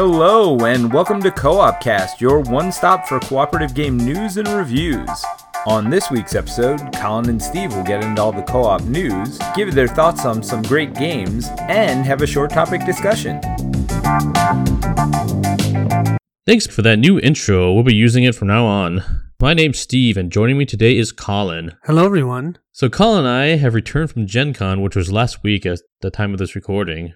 Hello, 0.00 0.56
and 0.64 0.92
welcome 0.92 1.20
to 1.22 1.30
Co 1.32 1.58
op 1.58 1.80
Cast, 1.80 2.20
your 2.20 2.38
one 2.38 2.70
stop 2.70 3.08
for 3.08 3.18
cooperative 3.18 3.74
game 3.74 3.96
news 3.96 4.36
and 4.36 4.46
reviews. 4.46 5.10
On 5.66 5.90
this 5.90 6.08
week's 6.08 6.36
episode, 6.36 6.78
Colin 6.94 7.28
and 7.28 7.42
Steve 7.42 7.74
will 7.74 7.82
get 7.82 8.04
into 8.04 8.22
all 8.22 8.30
the 8.30 8.42
co 8.42 8.62
op 8.62 8.80
news, 8.82 9.40
give 9.56 9.74
their 9.74 9.88
thoughts 9.88 10.24
on 10.24 10.40
some 10.40 10.62
great 10.62 10.94
games, 10.94 11.48
and 11.62 12.06
have 12.06 12.22
a 12.22 12.28
short 12.28 12.50
topic 12.52 12.86
discussion. 12.86 13.40
Thanks 16.46 16.68
for 16.68 16.82
that 16.82 17.00
new 17.00 17.18
intro. 17.18 17.72
We'll 17.72 17.82
be 17.82 17.92
using 17.92 18.22
it 18.22 18.36
from 18.36 18.46
now 18.46 18.66
on. 18.66 19.02
My 19.40 19.52
name's 19.52 19.80
Steve, 19.80 20.16
and 20.16 20.30
joining 20.30 20.58
me 20.58 20.64
today 20.64 20.96
is 20.96 21.10
Colin. 21.10 21.72
Hello, 21.86 22.04
everyone. 22.04 22.58
So, 22.70 22.88
Colin 22.88 23.26
and 23.26 23.28
I 23.28 23.56
have 23.56 23.74
returned 23.74 24.12
from 24.12 24.28
Gen 24.28 24.54
Con, 24.54 24.80
which 24.80 24.94
was 24.94 25.10
last 25.10 25.42
week 25.42 25.66
at 25.66 25.80
the 26.02 26.10
time 26.12 26.32
of 26.32 26.38
this 26.38 26.54
recording. 26.54 27.14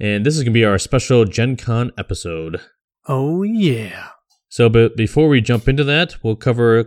And 0.00 0.26
this 0.26 0.36
is 0.36 0.42
going 0.42 0.52
to 0.52 0.58
be 0.58 0.64
our 0.64 0.78
special 0.78 1.24
Gen 1.24 1.56
Con 1.56 1.92
episode. 1.96 2.60
Oh, 3.06 3.42
yeah. 3.42 4.08
So, 4.48 4.68
but 4.68 4.96
before 4.96 5.28
we 5.28 5.40
jump 5.40 5.66
into 5.66 5.82
that, 5.84 6.22
we'll 6.22 6.36
cover 6.36 6.84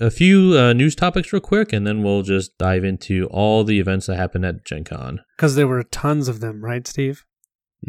a, 0.00 0.10
few 0.10 0.56
uh, 0.56 0.72
news 0.72 0.94
topics 0.94 1.32
real 1.32 1.40
quick, 1.40 1.72
and 1.72 1.84
then 1.84 2.04
we'll 2.04 2.22
just 2.22 2.56
dive 2.58 2.84
into 2.84 3.26
all 3.32 3.64
the 3.64 3.80
events 3.80 4.06
that 4.06 4.16
happened 4.16 4.44
at 4.44 4.64
Gen 4.64 4.84
Con. 4.84 5.20
Because 5.36 5.56
there 5.56 5.66
were 5.66 5.82
tons 5.82 6.28
of 6.28 6.38
them, 6.38 6.64
right, 6.64 6.86
Steve? 6.86 7.24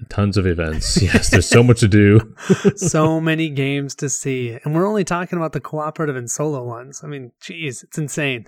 Tons 0.09 0.35
of 0.35 0.47
events. 0.47 0.99
Yes, 1.01 1.29
there's 1.29 1.47
so 1.47 1.61
much 1.61 1.79
to 1.81 1.87
do. 1.87 2.35
so 2.75 3.21
many 3.21 3.49
games 3.49 3.93
to 3.95 4.09
see. 4.09 4.57
And 4.63 4.73
we're 4.73 4.87
only 4.87 5.03
talking 5.03 5.37
about 5.37 5.53
the 5.53 5.61
cooperative 5.61 6.15
and 6.15 6.29
solo 6.29 6.63
ones. 6.63 7.01
I 7.03 7.07
mean, 7.07 7.31
geez, 7.39 7.83
it's 7.83 7.99
insane. 7.99 8.47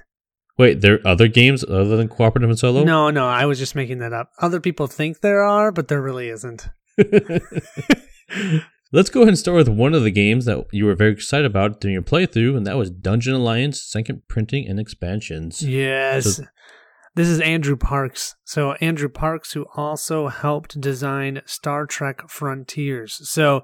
Wait, 0.58 0.82
there 0.82 0.96
are 0.96 1.08
other 1.08 1.28
games 1.28 1.64
other 1.64 1.98
than 1.98 2.08
cooperative 2.08 2.50
and 2.50 2.60
solo? 2.60 2.84
No, 2.84 3.10
no, 3.10 3.28
I 3.28 3.46
was 3.46 3.58
just 3.58 3.76
making 3.76 4.00
that 4.00 4.14
up. 4.14 4.30
Other 4.40 4.60
people 4.60 4.88
think 4.88 5.22
there 5.22 5.42
are, 5.44 5.72
but 5.72 5.88
there 5.88 6.02
really 6.02 6.30
isn't. 6.30 6.70
Let's 8.94 9.10
go 9.10 9.22
ahead 9.22 9.30
and 9.30 9.40
start 9.40 9.56
with 9.56 9.70
one 9.70 9.94
of 9.94 10.04
the 10.04 10.12
games 10.12 10.44
that 10.46 10.66
you 10.74 10.86
were 10.86 10.96
very 10.96 11.14
excited 11.14 11.46
about 11.46 11.80
during 11.80 11.94
your 11.94 12.04
playthrough, 12.04 12.58
and 12.58 12.68
that 12.68 12.76
was 12.78 12.90
Dungeon 12.92 13.34
Alliance 13.36 13.82
Second 13.82 14.24
Printing 14.28 14.68
and 14.68 14.80
Expansions. 14.80 15.62
Yes. 15.62 16.38
So- 16.38 16.44
this 17.14 17.28
is 17.28 17.42
Andrew 17.42 17.76
Parks. 17.76 18.36
So, 18.46 18.72
Andrew 18.74 19.10
Parks, 19.10 19.52
who 19.52 19.66
also 19.76 20.30
helped 20.30 20.80
design 20.80 21.42
Star 21.46 21.86
Trek 21.86 22.30
Frontiers. 22.30 23.20
So, 23.30 23.64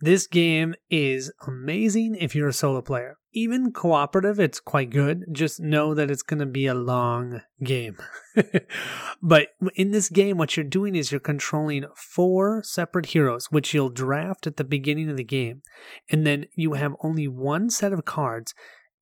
this 0.00 0.26
game 0.26 0.74
is 0.90 1.32
amazing 1.46 2.16
if 2.16 2.34
you're 2.34 2.48
a 2.48 2.52
solo 2.52 2.82
player. 2.82 3.16
Even 3.32 3.72
cooperative, 3.72 4.40
it's 4.40 4.60
quite 4.60 4.90
good. 4.90 5.24
Just 5.32 5.60
know 5.60 5.94
that 5.94 6.10
it's 6.10 6.22
going 6.22 6.40
to 6.40 6.46
be 6.46 6.66
a 6.66 6.74
long 6.74 7.42
game. 7.62 7.98
but 9.22 9.48
in 9.74 9.90
this 9.90 10.08
game, 10.08 10.38
what 10.38 10.56
you're 10.56 10.64
doing 10.64 10.94
is 10.94 11.10
you're 11.12 11.20
controlling 11.20 11.84
four 11.94 12.62
separate 12.62 13.06
heroes, 13.06 13.50
which 13.50 13.74
you'll 13.74 13.90
draft 13.90 14.46
at 14.46 14.56
the 14.56 14.64
beginning 14.64 15.10
of 15.10 15.16
the 15.16 15.24
game. 15.24 15.62
And 16.10 16.26
then 16.26 16.46
you 16.54 16.74
have 16.74 16.94
only 17.02 17.28
one 17.28 17.68
set 17.68 17.92
of 17.92 18.04
cards 18.04 18.54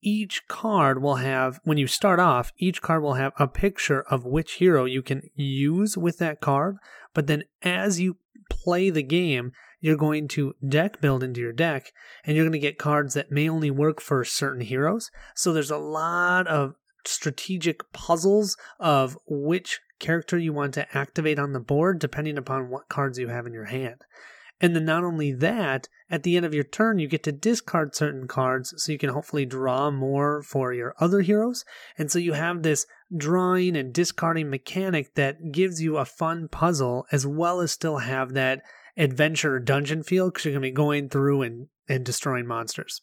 each 0.04 0.46
card 0.48 1.02
will 1.02 1.16
have, 1.16 1.60
when 1.64 1.78
you 1.78 1.86
start 1.86 2.20
off, 2.20 2.52
each 2.58 2.82
card 2.82 3.02
will 3.02 3.14
have 3.14 3.32
a 3.38 3.48
picture 3.48 4.02
of 4.02 4.24
which 4.24 4.54
hero 4.54 4.84
you 4.84 5.02
can 5.02 5.22
use 5.34 5.96
with 5.96 6.18
that 6.18 6.40
card. 6.40 6.76
But 7.14 7.26
then 7.26 7.44
as 7.62 8.00
you 8.00 8.18
play 8.50 8.90
the 8.90 9.02
game, 9.02 9.52
you're 9.84 9.96
going 9.96 10.26
to 10.26 10.54
deck 10.66 10.98
build 11.02 11.22
into 11.22 11.42
your 11.42 11.52
deck 11.52 11.92
and 12.24 12.34
you're 12.34 12.46
going 12.46 12.52
to 12.52 12.58
get 12.58 12.78
cards 12.78 13.12
that 13.12 13.30
may 13.30 13.46
only 13.46 13.70
work 13.70 14.00
for 14.00 14.24
certain 14.24 14.62
heroes. 14.62 15.10
So 15.34 15.52
there's 15.52 15.70
a 15.70 15.76
lot 15.76 16.46
of 16.46 16.76
strategic 17.04 17.92
puzzles 17.92 18.56
of 18.80 19.18
which 19.28 19.82
character 20.00 20.38
you 20.38 20.54
want 20.54 20.72
to 20.72 20.96
activate 20.96 21.38
on 21.38 21.52
the 21.52 21.60
board 21.60 21.98
depending 21.98 22.38
upon 22.38 22.70
what 22.70 22.88
cards 22.88 23.18
you 23.18 23.28
have 23.28 23.46
in 23.46 23.52
your 23.52 23.66
hand. 23.66 24.00
And 24.60 24.74
then 24.74 24.84
not 24.84 25.04
only 25.04 25.32
that, 25.32 25.88
at 26.08 26.22
the 26.22 26.36
end 26.36 26.46
of 26.46 26.54
your 26.54 26.64
turn, 26.64 26.98
you 26.98 27.08
get 27.08 27.22
to 27.24 27.32
discard 27.32 27.94
certain 27.94 28.28
cards 28.28 28.72
so 28.76 28.92
you 28.92 28.98
can 28.98 29.10
hopefully 29.10 29.44
draw 29.44 29.90
more 29.90 30.42
for 30.42 30.72
your 30.72 30.94
other 31.00 31.22
heroes. 31.22 31.64
And 31.98 32.10
so 32.10 32.18
you 32.18 32.34
have 32.34 32.62
this 32.62 32.86
drawing 33.14 33.76
and 33.76 33.92
discarding 33.92 34.50
mechanic 34.50 35.14
that 35.14 35.52
gives 35.52 35.82
you 35.82 35.96
a 35.96 36.04
fun 36.04 36.48
puzzle 36.48 37.06
as 37.10 37.26
well 37.26 37.60
as 37.60 37.72
still 37.72 37.98
have 37.98 38.32
that 38.34 38.62
adventure 38.96 39.58
dungeon 39.58 40.02
feel 40.02 40.30
because 40.30 40.44
you're 40.44 40.52
going 40.52 40.62
to 40.62 40.68
be 40.68 40.72
going 40.72 41.08
through 41.08 41.42
and, 41.42 41.66
and 41.88 42.04
destroying 42.04 42.46
monsters. 42.46 43.00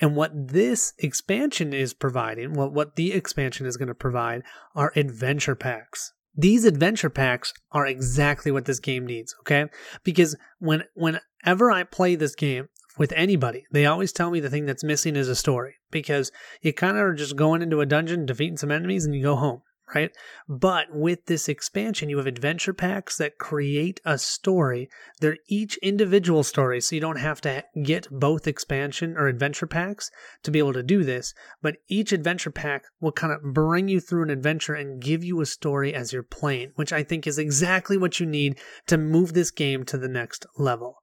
And 0.00 0.14
what 0.14 0.30
this 0.34 0.92
expansion 0.98 1.72
is 1.72 1.94
providing, 1.94 2.54
what, 2.54 2.72
what 2.72 2.94
the 2.94 3.12
expansion 3.12 3.66
is 3.66 3.76
going 3.76 3.88
to 3.88 3.94
provide, 3.94 4.42
are 4.74 4.92
adventure 4.94 5.56
packs 5.56 6.12
these 6.34 6.64
adventure 6.64 7.10
packs 7.10 7.52
are 7.72 7.86
exactly 7.86 8.50
what 8.50 8.64
this 8.64 8.80
game 8.80 9.06
needs 9.06 9.34
okay? 9.40 9.66
Because 10.04 10.36
when 10.58 10.84
whenever 10.94 11.70
i 11.70 11.82
play 11.82 12.14
this 12.14 12.34
game 12.34 12.68
with 12.98 13.12
anybody 13.12 13.64
they 13.72 13.86
always 13.86 14.12
tell 14.12 14.30
me 14.30 14.40
the 14.40 14.50
thing 14.50 14.66
that's 14.66 14.84
missing 14.84 15.16
is 15.16 15.28
a 15.28 15.36
story 15.36 15.74
because 15.90 16.30
you 16.60 16.72
kind 16.72 16.96
of 16.96 17.02
are 17.02 17.14
just 17.14 17.36
going 17.36 17.62
into 17.62 17.80
a 17.80 17.86
dungeon 17.86 18.26
defeating 18.26 18.56
some 18.56 18.70
enemies 18.70 19.04
and 19.04 19.14
you 19.14 19.22
go 19.22 19.36
home 19.36 19.62
right? 19.94 20.10
But 20.48 20.86
with 20.90 21.26
this 21.26 21.48
expansion 21.48 22.08
you 22.08 22.18
have 22.18 22.26
adventure 22.26 22.74
packs 22.74 23.16
that 23.18 23.38
create 23.38 24.00
a 24.04 24.18
story. 24.18 24.88
They're 25.20 25.38
each 25.48 25.76
individual 25.78 26.42
stories 26.42 26.88
so 26.88 26.94
you 26.94 27.00
don't 27.00 27.16
have 27.18 27.40
to 27.42 27.64
get 27.82 28.08
both 28.10 28.46
expansion 28.46 29.16
or 29.16 29.26
adventure 29.26 29.66
packs 29.66 30.10
to 30.42 30.50
be 30.50 30.58
able 30.58 30.72
to 30.74 30.82
do 30.82 31.04
this. 31.04 31.34
But 31.60 31.76
each 31.88 32.12
adventure 32.12 32.50
pack 32.50 32.84
will 33.00 33.12
kind 33.12 33.32
of 33.32 33.54
bring 33.54 33.88
you 33.88 34.00
through 34.00 34.24
an 34.24 34.30
adventure 34.30 34.74
and 34.74 35.00
give 35.00 35.24
you 35.24 35.40
a 35.40 35.46
story 35.46 35.94
as 35.94 36.12
you're 36.12 36.22
playing 36.22 36.72
which 36.74 36.92
i 36.92 37.02
think 37.02 37.26
is 37.26 37.38
exactly 37.38 37.96
what 37.96 38.20
you 38.20 38.26
need 38.26 38.58
to 38.86 38.98
move 38.98 39.32
this 39.32 39.50
game 39.50 39.84
to 39.84 39.98
the 39.98 40.08
next 40.08 40.46
level. 40.56 40.98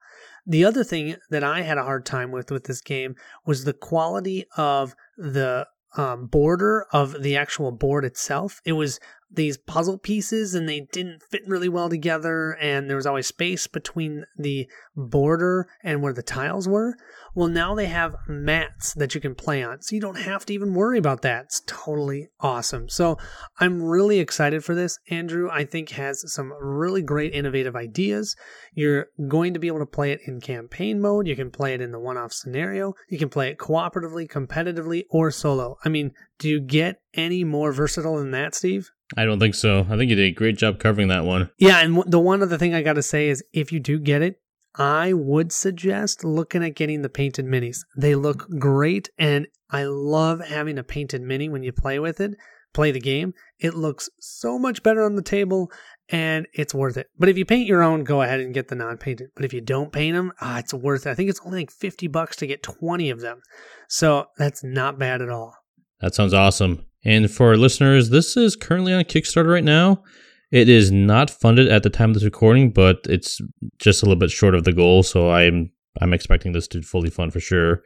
The 0.46 0.66
other 0.66 0.84
thing 0.84 1.16
that 1.30 1.44
i 1.44 1.62
had 1.62 1.78
a 1.78 1.84
hard 1.84 2.06
time 2.06 2.32
with 2.32 2.52
with 2.52 2.66
this 2.66 2.82
game 2.82 3.16
was 3.46 3.64
the 3.64 3.74
quality 3.74 4.46
of 4.58 4.96
the 5.18 5.68
um, 5.98 6.28
border 6.28 6.86
of 6.92 7.22
the 7.22 7.36
actual 7.36 7.72
board 7.72 8.06
itself. 8.06 8.62
It 8.66 8.74
was 8.74 9.00
these 9.32 9.58
puzzle 9.58 9.98
pieces 9.98 10.56
and 10.56 10.68
they 10.68 10.88
didn't 10.92 11.22
fit 11.22 11.48
really 11.48 11.70
well 11.70 11.90
together, 11.90 12.58
and 12.60 12.90
there 12.90 12.98
was 12.98 13.06
always 13.06 13.28
space 13.28 13.68
between 13.68 14.26
the 14.38 14.68
border 14.96 15.68
and 15.84 16.02
where 16.02 16.14
the 16.14 16.24
tiles 16.24 16.68
were. 16.68 16.96
Well, 17.36 17.48
now 17.48 17.76
they 17.76 17.86
have 17.86 18.16
mats 18.28 18.94
that 18.96 19.14
you 19.14 19.22
can 19.22 19.36
play 19.36 19.64
on, 19.64 19.82
so 19.82 19.96
you 19.96 20.02
don't 20.02 20.18
have 20.18 20.46
to 20.48 20.54
even 20.54 20.74
worry 20.74 20.98
about 20.98 21.22
that. 21.22 21.46
It's 21.46 21.62
totally 21.68 22.30
awesome. 22.40 22.90
So 22.90 23.18
I'm 23.60 23.84
really 23.84 24.20
excited 24.20 24.64
for 24.64 24.74
this. 24.74 24.98
Andrew, 25.10 25.48
I 25.52 25.64
think, 25.64 25.92
has 25.92 26.24
some 26.34 26.52
really 26.60 27.04
great 27.04 27.34
innovative 27.34 27.76
ideas. 27.76 28.36
You're 28.74 29.08
going 29.28 29.54
to 29.54 29.60
be 29.60 29.68
able 29.68 29.80
to 29.80 29.86
play 29.86 30.12
it 30.12 30.22
in 30.26 30.42
campaign 30.42 31.00
mode, 31.00 31.28
you 31.28 31.36
can 31.36 31.52
play 31.52 31.74
it 31.76 31.82
in 31.82 31.92
the 31.92 32.00
one 32.00 32.18
off 32.18 32.34
scenario, 32.34 32.94
you 33.10 33.20
can 33.20 33.30
play 33.30 33.50
it 33.50 33.60
cooperatively, 33.60 34.28
competitively, 34.28 35.04
or 35.10 35.30
solo. 35.30 35.78
I 35.86 35.90
mean, 35.90 36.12
do 36.40 36.50
you 36.50 36.60
get 36.60 37.02
any 37.14 37.44
more 37.44 37.72
versatile 37.72 38.18
than 38.18 38.32
that, 38.32 38.56
Steve? 38.56 38.90
I 39.18 39.26
don't 39.26 39.40
think 39.40 39.56
so. 39.56 39.88
I 39.90 39.98
think 39.98 40.10
you 40.10 40.16
did 40.16 40.32
a 40.32 40.32
great 40.32 40.58
job 40.58 40.80
covering 40.80 41.08
that 41.08 41.26
one. 41.26 41.50
Yeah, 41.58 41.80
and 41.80 42.04
the 42.06 42.20
one 42.20 42.42
other 42.42 42.58
thing 42.58 42.74
I 42.74 42.82
got 42.82 42.94
to 42.94 43.04
say 43.04 43.30
is 43.30 43.44
if 43.54 43.72
you 43.72 43.80
do 43.80 44.00
get 44.00 44.22
it, 44.22 44.40
I 44.76 45.14
would 45.14 45.52
suggest 45.52 46.24
looking 46.24 46.64
at 46.64 46.76
getting 46.76 47.02
the 47.02 47.10
painted 47.10 47.46
minis. 47.46 47.80
They 47.98 48.16
look 48.16 48.48
great, 48.60 49.10
and 49.18 49.48
I 49.70 49.86
love 49.86 50.46
having 50.46 50.78
a 50.78 50.84
painted 50.84 51.22
mini 51.22 51.50
when 51.50 51.64
you 51.64 51.72
play 51.72 51.98
with 51.98 52.22
it, 52.22 52.36
play 52.74 52.92
the 52.92 53.00
game. 53.00 53.34
It 53.58 53.74
looks 53.74 54.10
so 54.20 54.60
much 54.60 54.84
better 54.84 55.04
on 55.04 55.16
the 55.16 55.24
table, 55.24 55.72
and 56.10 56.48
it's 56.54 56.74
worth 56.74 56.98
it. 56.98 57.08
But 57.18 57.30
if 57.30 57.38
you 57.38 57.46
paint 57.46 57.68
your 57.68 57.82
own, 57.82 58.04
go 58.04 58.22
ahead 58.22 58.40
and 58.40 58.54
get 58.54 58.68
the 58.68 58.76
non-painted. 58.76 59.32
But 59.36 59.46
if 59.46 59.54
you 59.54 59.62
don't 59.62 59.92
paint 59.92 60.16
them, 60.16 60.34
ah, 60.40 60.60
it's 60.60 60.74
worth 60.74 61.08
it. 61.08 61.10
I 61.10 61.16
think 61.16 61.32
it's 61.32 61.42
only 61.44 61.62
like 61.62 61.72
50 61.72 62.08
bucks 62.08 62.36
to 62.38 62.48
get 62.48 62.62
20 62.62 63.10
of 63.10 63.22
them. 63.22 63.42
So 63.88 64.28
that's 64.38 64.64
not 64.64 65.00
bad 65.00 65.22
at 65.22 65.30
all. 65.30 65.56
That 66.00 66.14
sounds 66.14 66.34
awesome. 66.34 66.86
And 67.04 67.32
for 67.32 67.50
our 67.50 67.58
listeners, 67.58 68.10
this 68.10 68.36
is 68.36 68.56
currently 68.56 68.94
on 68.94 69.04
Kickstarter 69.04 69.54
right 69.54 69.64
now. 69.64 70.04
It 70.52 70.68
is 70.68 70.92
not 70.92 71.30
funded 71.30 71.68
at 71.68 71.84
the 71.84 71.90
time 71.90 72.10
of 72.10 72.16
this 72.16 72.24
recording, 72.24 72.72
but 72.72 73.00
it's 73.08 73.40
just 73.78 74.02
a 74.02 74.06
little 74.06 74.20
bit 74.20 74.32
short 74.32 74.56
of 74.56 74.64
the 74.64 74.74
goal, 74.74 75.04
so 75.04 75.30
I'm 75.32 75.72
I'm 76.02 76.14
expecting 76.14 76.54
this 76.54 76.68
to 76.70 76.82
fully 76.82 77.10
fund 77.10 77.34
for 77.34 77.40
sure. 77.40 77.84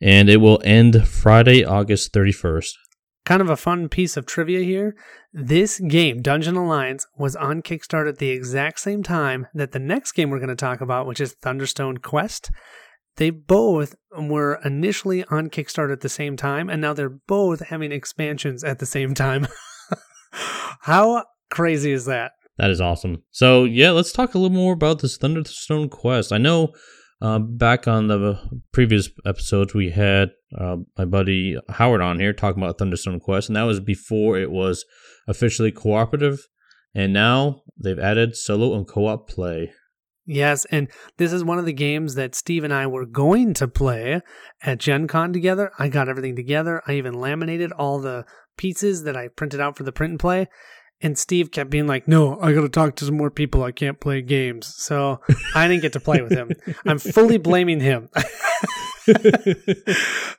And 0.00 0.28
it 0.28 0.38
will 0.38 0.60
end 0.64 1.06
Friday, 1.08 1.64
August 1.64 2.12
31st. 2.12 2.72
Kind 3.24 3.42
of 3.42 3.48
a 3.50 3.56
fun 3.56 3.88
piece 3.88 4.16
of 4.16 4.26
trivia 4.26 4.60
here. 4.60 4.94
This 5.32 5.80
game, 5.80 6.22
Dungeon 6.22 6.56
Alliance, 6.56 7.06
was 7.16 7.34
on 7.34 7.62
Kickstarter 7.62 8.08
at 8.08 8.18
the 8.18 8.30
exact 8.30 8.78
same 8.78 9.02
time 9.02 9.46
that 9.54 9.72
the 9.72 9.78
next 9.78 10.12
game 10.12 10.30
we're 10.30 10.38
going 10.38 10.48
to 10.48 10.54
talk 10.54 10.80
about, 10.80 11.06
which 11.06 11.20
is 11.20 11.34
Thunderstone 11.42 11.98
Quest. 11.98 12.50
They 13.16 13.30
both 13.30 13.94
were 14.16 14.60
initially 14.64 15.24
on 15.24 15.48
Kickstarter 15.50 15.92
at 15.92 16.00
the 16.00 16.08
same 16.08 16.36
time, 16.36 16.68
and 16.68 16.80
now 16.80 16.92
they're 16.92 17.08
both 17.08 17.60
having 17.60 17.92
expansions 17.92 18.62
at 18.62 18.78
the 18.78 18.86
same 18.86 19.14
time. 19.14 19.46
How 20.80 21.24
crazy 21.50 21.92
is 21.92 22.04
that? 22.06 22.32
That 22.58 22.70
is 22.70 22.80
awesome. 22.80 23.22
So, 23.30 23.64
yeah, 23.64 23.90
let's 23.90 24.12
talk 24.12 24.34
a 24.34 24.38
little 24.38 24.56
more 24.56 24.72
about 24.72 25.00
this 25.00 25.18
Thunderstone 25.18 25.90
Quest. 25.90 26.32
I 26.32 26.38
know 26.38 26.72
uh, 27.20 27.38
back 27.38 27.88
on 27.88 28.08
the 28.08 28.38
previous 28.72 29.08
episodes, 29.24 29.74
we 29.74 29.90
had 29.90 30.30
uh, 30.58 30.76
my 30.98 31.04
buddy 31.04 31.58
Howard 31.70 32.02
on 32.02 32.20
here 32.20 32.32
talking 32.32 32.62
about 32.62 32.78
Thunderstone 32.78 33.20
Quest, 33.20 33.48
and 33.48 33.56
that 33.56 33.62
was 33.62 33.80
before 33.80 34.38
it 34.38 34.50
was 34.50 34.84
officially 35.26 35.72
cooperative. 35.72 36.46
And 36.94 37.12
now 37.12 37.62
they've 37.82 37.98
added 37.98 38.36
solo 38.36 38.74
and 38.74 38.86
co 38.86 39.06
op 39.06 39.28
play. 39.28 39.72
Yes, 40.28 40.64
and 40.72 40.88
this 41.18 41.32
is 41.32 41.44
one 41.44 41.60
of 41.60 41.66
the 41.66 41.72
games 41.72 42.16
that 42.16 42.34
Steve 42.34 42.64
and 42.64 42.74
I 42.74 42.88
were 42.88 43.06
going 43.06 43.54
to 43.54 43.68
play 43.68 44.22
at 44.60 44.78
Gen 44.78 45.06
Con 45.06 45.32
together. 45.32 45.70
I 45.78 45.88
got 45.88 46.08
everything 46.08 46.34
together. 46.34 46.82
I 46.86 46.94
even 46.94 47.14
laminated 47.14 47.70
all 47.70 48.00
the 48.00 48.24
pieces 48.56 49.04
that 49.04 49.16
I 49.16 49.28
printed 49.28 49.60
out 49.60 49.76
for 49.76 49.84
the 49.84 49.92
print 49.92 50.10
and 50.12 50.20
play. 50.20 50.48
And 51.02 51.18
Steve 51.18 51.50
kept 51.50 51.70
being 51.70 51.86
like, 51.86 52.08
No, 52.08 52.40
I 52.40 52.52
got 52.52 52.62
to 52.62 52.68
talk 52.68 52.96
to 52.96 53.04
some 53.04 53.16
more 53.16 53.30
people. 53.30 53.62
I 53.62 53.72
can't 53.72 54.00
play 54.00 54.22
games. 54.22 54.74
So 54.76 55.20
I 55.54 55.68
didn't 55.68 55.82
get 55.82 55.92
to 55.94 56.00
play 56.00 56.22
with 56.22 56.32
him. 56.32 56.52
I'm 56.86 56.98
fully 56.98 57.38
blaming 57.38 57.80
him. 57.80 58.08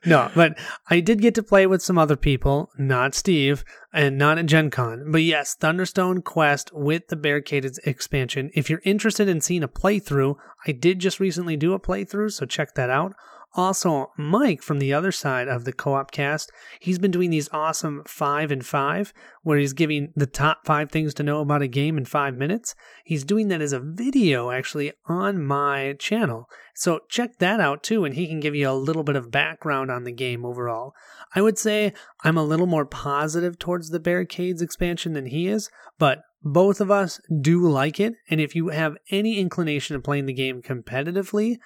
no, 0.05 0.29
but 0.35 0.57
I 0.89 0.99
did 0.99 1.21
get 1.21 1.35
to 1.35 1.43
play 1.43 1.67
with 1.67 1.81
some 1.81 1.97
other 1.97 2.15
people, 2.15 2.71
not 2.77 3.15
Steve, 3.15 3.63
and 3.93 4.17
not 4.17 4.37
at 4.37 4.45
Gen 4.45 4.69
Con. 4.69 5.11
But 5.11 5.23
yes, 5.23 5.55
Thunderstone 5.55 6.23
Quest 6.23 6.71
with 6.73 7.07
the 7.07 7.15
Barricades 7.15 7.79
expansion. 7.79 8.51
If 8.53 8.69
you're 8.69 8.81
interested 8.83 9.29
in 9.29 9.41
seeing 9.41 9.63
a 9.63 9.67
playthrough, 9.67 10.35
I 10.65 10.71
did 10.71 10.99
just 10.99 11.19
recently 11.19 11.55
do 11.55 11.73
a 11.73 11.79
playthrough, 11.79 12.31
so 12.33 12.45
check 12.45 12.73
that 12.75 12.89
out. 12.89 13.13
Also, 13.55 14.11
Mike 14.17 14.61
from 14.61 14.77
the 14.77 14.93
other 14.93 15.11
side 15.11 15.47
of 15.47 15.65
the 15.65 15.73
co 15.73 15.93
op 15.95 16.11
cast, 16.11 16.51
he's 16.79 16.99
been 16.99 17.11
doing 17.11 17.29
these 17.29 17.49
awesome 17.51 18.03
five 18.05 18.51
and 18.51 18.65
five 18.65 19.13
where 19.41 19.57
he's 19.57 19.73
giving 19.73 20.11
the 20.15 20.27
top 20.27 20.65
five 20.65 20.91
things 20.91 21.13
to 21.15 21.23
know 21.23 21.41
about 21.41 21.61
a 21.61 21.67
game 21.67 21.97
in 21.97 22.05
five 22.05 22.35
minutes. 22.35 22.75
He's 23.03 23.23
doing 23.23 23.47
that 23.47 23.61
as 23.61 23.73
a 23.73 23.79
video 23.79 24.51
actually 24.51 24.91
on 25.07 25.43
my 25.43 25.95
channel. 25.97 26.49
So 26.75 26.99
check 27.09 27.39
that 27.39 27.59
out 27.59 27.81
too, 27.81 28.05
and 28.05 28.13
he 28.13 28.27
can 28.27 28.39
give 28.39 28.53
you 28.53 28.69
a 28.69 28.73
little 28.73 29.03
bit 29.03 29.15
of 29.15 29.31
background 29.31 29.89
on 29.89 30.03
the 30.03 30.11
game 30.11 30.45
overall. 30.45 30.93
I 31.33 31.41
would 31.41 31.57
say 31.57 31.93
I'm 32.23 32.37
a 32.37 32.43
little 32.43 32.67
more 32.67 32.85
positive 32.85 33.57
towards 33.57 33.89
the 33.89 33.99
Barricades 33.99 34.61
expansion 34.61 35.13
than 35.13 35.25
he 35.25 35.47
is, 35.47 35.71
but 35.97 36.19
both 36.43 36.79
of 36.79 36.91
us 36.91 37.19
do 37.41 37.67
like 37.67 37.99
it. 37.99 38.13
And 38.29 38.39
if 38.39 38.55
you 38.55 38.69
have 38.69 38.97
any 39.09 39.39
inclination 39.39 39.95
of 39.95 40.03
playing 40.03 40.27
the 40.27 40.33
game 40.33 40.61
competitively, 40.61 41.57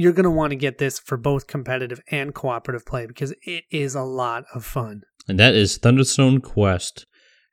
you're 0.00 0.12
going 0.12 0.24
to 0.24 0.30
want 0.30 0.50
to 0.50 0.56
get 0.56 0.78
this 0.78 0.98
for 0.98 1.18
both 1.18 1.46
competitive 1.46 2.00
and 2.10 2.34
cooperative 2.34 2.86
play 2.86 3.06
because 3.06 3.34
it 3.42 3.64
is 3.70 3.94
a 3.94 4.02
lot 4.02 4.44
of 4.54 4.64
fun. 4.64 5.02
And 5.28 5.38
that 5.38 5.54
is 5.54 5.78
Thunderstone 5.78 6.42
Quest. 6.42 7.04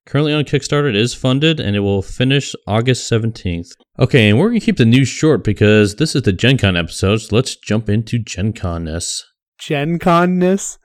Currently 0.05 0.31
on 0.31 0.45
Kickstarter, 0.45 0.87
it 0.87 0.95
is 0.95 1.13
funded 1.13 1.59
and 1.59 1.75
it 1.75 1.81
will 1.81 2.01
finish 2.01 2.55
August 2.65 3.11
17th. 3.11 3.71
Okay, 3.99 4.29
and 4.29 4.39
we're 4.39 4.47
going 4.47 4.61
to 4.61 4.65
keep 4.65 4.77
the 4.77 4.85
news 4.85 5.09
short 5.09 5.43
because 5.43 5.97
this 5.97 6.15
is 6.15 6.21
the 6.21 6.31
Gen 6.31 6.57
Con 6.57 6.77
episode, 6.77 7.17
so 7.17 7.35
let's 7.35 7.57
jump 7.57 7.89
into 7.89 8.17
Gen 8.17 8.53
Con-ness. 8.53 9.25
Gen 9.59 9.99
Con-ness? 9.99 10.79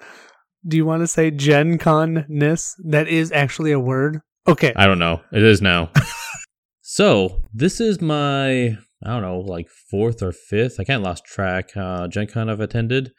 Do 0.67 0.76
you 0.76 0.85
want 0.85 1.05
to 1.05 1.06
say 1.06 1.31
Gen 1.31 1.79
Con-ness? 1.79 2.75
That 2.85 3.06
is 3.06 3.31
actually 3.31 3.70
a 3.70 3.79
word? 3.79 4.20
Okay. 4.49 4.73
I 4.75 4.87
don't 4.87 4.99
know. 4.99 5.20
It 5.32 5.44
is 5.44 5.62
now. 5.62 5.93
so, 6.81 7.43
this 7.55 7.81
is 7.81 8.00
my 8.00 8.79
I 9.04 9.10
don't 9.10 9.22
know, 9.22 9.40
like 9.40 9.69
fourth 9.69 10.22
or 10.22 10.32
fifth. 10.32 10.78
I 10.78 10.84
can't 10.84 11.02
lost 11.02 11.25
track. 11.25 11.76
Uh, 11.76 12.08
Gen 12.08 12.26
Con 12.26 12.49
I've 12.49 12.60
attended. 12.60 13.12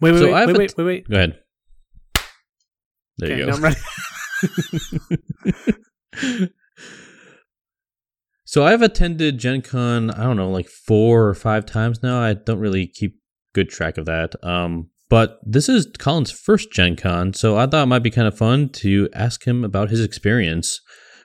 Wait, 0.00 0.12
wait, 0.12 0.18
so 0.18 0.32
wait, 0.32 0.46
wait, 0.46 0.56
wait, 0.56 0.74
wait, 0.76 0.84
wait. 0.84 1.08
Go 1.10 1.16
ahead. 1.16 1.38
There 3.18 3.30
okay, 3.30 3.38
you 3.40 3.46
go. 3.46 3.52
I'm 3.52 3.62
ready. 3.62 3.76
so 8.44 8.64
I've 8.64 8.82
attended 8.82 9.38
Gen 9.38 9.62
Con, 9.62 10.10
I 10.10 10.24
don't 10.24 10.36
know, 10.36 10.50
like 10.50 10.68
four 10.68 11.28
or 11.28 11.34
five 11.34 11.66
times 11.66 12.02
now. 12.02 12.20
I 12.20 12.34
don't 12.34 12.60
really 12.60 12.86
keep 12.86 13.20
good 13.54 13.68
track 13.68 13.98
of 13.98 14.06
that. 14.06 14.42
Um, 14.44 14.90
but 15.10 15.40
this 15.44 15.68
is 15.68 15.88
Colin's 15.98 16.30
first 16.30 16.72
Gen 16.72 16.96
Con, 16.96 17.34
so 17.34 17.58
I 17.58 17.66
thought 17.66 17.82
it 17.82 17.86
might 17.86 18.04
be 18.04 18.10
kind 18.10 18.28
of 18.28 18.38
fun 18.38 18.68
to 18.70 19.08
ask 19.12 19.44
him 19.46 19.64
about 19.64 19.90
his 19.90 20.02
experience 20.02 20.80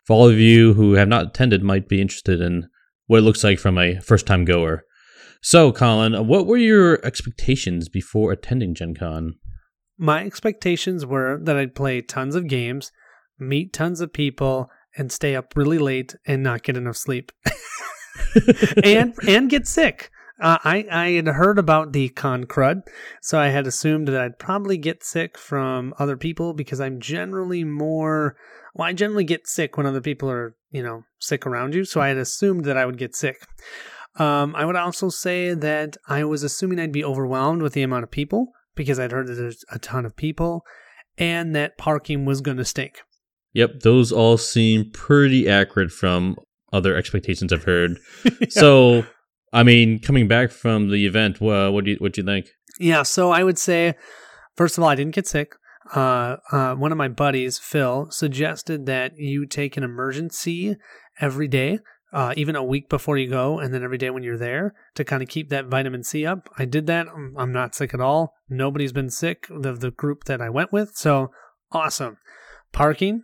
for 0.05 0.13
all 0.13 0.29
of 0.29 0.39
you 0.39 0.73
who 0.73 0.93
have 0.93 1.07
not 1.07 1.27
attended 1.27 1.63
might 1.63 1.87
be 1.87 2.01
interested 2.01 2.41
in 2.41 2.67
what 3.07 3.19
it 3.19 3.23
looks 3.23 3.43
like 3.43 3.59
from 3.59 3.77
a 3.77 3.99
first 3.99 4.25
time 4.25 4.45
goer. 4.45 4.83
So, 5.41 5.71
Colin, 5.71 6.27
what 6.27 6.47
were 6.47 6.57
your 6.57 7.05
expectations 7.05 7.87
before 7.89 8.31
attending 8.31 8.73
Gen 8.73 8.95
Con? 8.95 9.35
My 9.97 10.25
expectations 10.25 11.05
were 11.05 11.39
that 11.43 11.55
I'd 11.55 11.75
play 11.75 12.01
tons 12.01 12.35
of 12.35 12.47
games, 12.47 12.91
meet 13.39 13.71
tons 13.71 14.01
of 14.01 14.11
people, 14.11 14.69
and 14.97 15.11
stay 15.11 15.35
up 15.35 15.53
really 15.55 15.77
late 15.77 16.15
and 16.25 16.41
not 16.41 16.63
get 16.63 16.77
enough 16.77 16.97
sleep. 16.97 17.31
and 18.83 19.13
and 19.27 19.49
get 19.49 19.67
sick. 19.67 20.09
Uh, 20.39 20.57
I 20.63 20.85
I 20.91 21.09
had 21.11 21.27
heard 21.27 21.57
about 21.57 21.93
the 21.93 22.09
con 22.09 22.43
crud, 22.45 22.81
so 23.21 23.39
I 23.39 23.47
had 23.47 23.67
assumed 23.67 24.07
that 24.09 24.21
I'd 24.21 24.39
probably 24.39 24.77
get 24.77 25.03
sick 25.03 25.37
from 25.37 25.93
other 25.97 26.17
people 26.17 26.53
because 26.53 26.81
I'm 26.81 26.99
generally 26.99 27.63
more 27.63 28.35
well, 28.75 28.87
I 28.87 28.93
generally 28.93 29.23
get 29.23 29.47
sick 29.47 29.77
when 29.77 29.85
other 29.85 30.01
people 30.01 30.29
are, 30.29 30.55
you 30.69 30.83
know, 30.83 31.03
sick 31.19 31.45
around 31.45 31.73
you. 31.73 31.85
So 31.85 32.01
I 32.01 32.09
had 32.09 32.17
assumed 32.17 32.65
that 32.65 32.75
I 32.75 32.85
would 32.85 32.97
get 32.97 33.15
sick. 33.15 33.37
Um, 34.17 34.53
I 34.55 34.65
would 34.65 34.75
also 34.75 35.09
say 35.09 35.53
that 35.53 35.95
I 36.07 36.25
was 36.25 36.43
assuming 36.43 36.79
I'd 36.79 36.91
be 36.91 37.03
overwhelmed 37.03 37.61
with 37.61 37.73
the 37.73 37.83
amount 37.83 38.03
of 38.03 38.11
people 38.11 38.47
because 38.75 38.99
I'd 38.99 39.13
heard 39.13 39.27
that 39.27 39.35
there's 39.35 39.63
a 39.71 39.79
ton 39.79 40.05
of 40.05 40.15
people 40.17 40.63
and 41.17 41.55
that 41.55 41.77
parking 41.77 42.25
was 42.25 42.41
going 42.41 42.57
to 42.57 42.65
stink. 42.65 43.01
Yep, 43.53 43.81
those 43.81 44.11
all 44.11 44.37
seem 44.37 44.91
pretty 44.91 45.47
accurate 45.47 45.91
from 45.91 46.35
other 46.73 46.95
expectations 46.95 47.53
I've 47.53 47.63
heard. 47.63 47.97
yeah. 48.25 48.31
So, 48.49 49.05
I 49.55 49.63
mean, 49.63 49.99
coming 49.99 50.27
back 50.27 50.51
from 50.51 50.89
the 50.89 51.05
event, 51.05 51.39
what 51.41 51.85
do 51.85 51.91
you 51.91 51.97
what 51.97 52.13
do 52.13 52.21
you 52.21 52.25
think? 52.25 52.47
Yeah, 52.79 53.03
so 53.03 53.31
I 53.31 53.43
would 53.43 53.57
say, 53.57 53.95
first 54.55 54.77
of 54.77 54.83
all, 54.83 54.89
I 54.89 54.95
didn't 54.95 55.15
get 55.15 55.27
sick 55.27 55.55
uh, 55.93 56.37
uh, 56.51 56.75
one 56.75 56.91
of 56.91 56.97
my 56.97 57.07
buddies, 57.07 57.59
Phil, 57.59 58.07
suggested 58.09 58.85
that 58.85 59.17
you 59.17 59.45
take 59.45 59.77
an 59.77 59.83
Emergen-C 59.83 60.75
every 61.19 61.47
day, 61.47 61.79
uh, 62.11 62.33
even 62.35 62.55
a 62.55 62.63
week 62.63 62.89
before 62.89 63.17
you 63.17 63.29
go, 63.29 63.59
and 63.59 63.73
then 63.73 63.83
every 63.83 63.97
day 63.97 64.09
when 64.09 64.23
you're 64.23 64.37
there 64.37 64.73
to 64.95 65.03
kind 65.03 65.21
of 65.21 65.29
keep 65.29 65.49
that 65.49 65.67
vitamin 65.67 66.03
C 66.03 66.25
up. 66.25 66.49
I 66.57 66.65
did 66.65 66.87
that. 66.87 67.07
I'm 67.37 67.51
not 67.51 67.75
sick 67.75 67.93
at 67.93 68.01
all. 68.01 68.33
Nobody's 68.49 68.93
been 68.93 69.09
sick 69.09 69.47
of 69.49 69.79
the 69.79 69.91
group 69.91 70.23
that 70.23 70.41
I 70.41 70.49
went 70.49 70.71
with. 70.71 70.95
So 70.95 71.31
awesome. 71.71 72.17
Parking, 72.71 73.23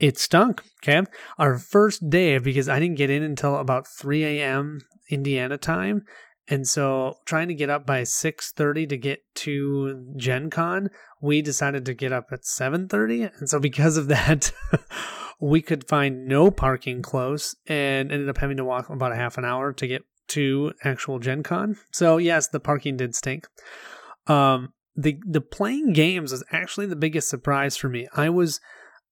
it 0.00 0.18
stunk. 0.18 0.62
Okay. 0.82 1.02
Our 1.38 1.58
first 1.58 2.10
day, 2.10 2.38
because 2.38 2.68
I 2.68 2.80
didn't 2.80 2.98
get 2.98 3.10
in 3.10 3.22
until 3.22 3.56
about 3.56 3.86
3 3.86 4.24
a.m. 4.24 4.80
Indiana 5.10 5.58
time. 5.58 6.04
And 6.48 6.66
so 6.66 7.18
trying 7.26 7.48
to 7.48 7.54
get 7.54 7.70
up 7.70 7.86
by 7.86 8.02
6:30 8.02 8.88
to 8.88 8.96
get 8.96 9.20
to 9.36 10.12
Gen 10.16 10.50
Con, 10.50 10.90
we 11.20 11.42
decided 11.42 11.84
to 11.86 11.94
get 11.94 12.12
up 12.12 12.26
at 12.32 12.44
7:30. 12.44 13.30
And 13.38 13.48
so 13.48 13.60
because 13.60 13.96
of 13.96 14.08
that, 14.08 14.52
we 15.40 15.62
could 15.62 15.88
find 15.88 16.26
no 16.26 16.50
parking 16.50 17.02
close 17.02 17.54
and 17.66 18.10
ended 18.10 18.28
up 18.28 18.38
having 18.38 18.56
to 18.56 18.64
walk 18.64 18.90
about 18.90 19.12
a 19.12 19.16
half 19.16 19.38
an 19.38 19.44
hour 19.44 19.72
to 19.72 19.86
get 19.86 20.02
to 20.28 20.72
actual 20.84 21.18
Gen 21.18 21.42
Con. 21.42 21.76
So 21.92 22.16
yes, 22.16 22.48
the 22.48 22.60
parking 22.60 22.96
did 22.96 23.14
stink. 23.14 23.46
Um 24.26 24.72
the 24.96 25.18
the 25.26 25.40
playing 25.40 25.92
games 25.92 26.32
was 26.32 26.44
actually 26.50 26.86
the 26.86 26.96
biggest 26.96 27.28
surprise 27.28 27.76
for 27.76 27.88
me. 27.88 28.08
I 28.14 28.28
was 28.28 28.60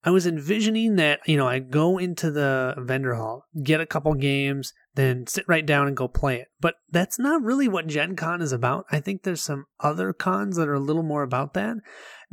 I 0.08 0.10
was 0.10 0.26
envisioning 0.26 0.96
that, 0.96 1.20
you 1.26 1.36
know, 1.36 1.48
I'd 1.48 1.70
go 1.70 1.98
into 1.98 2.30
the 2.30 2.74
vendor 2.78 3.16
hall, 3.16 3.44
get 3.62 3.82
a 3.82 3.84
couple 3.84 4.14
games, 4.14 4.72
then 4.94 5.26
sit 5.26 5.44
right 5.46 5.66
down 5.66 5.86
and 5.86 5.94
go 5.94 6.08
play 6.08 6.36
it. 6.36 6.48
But 6.62 6.76
that's 6.90 7.18
not 7.18 7.42
really 7.42 7.68
what 7.68 7.88
Gen 7.88 8.16
Con 8.16 8.40
is 8.40 8.50
about. 8.50 8.86
I 8.90 9.00
think 9.00 9.22
there's 9.22 9.42
some 9.42 9.66
other 9.80 10.14
cons 10.14 10.56
that 10.56 10.66
are 10.66 10.72
a 10.72 10.80
little 10.80 11.02
more 11.02 11.22
about 11.22 11.52
that. 11.52 11.76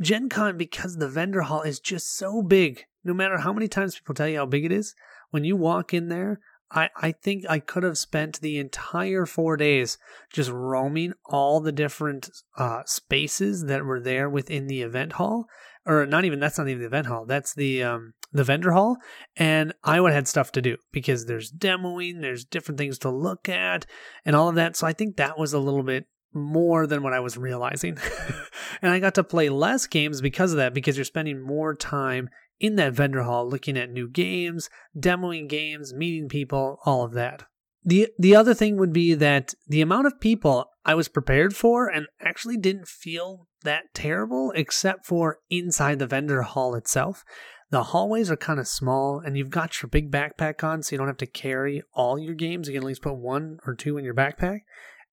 Gen 0.00 0.30
Con, 0.30 0.56
because 0.56 0.96
the 0.96 1.06
vendor 1.06 1.42
hall 1.42 1.60
is 1.60 1.78
just 1.78 2.16
so 2.16 2.40
big, 2.40 2.84
no 3.04 3.12
matter 3.12 3.36
how 3.36 3.52
many 3.52 3.68
times 3.68 3.94
people 3.94 4.14
tell 4.14 4.28
you 4.28 4.38
how 4.38 4.46
big 4.46 4.64
it 4.64 4.72
is, 4.72 4.94
when 5.28 5.44
you 5.44 5.54
walk 5.54 5.92
in 5.92 6.08
there, 6.08 6.40
I, 6.70 6.88
I 6.96 7.12
think 7.12 7.44
I 7.46 7.58
could 7.58 7.82
have 7.82 7.98
spent 7.98 8.40
the 8.40 8.56
entire 8.56 9.26
four 9.26 9.58
days 9.58 9.98
just 10.32 10.50
roaming 10.50 11.12
all 11.26 11.60
the 11.60 11.72
different 11.72 12.30
uh, 12.56 12.84
spaces 12.86 13.66
that 13.66 13.84
were 13.84 14.00
there 14.00 14.30
within 14.30 14.66
the 14.66 14.80
event 14.80 15.12
hall 15.12 15.46
or 15.86 16.06
not 16.06 16.24
even 16.24 16.40
that's 16.40 16.58
not 16.58 16.68
even 16.68 16.80
the 16.80 16.86
event 16.86 17.06
hall. 17.06 17.24
That's 17.26 17.54
the 17.54 17.82
um 17.82 18.14
the 18.32 18.44
vendor 18.44 18.72
hall. 18.72 18.96
And 19.36 19.72
I 19.84 20.00
would 20.00 20.12
have 20.12 20.16
had 20.16 20.28
stuff 20.28 20.52
to 20.52 20.62
do 20.62 20.76
because 20.92 21.26
there's 21.26 21.52
demoing, 21.52 22.20
there's 22.20 22.44
different 22.44 22.78
things 22.78 22.98
to 23.00 23.10
look 23.10 23.48
at, 23.48 23.86
and 24.24 24.36
all 24.36 24.48
of 24.48 24.56
that. 24.56 24.76
So 24.76 24.86
I 24.86 24.92
think 24.92 25.16
that 25.16 25.38
was 25.38 25.52
a 25.52 25.58
little 25.58 25.82
bit 25.82 26.06
more 26.32 26.86
than 26.86 27.02
what 27.02 27.12
I 27.12 27.20
was 27.20 27.38
realizing. 27.38 27.98
and 28.82 28.92
I 28.92 28.98
got 28.98 29.14
to 29.14 29.24
play 29.24 29.48
less 29.48 29.86
games 29.86 30.20
because 30.20 30.52
of 30.52 30.58
that, 30.58 30.74
because 30.74 30.96
you're 30.96 31.04
spending 31.04 31.40
more 31.40 31.74
time 31.74 32.28
in 32.60 32.76
that 32.76 32.92
vendor 32.92 33.22
hall 33.22 33.48
looking 33.48 33.76
at 33.76 33.90
new 33.90 34.08
games, 34.08 34.68
demoing 34.96 35.48
games, 35.48 35.94
meeting 35.94 36.28
people, 36.28 36.78
all 36.84 37.04
of 37.04 37.12
that. 37.12 37.44
The 37.84 38.08
the 38.18 38.34
other 38.34 38.52
thing 38.52 38.76
would 38.78 38.92
be 38.92 39.14
that 39.14 39.54
the 39.68 39.80
amount 39.80 40.08
of 40.08 40.20
people 40.20 40.70
I 40.84 40.94
was 40.94 41.08
prepared 41.08 41.54
for 41.54 41.88
and 41.88 42.06
actually 42.20 42.56
didn't 42.56 42.88
feel 42.88 43.46
that 43.66 43.94
terrible 43.94 44.52
except 44.56 45.06
for 45.06 45.38
inside 45.50 45.98
the 45.98 46.06
vendor 46.06 46.42
hall 46.42 46.74
itself. 46.74 47.24
The 47.70 47.84
hallways 47.84 48.30
are 48.30 48.36
kind 48.36 48.60
of 48.60 48.68
small 48.68 49.20
and 49.24 49.36
you've 49.36 49.50
got 49.50 49.82
your 49.82 49.88
big 49.88 50.10
backpack 50.10 50.64
on 50.64 50.82
so 50.82 50.92
you 50.92 50.98
don't 50.98 51.08
have 51.08 51.16
to 51.18 51.26
carry 51.26 51.82
all 51.92 52.18
your 52.18 52.34
games. 52.34 52.68
You 52.68 52.74
can 52.74 52.82
at 52.82 52.86
least 52.86 53.02
put 53.02 53.16
one 53.16 53.58
or 53.66 53.74
two 53.74 53.98
in 53.98 54.04
your 54.04 54.14
backpack. 54.14 54.60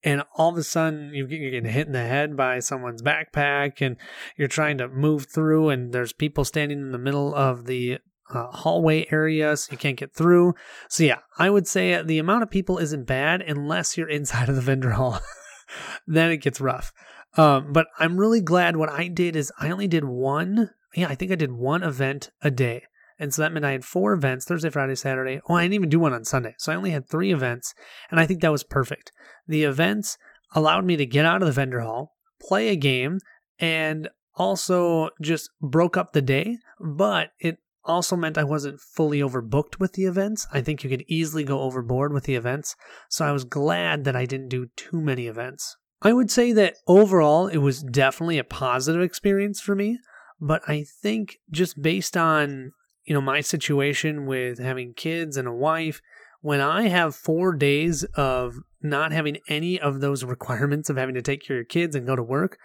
And 0.03 0.23
all 0.35 0.51
of 0.51 0.57
a 0.57 0.63
sudden 0.63 1.11
you're 1.13 1.27
getting 1.27 1.65
hit 1.65 1.87
in 1.87 1.93
the 1.93 2.05
head 2.05 2.37
by 2.37 2.59
someone's 2.59 3.01
backpack 3.01 3.81
and 3.81 3.97
you're 4.37 4.47
trying 4.47 4.77
to 4.77 4.87
move 4.87 5.27
through 5.33 5.69
and 5.69 5.93
there's 5.93 6.13
people 6.13 6.45
standing 6.45 6.79
in 6.79 6.91
the 6.91 6.97
middle 6.97 7.33
of 7.33 7.65
the 7.65 7.99
uh, 8.33 8.47
hallway 8.47 9.05
area, 9.11 9.55
so 9.55 9.71
you 9.71 9.77
can't 9.77 9.97
get 9.97 10.13
through. 10.13 10.53
So 10.89 11.03
yeah, 11.03 11.19
I 11.37 11.49
would 11.49 11.67
say 11.67 12.01
the 12.01 12.19
amount 12.19 12.43
of 12.43 12.49
people 12.49 12.77
isn't 12.77 13.05
bad 13.05 13.41
unless 13.41 13.97
you're 13.97 14.09
inside 14.09 14.49
of 14.49 14.55
the 14.55 14.61
vendor 14.61 14.91
hall. 14.91 15.19
then 16.07 16.31
it 16.31 16.37
gets 16.37 16.61
rough. 16.61 16.91
Um, 17.35 17.73
but 17.73 17.87
I'm 17.97 18.17
really 18.17 18.41
glad 18.41 18.75
what 18.75 18.89
I 18.89 19.07
did 19.07 19.35
is 19.35 19.51
I 19.59 19.71
only 19.71 19.87
did 19.87 20.05
one. 20.05 20.69
Yeah, 20.95 21.07
I 21.07 21.15
think 21.15 21.31
I 21.31 21.35
did 21.35 21.51
one 21.51 21.83
event 21.83 22.29
a 22.41 22.51
day. 22.51 22.83
And 23.19 23.33
so 23.33 23.41
that 23.41 23.53
meant 23.53 23.65
I 23.65 23.71
had 23.71 23.85
four 23.85 24.13
events 24.13 24.45
Thursday, 24.45 24.69
Friday, 24.69 24.95
Saturday. 24.95 25.39
Oh, 25.47 25.55
I 25.55 25.63
didn't 25.63 25.75
even 25.75 25.89
do 25.89 25.99
one 25.99 26.13
on 26.13 26.25
Sunday. 26.25 26.55
So 26.57 26.71
I 26.71 26.75
only 26.75 26.91
had 26.91 27.07
three 27.07 27.31
events. 27.31 27.73
And 28.11 28.19
I 28.19 28.25
think 28.25 28.41
that 28.41 28.51
was 28.51 28.63
perfect. 28.63 29.11
The 29.47 29.63
events 29.63 30.17
allowed 30.53 30.85
me 30.85 30.95
to 30.97 31.05
get 31.05 31.25
out 31.25 31.41
of 31.41 31.47
the 31.47 31.53
vendor 31.53 31.81
hall, 31.81 32.13
play 32.41 32.69
a 32.69 32.75
game, 32.75 33.19
and 33.59 34.09
also 34.35 35.09
just 35.21 35.49
broke 35.61 35.95
up 35.95 36.13
the 36.13 36.21
day. 36.21 36.57
But 36.79 37.31
it 37.39 37.57
also 37.85 38.15
meant 38.15 38.37
I 38.37 38.43
wasn't 38.43 38.79
fully 38.79 39.19
overbooked 39.19 39.79
with 39.79 39.93
the 39.93 40.05
events. 40.05 40.47
I 40.51 40.61
think 40.61 40.83
you 40.83 40.89
could 40.89 41.05
easily 41.07 41.43
go 41.43 41.61
overboard 41.61 42.13
with 42.13 42.23
the 42.25 42.35
events. 42.35 42.75
So 43.09 43.25
I 43.25 43.31
was 43.31 43.43
glad 43.43 44.03
that 44.05 44.15
I 44.15 44.25
didn't 44.25 44.49
do 44.49 44.67
too 44.75 45.01
many 45.01 45.27
events. 45.27 45.75
I 46.03 46.11
would 46.11 46.29
say 46.29 46.51
that 46.51 46.75
overall, 46.85 47.47
it 47.47 47.57
was 47.57 47.81
definitely 47.81 48.37
a 48.37 48.43
positive 48.43 49.01
experience 49.01 49.61
for 49.61 49.73
me. 49.73 49.99
But 50.39 50.61
I 50.67 50.83
think 50.83 51.37
just 51.49 51.81
based 51.81 52.17
on, 52.17 52.73
you 53.05 53.13
know, 53.13 53.21
my 53.21 53.39
situation 53.39 54.25
with 54.25 54.59
having 54.59 54.93
kids 54.93 55.37
and 55.37 55.47
a 55.47 55.53
wife, 55.53 56.01
when 56.41 56.59
I 56.59 56.89
have 56.89 57.15
four 57.15 57.55
days 57.55 58.03
of 58.15 58.55
not 58.81 59.13
having 59.13 59.37
any 59.47 59.79
of 59.79 60.01
those 60.01 60.23
requirements 60.25 60.89
of 60.89 60.97
having 60.97 61.15
to 61.15 61.21
take 61.21 61.45
care 61.45 61.55
of 61.55 61.59
your 61.59 61.65
kids 61.65 61.95
and 61.95 62.05
go 62.05 62.17
to 62.17 62.23
work, 62.23 62.57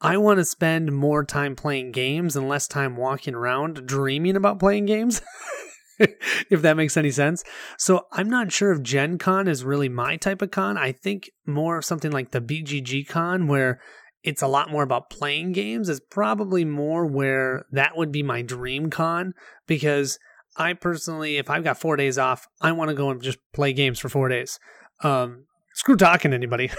I 0.00 0.16
want 0.16 0.38
to 0.38 0.44
spend 0.44 0.92
more 0.92 1.24
time 1.24 1.56
playing 1.56 1.90
games 1.90 2.36
and 2.36 2.48
less 2.48 2.68
time 2.68 2.96
walking 2.96 3.34
around 3.34 3.86
dreaming 3.86 4.36
about 4.36 4.60
playing 4.60 4.86
games. 4.86 5.20
if 6.50 6.62
that 6.62 6.76
makes 6.76 6.96
any 6.96 7.10
sense. 7.10 7.44
So 7.78 8.06
I'm 8.12 8.28
not 8.28 8.52
sure 8.52 8.72
if 8.72 8.82
Gen 8.82 9.18
Con 9.18 9.48
is 9.48 9.64
really 9.64 9.88
my 9.88 10.16
type 10.16 10.42
of 10.42 10.50
con. 10.50 10.76
I 10.76 10.92
think 10.92 11.30
more 11.46 11.78
of 11.78 11.84
something 11.84 12.10
like 12.10 12.30
the 12.30 12.40
BGG 12.40 13.08
Con 13.08 13.46
where 13.46 13.80
it's 14.22 14.42
a 14.42 14.48
lot 14.48 14.70
more 14.70 14.82
about 14.82 15.10
playing 15.10 15.52
games 15.52 15.88
is 15.88 16.00
probably 16.00 16.64
more 16.64 17.06
where 17.06 17.66
that 17.70 17.96
would 17.96 18.10
be 18.10 18.22
my 18.22 18.40
dream 18.40 18.88
con 18.88 19.34
because 19.66 20.18
I 20.56 20.72
personally, 20.72 21.36
if 21.36 21.50
I've 21.50 21.62
got 21.62 21.78
four 21.78 21.96
days 21.96 22.16
off, 22.16 22.46
I 22.60 22.72
want 22.72 22.88
to 22.88 22.94
go 22.94 23.10
and 23.10 23.22
just 23.22 23.38
play 23.52 23.72
games 23.72 23.98
for 23.98 24.08
four 24.08 24.28
days. 24.28 24.58
Um, 25.02 25.44
screw 25.74 25.96
talking 25.96 26.30
to 26.30 26.36
anybody. 26.36 26.70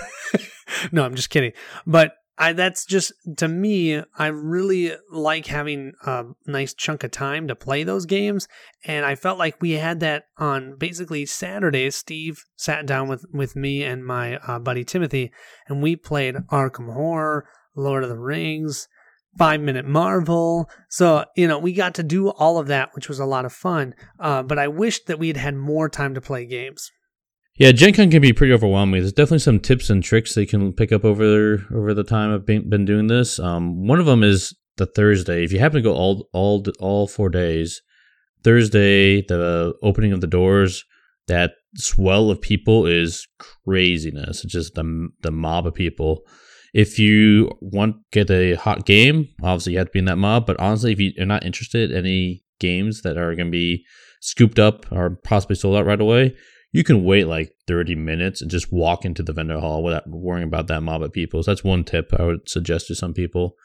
no, 0.91 1.05
I'm 1.05 1.15
just 1.15 1.29
kidding. 1.29 1.51
But 1.85 2.13
I 2.37 2.53
that's 2.53 2.85
just 2.85 3.13
to 3.37 3.47
me, 3.47 4.01
I 4.17 4.27
really 4.27 4.93
like 5.09 5.47
having 5.47 5.93
a 6.05 6.25
nice 6.45 6.73
chunk 6.73 7.03
of 7.03 7.11
time 7.11 7.47
to 7.47 7.55
play 7.55 7.83
those 7.83 8.05
games, 8.05 8.47
and 8.83 9.05
I 9.05 9.15
felt 9.15 9.39
like 9.39 9.61
we 9.61 9.71
had 9.71 10.01
that 10.01 10.25
on 10.37 10.75
basically 10.77 11.25
Saturdays. 11.25 11.95
Steve 11.95 12.43
sat 12.57 12.85
down 12.85 13.07
with 13.07 13.25
with 13.31 13.55
me 13.55 13.83
and 13.83 14.05
my 14.05 14.37
uh, 14.37 14.59
buddy 14.59 14.83
Timothy, 14.83 15.31
and 15.67 15.81
we 15.81 15.95
played 15.95 16.35
Arkham 16.51 16.93
Horror, 16.93 17.47
Lord 17.73 18.03
of 18.03 18.09
the 18.09 18.19
Rings, 18.19 18.89
Five 19.37 19.61
Minute 19.61 19.85
Marvel. 19.85 20.69
So 20.89 21.23
you 21.37 21.47
know, 21.47 21.57
we 21.57 21.71
got 21.71 21.95
to 21.95 22.03
do 22.03 22.29
all 22.31 22.57
of 22.57 22.67
that, 22.67 22.89
which 22.95 23.07
was 23.07 23.19
a 23.19 23.25
lot 23.25 23.45
of 23.45 23.53
fun. 23.53 23.93
Uh, 24.19 24.43
but 24.43 24.59
I 24.59 24.67
wished 24.67 25.07
that 25.07 25.19
we 25.19 25.29
had 25.29 25.37
had 25.37 25.55
more 25.55 25.87
time 25.87 26.13
to 26.15 26.21
play 26.21 26.45
games. 26.45 26.91
Yeah, 27.57 27.71
Gen 27.71 27.93
Con 27.93 28.11
can 28.11 28.21
be 28.21 28.33
pretty 28.33 28.51
overwhelming. 28.51 29.01
There's 29.01 29.13
definitely 29.13 29.39
some 29.39 29.61
tips 29.61 29.89
and 29.89 30.03
tricks 30.03 30.35
they 30.35 30.45
can 30.45 30.73
pick 30.73 30.91
up 30.91 31.05
over 31.05 31.65
over 31.73 31.93
the 31.93 32.03
time 32.03 32.33
I've 32.33 32.45
been, 32.45 32.69
been 32.69 32.83
doing 32.83 33.07
this. 33.07 33.39
Um, 33.39 33.87
one 33.87 33.99
of 33.99 34.05
them 34.05 34.23
is 34.23 34.53
the 34.75 34.85
Thursday. 34.85 35.45
If 35.45 35.53
you 35.53 35.59
happen 35.59 35.77
to 35.77 35.81
go 35.81 35.93
all 35.93 36.27
all 36.33 36.65
all 36.79 37.07
four 37.07 37.29
days, 37.29 37.81
Thursday 38.43 39.21
the 39.21 39.73
opening 39.81 40.11
of 40.11 40.19
the 40.19 40.27
doors, 40.27 40.83
that 41.27 41.51
swell 41.75 42.29
of 42.29 42.41
people 42.41 42.85
is 42.85 43.25
craziness. 43.39 44.43
It's 44.43 44.51
just 44.51 44.75
the 44.75 45.09
the 45.21 45.31
mob 45.31 45.65
of 45.65 45.73
people. 45.73 46.23
If 46.73 46.99
you 46.99 47.49
want 47.61 47.95
get 48.11 48.29
a 48.29 48.55
hot 48.55 48.85
game, 48.85 49.29
obviously 49.41 49.73
you 49.73 49.79
have 49.79 49.87
to 49.87 49.93
be 49.93 49.99
in 49.99 50.05
that 50.05 50.17
mob. 50.17 50.45
But 50.45 50.59
honestly, 50.59 50.91
if 50.91 50.99
you're 50.99 51.25
not 51.25 51.45
interested 51.45 51.91
in 51.91 51.97
any 51.99 52.43
games 52.59 53.01
that 53.03 53.17
are 53.17 53.33
going 53.33 53.47
to 53.47 53.51
be 53.51 53.85
scooped 54.19 54.59
up 54.59 54.91
or 54.91 55.11
possibly 55.23 55.55
sold 55.55 55.77
out 55.77 55.85
right 55.85 56.01
away, 56.01 56.35
you 56.75 56.83
can 56.83 57.05
wait 57.05 57.25
like 57.25 57.55
30 57.67 57.95
minutes 57.95 58.41
and 58.41 58.51
just 58.51 58.69
walk 58.69 59.05
into 59.05 59.23
the 59.23 59.31
vendor 59.31 59.61
hall 59.61 59.81
without 59.81 60.09
worrying 60.09 60.45
about 60.45 60.67
that 60.67 60.83
mob 60.83 61.01
of 61.01 61.13
people. 61.13 61.41
So 61.41 61.51
that's 61.51 61.63
one 61.63 61.85
tip 61.85 62.13
I 62.19 62.23
would 62.23 62.49
suggest 62.49 62.87
to 62.87 62.95
some 62.95 63.13
people. 63.13 63.55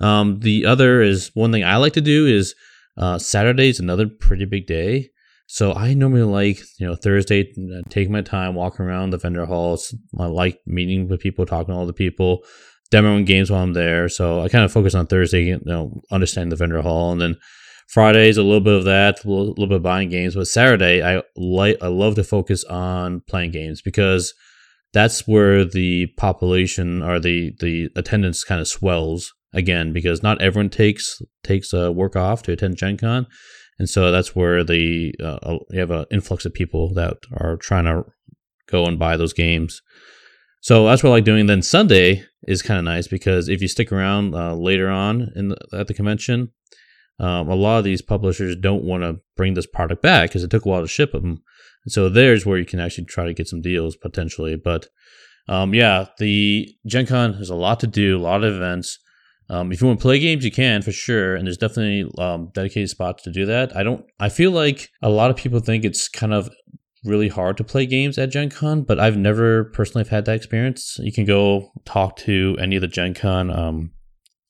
Um, 0.00 0.38
the 0.38 0.64
other 0.64 1.02
is 1.02 1.32
one 1.34 1.50
thing 1.50 1.64
I 1.64 1.78
like 1.78 1.94
to 1.94 2.00
do 2.00 2.28
is 2.28 2.54
uh, 2.96 3.18
Saturday 3.18 3.70
is 3.70 3.80
another 3.80 4.06
pretty 4.06 4.44
big 4.44 4.68
day. 4.68 5.10
So 5.46 5.72
I 5.72 5.94
normally 5.94 6.22
like, 6.22 6.60
you 6.78 6.86
know, 6.86 6.94
Thursday, 6.94 7.52
uh, 7.58 7.82
take 7.88 8.08
my 8.08 8.20
time, 8.20 8.54
walking 8.54 8.86
around 8.86 9.10
the 9.10 9.18
vendor 9.18 9.46
halls. 9.46 9.92
I 10.16 10.26
like 10.26 10.60
meeting 10.64 11.08
with 11.08 11.18
people, 11.18 11.46
talking 11.46 11.74
to 11.74 11.76
all 11.76 11.86
the 11.86 11.92
people, 11.92 12.44
demoing 12.92 13.26
games 13.26 13.50
while 13.50 13.64
I'm 13.64 13.72
there. 13.72 14.08
So 14.08 14.42
I 14.42 14.48
kind 14.48 14.64
of 14.64 14.70
focus 14.70 14.94
on 14.94 15.08
Thursday, 15.08 15.46
you 15.46 15.60
know, 15.64 16.02
understand 16.12 16.52
the 16.52 16.56
vendor 16.56 16.82
hall. 16.82 17.10
And 17.10 17.20
then 17.20 17.36
Fridays 17.88 18.36
a 18.36 18.42
little 18.42 18.60
bit 18.60 18.74
of 18.74 18.84
that, 18.84 19.24
a 19.24 19.28
little, 19.28 19.48
little 19.48 19.66
bit 19.66 19.76
of 19.76 19.82
buying 19.82 20.08
games, 20.08 20.34
but 20.34 20.48
Saturday 20.48 21.02
I 21.02 21.22
like 21.36 21.76
I 21.82 21.88
love 21.88 22.14
to 22.16 22.24
focus 22.24 22.64
on 22.64 23.22
playing 23.28 23.52
games 23.52 23.82
because 23.82 24.34
that's 24.92 25.26
where 25.26 25.64
the 25.64 26.06
population 26.16 27.02
or 27.02 27.20
the 27.20 27.52
the 27.60 27.90
attendance 27.96 28.44
kind 28.44 28.60
of 28.60 28.68
swells 28.68 29.32
again 29.52 29.92
because 29.92 30.22
not 30.22 30.40
everyone 30.40 30.70
takes 30.70 31.20
takes 31.42 31.72
a 31.72 31.92
work 31.92 32.16
off 32.16 32.42
to 32.42 32.52
attend 32.52 32.76
Gen 32.76 32.96
Con. 32.96 33.26
And 33.78 33.88
so 33.88 34.12
that's 34.12 34.36
where 34.36 34.62
the 34.62 35.14
uh, 35.20 35.38
uh 35.42 35.58
you 35.70 35.80
have 35.80 35.90
an 35.90 36.06
influx 36.10 36.44
of 36.44 36.54
people 36.54 36.94
that 36.94 37.16
are 37.36 37.56
trying 37.56 37.84
to 37.84 38.04
go 38.68 38.86
and 38.86 38.98
buy 38.98 39.16
those 39.16 39.32
games. 39.32 39.82
So 40.60 40.86
that's 40.86 41.02
what 41.02 41.10
I 41.10 41.14
like 41.14 41.24
doing. 41.24 41.46
Then 41.46 41.62
Sunday 41.62 42.24
is 42.46 42.62
kind 42.62 42.78
of 42.78 42.84
nice 42.84 43.06
because 43.06 43.48
if 43.48 43.60
you 43.60 43.68
stick 43.68 43.92
around 43.92 44.34
uh, 44.34 44.54
later 44.54 44.88
on 44.88 45.30
in 45.36 45.48
the, 45.48 45.58
at 45.72 45.88
the 45.88 45.94
convention, 45.94 46.52
um, 47.20 47.48
a 47.48 47.54
lot 47.54 47.78
of 47.78 47.84
these 47.84 48.02
publishers 48.02 48.56
don't 48.56 48.84
want 48.84 49.02
to 49.02 49.20
bring 49.36 49.54
this 49.54 49.66
product 49.66 50.02
back 50.02 50.30
because 50.30 50.42
it 50.42 50.50
took 50.50 50.64
a 50.64 50.68
while 50.68 50.82
to 50.82 50.88
ship 50.88 51.12
them. 51.12 51.42
And 51.84 51.92
so 51.92 52.08
there's 52.08 52.44
where 52.44 52.58
you 52.58 52.64
can 52.64 52.80
actually 52.80 53.04
try 53.04 53.24
to 53.26 53.34
get 53.34 53.48
some 53.48 53.60
deals 53.60 53.96
potentially. 53.96 54.56
But 54.56 54.88
um, 55.48 55.74
yeah, 55.74 56.06
the 56.18 56.68
Gen 56.86 57.06
Con 57.06 57.34
has 57.34 57.50
a 57.50 57.54
lot 57.54 57.80
to 57.80 57.86
do, 57.86 58.18
a 58.18 58.22
lot 58.22 58.42
of 58.42 58.54
events. 58.54 58.98
Um, 59.50 59.72
if 59.72 59.80
you 59.80 59.86
want 59.86 60.00
to 60.00 60.02
play 60.02 60.18
games, 60.18 60.44
you 60.44 60.50
can 60.50 60.80
for 60.80 60.92
sure, 60.92 61.36
and 61.36 61.46
there's 61.46 61.58
definitely 61.58 62.10
um, 62.18 62.50
dedicated 62.54 62.88
spots 62.88 63.22
to 63.24 63.30
do 63.30 63.44
that. 63.44 63.76
I 63.76 63.82
don't. 63.82 64.04
I 64.18 64.30
feel 64.30 64.50
like 64.50 64.88
a 65.02 65.10
lot 65.10 65.30
of 65.30 65.36
people 65.36 65.60
think 65.60 65.84
it's 65.84 66.08
kind 66.08 66.32
of 66.32 66.48
really 67.04 67.28
hard 67.28 67.58
to 67.58 67.64
play 67.64 67.84
games 67.84 68.16
at 68.16 68.30
Gen 68.30 68.48
Con, 68.48 68.82
but 68.82 68.98
I've 68.98 69.18
never 69.18 69.64
personally 69.64 70.04
have 70.04 70.10
had 70.10 70.24
that 70.24 70.36
experience. 70.36 70.96
You 70.98 71.12
can 71.12 71.26
go 71.26 71.72
talk 71.84 72.16
to 72.18 72.56
any 72.58 72.76
of 72.76 72.80
the 72.80 72.88
Gen 72.88 73.12
Con 73.12 73.50
um, 73.50 73.92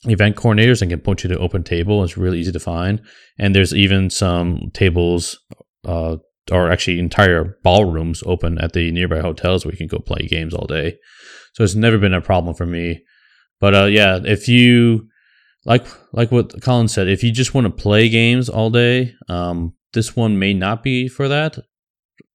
event 0.06 0.36
coordinators 0.36 0.82
and 0.82 0.90
can 0.90 1.00
point 1.00 1.24
you 1.24 1.28
to 1.28 1.38
open 1.38 1.62
table. 1.62 2.04
It's 2.04 2.16
really 2.16 2.38
easy 2.38 2.52
to 2.52 2.60
find. 2.60 3.00
And 3.38 3.54
there's 3.54 3.74
even 3.74 4.10
some 4.10 4.70
tables, 4.72 5.38
uh, 5.84 6.16
or 6.50 6.70
actually 6.70 6.98
entire 6.98 7.58
ballrooms 7.62 8.22
open 8.26 8.58
at 8.58 8.72
the 8.72 8.90
nearby 8.92 9.20
hotels 9.20 9.64
where 9.64 9.72
you 9.72 9.78
can 9.78 9.86
go 9.86 9.98
play 9.98 10.26
games 10.26 10.52
all 10.54 10.66
day. 10.66 10.98
So 11.54 11.64
it's 11.64 11.74
never 11.74 11.98
been 11.98 12.14
a 12.14 12.20
problem 12.20 12.54
for 12.54 12.66
me. 12.66 13.02
But 13.60 13.74
uh, 13.74 13.84
yeah, 13.84 14.20
if 14.24 14.48
you 14.48 15.08
like 15.64 15.86
like 16.12 16.30
what 16.30 16.60
Colin 16.62 16.88
said, 16.88 17.08
if 17.08 17.22
you 17.22 17.32
just 17.32 17.54
want 17.54 17.66
to 17.66 17.82
play 17.82 18.08
games 18.08 18.48
all 18.48 18.70
day, 18.70 19.14
um, 19.28 19.74
this 19.92 20.14
one 20.14 20.38
may 20.38 20.52
not 20.52 20.82
be 20.82 21.08
for 21.08 21.28
that. 21.28 21.58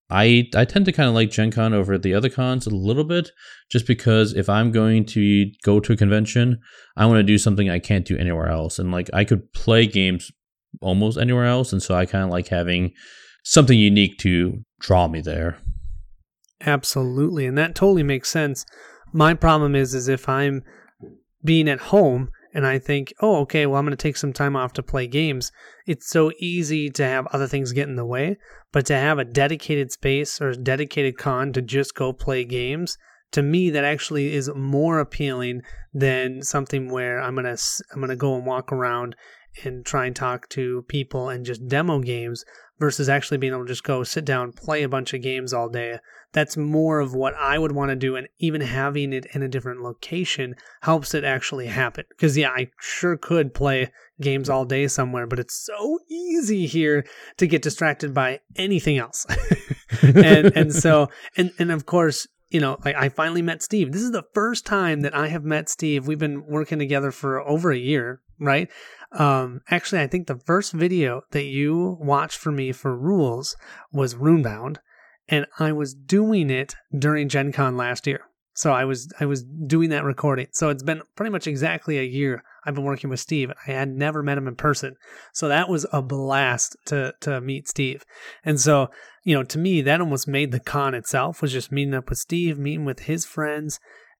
I 0.10 0.50
I 0.56 0.66
tend 0.66 0.86
to 0.86 0.92
kind 0.92 1.08
of 1.08 1.16
like 1.16 1.30
Gen 1.30 1.52
Con 1.52 1.74
over 1.74 1.98
the 1.98 2.14
other 2.14 2.30
cons 2.30 2.66
a 2.66 2.72
little 2.72 3.04
bit, 3.04 3.32
just 3.70 3.86
because 3.86 4.34
if 4.34 4.50
I'm 4.50 4.72
going 4.72 5.06
to 5.08 5.52
go 5.64 5.80
to 5.80 5.94
a 5.94 5.98
convention, 5.98 6.60
I 6.98 7.06
want 7.06 7.20
to 7.20 7.24
do 7.24 7.38
something 7.38 7.70
I 7.70 7.80
can't 7.80 8.06
do 8.06 8.18
anywhere 8.18 8.48
else, 8.48 8.80
and 8.80 8.92
like 8.92 9.10
I 9.14 9.24
could 9.24 9.54
play 9.54 9.86
games 9.86 10.32
almost 10.82 11.18
anywhere 11.18 11.46
else, 11.46 11.72
and 11.72 11.82
so 11.82 11.96
I 11.96 12.06
kind 12.06 12.24
of 12.24 12.32
like 12.32 12.48
having 12.48 12.94
something 13.44 13.78
unique 13.78 14.18
to 14.20 14.64
draw 14.80 15.08
me 15.08 15.22
there. 15.22 15.58
Absolutely, 16.62 17.46
and 17.46 17.58
that 17.58 17.76
totally 17.76 18.04
makes 18.04 18.30
sense. 18.30 18.66
My 19.14 19.34
problem 19.34 19.76
is, 19.76 19.94
is 19.94 20.08
if 20.08 20.28
I'm 20.28 20.64
being 21.44 21.70
at 21.70 21.80
home 21.80 22.30
and 22.60 22.68
I 22.68 22.78
think, 22.78 23.14
oh, 23.22 23.38
okay, 23.38 23.66
well, 23.66 23.80
I'm 23.80 23.86
going 23.86 23.96
to 23.96 23.96
take 23.96 24.18
some 24.18 24.34
time 24.34 24.58
off 24.58 24.74
to 24.74 24.84
play 24.84 25.08
games. 25.08 25.50
It's 25.88 26.10
so 26.10 26.30
easy 26.40 26.90
to 26.90 27.06
have 27.06 27.26
other 27.28 27.48
things 27.48 27.72
get 27.72 27.88
in 27.88 27.96
the 27.96 28.06
way, 28.06 28.36
but 28.74 28.86
to 28.88 28.96
have 28.96 29.18
a 29.18 29.24
dedicated 29.24 29.94
space 29.94 30.42
or 30.42 30.50
a 30.50 30.58
dedicated 30.58 31.18
con 31.18 31.54
to 31.54 31.62
just 31.62 31.96
go 31.96 32.12
play 32.12 32.44
games, 32.44 32.98
to 33.32 33.42
me, 33.42 33.70
that 33.70 33.86
actually 33.86 34.34
is 34.34 34.52
more 34.54 35.00
appealing 35.00 35.62
than 35.94 36.42
something 36.42 36.92
where 36.92 37.22
I'm 37.22 37.36
gonna 37.36 37.56
I'm 37.94 38.02
gonna 38.02 38.18
go 38.18 38.36
and 38.36 38.46
walk 38.46 38.74
around 38.74 39.16
and 39.64 39.86
try 39.86 40.06
and 40.06 40.16
talk 40.16 40.48
to 40.50 40.84
people 40.88 41.30
and 41.30 41.46
just 41.46 41.68
demo 41.68 42.00
games 42.00 42.46
versus 42.80 43.10
actually 43.10 43.38
being 43.38 43.54
able 43.54 43.64
to 43.64 43.68
just 43.68 43.84
go 43.84 44.04
sit 44.04 44.24
down, 44.24 44.54
play 44.54 44.84
a 44.84 44.90
bunch 44.90 45.14
of 45.14 45.22
games 45.22 45.54
all 45.54 45.68
day. 45.68 46.00
That's 46.32 46.56
more 46.56 47.00
of 47.00 47.14
what 47.14 47.34
I 47.36 47.60
would 47.60 47.74
want 47.74 47.90
to 47.90 47.96
do. 47.96 48.16
And 48.16 48.28
even 48.40 48.62
having 48.62 49.12
it 49.12 49.26
in 49.34 49.44
a 49.44 49.50
different 49.50 49.82
location 49.82 50.56
helps 50.82 51.14
it 51.14 51.24
actually 51.24 51.68
happen. 51.68 52.06
Because, 52.10 52.38
yeah, 52.38 52.50
I 52.50 52.70
sure 52.80 53.18
could 53.18 53.54
play 53.54 53.92
games 54.22 54.50
all 54.50 54.64
day 54.64 54.88
somewhere, 54.88 55.28
but 55.28 55.40
it's 55.40 55.56
so 55.56 56.00
easy 56.10 56.68
here 56.68 57.06
to 57.38 57.48
get 57.48 57.62
distracted 57.62 58.14
by 58.14 58.40
anything 58.56 58.98
else. 58.98 59.26
and, 60.02 60.56
and 60.56 60.74
so, 60.74 61.10
and, 61.36 61.52
and 61.60 61.72
of 61.72 61.86
course, 61.86 62.28
you 62.50 62.60
know, 62.60 62.78
like 62.84 62.96
I 62.96 63.10
finally 63.10 63.42
met 63.42 63.62
Steve. 63.62 63.92
This 63.92 64.02
is 64.02 64.12
the 64.12 64.26
first 64.34 64.66
time 64.66 65.02
that 65.02 65.16
I 65.16 65.28
have 65.28 65.44
met 65.44 65.70
Steve. 65.70 66.08
We've 66.08 66.20
been 66.20 66.46
working 66.46 66.80
together 66.80 67.12
for 67.12 67.40
over 67.42 67.72
a 67.72 67.78
year, 67.78 68.22
right? 68.40 68.70
Um, 69.12 69.62
actually, 69.70 70.02
I 70.02 70.08
think 70.08 70.28
the 70.28 70.40
first 70.46 70.72
video 70.72 71.22
that 71.32 71.46
you 71.46 71.98
watched 72.00 72.38
for 72.38 72.52
me 72.52 72.72
for 72.72 72.96
rules 72.96 73.56
was 73.92 74.16
Runebound, 74.16 74.78
and 75.28 75.46
I 75.58 75.72
was 75.72 75.94
doing 75.94 76.50
it 76.50 76.76
during 76.98 77.30
Gen 77.30 77.52
Con 77.52 77.76
last 77.76 78.06
year. 78.06 78.22
So 78.54 78.74
I 78.74 78.84
was 78.84 79.10
I 79.22 79.26
was 79.26 79.44
doing 79.44 79.90
that 79.92 80.04
recording. 80.04 80.48
So 80.52 80.68
it's 80.68 80.84
been 80.84 81.02
pretty 81.16 81.32
much 81.32 81.48
exactly 81.48 81.98
a 81.98 82.04
year 82.04 82.44
I've 82.66 82.76
been 82.76 82.84
working 82.84 83.10
with 83.10 83.22
Steve. 83.22 83.54
I 83.66 83.72
had 83.72 83.88
never 83.88 84.22
met 84.22 84.38
him 84.38 84.50
in 84.50 84.56
person. 84.58 84.96
So 85.34 85.48
that 85.48 85.70
was 85.70 85.86
a 85.94 86.02
blast 86.02 86.76
to 86.88 87.14
to 87.22 87.40
meet 87.40 87.70
Steve. 87.70 88.04
And 88.44 88.60
so, 88.60 88.90
you 89.24 89.34
know, 89.34 89.44
to 89.44 89.58
me 89.58 89.82
that 89.84 90.02
almost 90.02 90.28
made 90.28 90.52
the 90.52 90.60
con 90.60 90.94
itself 90.94 91.42
was 91.42 91.54
just 91.54 91.72
meeting 91.72 91.94
up 91.94 92.10
with 92.10 92.20
Steve, 92.20 92.60
meeting 92.60 92.84
with 92.84 93.02
his 93.02 93.26
friends 93.26 93.80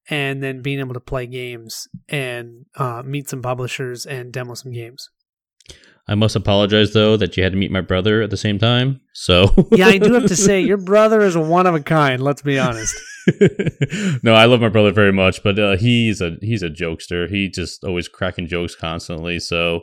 and 0.10 0.42
then 0.42 0.62
being 0.62 0.80
able 0.80 0.94
to 0.94 1.00
play 1.00 1.28
games 1.28 1.88
and 2.08 2.66
uh, 2.76 3.04
meet 3.06 3.30
some 3.30 3.42
publishers 3.42 4.06
and 4.06 4.34
demo 4.34 4.54
some 4.56 4.72
games. 4.72 5.10
I 6.08 6.16
must 6.16 6.36
apologize 6.36 6.94
though 6.94 7.18
that 7.18 7.38
you 7.38 7.44
had 7.44 7.52
to 7.52 7.58
meet 7.58 7.72
my 7.72 7.82
brother 7.82 8.24
at 8.24 8.32
the 8.32 8.38
same 8.38 8.58
time. 8.58 9.00
So 9.14 9.54
yeah, 9.72 9.88
I 9.88 10.00
do 10.00 10.14
have 10.14 10.26
to 10.26 10.36
say 10.36 10.60
your 10.60 10.78
brother 10.78 11.22
is 11.22 11.38
one 11.38 11.68
of 11.68 11.76
a 11.76 11.82
kind. 11.82 12.22
Let's 12.22 12.42
be 12.42 12.58
honest. 12.58 13.00
no, 14.24 14.34
I 14.34 14.46
love 14.46 14.60
my 14.60 14.70
brother 14.70 14.92
very 14.92 15.14
much, 15.14 15.44
but 15.44 15.60
uh, 15.60 15.78
he's 15.78 16.20
a 16.20 16.38
he's 16.42 16.64
a 16.64 16.70
jokester. 16.70 17.30
He 17.30 17.48
just 17.48 17.84
always 17.84 18.08
cracking 18.08 18.48
jokes 18.48 18.76
constantly. 18.76 19.40
So 19.40 19.82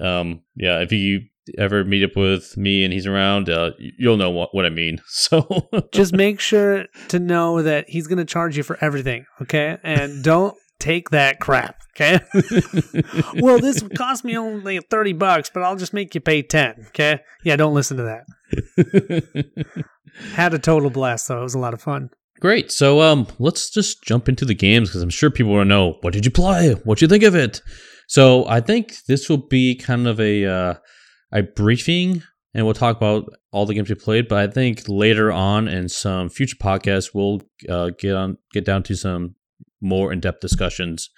um, 0.00 0.42
yeah, 0.56 0.80
if 0.80 0.92
you 0.92 1.22
ever 1.58 1.84
meet 1.84 2.04
up 2.04 2.16
with 2.16 2.56
me 2.56 2.84
and 2.84 2.92
he's 2.92 3.06
around, 3.06 3.48
uh, 3.48 3.72
you'll 3.78 4.16
know 4.16 4.30
what, 4.30 4.54
what 4.54 4.66
I 4.66 4.70
mean. 4.70 5.00
So 5.08 5.68
just 5.92 6.12
make 6.12 6.40
sure 6.40 6.86
to 7.08 7.18
know 7.18 7.62
that 7.62 7.88
he's 7.88 8.06
going 8.06 8.18
to 8.18 8.24
charge 8.24 8.56
you 8.56 8.62
for 8.62 8.76
everything. 8.80 9.24
Okay. 9.40 9.78
And 9.82 10.22
don't 10.24 10.56
take 10.80 11.10
that 11.10 11.38
crap. 11.38 11.76
Okay. 11.94 12.18
well, 13.40 13.58
this 13.60 13.84
cost 13.96 14.24
me 14.24 14.36
only 14.36 14.80
30 14.80 15.12
bucks, 15.12 15.50
but 15.52 15.62
I'll 15.62 15.76
just 15.76 15.92
make 15.92 16.14
you 16.14 16.20
pay 16.20 16.42
10. 16.42 16.86
Okay. 16.88 17.20
Yeah. 17.44 17.56
Don't 17.56 17.74
listen 17.74 17.98
to 17.98 18.02
that. 18.02 19.64
Had 20.34 20.54
a 20.54 20.58
total 20.58 20.90
blast 20.90 21.28
though. 21.28 21.40
It 21.40 21.44
was 21.44 21.54
a 21.54 21.60
lot 21.60 21.74
of 21.74 21.80
fun. 21.80 22.10
Great. 22.40 22.72
So 22.72 23.00
um, 23.00 23.28
let's 23.38 23.70
just 23.70 24.02
jump 24.02 24.28
into 24.28 24.44
the 24.44 24.54
games 24.54 24.88
because 24.88 25.02
I'm 25.02 25.10
sure 25.10 25.30
people 25.30 25.52
want 25.52 25.66
to 25.66 25.68
know 25.68 25.98
what 26.00 26.12
did 26.12 26.24
you 26.24 26.32
play? 26.32 26.72
What 26.84 27.00
you 27.00 27.06
think 27.06 27.22
of 27.22 27.36
it? 27.36 27.62
So 28.08 28.46
I 28.48 28.60
think 28.60 28.96
this 29.06 29.28
will 29.28 29.46
be 29.46 29.76
kind 29.76 30.08
of 30.08 30.20
a 30.20 30.44
uh, 30.44 30.74
a 31.32 31.42
briefing, 31.42 32.22
and 32.54 32.64
we'll 32.64 32.74
talk 32.74 32.96
about 32.96 33.32
all 33.50 33.66
the 33.66 33.74
games 33.74 33.88
we 33.88 33.94
played. 33.94 34.28
But 34.28 34.38
I 34.38 34.52
think 34.52 34.82
later 34.88 35.32
on 35.32 35.68
in 35.68 35.88
some 35.88 36.28
future 36.28 36.56
podcasts, 36.56 37.10
we'll 37.14 37.42
uh, 37.68 37.90
get 37.98 38.14
on 38.14 38.38
get 38.52 38.64
down 38.64 38.82
to 38.84 38.94
some 38.94 39.34
more 39.80 40.12
in 40.12 40.20
depth 40.20 40.40
discussions. 40.40 41.10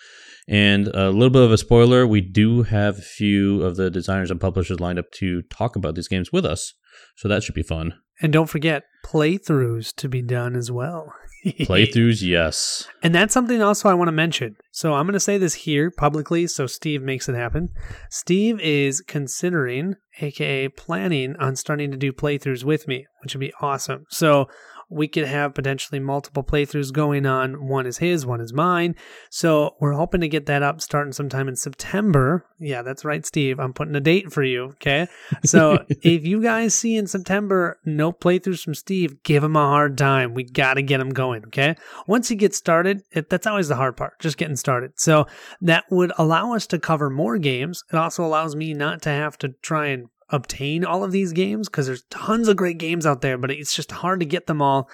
And 0.47 0.89
a 0.89 1.11
little 1.11 1.31
bit 1.31 1.43
of 1.43 1.53
a 1.53 1.59
spoiler: 1.59 2.07
we 2.07 2.21
do 2.21 2.63
have 2.63 2.99
a 2.99 3.03
few 3.03 3.63
of 3.63 3.77
the 3.77 3.91
designers 3.91 4.31
and 4.31 4.41
publishers 4.41 4.81
lined 4.81 4.99
up 4.99 5.11
to 5.19 5.43
talk 5.43 5.77
about 5.77 5.95
these 5.95 6.09
games 6.09 6.33
with 6.33 6.45
us, 6.45 6.75
so 7.17 7.29
that 7.29 7.43
should 7.43 7.55
be 7.55 7.63
fun. 7.63 7.95
And 8.21 8.33
don't 8.33 8.49
forget 8.49 8.85
playthroughs 9.05 9.95
to 9.97 10.09
be 10.09 10.23
done 10.23 10.55
as 10.55 10.71
well. 10.71 11.13
Playthroughs, 11.45 12.23
yes. 12.23 12.89
And 13.03 13.15
that's 13.15 13.35
something 13.35 13.63
also 13.63 13.89
I 13.89 13.95
want 13.95 14.09
to 14.09 14.13
mention. 14.13 14.57
So 14.71 14.95
I'm 14.95 15.07
going 15.07 15.13
to 15.13 15.21
say 15.21 15.39
this 15.39 15.55
here 15.55 15.91
publicly 15.91 16.47
so 16.47 16.67
Steve 16.67 17.03
makes 17.03 17.29
it 17.29 17.35
happen. 17.35 17.69
Steve 18.11 18.61
is 18.61 19.01
considering, 19.03 19.97
aka 20.21 20.69
planning, 20.69 21.37
on 21.37 21.57
starting 21.57 21.91
to 21.91 21.97
do 21.97 22.13
playthroughs 22.13 22.65
with 22.65 22.89
me, 22.89 23.07
which 23.23 23.35
would 23.35 23.41
be 23.41 23.53
awesome. 23.61 24.07
So 24.09 24.49
we 24.95 25.09
could 25.09 25.27
have 25.27 25.55
potentially 25.55 25.99
multiple 25.99 26.45
playthroughs 26.45 26.93
going 26.93 27.27
on. 27.27 27.67
One 27.67 27.87
is 27.87 27.99
his, 27.99 28.25
one 28.25 28.41
is 28.41 28.53
mine. 28.53 28.95
So 29.29 29.75
we're 29.81 29.93
hoping 29.93 30.21
to 30.21 30.29
get 30.29 30.47
that 30.47 30.63
up 30.63 30.81
starting 30.81 31.13
sometime 31.13 31.49
in 31.49 31.57
September. 31.57 32.47
Yeah, 32.61 32.83
that's 32.83 33.05
right, 33.05 33.27
Steve. 33.27 33.59
I'm 33.59 33.73
putting 33.73 33.97
a 33.97 34.01
date 34.01 34.33
for 34.33 34.43
you. 34.43 34.65
Okay. 34.65 35.09
So 35.45 35.85
if 35.89 36.25
you 36.25 36.41
guys 36.41 36.75
see 36.75 36.97
in 36.97 37.09
September 37.09 37.79
no 37.85 38.13
playthroughs 38.13 38.63
from 38.63 38.75
Steve, 38.75 39.23
give 39.25 39.43
him 39.43 39.57
a 39.57 39.67
hard 39.67 39.99
time. 39.99 40.33
We 40.33 40.45
got 40.45 40.75
to 40.75 40.83
get 40.83 41.01
him 41.01 41.11
going. 41.11 41.45
Okay. 41.47 41.75
Once 42.07 42.29
he 42.29 42.37
gets 42.37 42.57
started, 42.57 43.03
it, 43.11 43.29
that's 43.29 43.47
always 43.47 43.69
the 43.69 43.77
hard 43.77 43.97
part, 43.97 44.21
just 44.21 44.39
getting 44.39 44.57
started. 44.57 44.93
So 44.97 45.27
that 45.61 45.85
would 45.91 46.13
allow 46.19 46.55
us 46.55 46.67
to 46.69 46.79
cover 46.79 47.11
more 47.11 47.37
games. 47.39 47.83
It 47.93 47.97
also 47.97 48.25
allows 48.25 48.55
me 48.55 48.75
not 48.75 49.03
to 49.03 49.11
have 49.11 49.37
to 49.39 49.49
try 49.61 49.89
and 49.89 50.09
obtain 50.31 50.85
all 50.85 51.05
of 51.05 51.13
these 51.13 51.33
games 51.33 51.69
because 51.69 51.87
there's 51.87 52.05
tons 52.11 52.49
of 52.49 52.57
great 52.57 52.79
games 52.79 53.07
out 53.07 53.21
there, 53.21 53.39
but 53.39 53.51
it's 53.51 53.75
just 53.75 53.93
hard 53.93 54.21
to 54.21 54.27
get 54.27 54.47
them 54.47 54.63
all 54.63 54.89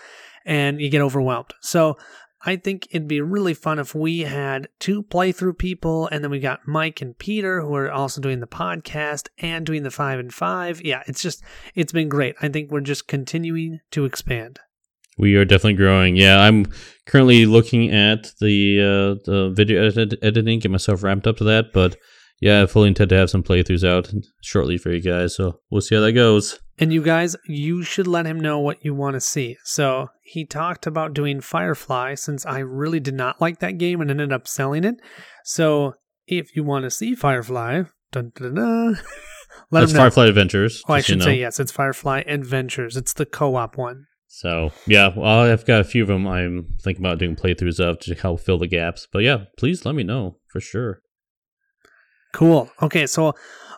and 0.44 0.80
you 0.80 0.88
get 0.88 1.02
overwhelmed. 1.02 1.52
So 1.60 1.96
I 2.44 2.56
think 2.56 2.88
it'd 2.90 3.08
be 3.08 3.20
really 3.20 3.54
fun 3.54 3.78
if 3.78 3.94
we 3.94 4.20
had 4.20 4.68
two 4.78 5.02
playthrough 5.02 5.58
people 5.58 6.08
and 6.08 6.24
then 6.24 6.30
we 6.30 6.40
got 6.40 6.66
Mike 6.66 7.02
and 7.02 7.18
Peter 7.18 7.60
who 7.60 7.74
are 7.74 7.90
also 7.90 8.20
doing 8.20 8.40
the 8.40 8.46
podcast 8.46 9.28
and 9.38 9.66
doing 9.66 9.82
the 9.82 9.90
five 9.90 10.18
and 10.18 10.32
five. 10.32 10.80
Yeah, 10.82 11.02
it's 11.06 11.22
just, 11.22 11.42
it's 11.74 11.92
been 11.92 12.08
great. 12.08 12.34
I 12.40 12.48
think 12.48 12.70
we're 12.70 12.80
just 12.80 13.06
continuing 13.06 13.80
to 13.90 14.06
expand. 14.06 14.58
We 15.18 15.34
are 15.34 15.44
definitely 15.44 15.74
growing. 15.74 16.16
Yeah, 16.16 16.40
I'm 16.40 16.64
currently 17.04 17.44
looking 17.44 17.90
at 17.90 18.32
the 18.40 18.80
uh, 18.80 19.30
the 19.30 19.50
video 19.50 19.86
edit- 19.86 20.18
editing, 20.22 20.60
get 20.60 20.70
myself 20.70 21.02
ramped 21.02 21.26
up 21.26 21.36
to 21.38 21.44
that, 21.44 21.74
but 21.74 21.96
yeah, 22.40 22.62
I 22.62 22.66
fully 22.66 22.88
intend 22.88 23.10
to 23.10 23.16
have 23.16 23.30
some 23.30 23.42
playthroughs 23.42 23.86
out 23.86 24.12
shortly 24.42 24.78
for 24.78 24.90
you 24.90 25.02
guys. 25.02 25.36
So 25.36 25.60
we'll 25.70 25.82
see 25.82 25.94
how 25.94 26.00
that 26.00 26.12
goes. 26.12 26.58
And 26.78 26.92
you 26.92 27.02
guys, 27.02 27.36
you 27.46 27.82
should 27.82 28.06
let 28.06 28.24
him 28.24 28.40
know 28.40 28.58
what 28.58 28.82
you 28.82 28.94
want 28.94 29.14
to 29.14 29.20
see. 29.20 29.58
So 29.64 30.08
he 30.22 30.46
talked 30.46 30.86
about 30.86 31.12
doing 31.12 31.42
Firefly 31.42 32.14
since 32.14 32.46
I 32.46 32.60
really 32.60 33.00
did 33.00 33.14
not 33.14 33.40
like 33.40 33.58
that 33.58 33.76
game 33.76 34.00
and 34.00 34.10
ended 34.10 34.32
up 34.32 34.48
selling 34.48 34.84
it. 34.84 34.94
So 35.44 35.94
if 36.26 36.56
you 36.56 36.64
want 36.64 36.84
to 36.84 36.90
see 36.90 37.14
Firefly, 37.14 37.82
dun, 38.10 38.32
dun, 38.34 38.54
dun, 38.54 38.98
let 39.70 39.80
That's 39.80 39.92
him 39.92 39.96
know. 39.96 40.02
Firefly 40.04 40.26
Adventures. 40.26 40.82
Oh, 40.88 40.94
I 40.94 41.02
should 41.02 41.16
you 41.16 41.18
know. 41.18 41.24
say 41.26 41.38
yes. 41.40 41.60
It's 41.60 41.72
Firefly 41.72 42.22
Adventures. 42.26 42.96
It's 42.96 43.12
the 43.12 43.26
co-op 43.26 43.76
one. 43.76 44.06
So 44.28 44.70
yeah, 44.86 45.10
well, 45.14 45.40
I've 45.40 45.66
got 45.66 45.80
a 45.80 45.84
few 45.84 46.02
of 46.02 46.08
them. 46.08 46.26
I'm 46.26 46.68
thinking 46.80 47.04
about 47.04 47.18
doing 47.18 47.36
playthroughs 47.36 47.80
of 47.80 47.98
to 48.00 48.14
help 48.14 48.40
fill 48.40 48.58
the 48.58 48.68
gaps. 48.68 49.06
But 49.12 49.24
yeah, 49.24 49.44
please 49.58 49.84
let 49.84 49.94
me 49.94 50.04
know 50.04 50.38
for 50.48 50.60
sure. 50.60 51.02
Cool. 52.32 52.70
Okay, 52.82 53.06
so 53.06 53.34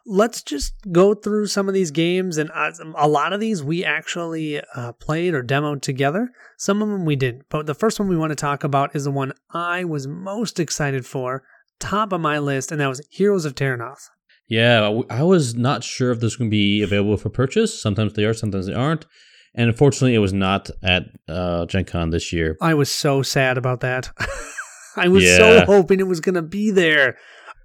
let's 0.06 0.42
just 0.42 0.74
go 0.90 1.14
through 1.14 1.46
some 1.46 1.68
of 1.68 1.74
these 1.74 1.90
games, 1.90 2.38
and 2.38 2.50
uh, 2.54 2.72
a 2.96 3.08
lot 3.08 3.32
of 3.32 3.40
these 3.40 3.62
we 3.62 3.84
actually 3.84 4.60
uh, 4.74 4.92
played 4.92 5.34
or 5.34 5.42
demoed 5.42 5.82
together. 5.82 6.30
Some 6.58 6.82
of 6.82 6.88
them 6.88 7.04
we 7.04 7.16
didn't, 7.16 7.44
but 7.48 7.66
the 7.66 7.74
first 7.74 7.98
one 7.98 8.08
we 8.08 8.16
want 8.16 8.30
to 8.30 8.36
talk 8.36 8.64
about 8.64 8.94
is 8.94 9.04
the 9.04 9.10
one 9.10 9.32
I 9.50 9.84
was 9.84 10.06
most 10.06 10.60
excited 10.60 11.06
for, 11.06 11.42
top 11.78 12.12
of 12.12 12.20
my 12.20 12.38
list, 12.38 12.72
and 12.72 12.80
that 12.80 12.88
was 12.88 13.06
Heroes 13.10 13.44
of 13.44 13.54
Terrinoth. 13.54 14.08
Yeah, 14.48 15.00
I 15.08 15.22
was 15.22 15.54
not 15.54 15.82
sure 15.82 16.10
if 16.10 16.18
this 16.18 16.32
was 16.32 16.36
going 16.36 16.50
to 16.50 16.54
be 16.54 16.82
available 16.82 17.16
for 17.16 17.30
purchase. 17.30 17.80
Sometimes 17.80 18.12
they 18.12 18.24
are, 18.24 18.34
sometimes 18.34 18.66
they 18.66 18.74
aren't. 18.74 19.06
And 19.54 19.68
unfortunately, 19.68 20.14
it 20.14 20.18
was 20.18 20.32
not 20.32 20.70
at 20.82 21.04
uh, 21.28 21.66
Gen 21.66 21.84
Con 21.84 22.10
this 22.10 22.32
year. 22.32 22.56
I 22.60 22.74
was 22.74 22.90
so 22.90 23.22
sad 23.22 23.58
about 23.58 23.80
that. 23.80 24.10
I 24.96 25.08
was 25.08 25.24
yeah. 25.24 25.36
so 25.36 25.64
hoping 25.64 26.00
it 26.00 26.06
was 26.06 26.20
going 26.20 26.34
to 26.34 26.42
be 26.42 26.70
there. 26.70 27.16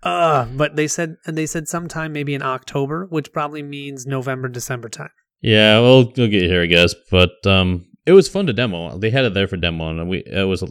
Uh, 0.08 0.46
but 0.56 0.76
they 0.76 0.88
said 0.88 1.17
and 1.26 1.38
they 1.38 1.46
said 1.46 1.67
sometime 1.67 2.13
maybe 2.13 2.34
in 2.34 2.41
October, 2.41 3.08
which 3.10 3.34
probably 3.34 3.62
means 3.62 4.06
November, 4.06 4.48
December 4.48 4.89
time. 4.89 5.10
Yeah, 5.41 5.80
we'll 5.80 6.12
we'll 6.15 6.30
get 6.30 6.43
here, 6.43 6.63
I 6.63 6.65
guess. 6.65 6.96
But 7.12 7.46
um, 7.46 7.86
it 8.06 8.13
was 8.13 8.30
fun 8.30 8.48
to 8.48 8.54
demo. 8.54 8.98
They 8.98 9.10
had 9.10 9.26
it 9.26 9.34
there 9.34 9.48
for 9.48 9.58
demo, 9.58 9.89
and 9.89 10.10
we 10.10 10.24
it 10.26 10.48
was 10.48 10.63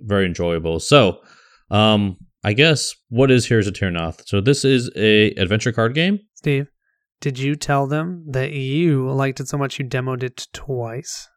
very 0.00 0.26
enjoyable. 0.26 0.80
So, 0.80 1.20
um, 1.70 2.16
I 2.42 2.54
guess 2.54 2.94
what 3.10 3.30
is 3.30 3.46
Heroes 3.46 3.66
of 3.66 3.74
Terrinoth? 3.74 4.26
So 4.26 4.40
this 4.40 4.64
is 4.64 4.90
a 4.96 5.30
adventure 5.32 5.72
card 5.72 5.94
game. 5.94 6.20
Steve, 6.34 6.68
did 7.20 7.38
you 7.38 7.54
tell 7.54 7.86
them 7.86 8.24
that 8.28 8.52
you 8.52 9.10
liked 9.10 9.38
it 9.38 9.48
so 9.48 9.58
much 9.58 9.78
you 9.78 9.84
demoed 9.84 10.22
it 10.22 10.48
twice? 10.52 11.28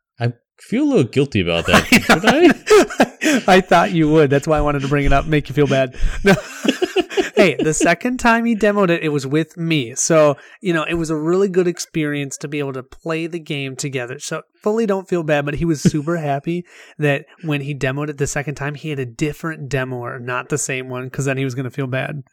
Feel 0.60 0.84
a 0.84 0.86
little 0.86 1.04
guilty 1.04 1.42
about 1.42 1.66
that. 1.68 1.86
I? 3.44 3.44
I 3.58 3.62
thought 3.62 3.92
you 3.92 4.10
would. 4.10 4.30
That's 4.30 4.48
why 4.48 4.58
I 4.58 4.62
wanted 4.62 4.82
to 4.82 4.88
bring 4.88 5.06
it 5.06 5.14
up, 5.14 5.26
make 5.26 5.50
you 5.50 5.56
feel 5.56 5.68
bad. 5.68 5.96
No 6.24 6.34
hey, 7.36 7.56
the 7.56 7.74
second 7.74 8.18
time 8.18 8.46
he 8.46 8.56
demoed 8.56 8.90
it, 8.90 9.04
it 9.04 9.10
was 9.10 9.28
with 9.28 9.58
me. 9.58 9.96
So, 9.96 10.38
you 10.62 10.74
know, 10.74 10.84
it 10.84 10.96
was 10.96 11.10
a 11.10 11.16
really 11.16 11.50
good 11.50 11.68
experience 11.68 12.38
to 12.38 12.48
be 12.48 12.60
able 12.60 12.74
to 12.74 12.84
play 12.84 13.28
the 13.28 13.40
game 13.40 13.76
together. 13.76 14.20
So, 14.20 14.44
fully 14.62 14.86
don't 14.86 15.08
feel 15.08 15.24
bad, 15.24 15.46
but 15.46 15.56
he 15.56 15.66
was 15.66 15.82
super 15.82 16.18
happy 16.18 16.66
that 16.98 17.26
when 17.44 17.62
he 17.62 17.76
demoed 17.76 18.10
it 18.10 18.18
the 18.18 18.28
second 18.28 18.56
time, 18.56 18.76
he 18.76 18.90
had 18.90 19.00
a 19.00 19.06
different 19.06 19.70
demoer, 19.70 20.20
not 20.20 20.50
the 20.50 20.58
same 20.58 20.90
one, 20.90 21.06
because 21.06 21.26
then 21.26 21.38
he 21.38 21.44
was 21.44 21.56
going 21.56 21.66
to 21.66 21.72
feel 21.72 21.88
bad. 21.88 22.24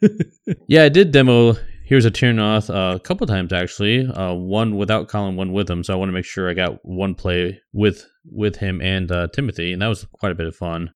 yeah, 0.67 0.83
I 0.83 0.89
did 0.89 1.11
demo 1.11 1.55
Heroes 1.85 2.05
of 2.05 2.13
Terrinoth 2.13 2.69
uh, 2.69 2.95
a 2.95 2.99
couple 2.99 3.27
times 3.27 3.51
actually. 3.51 4.07
Uh, 4.07 4.33
one 4.33 4.77
without 4.77 5.09
Colin, 5.09 5.35
one 5.35 5.51
with 5.51 5.69
him. 5.69 5.83
So 5.83 5.93
I 5.93 5.97
want 5.97 6.09
to 6.09 6.13
make 6.13 6.25
sure 6.25 6.49
I 6.49 6.53
got 6.53 6.83
one 6.85 7.13
play 7.13 7.61
with 7.73 8.05
with 8.25 8.55
him 8.55 8.81
and 8.81 9.11
uh, 9.11 9.27
Timothy, 9.27 9.73
and 9.73 9.81
that 9.81 9.87
was 9.87 10.05
quite 10.13 10.31
a 10.31 10.35
bit 10.35 10.47
of 10.47 10.55
fun. 10.55 10.91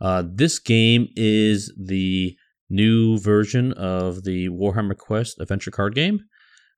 Uh, 0.00 0.22
this 0.26 0.58
game 0.58 1.08
is 1.14 1.72
the 1.78 2.36
new 2.70 3.18
version 3.18 3.72
of 3.74 4.24
the 4.24 4.48
Warhammer 4.48 4.96
Quest 4.96 5.38
adventure 5.40 5.70
card 5.70 5.94
game. 5.94 6.20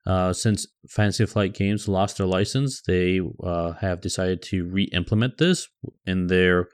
Uh, 0.05 0.31
since 0.31 0.67
Fantasy 0.87 1.25
Flight 1.25 1.53
Games 1.53 1.87
lost 1.87 2.17
their 2.17 2.27
license, 2.27 2.81
they 2.81 3.19
uh, 3.43 3.73
have 3.73 4.01
decided 4.01 4.41
to 4.43 4.65
re-implement 4.65 5.37
this 5.37 5.67
in 6.05 6.27
their 6.27 6.67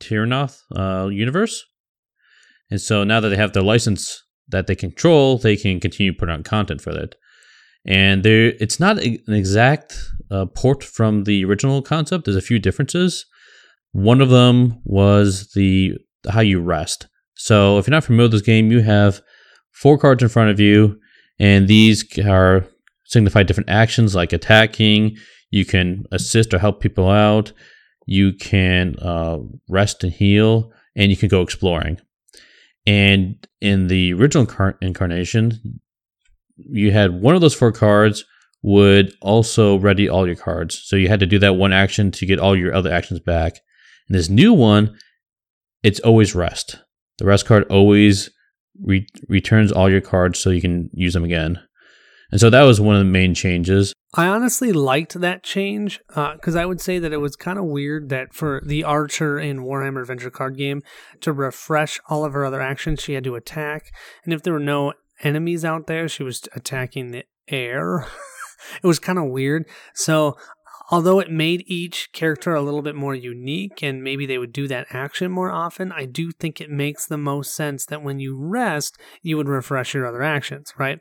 Terrinoth 0.00 0.62
uh, 0.74 1.08
universe. 1.08 1.64
And 2.70 2.80
so 2.80 3.04
now 3.04 3.20
that 3.20 3.28
they 3.28 3.36
have 3.36 3.52
their 3.52 3.62
license 3.62 4.23
that 4.48 4.66
they 4.66 4.74
control, 4.74 5.38
they 5.38 5.56
can 5.56 5.80
continue 5.80 6.12
putting 6.12 6.34
out 6.34 6.44
content 6.44 6.80
for 6.80 6.90
it. 6.90 7.14
And 7.86 8.22
there, 8.22 8.54
it's 8.60 8.80
not 8.80 8.98
an 8.98 9.22
exact 9.28 9.98
uh, 10.30 10.46
port 10.46 10.82
from 10.82 11.24
the 11.24 11.44
original 11.44 11.82
concept. 11.82 12.24
There's 12.24 12.36
a 12.36 12.40
few 12.40 12.58
differences. 12.58 13.26
One 13.92 14.20
of 14.20 14.30
them 14.30 14.80
was 14.84 15.52
the 15.54 15.98
how 16.28 16.40
you 16.40 16.60
rest. 16.60 17.06
So 17.34 17.78
if 17.78 17.86
you're 17.86 17.92
not 17.92 18.04
familiar 18.04 18.24
with 18.24 18.32
this 18.32 18.42
game, 18.42 18.70
you 18.72 18.80
have 18.80 19.20
four 19.72 19.98
cards 19.98 20.22
in 20.22 20.28
front 20.28 20.50
of 20.50 20.60
you, 20.60 20.98
and 21.38 21.68
these 21.68 22.04
are 22.20 22.64
signify 23.04 23.42
different 23.42 23.68
actions 23.68 24.14
like 24.14 24.32
attacking. 24.32 25.16
You 25.50 25.64
can 25.64 26.04
assist 26.10 26.54
or 26.54 26.58
help 26.58 26.80
people 26.80 27.08
out. 27.08 27.52
You 28.06 28.32
can 28.32 28.96
uh, 29.00 29.38
rest 29.68 30.04
and 30.04 30.12
heal, 30.12 30.72
and 30.96 31.10
you 31.10 31.16
can 31.16 31.28
go 31.28 31.42
exploring. 31.42 31.98
And 32.86 33.46
in 33.60 33.88
the 33.88 34.12
original 34.12 34.46
car- 34.46 34.76
incarnation, 34.80 35.80
you 36.56 36.92
had 36.92 37.20
one 37.20 37.34
of 37.34 37.40
those 37.40 37.54
four 37.54 37.72
cards 37.72 38.24
would 38.62 39.12
also 39.20 39.76
ready 39.78 40.08
all 40.08 40.26
your 40.26 40.36
cards. 40.36 40.80
So 40.84 40.96
you 40.96 41.08
had 41.08 41.20
to 41.20 41.26
do 41.26 41.38
that 41.38 41.56
one 41.56 41.72
action 41.72 42.10
to 42.12 42.26
get 42.26 42.38
all 42.38 42.56
your 42.56 42.74
other 42.74 42.92
actions 42.92 43.20
back. 43.20 43.60
And 44.08 44.16
this 44.16 44.28
new 44.28 44.52
one, 44.52 44.96
it's 45.82 46.00
always 46.00 46.34
rest. 46.34 46.78
The 47.18 47.26
rest 47.26 47.46
card 47.46 47.64
always 47.64 48.30
re- 48.82 49.06
returns 49.28 49.70
all 49.70 49.90
your 49.90 50.00
cards 50.00 50.38
so 50.38 50.50
you 50.50 50.60
can 50.60 50.90
use 50.92 51.12
them 51.12 51.24
again. 51.24 51.60
And 52.34 52.40
so 52.40 52.50
that 52.50 52.64
was 52.64 52.80
one 52.80 52.96
of 52.96 52.98
the 52.98 53.12
main 53.12 53.32
changes. 53.32 53.94
I 54.12 54.26
honestly 54.26 54.72
liked 54.72 55.20
that 55.20 55.44
change 55.44 56.00
because 56.08 56.56
uh, 56.56 56.60
I 56.60 56.66
would 56.66 56.80
say 56.80 56.98
that 56.98 57.12
it 57.12 57.18
was 57.18 57.36
kind 57.36 57.60
of 57.60 57.66
weird 57.66 58.08
that 58.08 58.34
for 58.34 58.60
the 58.66 58.82
Archer 58.82 59.38
in 59.38 59.60
Warhammer 59.60 60.00
Adventure 60.00 60.32
card 60.32 60.56
game 60.56 60.82
to 61.20 61.32
refresh 61.32 62.00
all 62.08 62.24
of 62.24 62.32
her 62.32 62.44
other 62.44 62.60
actions, 62.60 63.00
she 63.00 63.12
had 63.12 63.22
to 63.22 63.36
attack. 63.36 63.94
And 64.24 64.34
if 64.34 64.42
there 64.42 64.52
were 64.52 64.58
no 64.58 64.94
enemies 65.22 65.64
out 65.64 65.86
there, 65.86 66.08
she 66.08 66.24
was 66.24 66.42
attacking 66.56 67.12
the 67.12 67.22
air. 67.46 68.08
it 68.82 68.86
was 68.88 68.98
kind 68.98 69.20
of 69.20 69.26
weird. 69.26 69.64
So 69.94 70.36
although 70.90 71.18
it 71.18 71.30
made 71.30 71.64
each 71.66 72.10
character 72.12 72.54
a 72.54 72.62
little 72.62 72.82
bit 72.82 72.94
more 72.94 73.14
unique 73.14 73.82
and 73.82 74.02
maybe 74.02 74.26
they 74.26 74.38
would 74.38 74.52
do 74.52 74.68
that 74.68 74.86
action 74.90 75.30
more 75.30 75.50
often, 75.50 75.92
I 75.92 76.06
do 76.06 76.30
think 76.30 76.60
it 76.60 76.70
makes 76.70 77.06
the 77.06 77.18
most 77.18 77.54
sense 77.54 77.86
that 77.86 78.02
when 78.02 78.18
you 78.20 78.36
rest, 78.36 78.98
you 79.22 79.36
would 79.36 79.48
refresh 79.48 79.94
your 79.94 80.06
other 80.06 80.22
actions, 80.22 80.72
right? 80.78 81.00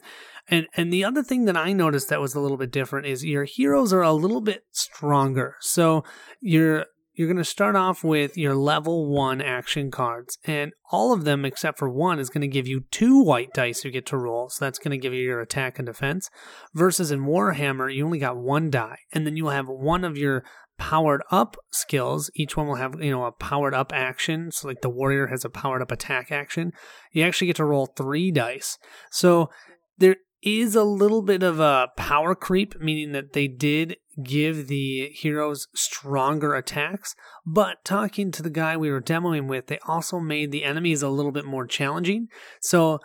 And 0.49 0.67
and 0.75 0.91
the 0.91 1.05
other 1.05 1.23
thing 1.23 1.45
that 1.45 1.57
I 1.57 1.71
noticed 1.71 2.09
that 2.09 2.21
was 2.21 2.35
a 2.35 2.39
little 2.39 2.57
bit 2.57 2.71
different 2.71 3.07
is 3.07 3.23
your 3.23 3.45
heroes 3.45 3.93
are 3.93 4.01
a 4.01 4.11
little 4.11 4.41
bit 4.41 4.65
stronger. 4.71 5.55
So 5.61 6.03
you're 6.41 6.85
you're 7.13 7.27
going 7.27 7.37
to 7.37 7.43
start 7.43 7.75
off 7.75 8.03
with 8.03 8.37
your 8.37 8.55
level 8.55 9.07
1 9.07 9.41
action 9.41 9.91
cards 9.91 10.37
and 10.45 10.73
all 10.91 11.13
of 11.13 11.25
them 11.25 11.45
except 11.45 11.77
for 11.77 11.89
one 11.89 12.19
is 12.19 12.29
going 12.29 12.41
to 12.41 12.47
give 12.47 12.67
you 12.67 12.85
two 12.91 13.21
white 13.21 13.53
dice 13.53 13.85
you 13.85 13.91
get 13.91 14.05
to 14.07 14.17
roll. 14.17 14.49
So 14.49 14.65
that's 14.65 14.79
going 14.79 14.91
to 14.91 14.97
give 14.97 15.13
you 15.13 15.21
your 15.21 15.41
attack 15.41 15.77
and 15.77 15.85
defense 15.85 16.29
versus 16.73 17.11
in 17.11 17.21
Warhammer 17.21 17.93
you 17.93 18.05
only 18.05 18.19
got 18.19 18.37
one 18.37 18.69
die 18.69 18.99
and 19.11 19.25
then 19.25 19.37
you'll 19.37 19.51
have 19.51 19.67
one 19.67 20.03
of 20.03 20.17
your 20.17 20.43
powered 20.77 21.21
up 21.31 21.55
skills. 21.71 22.31
Each 22.35 22.57
one 22.57 22.67
will 22.67 22.75
have, 22.75 23.01
you 23.01 23.11
know, 23.11 23.25
a 23.25 23.31
powered 23.31 23.75
up 23.75 23.91
action. 23.93 24.51
So 24.51 24.67
like 24.67 24.81
the 24.81 24.89
warrior 24.89 25.27
has 25.27 25.45
a 25.45 25.49
powered 25.49 25.81
up 25.81 25.91
attack 25.91 26.31
action. 26.31 26.73
You 27.11 27.23
actually 27.23 27.47
get 27.47 27.57
to 27.57 27.65
roll 27.65 27.85
3 27.85 28.31
dice. 28.31 28.77
So 29.11 29.49
there 29.97 30.17
is 30.43 30.75
a 30.75 30.83
little 30.83 31.21
bit 31.21 31.43
of 31.43 31.59
a 31.59 31.89
power 31.95 32.35
creep, 32.35 32.79
meaning 32.79 33.11
that 33.13 33.33
they 33.33 33.47
did 33.47 33.97
give 34.21 34.67
the 34.67 35.09
heroes 35.13 35.67
stronger 35.73 36.53
attacks. 36.53 37.15
But 37.45 37.83
talking 37.83 38.31
to 38.31 38.43
the 38.43 38.49
guy 38.49 38.77
we 38.77 38.91
were 38.91 39.01
demoing 39.01 39.47
with, 39.47 39.67
they 39.67 39.79
also 39.87 40.19
made 40.19 40.51
the 40.51 40.63
enemies 40.63 41.01
a 41.01 41.09
little 41.09 41.31
bit 41.31 41.45
more 41.45 41.65
challenging. 41.65 42.27
So 42.61 42.99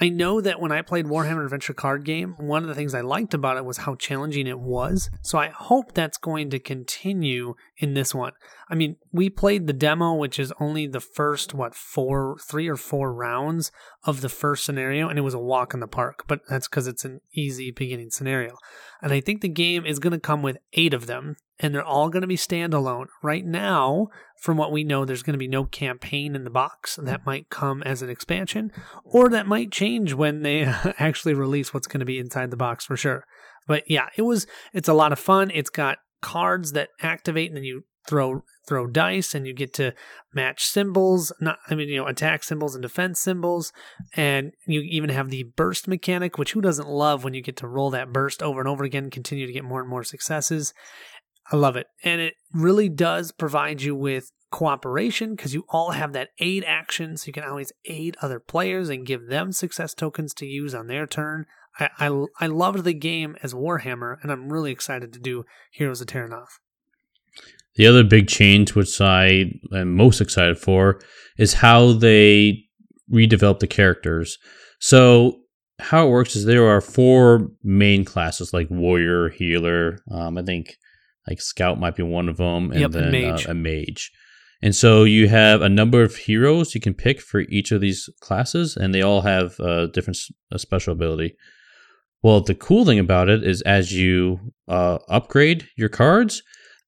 I 0.00 0.08
know 0.08 0.40
that 0.40 0.60
when 0.60 0.72
I 0.72 0.82
played 0.82 1.06
Warhammer 1.06 1.44
Adventure 1.44 1.72
card 1.72 2.04
game, 2.04 2.34
one 2.38 2.62
of 2.62 2.68
the 2.68 2.74
things 2.74 2.94
I 2.94 3.00
liked 3.00 3.32
about 3.32 3.56
it 3.56 3.64
was 3.64 3.78
how 3.78 3.94
challenging 3.94 4.48
it 4.48 4.58
was. 4.58 5.08
So 5.22 5.38
I 5.38 5.48
hope 5.48 5.92
that's 5.92 6.18
going 6.18 6.50
to 6.50 6.58
continue 6.58 7.54
in 7.76 7.94
this 7.94 8.12
one. 8.12 8.32
I 8.68 8.74
mean, 8.74 8.96
we 9.12 9.30
played 9.30 9.66
the 9.66 9.72
demo, 9.72 10.14
which 10.14 10.40
is 10.40 10.52
only 10.58 10.88
the 10.88 11.00
first, 11.00 11.54
what, 11.54 11.76
four, 11.76 12.36
three 12.44 12.66
or 12.66 12.76
four 12.76 13.14
rounds 13.14 13.70
of 14.02 14.20
the 14.20 14.28
first 14.28 14.64
scenario, 14.64 15.08
and 15.08 15.16
it 15.16 15.22
was 15.22 15.34
a 15.34 15.38
walk 15.38 15.74
in 15.74 15.80
the 15.80 15.86
park, 15.86 16.24
but 16.26 16.40
that's 16.48 16.66
because 16.66 16.88
it's 16.88 17.04
an 17.04 17.20
easy 17.32 17.70
beginning 17.70 18.10
scenario. 18.10 18.56
And 19.04 19.12
I 19.12 19.20
think 19.20 19.42
the 19.42 19.48
game 19.50 19.84
is 19.84 19.98
going 19.98 20.14
to 20.14 20.18
come 20.18 20.40
with 20.40 20.56
eight 20.72 20.94
of 20.94 21.06
them, 21.06 21.36
and 21.58 21.74
they're 21.74 21.84
all 21.84 22.08
going 22.08 22.22
to 22.22 22.26
be 22.26 22.38
standalone. 22.38 23.08
Right 23.22 23.44
now, 23.44 24.08
from 24.40 24.56
what 24.56 24.72
we 24.72 24.82
know, 24.82 25.04
there's 25.04 25.22
going 25.22 25.34
to 25.34 25.38
be 25.38 25.46
no 25.46 25.66
campaign 25.66 26.34
in 26.34 26.44
the 26.44 26.50
box. 26.50 26.96
That 26.96 27.26
might 27.26 27.50
come 27.50 27.82
as 27.82 28.00
an 28.00 28.08
expansion, 28.08 28.72
or 29.04 29.28
that 29.28 29.46
might 29.46 29.70
change 29.70 30.14
when 30.14 30.40
they 30.40 30.62
actually 30.98 31.34
release 31.34 31.74
what's 31.74 31.86
going 31.86 32.00
to 32.00 32.06
be 32.06 32.18
inside 32.18 32.50
the 32.50 32.56
box 32.56 32.86
for 32.86 32.96
sure. 32.96 33.26
But 33.68 33.84
yeah, 33.90 34.08
it 34.16 34.22
was, 34.22 34.46
it's 34.72 34.88
a 34.88 34.94
lot 34.94 35.12
of 35.12 35.18
fun. 35.18 35.50
It's 35.52 35.68
got 35.68 35.98
cards 36.22 36.72
that 36.72 36.88
activate 37.02 37.48
and 37.48 37.58
then 37.58 37.64
you 37.64 37.84
throw 38.08 38.42
throw 38.66 38.86
dice 38.86 39.34
and 39.34 39.46
you 39.46 39.52
get 39.52 39.74
to 39.74 39.92
match 40.32 40.64
symbols 40.64 41.32
not 41.40 41.58
i 41.68 41.74
mean 41.74 41.88
you 41.88 41.96
know 41.96 42.06
attack 42.06 42.42
symbols 42.42 42.74
and 42.74 42.82
defense 42.82 43.20
symbols. 43.20 43.72
And 44.14 44.52
you 44.66 44.80
even 44.82 45.10
have 45.10 45.30
the 45.30 45.44
burst 45.56 45.88
mechanic 45.88 46.38
which 46.38 46.52
who 46.52 46.60
doesn't 46.60 46.88
love 46.88 47.24
when 47.24 47.34
you 47.34 47.42
get 47.42 47.56
to 47.58 47.68
roll 47.68 47.90
that 47.90 48.12
burst 48.12 48.42
over 48.42 48.60
and 48.60 48.68
over 48.68 48.84
again 48.84 49.10
continue 49.10 49.46
to 49.46 49.52
get 49.52 49.64
more 49.64 49.80
and 49.80 49.88
more 49.88 50.04
successes? 50.04 50.74
I 51.50 51.56
love 51.56 51.76
it. 51.76 51.86
And 52.02 52.20
it 52.20 52.34
really 52.52 52.88
does 52.88 53.32
provide 53.32 53.82
you 53.82 53.94
with 53.94 54.30
cooperation 54.50 55.34
because 55.34 55.52
you 55.52 55.64
all 55.68 55.90
have 55.90 56.12
that 56.12 56.30
aid 56.38 56.64
action 56.64 57.16
so 57.16 57.26
you 57.26 57.32
can 57.32 57.44
always 57.44 57.72
aid 57.86 58.16
other 58.22 58.38
players 58.38 58.88
and 58.88 59.06
give 59.06 59.26
them 59.26 59.52
success 59.52 59.94
tokens 59.94 60.32
to 60.34 60.46
use 60.46 60.74
on 60.74 60.86
their 60.86 61.06
turn. 61.06 61.46
I, 61.78 61.88
I, 61.98 62.24
I 62.40 62.46
loved 62.46 62.84
the 62.84 62.94
game 62.94 63.36
as 63.42 63.52
Warhammer, 63.52 64.16
and 64.22 64.30
I'm 64.30 64.52
really 64.52 64.70
excited 64.70 65.12
to 65.12 65.18
do 65.18 65.44
Heroes 65.72 66.00
of 66.00 66.06
Terrinoth. 66.06 66.60
The 67.76 67.86
other 67.86 68.04
big 68.04 68.28
change, 68.28 68.74
which 68.74 69.00
I 69.00 69.52
am 69.72 69.94
most 69.94 70.20
excited 70.20 70.58
for, 70.58 71.00
is 71.38 71.54
how 71.54 71.92
they 71.92 72.64
redevelop 73.12 73.58
the 73.58 73.66
characters. 73.66 74.38
So, 74.78 75.40
how 75.80 76.06
it 76.06 76.10
works 76.10 76.36
is 76.36 76.44
there 76.44 76.66
are 76.68 76.80
four 76.80 77.48
main 77.64 78.04
classes 78.04 78.52
like 78.52 78.70
warrior, 78.70 79.28
healer. 79.30 79.98
Um, 80.10 80.38
I 80.38 80.42
think 80.42 80.76
like 81.28 81.40
scout 81.40 81.80
might 81.80 81.96
be 81.96 82.02
one 82.02 82.28
of 82.28 82.36
them, 82.36 82.70
and 82.70 82.80
yep, 82.80 82.90
then 82.92 83.10
mage. 83.10 83.46
Uh, 83.46 83.50
a 83.50 83.54
mage. 83.54 84.12
And 84.62 84.74
so 84.74 85.04
you 85.04 85.28
have 85.28 85.60
a 85.60 85.68
number 85.68 86.02
of 86.02 86.16
heroes 86.16 86.74
you 86.74 86.80
can 86.80 86.94
pick 86.94 87.20
for 87.20 87.40
each 87.40 87.70
of 87.70 87.80
these 87.80 88.08
classes, 88.20 88.76
and 88.76 88.94
they 88.94 89.02
all 89.02 89.20
have 89.22 89.58
a 89.60 89.88
different 89.88 90.18
a 90.52 90.58
special 90.58 90.92
ability. 90.92 91.36
Well, 92.22 92.40
the 92.40 92.54
cool 92.54 92.86
thing 92.86 92.98
about 92.98 93.28
it 93.28 93.44
is 93.44 93.60
as 93.62 93.92
you 93.92 94.40
uh, 94.66 94.98
upgrade 95.08 95.68
your 95.76 95.90
cards, 95.90 96.42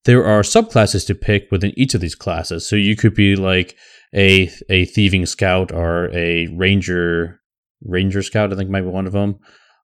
there 0.07 0.25
are 0.25 0.41
subclasses 0.41 1.05
to 1.05 1.13
pick 1.13 1.51
within 1.51 1.73
each 1.77 1.93
of 1.93 1.99
these 1.99 2.15
classes. 2.15 2.67
So 2.67 2.77
you 2.77 2.95
could 2.95 3.13
be 3.13 3.35
like 3.35 3.75
a 4.15 4.49
a 4.69 4.85
thieving 4.85 5.25
scout 5.25 5.71
or 5.73 6.09
a 6.15 6.47
ranger 6.55 7.41
ranger 7.83 8.23
scout. 8.23 8.51
I 8.51 8.55
think 8.55 8.69
might 8.69 8.81
be 8.81 8.87
one 8.87 9.05
of 9.05 9.11
them. 9.11 9.37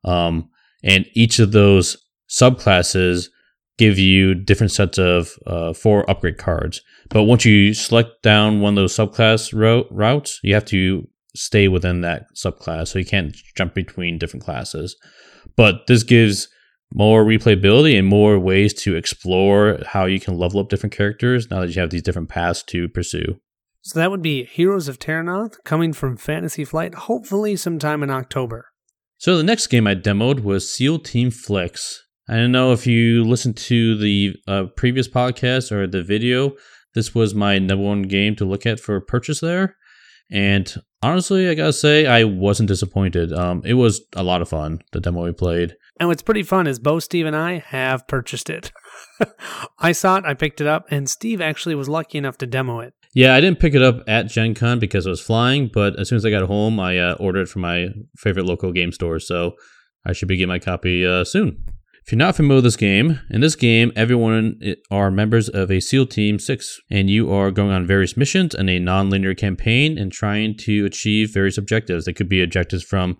Um, 0.05 0.49
and 0.81 1.05
each 1.13 1.39
of 1.39 1.51
those 1.51 1.97
subclasses 2.29 3.27
give 3.77 3.99
you 3.99 4.33
different 4.33 4.71
sets 4.71 4.97
of 4.97 5.31
uh, 5.45 5.73
four 5.73 6.09
upgrade 6.09 6.37
cards. 6.37 6.81
But 7.09 7.23
once 7.23 7.43
you 7.43 7.73
select 7.73 8.23
down 8.23 8.61
one 8.61 8.77
of 8.77 8.81
those 8.81 8.95
subclass 8.95 9.53
ro- 9.53 9.87
routes, 9.91 10.39
you 10.41 10.53
have 10.53 10.65
to 10.65 11.07
stay 11.35 11.67
within 11.67 11.99
that 12.01 12.27
subclass. 12.35 12.87
So 12.87 12.99
you 12.99 13.05
can't 13.05 13.35
jump 13.57 13.73
between 13.73 14.19
different 14.19 14.45
classes. 14.45 14.95
But 15.57 15.87
this 15.87 16.03
gives 16.03 16.47
more 16.93 17.25
replayability 17.25 17.97
and 17.97 18.07
more 18.07 18.37
ways 18.37 18.73
to 18.73 18.95
explore 18.95 19.79
how 19.87 20.05
you 20.05 20.19
can 20.19 20.37
level 20.37 20.59
up 20.59 20.69
different 20.69 20.93
characters 20.93 21.49
now 21.49 21.61
that 21.61 21.73
you 21.73 21.81
have 21.81 21.89
these 21.89 22.03
different 22.03 22.29
paths 22.29 22.61
to 22.63 22.87
pursue. 22.87 23.39
So 23.81 23.99
that 23.99 24.11
would 24.11 24.21
be 24.21 24.45
Heroes 24.45 24.87
of 24.87 24.99
Terrinoth 24.99 25.61
coming 25.65 25.91
from 25.91 26.15
Fantasy 26.15 26.63
Flight, 26.63 26.95
hopefully 26.95 27.55
sometime 27.55 28.03
in 28.03 28.09
October. 28.09 28.67
So 29.17 29.35
the 29.35 29.43
next 29.43 29.67
game 29.67 29.87
I 29.87 29.95
demoed 29.95 30.41
was 30.41 30.69
SEAL 30.69 30.99
Team 30.99 31.31
Flix. 31.31 32.03
I 32.29 32.35
don't 32.35 32.51
know 32.51 32.71
if 32.71 32.87
you 32.87 33.23
listened 33.23 33.57
to 33.57 33.97
the 33.97 34.35
uh, 34.47 34.65
previous 34.77 35.09
podcast 35.09 35.71
or 35.71 35.87
the 35.87 36.03
video. 36.03 36.53
This 36.93 37.13
was 37.13 37.33
my 37.33 37.59
number 37.59 37.83
one 37.83 38.03
game 38.03 38.35
to 38.37 38.45
look 38.45 38.65
at 38.65 38.79
for 38.79 39.01
purchase 39.01 39.39
there. 39.39 39.75
And 40.31 40.73
honestly, 41.01 41.49
I 41.49 41.55
gotta 41.55 41.73
say, 41.73 42.05
I 42.05 42.23
wasn't 42.23 42.69
disappointed. 42.69 43.33
Um, 43.33 43.61
it 43.65 43.73
was 43.73 44.01
a 44.15 44.23
lot 44.23 44.41
of 44.41 44.49
fun, 44.49 44.81
the 44.93 45.01
demo 45.01 45.25
we 45.25 45.33
played. 45.33 45.75
And 46.03 46.09
what's 46.09 46.21
pretty 46.21 46.43
fun 46.43 46.67
is 46.67 46.79
both 46.79 47.05
Steve, 47.05 47.25
and 47.25 47.33
I 47.33 47.59
have 47.59 48.09
purchased 48.09 48.49
it. 48.49 48.73
I 49.79 49.93
saw 49.93 50.17
it, 50.17 50.25
I 50.25 50.33
picked 50.33 50.59
it 50.59 50.67
up, 50.67 50.85
and 50.91 51.09
Steve 51.09 51.39
actually 51.39 51.75
was 51.75 51.87
lucky 51.87 52.17
enough 52.17 52.37
to 52.39 52.45
demo 52.45 52.81
it. 52.81 52.93
Yeah, 53.15 53.33
I 53.33 53.39
didn't 53.39 53.61
pick 53.61 53.73
it 53.73 53.81
up 53.81 54.03
at 54.05 54.27
Gen 54.27 54.53
Con 54.53 54.79
because 54.79 55.07
I 55.07 55.11
was 55.11 55.21
flying, 55.21 55.71
but 55.73 55.97
as 55.97 56.09
soon 56.09 56.17
as 56.17 56.25
I 56.25 56.29
got 56.29 56.45
home, 56.45 56.77
I 56.77 56.97
uh, 56.97 57.13
ordered 57.21 57.43
it 57.43 57.47
from 57.47 57.61
my 57.61 57.87
favorite 58.17 58.45
local 58.45 58.73
game 58.73 58.91
store, 58.91 59.17
so 59.17 59.53
I 60.05 60.11
should 60.11 60.27
be 60.27 60.35
getting 60.35 60.49
my 60.49 60.59
copy 60.59 61.05
uh, 61.07 61.23
soon. 61.23 61.63
If 62.05 62.11
you're 62.11 62.17
not 62.17 62.35
familiar 62.35 62.57
with 62.57 62.65
this 62.65 62.75
game, 62.75 63.21
in 63.29 63.39
this 63.39 63.55
game, 63.55 63.93
everyone 63.95 64.59
are 64.91 65.09
members 65.09 65.47
of 65.47 65.71
a 65.71 65.79
SEAL 65.79 66.07
Team 66.07 66.37
6, 66.37 66.81
and 66.91 67.09
you 67.09 67.31
are 67.31 67.49
going 67.49 67.71
on 67.71 67.87
various 67.87 68.17
missions 68.17 68.53
in 68.53 68.67
a 68.67 68.77
non 68.77 69.09
linear 69.09 69.35
campaign 69.35 69.97
and 69.97 70.11
trying 70.11 70.57
to 70.57 70.83
achieve 70.83 71.33
various 71.33 71.57
objectives. 71.57 72.03
They 72.03 72.11
could 72.11 72.27
be 72.27 72.43
objectives 72.43 72.83
from 72.83 73.15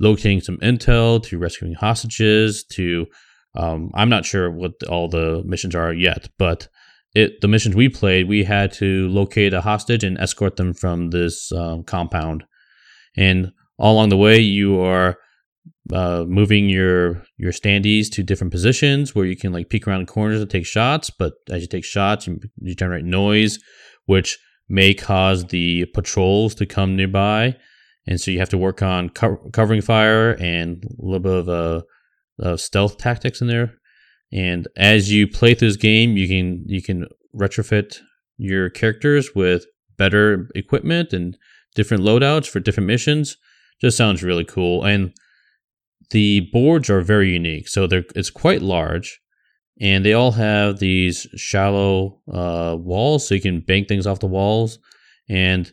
locating 0.00 0.40
some 0.40 0.56
intel 0.58 1.22
to 1.22 1.38
rescuing 1.38 1.74
hostages 1.74 2.64
to 2.64 3.06
um, 3.54 3.90
I'm 3.94 4.08
not 4.08 4.24
sure 4.24 4.50
what 4.50 4.72
all 4.88 5.08
the 5.08 5.42
missions 5.44 5.74
are 5.74 5.92
yet, 5.92 6.28
but 6.38 6.68
it 7.14 7.40
the 7.40 7.48
missions 7.48 7.74
we 7.74 7.88
played, 7.88 8.28
we 8.28 8.44
had 8.44 8.72
to 8.74 9.08
locate 9.08 9.52
a 9.52 9.60
hostage 9.60 10.04
and 10.04 10.18
escort 10.18 10.56
them 10.56 10.72
from 10.72 11.10
this 11.10 11.50
um, 11.52 11.82
compound. 11.82 12.44
And 13.16 13.52
all 13.78 13.94
along 13.94 14.10
the 14.10 14.16
way, 14.16 14.38
you 14.38 14.80
are 14.80 15.16
uh, 15.92 16.24
moving 16.28 16.68
your 16.68 17.24
your 17.36 17.50
standees 17.50 18.08
to 18.12 18.22
different 18.22 18.52
positions 18.52 19.14
where 19.14 19.26
you 19.26 19.36
can 19.36 19.52
like 19.52 19.68
peek 19.68 19.88
around 19.88 20.06
corners 20.06 20.40
and 20.40 20.48
take 20.48 20.66
shots. 20.66 21.10
But 21.10 21.32
as 21.50 21.62
you 21.62 21.68
take 21.68 21.84
shots, 21.84 22.28
you, 22.28 22.38
you 22.60 22.76
generate 22.76 23.04
noise, 23.04 23.58
which 24.06 24.38
may 24.68 24.94
cause 24.94 25.46
the 25.46 25.86
patrols 25.86 26.54
to 26.54 26.66
come 26.66 26.94
nearby, 26.94 27.56
and 28.06 28.20
so 28.20 28.30
you 28.30 28.38
have 28.38 28.48
to 28.50 28.58
work 28.58 28.82
on 28.82 29.10
co- 29.10 29.50
covering 29.52 29.82
fire 29.82 30.32
and 30.40 30.84
a 30.84 31.04
little 31.04 31.20
bit 31.20 31.48
of 31.48 31.84
uh, 32.42 32.56
stealth 32.56 32.98
tactics 32.98 33.40
in 33.40 33.46
there. 33.46 33.74
And 34.32 34.68
as 34.76 35.12
you 35.12 35.26
play 35.26 35.54
through 35.54 35.68
this 35.68 35.76
game, 35.76 36.16
you 36.16 36.28
can 36.28 36.64
you 36.66 36.82
can 36.82 37.06
retrofit 37.34 37.98
your 38.38 38.70
characters 38.70 39.34
with 39.34 39.66
better 39.96 40.48
equipment 40.54 41.12
and 41.12 41.36
different 41.74 42.02
loadouts 42.02 42.48
for 42.48 42.60
different 42.60 42.86
missions. 42.86 43.36
Just 43.80 43.96
sounds 43.96 44.22
really 44.22 44.44
cool. 44.44 44.84
And 44.84 45.12
the 46.10 46.48
boards 46.52 46.90
are 46.90 47.00
very 47.00 47.32
unique. 47.32 47.68
So 47.68 47.86
they're 47.86 48.04
it's 48.14 48.30
quite 48.30 48.62
large, 48.62 49.20
and 49.80 50.04
they 50.04 50.12
all 50.12 50.32
have 50.32 50.78
these 50.78 51.26
shallow 51.36 52.20
uh, 52.32 52.76
walls, 52.78 53.26
so 53.26 53.34
you 53.34 53.40
can 53.40 53.60
bank 53.60 53.88
things 53.88 54.06
off 54.06 54.20
the 54.20 54.26
walls. 54.26 54.78
And 55.28 55.72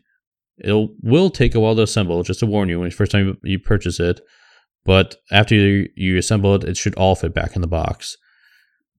it 0.60 0.90
will 1.02 1.30
take 1.30 1.56
a 1.56 1.60
while 1.60 1.76
to 1.76 1.84
assemble. 1.84 2.24
Just 2.24 2.40
to 2.42 2.46
warn 2.46 2.70
you, 2.70 2.80
when 2.80 2.90
the 2.90 2.96
first 2.96 3.12
time 3.12 3.38
you 3.44 3.60
purchase 3.60 4.00
it, 4.00 4.22
but 4.86 5.16
after 5.32 5.56
you, 5.56 5.90
you 5.96 6.18
assemble 6.18 6.56
it, 6.56 6.64
it 6.64 6.78
should 6.78 6.96
all 6.96 7.16
fit 7.16 7.34
back 7.34 7.56
in 7.56 7.62
the 7.62 7.68
box. 7.68 8.18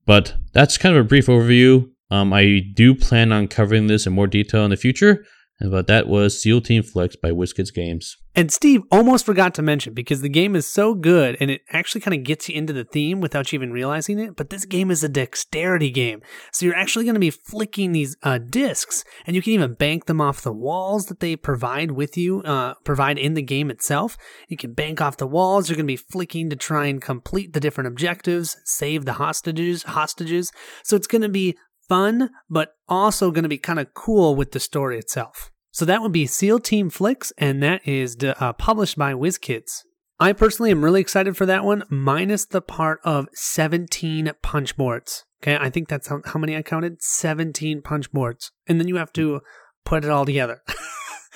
But 0.05 0.35
that's 0.53 0.77
kind 0.77 0.95
of 0.95 1.05
a 1.05 1.07
brief 1.07 1.27
overview. 1.27 1.89
Um, 2.11 2.33
I 2.33 2.61
do 2.73 2.95
plan 2.95 3.31
on 3.31 3.47
covering 3.47 3.87
this 3.87 4.07
in 4.07 4.13
more 4.13 4.27
detail 4.27 4.63
in 4.63 4.71
the 4.71 4.77
future, 4.77 5.25
but 5.59 5.87
that 5.87 6.07
was 6.07 6.41
SEAL 6.41 6.61
Team 6.61 6.83
Flix 6.83 7.15
by 7.15 7.31
WizKids 7.31 7.73
Games. 7.73 8.17
And 8.35 8.51
Steve 8.51 8.83
almost 8.89 9.25
forgot 9.25 9.53
to 9.55 9.61
mention 9.61 9.93
because 9.93 10.21
the 10.21 10.29
game 10.29 10.55
is 10.55 10.65
so 10.65 10.93
good 10.93 11.35
and 11.41 11.51
it 11.51 11.61
actually 11.71 11.99
kind 11.99 12.15
of 12.15 12.23
gets 12.23 12.47
you 12.47 12.55
into 12.55 12.71
the 12.71 12.85
theme 12.85 13.19
without 13.19 13.51
you 13.51 13.57
even 13.57 13.73
realizing 13.73 14.17
it. 14.17 14.37
But 14.37 14.49
this 14.49 14.63
game 14.63 14.91
is 14.91 15.03
a 15.03 15.09
dexterity 15.09 15.89
game. 15.89 16.21
So 16.53 16.65
you're 16.65 16.75
actually 16.75 17.03
going 17.03 17.15
to 17.15 17.19
be 17.19 17.31
flicking 17.31 17.91
these 17.91 18.15
uh, 18.23 18.37
discs 18.37 19.03
and 19.25 19.35
you 19.35 19.41
can 19.41 19.53
even 19.53 19.73
bank 19.73 20.05
them 20.05 20.21
off 20.21 20.41
the 20.41 20.53
walls 20.53 21.07
that 21.07 21.19
they 21.19 21.35
provide 21.35 21.91
with 21.91 22.15
you, 22.15 22.41
uh, 22.43 22.75
provide 22.85 23.17
in 23.17 23.33
the 23.33 23.41
game 23.41 23.69
itself. 23.69 24.15
You 24.47 24.55
can 24.55 24.73
bank 24.73 25.01
off 25.01 25.17
the 25.17 25.27
walls. 25.27 25.67
You're 25.67 25.75
going 25.75 25.87
to 25.87 25.91
be 25.91 25.97
flicking 25.97 26.49
to 26.51 26.55
try 26.55 26.85
and 26.85 27.01
complete 27.01 27.51
the 27.51 27.59
different 27.59 27.89
objectives, 27.89 28.55
save 28.63 29.03
the 29.03 29.13
hostages, 29.13 29.83
hostages. 29.83 30.51
So 30.83 30.95
it's 30.95 31.07
going 31.07 31.23
to 31.23 31.29
be 31.29 31.57
fun, 31.89 32.29
but 32.49 32.75
also 32.87 33.31
going 33.31 33.43
to 33.43 33.49
be 33.49 33.57
kind 33.57 33.79
of 33.79 33.93
cool 33.93 34.35
with 34.35 34.51
the 34.51 34.59
story 34.59 34.97
itself. 34.97 35.51
So 35.71 35.85
that 35.85 36.01
would 36.01 36.11
be 36.11 36.25
SEAL 36.25 36.59
Team 36.59 36.89
Flix, 36.89 37.33
and 37.37 37.61
that 37.61 37.85
is 37.87 38.17
uh, 38.23 38.53
published 38.53 38.97
by 38.97 39.13
WizKids. 39.13 39.83
I 40.19 40.33
personally 40.33 40.71
am 40.71 40.83
really 40.83 41.01
excited 41.01 41.37
for 41.37 41.45
that 41.45 41.63
one, 41.63 41.83
minus 41.89 42.45
the 42.45 42.61
part 42.61 42.99
of 43.03 43.27
17 43.33 44.31
punch 44.41 44.75
boards. 44.75 45.25
Okay, 45.41 45.57
I 45.59 45.69
think 45.69 45.87
that's 45.87 46.07
how, 46.07 46.21
how 46.25 46.39
many 46.39 46.57
I 46.57 46.61
counted 46.61 47.01
17 47.01 47.81
punch 47.81 48.11
boards. 48.11 48.51
And 48.67 48.79
then 48.79 48.87
you 48.87 48.97
have 48.97 49.13
to 49.13 49.39
put 49.85 50.03
it 50.03 50.11
all 50.11 50.25
together. 50.25 50.61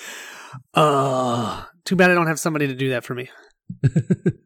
uh, 0.73 1.63
too 1.85 1.95
bad 1.95 2.11
I 2.11 2.13
don't 2.13 2.27
have 2.27 2.39
somebody 2.39 2.67
to 2.67 2.75
do 2.75 2.89
that 2.89 3.05
for 3.05 3.15
me. 3.15 3.29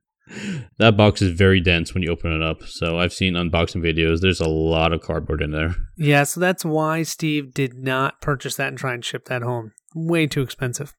that 0.78 0.98
box 0.98 1.22
is 1.22 1.32
very 1.32 1.60
dense 1.60 1.94
when 1.94 2.04
you 2.04 2.10
open 2.10 2.32
it 2.32 2.42
up. 2.42 2.64
So 2.64 3.00
I've 3.00 3.14
seen 3.14 3.34
unboxing 3.34 3.82
videos. 3.82 4.20
There's 4.20 4.42
a 4.42 4.50
lot 4.50 4.94
of 4.94 5.02
cardboard 5.02 5.42
in 5.42 5.52
there. 5.52 5.76
Yeah, 5.96 6.24
so 6.24 6.40
that's 6.40 6.66
why 6.66 7.04
Steve 7.04 7.54
did 7.54 7.76
not 7.76 8.22
purchase 8.22 8.56
that 8.56 8.70
and 8.70 8.78
try 8.78 8.94
and 8.94 9.04
ship 9.04 9.26
that 9.26 9.42
home. 9.42 9.74
Way 9.96 10.28
too 10.28 10.42
expensive. 10.42 10.94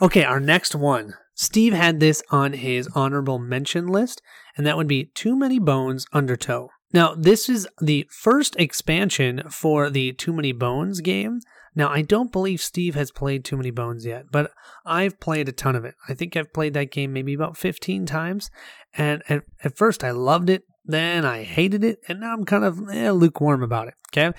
Okay, 0.00 0.24
our 0.24 0.40
next 0.40 0.74
one. 0.74 1.14
Steve 1.34 1.72
had 1.72 2.00
this 2.00 2.22
on 2.30 2.54
his 2.54 2.88
honorable 2.94 3.38
mention 3.38 3.86
list, 3.86 4.22
and 4.56 4.66
that 4.66 4.76
would 4.76 4.88
be 4.88 5.10
Too 5.14 5.36
Many 5.36 5.58
Bones 5.58 6.06
Undertow. 6.12 6.70
Now, 6.92 7.14
this 7.14 7.48
is 7.48 7.66
the 7.80 8.06
first 8.10 8.56
expansion 8.56 9.42
for 9.50 9.90
the 9.90 10.12
Too 10.12 10.32
Many 10.32 10.52
Bones 10.52 11.00
game 11.00 11.40
now, 11.76 11.90
I 11.90 12.00
don't 12.00 12.32
believe 12.32 12.62
Steve 12.62 12.94
has 12.94 13.10
played 13.10 13.44
Too 13.44 13.58
Many 13.58 13.70
Bones 13.70 14.06
yet, 14.06 14.32
but 14.32 14.50
I've 14.86 15.20
played 15.20 15.46
a 15.46 15.52
ton 15.52 15.76
of 15.76 15.84
it. 15.84 15.94
I 16.08 16.14
think 16.14 16.34
I've 16.34 16.52
played 16.54 16.72
that 16.72 16.90
game 16.90 17.12
maybe 17.12 17.34
about 17.34 17.58
15 17.58 18.06
times. 18.06 18.50
And 18.94 19.22
at, 19.28 19.42
at 19.62 19.76
first, 19.76 20.02
I 20.02 20.10
loved 20.10 20.48
it. 20.48 20.62
Then 20.86 21.24
I 21.24 21.42
hated 21.42 21.82
it. 21.84 21.98
And 22.08 22.20
now 22.20 22.32
I'm 22.32 22.44
kind 22.44 22.64
of 22.64 22.80
eh, 22.90 23.10
lukewarm 23.10 23.62
about 23.62 23.88
it. 23.88 23.94
Okay. 24.12 24.36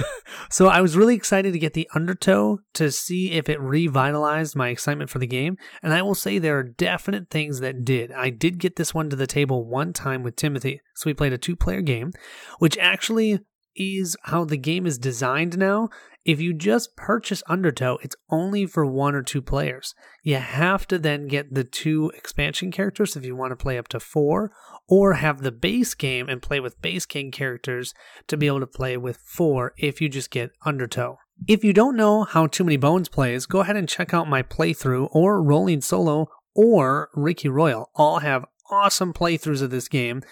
so 0.50 0.66
I 0.66 0.80
was 0.80 0.96
really 0.96 1.14
excited 1.14 1.52
to 1.52 1.58
get 1.58 1.74
the 1.74 1.88
Undertow 1.94 2.58
to 2.74 2.90
see 2.90 3.32
if 3.32 3.48
it 3.48 3.60
revitalized 3.60 4.56
my 4.56 4.68
excitement 4.68 5.10
for 5.10 5.18
the 5.18 5.26
game. 5.26 5.56
And 5.82 5.92
I 5.92 6.02
will 6.02 6.14
say 6.14 6.38
there 6.38 6.58
are 6.58 6.64
definite 6.64 7.28
things 7.30 7.60
that 7.60 7.84
did. 7.84 8.12
I 8.12 8.30
did 8.30 8.58
get 8.58 8.76
this 8.76 8.94
one 8.94 9.10
to 9.10 9.16
the 9.16 9.26
table 9.26 9.66
one 9.66 9.92
time 9.92 10.22
with 10.22 10.36
Timothy. 10.36 10.80
So 10.96 11.04
we 11.06 11.14
played 11.14 11.32
a 11.32 11.38
two 11.38 11.54
player 11.54 11.82
game, 11.82 12.12
which 12.58 12.78
actually 12.78 13.40
is 13.76 14.16
how 14.24 14.44
the 14.44 14.56
game 14.56 14.86
is 14.86 14.98
designed 14.98 15.58
now. 15.58 15.88
If 16.24 16.40
you 16.40 16.52
just 16.52 16.96
purchase 16.96 17.42
Undertow, 17.48 17.98
it's 18.02 18.16
only 18.28 18.66
for 18.66 18.84
one 18.84 19.14
or 19.14 19.22
two 19.22 19.40
players. 19.40 19.94
You 20.22 20.36
have 20.36 20.86
to 20.88 20.98
then 20.98 21.28
get 21.28 21.54
the 21.54 21.64
two 21.64 22.12
expansion 22.14 22.70
characters 22.70 23.16
if 23.16 23.24
you 23.24 23.34
want 23.34 23.52
to 23.52 23.56
play 23.56 23.78
up 23.78 23.88
to 23.88 24.00
four, 24.00 24.52
or 24.86 25.14
have 25.14 25.40
the 25.40 25.52
base 25.52 25.94
game 25.94 26.28
and 26.28 26.42
play 26.42 26.60
with 26.60 26.82
base 26.82 27.06
game 27.06 27.30
characters 27.30 27.94
to 28.26 28.36
be 28.36 28.46
able 28.46 28.60
to 28.60 28.66
play 28.66 28.96
with 28.98 29.16
four 29.16 29.72
if 29.78 30.00
you 30.00 30.08
just 30.10 30.30
get 30.30 30.50
Undertow. 30.66 31.16
If 31.48 31.64
you 31.64 31.72
don't 31.72 31.96
know 31.96 32.24
how 32.24 32.46
Too 32.46 32.64
Many 32.64 32.76
Bones 32.76 33.08
plays, 33.08 33.46
go 33.46 33.60
ahead 33.60 33.76
and 33.76 33.88
check 33.88 34.12
out 34.12 34.28
my 34.28 34.42
playthrough 34.42 35.08
or 35.12 35.42
Rolling 35.42 35.80
Solo 35.80 36.28
or 36.54 37.08
Ricky 37.14 37.48
Royal. 37.48 37.90
All 37.94 38.18
have 38.18 38.44
awesome 38.70 39.14
playthroughs 39.14 39.62
of 39.62 39.70
this 39.70 39.88
game. 39.88 40.22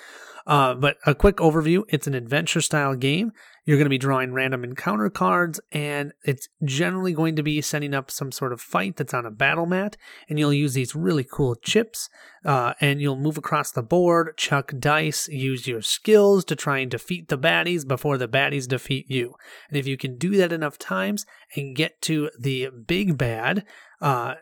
Uh, 0.49 0.73
but 0.75 0.97
a 1.05 1.15
quick 1.15 1.37
overview 1.37 1.83
it's 1.91 2.07
an 2.07 2.15
adventure 2.15 2.63
style 2.63 2.97
game. 2.97 3.33
You're 3.67 3.77
going 3.77 3.85
to 3.85 3.91
be 3.91 3.99
drawing 3.99 4.33
random 4.33 4.65
encounter 4.65 5.11
cards, 5.11 5.61
and 5.73 6.13
it's 6.25 6.49
generally 6.65 7.13
going 7.13 7.37
to 7.37 7.43
be 7.43 7.61
setting 7.61 7.93
up 7.93 8.11
some 8.11 8.33
sort 8.33 8.55
of 8.55 8.63
fight 8.63 8.97
that's 8.97 9.13
on 9.13 9.27
a 9.27 9.31
battle 9.31 9.67
mat. 9.67 9.99
And 10.27 10.39
you'll 10.39 10.55
use 10.55 10.73
these 10.73 10.95
really 10.95 11.27
cool 11.31 11.55
chips, 11.55 12.09
uh, 12.47 12.73
and 12.81 13.03
you'll 13.03 13.21
move 13.21 13.37
across 13.37 13.71
the 13.71 13.83
board, 13.83 14.39
chuck 14.39 14.73
dice, 14.79 15.29
use 15.29 15.67
your 15.67 15.83
skills 15.83 16.47
to 16.47 16.57
try 16.57 16.79
and 16.79 16.91
defeat 16.91 17.29
the 17.29 17.37
baddies 17.37 17.87
before 17.87 18.17
the 18.17 18.27
baddies 18.27 18.67
defeat 18.67 19.05
you. 19.11 19.35
And 19.69 19.77
if 19.77 19.87
you 19.87 19.99
can 19.99 20.17
do 20.17 20.35
that 20.39 20.51
enough 20.51 20.79
times 20.79 21.27
and 21.55 21.77
get 21.77 22.01
to 22.03 22.31
the 22.41 22.69
big 22.87 23.19
bad, 23.19 23.67
uh, 24.01 24.37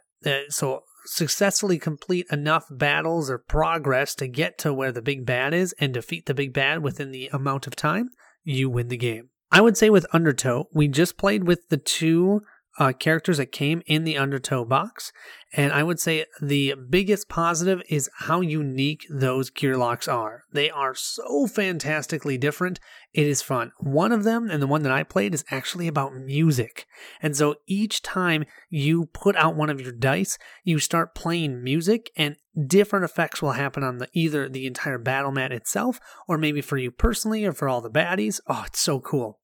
so 0.51 0.85
successfully 1.07 1.79
complete 1.79 2.27
enough 2.31 2.67
battles 2.71 3.31
or 3.31 3.39
progress 3.39 4.15
to 4.17 4.29
get 4.29 4.59
to 4.59 4.75
where 4.75 4.93
the 4.93 5.03
big 5.03 5.25
bad 5.25 5.55
is 5.55 5.75
and 5.79 5.95
defeat 5.95 6.27
the 6.27 6.35
big 6.35 6.53
bad 6.53 6.83
within 6.83 7.11
the 7.11 7.29
amount 7.33 7.67
of 7.67 7.77
time, 7.77 8.11
you 8.45 8.69
win 8.69 8.89
the 8.89 8.97
game. 8.97 9.31
I 9.53 9.61
would 9.61 9.77
say 9.77 9.91
with 9.91 10.07
Undertow, 10.13 10.69
we 10.73 10.89
just 10.89 11.17
played 11.17 11.45
with 11.45 11.69
the 11.69 11.77
two 11.77 12.43
uh, 12.79 12.93
characters 12.93 13.39
that 13.39 13.53
came 13.53 13.83
in 13.87 14.05
the 14.05 14.17
Undertow 14.19 14.65
box. 14.65 15.13
And 15.53 15.73
I 15.73 15.83
would 15.83 15.99
say 15.99 16.27
the 16.41 16.75
biggest 16.91 17.29
positive 17.29 17.83
is 17.89 18.11
how 18.19 18.41
unique 18.41 19.07
those 19.09 19.51
gearlocs 19.51 20.13
are. 20.13 20.45
They 20.53 20.71
are 20.71 20.95
so 20.95 21.47
fantastically 21.47 22.37
different. 22.37 22.79
It 23.15 23.27
is 23.27 23.41
fun. 23.41 23.73
One 23.79 24.13
of 24.13 24.25
them, 24.25 24.51
and 24.51 24.61
the 24.61 24.67
one 24.67 24.83
that 24.83 24.93
I 24.93 25.03
played, 25.03 25.33
is 25.33 25.45
actually 25.51 25.89
about 25.89 26.15
music. 26.15 26.87
And 27.23 27.35
so 27.35 27.55
each 27.67 28.03
time 28.03 28.45
you 28.69 29.07
put 29.07 29.37
out 29.37 29.57
one 29.57 29.71
of 29.71 29.81
your 29.81 29.93
dice, 29.93 30.37
you 30.65 30.79
start 30.79 31.15
playing 31.15 31.65
music, 31.65 32.11
and 32.17 32.37
different 32.67 33.05
effects 33.05 33.41
will 33.41 33.53
happen 33.53 33.83
on 33.83 33.99
the 33.99 34.09
either 34.13 34.49
the 34.49 34.67
entire 34.67 34.99
battle 34.99 35.33
mat 35.33 35.53
itself, 35.53 35.99
or 36.29 36.37
maybe 36.37 36.61
for 36.61 36.77
you 36.77 36.91
personally, 36.91 37.45
or 37.47 37.53
for 37.53 37.69
all 37.69 37.81
the 37.81 37.91
baddies. 37.91 38.41
Oh, 38.47 38.65
it's 38.67 38.81
so 38.81 39.01
cool. 39.01 39.41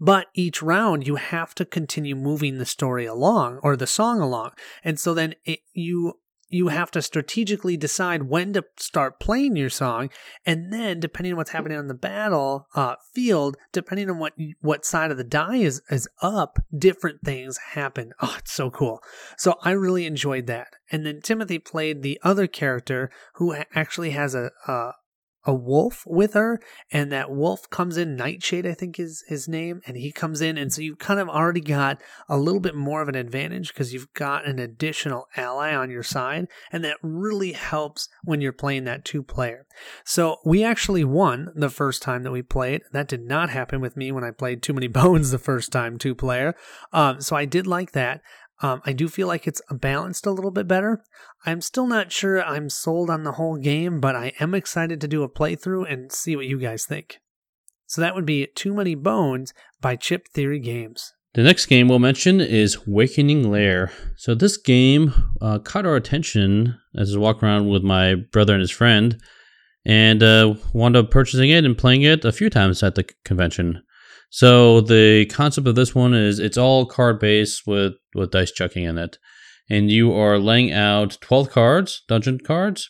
But 0.00 0.28
each 0.34 0.62
round, 0.62 1.06
you 1.06 1.16
have 1.16 1.54
to 1.56 1.64
continue 1.64 2.16
moving 2.16 2.58
the 2.58 2.64
story 2.64 3.04
along 3.04 3.60
or 3.62 3.76
the 3.76 3.86
song 3.86 4.20
along. 4.20 4.52
And 4.82 4.98
so 4.98 5.12
then 5.12 5.34
it, 5.44 5.60
you 5.74 6.14
you 6.50 6.68
have 6.68 6.90
to 6.90 7.00
strategically 7.00 7.76
decide 7.76 8.24
when 8.24 8.52
to 8.52 8.64
start 8.76 9.20
playing 9.20 9.54
your 9.54 9.70
song. 9.70 10.10
And 10.44 10.72
then 10.72 10.98
depending 10.98 11.32
on 11.32 11.36
what's 11.36 11.52
happening 11.52 11.78
on 11.78 11.86
the 11.86 11.94
battle 11.94 12.66
uh, 12.74 12.96
field 13.14 13.56
depending 13.72 14.10
on 14.10 14.18
what 14.18 14.32
what 14.60 14.84
side 14.84 15.10
of 15.12 15.16
the 15.16 15.24
die 15.24 15.56
is 15.56 15.80
is 15.90 16.08
up 16.20 16.58
different 16.76 17.20
things 17.24 17.58
happen. 17.74 18.12
Oh 18.22 18.36
it's 18.38 18.52
so 18.52 18.70
cool. 18.70 19.02
So 19.36 19.56
i 19.62 19.70
really 19.70 20.06
enjoyed 20.06 20.46
that. 20.48 20.68
And 20.90 21.06
then 21.06 21.20
timothy 21.20 21.58
played 21.58 22.02
the 22.02 22.18
other 22.22 22.46
character 22.46 23.10
who 23.34 23.54
actually 23.74 24.10
has 24.10 24.34
a, 24.34 24.50
a 24.66 24.92
a 25.50 25.54
wolf 25.54 26.04
with 26.06 26.34
her, 26.34 26.60
and 26.92 27.10
that 27.10 27.30
wolf 27.30 27.68
comes 27.70 27.96
in. 27.96 28.14
Nightshade, 28.14 28.66
I 28.66 28.72
think 28.72 29.00
is 29.00 29.24
his 29.26 29.48
name, 29.48 29.80
and 29.84 29.96
he 29.96 30.12
comes 30.12 30.40
in, 30.40 30.56
and 30.56 30.72
so 30.72 30.80
you've 30.80 31.00
kind 31.00 31.18
of 31.18 31.28
already 31.28 31.60
got 31.60 32.00
a 32.28 32.38
little 32.38 32.60
bit 32.60 32.76
more 32.76 33.02
of 33.02 33.08
an 33.08 33.16
advantage 33.16 33.68
because 33.68 33.92
you've 33.92 34.12
got 34.14 34.46
an 34.46 34.60
additional 34.60 35.26
ally 35.36 35.74
on 35.74 35.90
your 35.90 36.04
side, 36.04 36.46
and 36.70 36.84
that 36.84 36.98
really 37.02 37.52
helps 37.52 38.08
when 38.22 38.40
you're 38.40 38.52
playing 38.52 38.84
that 38.84 39.04
two 39.04 39.24
player. 39.24 39.66
So 40.04 40.36
we 40.44 40.62
actually 40.62 41.04
won 41.04 41.50
the 41.56 41.68
first 41.68 42.00
time 42.00 42.22
that 42.22 42.32
we 42.32 42.42
played. 42.42 42.82
That 42.92 43.08
did 43.08 43.24
not 43.24 43.50
happen 43.50 43.80
with 43.80 43.96
me 43.96 44.12
when 44.12 44.24
I 44.24 44.30
played 44.30 44.62
Too 44.62 44.72
Many 44.72 44.88
Bones 45.00 45.32
the 45.32 45.38
first 45.38 45.72
time 45.72 45.98
two 45.98 46.14
player. 46.14 46.54
Um, 46.92 47.20
so 47.20 47.34
I 47.34 47.44
did 47.44 47.66
like 47.66 47.90
that. 47.92 48.20
Um, 48.62 48.82
I 48.84 48.92
do 48.92 49.08
feel 49.08 49.26
like 49.26 49.46
it's 49.46 49.62
balanced 49.70 50.26
a 50.26 50.30
little 50.30 50.50
bit 50.50 50.68
better. 50.68 51.02
I'm 51.46 51.60
still 51.60 51.86
not 51.86 52.12
sure 52.12 52.42
I'm 52.42 52.68
sold 52.68 53.08
on 53.08 53.24
the 53.24 53.32
whole 53.32 53.56
game, 53.56 54.00
but 54.00 54.14
I 54.14 54.32
am 54.38 54.54
excited 54.54 55.00
to 55.00 55.08
do 55.08 55.22
a 55.22 55.30
playthrough 55.30 55.90
and 55.90 56.12
see 56.12 56.36
what 56.36 56.46
you 56.46 56.58
guys 56.58 56.84
think. 56.84 57.20
So 57.86 58.00
that 58.00 58.14
would 58.14 58.26
be 58.26 58.46
Too 58.54 58.74
Many 58.74 58.94
Bones 58.94 59.54
by 59.80 59.96
Chip 59.96 60.28
Theory 60.28 60.60
Games. 60.60 61.12
The 61.34 61.42
next 61.42 61.66
game 61.66 61.88
we'll 61.88 62.00
mention 62.00 62.40
is 62.40 62.86
Wakening 62.86 63.50
Lair. 63.50 63.92
So 64.16 64.34
this 64.34 64.56
game 64.56 65.12
uh, 65.40 65.60
caught 65.60 65.86
our 65.86 65.96
attention 65.96 66.76
as 66.96 67.14
I 67.14 67.18
walk 67.18 67.42
around 67.42 67.68
with 67.68 67.82
my 67.82 68.14
brother 68.14 68.52
and 68.52 68.60
his 68.60 68.70
friend, 68.70 69.16
and 69.86 70.22
uh, 70.22 70.54
wound 70.74 70.96
up 70.96 71.10
purchasing 71.10 71.50
it 71.50 71.64
and 71.64 71.78
playing 71.78 72.02
it 72.02 72.24
a 72.24 72.32
few 72.32 72.50
times 72.50 72.82
at 72.82 72.96
the 72.96 73.04
convention. 73.24 73.82
So 74.30 74.80
the 74.80 75.26
concept 75.26 75.66
of 75.66 75.74
this 75.74 75.94
one 75.94 76.14
is 76.14 76.38
it's 76.38 76.56
all 76.56 76.86
card 76.86 77.18
based 77.18 77.66
with 77.66 77.94
with 78.14 78.30
dice 78.30 78.52
chucking 78.52 78.84
in 78.84 78.96
it, 78.96 79.18
and 79.68 79.90
you 79.90 80.12
are 80.12 80.38
laying 80.38 80.72
out 80.72 81.18
twelve 81.20 81.50
cards, 81.50 82.02
dungeon 82.08 82.38
cards, 82.38 82.88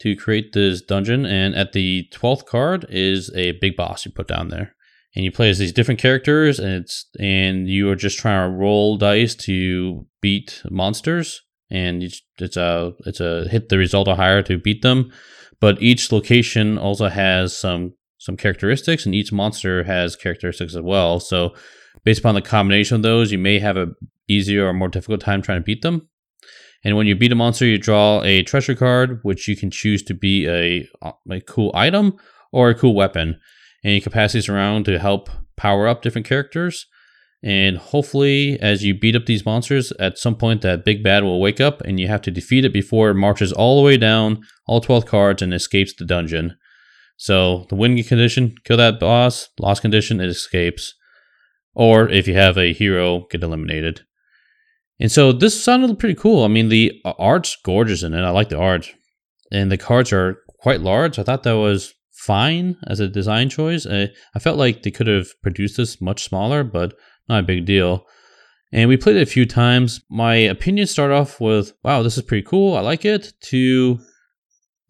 to 0.00 0.14
create 0.14 0.52
this 0.52 0.82
dungeon. 0.82 1.24
And 1.24 1.54
at 1.54 1.72
the 1.72 2.06
twelfth 2.12 2.44
card 2.46 2.86
is 2.90 3.32
a 3.34 3.52
big 3.52 3.74
boss 3.74 4.04
you 4.04 4.12
put 4.12 4.28
down 4.28 4.48
there, 4.48 4.74
and 5.16 5.24
you 5.24 5.32
play 5.32 5.48
as 5.48 5.58
these 5.58 5.72
different 5.72 6.00
characters, 6.00 6.58
and 6.58 6.74
it's 6.74 7.08
and 7.18 7.68
you 7.68 7.88
are 7.90 7.96
just 7.96 8.18
trying 8.18 8.50
to 8.50 8.56
roll 8.56 8.98
dice 8.98 9.34
to 9.36 10.06
beat 10.20 10.62
monsters, 10.70 11.40
and 11.70 12.02
it's 12.02 12.56
a 12.58 12.92
it's 13.06 13.20
a 13.20 13.48
hit 13.48 13.70
the 13.70 13.78
result 13.78 14.08
or 14.08 14.16
higher 14.16 14.42
to 14.42 14.58
beat 14.58 14.82
them. 14.82 15.10
But 15.58 15.80
each 15.80 16.12
location 16.12 16.76
also 16.76 17.08
has 17.08 17.56
some 17.56 17.94
some 18.22 18.36
characteristics, 18.36 19.04
and 19.04 19.14
each 19.14 19.32
monster 19.32 19.82
has 19.82 20.14
characteristics 20.14 20.76
as 20.76 20.80
well. 20.80 21.18
So, 21.18 21.54
based 22.04 22.20
upon 22.20 22.36
the 22.36 22.40
combination 22.40 22.94
of 22.94 23.02
those, 23.02 23.32
you 23.32 23.38
may 23.38 23.58
have 23.58 23.76
a 23.76 23.88
easier 24.28 24.66
or 24.66 24.72
more 24.72 24.88
difficult 24.88 25.20
time 25.20 25.42
trying 25.42 25.58
to 25.58 25.64
beat 25.64 25.82
them. 25.82 26.08
And 26.84 26.96
when 26.96 27.08
you 27.08 27.16
beat 27.16 27.32
a 27.32 27.34
monster, 27.34 27.66
you 27.66 27.78
draw 27.78 28.22
a 28.22 28.44
treasure 28.44 28.76
card, 28.76 29.18
which 29.22 29.48
you 29.48 29.56
can 29.56 29.72
choose 29.72 30.04
to 30.04 30.14
be 30.14 30.48
a, 30.48 30.88
a 31.30 31.40
cool 31.40 31.72
item 31.74 32.14
or 32.52 32.70
a 32.70 32.74
cool 32.74 32.94
weapon. 32.94 33.40
And 33.82 33.94
you 33.94 34.00
can 34.00 34.12
pass 34.12 34.32
these 34.32 34.48
around 34.48 34.84
to 34.84 35.00
help 35.00 35.28
power 35.56 35.88
up 35.88 36.02
different 36.02 36.26
characters. 36.26 36.86
And 37.42 37.76
hopefully, 37.76 38.56
as 38.60 38.84
you 38.84 38.96
beat 38.96 39.16
up 39.16 39.26
these 39.26 39.44
monsters, 39.44 39.90
at 39.98 40.16
some 40.16 40.36
point 40.36 40.62
that 40.62 40.84
big 40.84 41.02
bad 41.02 41.24
will 41.24 41.40
wake 41.40 41.60
up 41.60 41.80
and 41.80 41.98
you 41.98 42.06
have 42.06 42.22
to 42.22 42.30
defeat 42.30 42.64
it 42.64 42.72
before 42.72 43.10
it 43.10 43.14
marches 43.14 43.52
all 43.52 43.76
the 43.80 43.84
way 43.84 43.96
down 43.96 44.42
all 44.68 44.80
12 44.80 45.06
cards 45.06 45.42
and 45.42 45.52
escapes 45.52 45.92
the 45.92 46.04
dungeon. 46.04 46.56
So 47.22 47.66
the 47.68 47.76
win 47.76 48.02
condition, 48.02 48.56
kill 48.64 48.78
that 48.78 48.98
boss. 48.98 49.48
Loss 49.60 49.78
condition, 49.78 50.20
it 50.20 50.28
escapes. 50.28 50.92
Or 51.72 52.08
if 52.08 52.26
you 52.26 52.34
have 52.34 52.58
a 52.58 52.72
hero, 52.72 53.28
get 53.30 53.44
eliminated. 53.44 54.00
And 54.98 55.10
so 55.10 55.30
this 55.30 55.62
sounded 55.62 56.00
pretty 56.00 56.16
cool. 56.16 56.42
I 56.42 56.48
mean, 56.48 56.68
the 56.68 57.00
uh, 57.04 57.12
art's 57.20 57.56
gorgeous 57.64 58.02
in 58.02 58.12
it. 58.12 58.22
I 58.22 58.30
like 58.30 58.48
the 58.48 58.58
art. 58.58 58.92
And 59.52 59.70
the 59.70 59.78
cards 59.78 60.12
are 60.12 60.38
quite 60.58 60.80
large. 60.80 61.16
I 61.16 61.22
thought 61.22 61.44
that 61.44 61.52
was 61.52 61.94
fine 62.10 62.76
as 62.88 62.98
a 62.98 63.06
design 63.06 63.48
choice. 63.48 63.86
I, 63.86 64.08
I 64.34 64.40
felt 64.40 64.58
like 64.58 64.82
they 64.82 64.90
could 64.90 65.06
have 65.06 65.28
produced 65.44 65.76
this 65.76 66.00
much 66.00 66.24
smaller, 66.24 66.64
but 66.64 66.92
not 67.28 67.44
a 67.44 67.46
big 67.46 67.66
deal. 67.66 68.04
And 68.72 68.88
we 68.88 68.96
played 68.96 69.14
it 69.14 69.22
a 69.22 69.26
few 69.26 69.46
times. 69.46 70.00
My 70.10 70.34
opinion 70.34 70.88
started 70.88 71.14
off 71.14 71.40
with, 71.40 71.72
wow, 71.84 72.02
this 72.02 72.18
is 72.18 72.24
pretty 72.24 72.44
cool. 72.44 72.76
I 72.76 72.80
like 72.80 73.04
it, 73.04 73.32
to, 73.42 74.00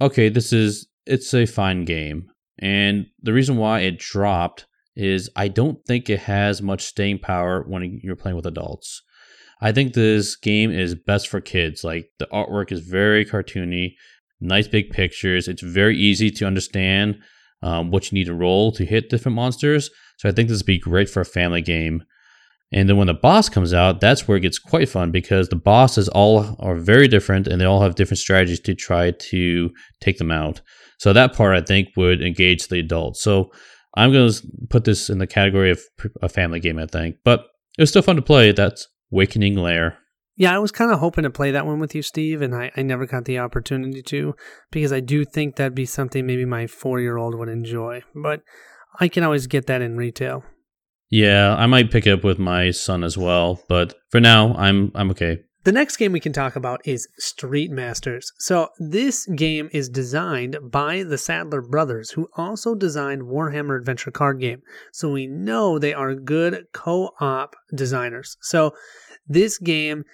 okay, 0.01 0.31
this 0.31 0.55
is 0.55 0.89
it's 1.07 1.33
a 1.35 1.47
fine 1.47 1.85
game. 1.85 2.31
And 2.59 3.07
the 3.23 3.33
reason 3.33 3.57
why 3.57 3.81
it 3.81 3.99
dropped 3.99 4.67
is 4.95 5.31
I 5.35 5.49
don't 5.49 5.85
think 5.87 6.09
it 6.09 6.21
has 6.21 6.63
much 6.63 6.83
staying 6.83 7.21
power 7.21 7.65
when 7.67 8.01
you're 8.03 8.17
playing 8.17 8.37
with 8.37 8.47
adults. 8.47 9.03
I 9.61 9.73
think 9.73 9.95
this 9.95 10.37
game 10.37 10.71
is 10.71 10.95
best 10.95 11.29
for 11.29 11.41
kids. 11.41 11.85
Like 11.85 12.11
the 12.19 12.27
artwork 12.27 12.73
is 12.73 12.81
very 12.81 13.25
cartoony, 13.25 13.95
nice 14.41 14.69
big 14.69 14.91
pictures. 14.91 15.49
It's 15.49 15.63
very 15.63 15.97
easy 15.97 16.31
to 16.33 16.47
understand 16.47 17.19
um, 17.63 17.91
what 17.91 18.11
you 18.11 18.19
need 18.19 18.27
to 18.27 18.35
roll 18.35 18.73
to 18.73 18.85
hit 18.85 19.09
different 19.09 19.37
monsters. 19.37 19.91
So 20.19 20.29
I 20.29 20.33
think 20.33 20.49
this 20.49 20.59
would 20.59 20.67
be 20.67 20.79
great 20.79 21.09
for 21.09 21.21
a 21.21 21.25
family 21.25 21.63
game. 21.63 22.03
And 22.73 22.89
then 22.89 22.97
when 22.97 23.07
the 23.07 23.15
boss 23.15 23.49
comes 23.49 23.75
out, 23.75 24.01
that's 24.01 24.27
where 24.27 24.39
it 24.39 24.41
gets 24.41 24.59
quite 24.59 24.89
fun 24.89 25.11
because 25.11 25.49
the 25.49 25.57
bosses 25.57 26.09
all 26.09 26.57
are 26.59 26.77
very 26.77 27.07
different 27.07 27.47
and 27.47 27.61
they 27.61 27.67
all 27.67 27.83
have 27.83 27.95
different 27.95 28.19
strategies 28.19 28.61
to 28.61 28.75
try 28.75 29.11
to 29.11 29.71
take 30.01 30.19
them 30.19 30.31
out. 30.31 30.63
So 30.99 31.13
that 31.13 31.35
part 31.35 31.57
I 31.57 31.61
think 31.61 31.89
would 31.97 32.23
engage 32.23 32.69
the 32.69 32.79
adults. 32.79 33.23
So 33.23 33.53
I'm 33.95 34.13
going 34.13 34.31
to 34.31 34.43
put 34.71 34.85
this 34.85 35.11
in 35.11 35.19
the 35.19 35.27
category 35.27 35.71
of 35.71 35.83
a 36.23 36.29
family 36.29 36.61
game, 36.61 36.79
I 36.79 36.87
think. 36.87 37.17
But 37.25 37.41
it 37.79 37.83
was 37.83 37.91
still 37.91 38.03
fun 38.03 38.17
to 38.17 38.23
play. 38.23 38.53
That's 38.53 38.89
Wakening 39.11 39.57
Lair. 39.57 39.99
Yeah, 40.37 40.55
I 40.55 40.59
was 40.59 40.73
kind 40.73 40.91
of 40.91 40.99
hoping 40.99 41.25
to 41.25 41.31
play 41.31 41.51
that 41.51 41.67
one 41.67 41.79
with 41.79 41.95
you, 41.95 42.01
Steve, 42.01 42.41
and 42.41 42.55
I, 42.55 42.71
I 42.75 42.83
never 42.83 43.05
got 43.05 43.27
the 43.27 43.39
opportunity 43.39 44.03
to 44.03 44.35
because 44.71 44.93
I 44.93 45.01
do 45.01 45.27
think 45.27 45.57
that'd 45.57 45.75
be 45.75 45.85
something 45.85 46.27
maybe 46.27 46.47
my 46.47 46.67
four 46.67 47.01
year 47.01 47.19
old 47.19 47.35
would 47.35 47.51
enjoy. 47.51 48.03
But 48.15 48.41
I 48.99 49.09
can 49.09 49.25
always 49.25 49.47
get 49.47 49.67
that 49.67 49.83
in 49.83 49.97
retail. 49.97 50.43
Yeah, 51.13 51.55
I 51.57 51.67
might 51.67 51.91
pick 51.91 52.07
up 52.07 52.25
with 52.25 52.39
my 52.39 52.71
son 52.71 53.05
as 53.05 53.19
well, 53.19 53.61
but 53.69 53.95
for 54.09 54.19
now, 54.19 54.55
I'm 54.55 54.91
I'm 54.95 55.11
okay. 55.11 55.41
The 55.65 55.71
next 55.71 55.99
game 55.99 56.11
we 56.11 56.21
can 56.21 56.33
talk 56.33 56.57
about 56.57 56.81
is 56.87 57.07
Street 57.19 57.71
Masters. 57.71 58.33
So, 58.39 58.71
this 58.79 59.27
game 59.27 59.69
is 59.73 59.91
designed 59.91 60.57
by 60.71 61.03
the 61.03 61.19
Sadler 61.19 61.61
brothers, 61.61 62.13
who 62.13 62.31
also 62.35 62.75
designed 62.75 63.25
Warhammer 63.25 63.79
Adventure 63.79 64.11
card 64.11 64.41
game. 64.41 64.63
So, 64.91 65.11
we 65.11 65.27
know 65.27 65.79
they 65.79 65.93
are 65.93 66.15
good 66.15 66.65
co 66.73 67.11
op 67.21 67.57
designers. 67.75 68.39
So, 68.41 68.73
this 69.29 69.59
game, 69.59 70.05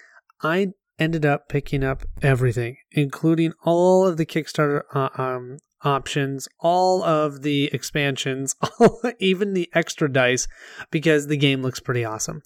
I 0.43 0.73
ended 0.99 1.25
up 1.25 1.47
picking 1.47 1.81
up 1.81 2.03
everything, 2.21 2.75
including 2.91 3.53
all 3.63 4.05
of 4.05 4.17
the 4.17 4.25
Kickstarter 4.25 4.81
uh, 4.93 5.09
um, 5.17 5.59
options, 5.83 6.47
all 6.59 7.03
of 7.03 7.41
the 7.41 7.65
expansions, 7.73 8.55
even 9.19 9.53
the 9.53 9.69
extra 9.73 10.11
dice, 10.11 10.47
because 10.91 11.27
the 11.27 11.37
game 11.37 11.61
looks 11.61 11.79
pretty 11.79 12.03
awesome 12.03 12.41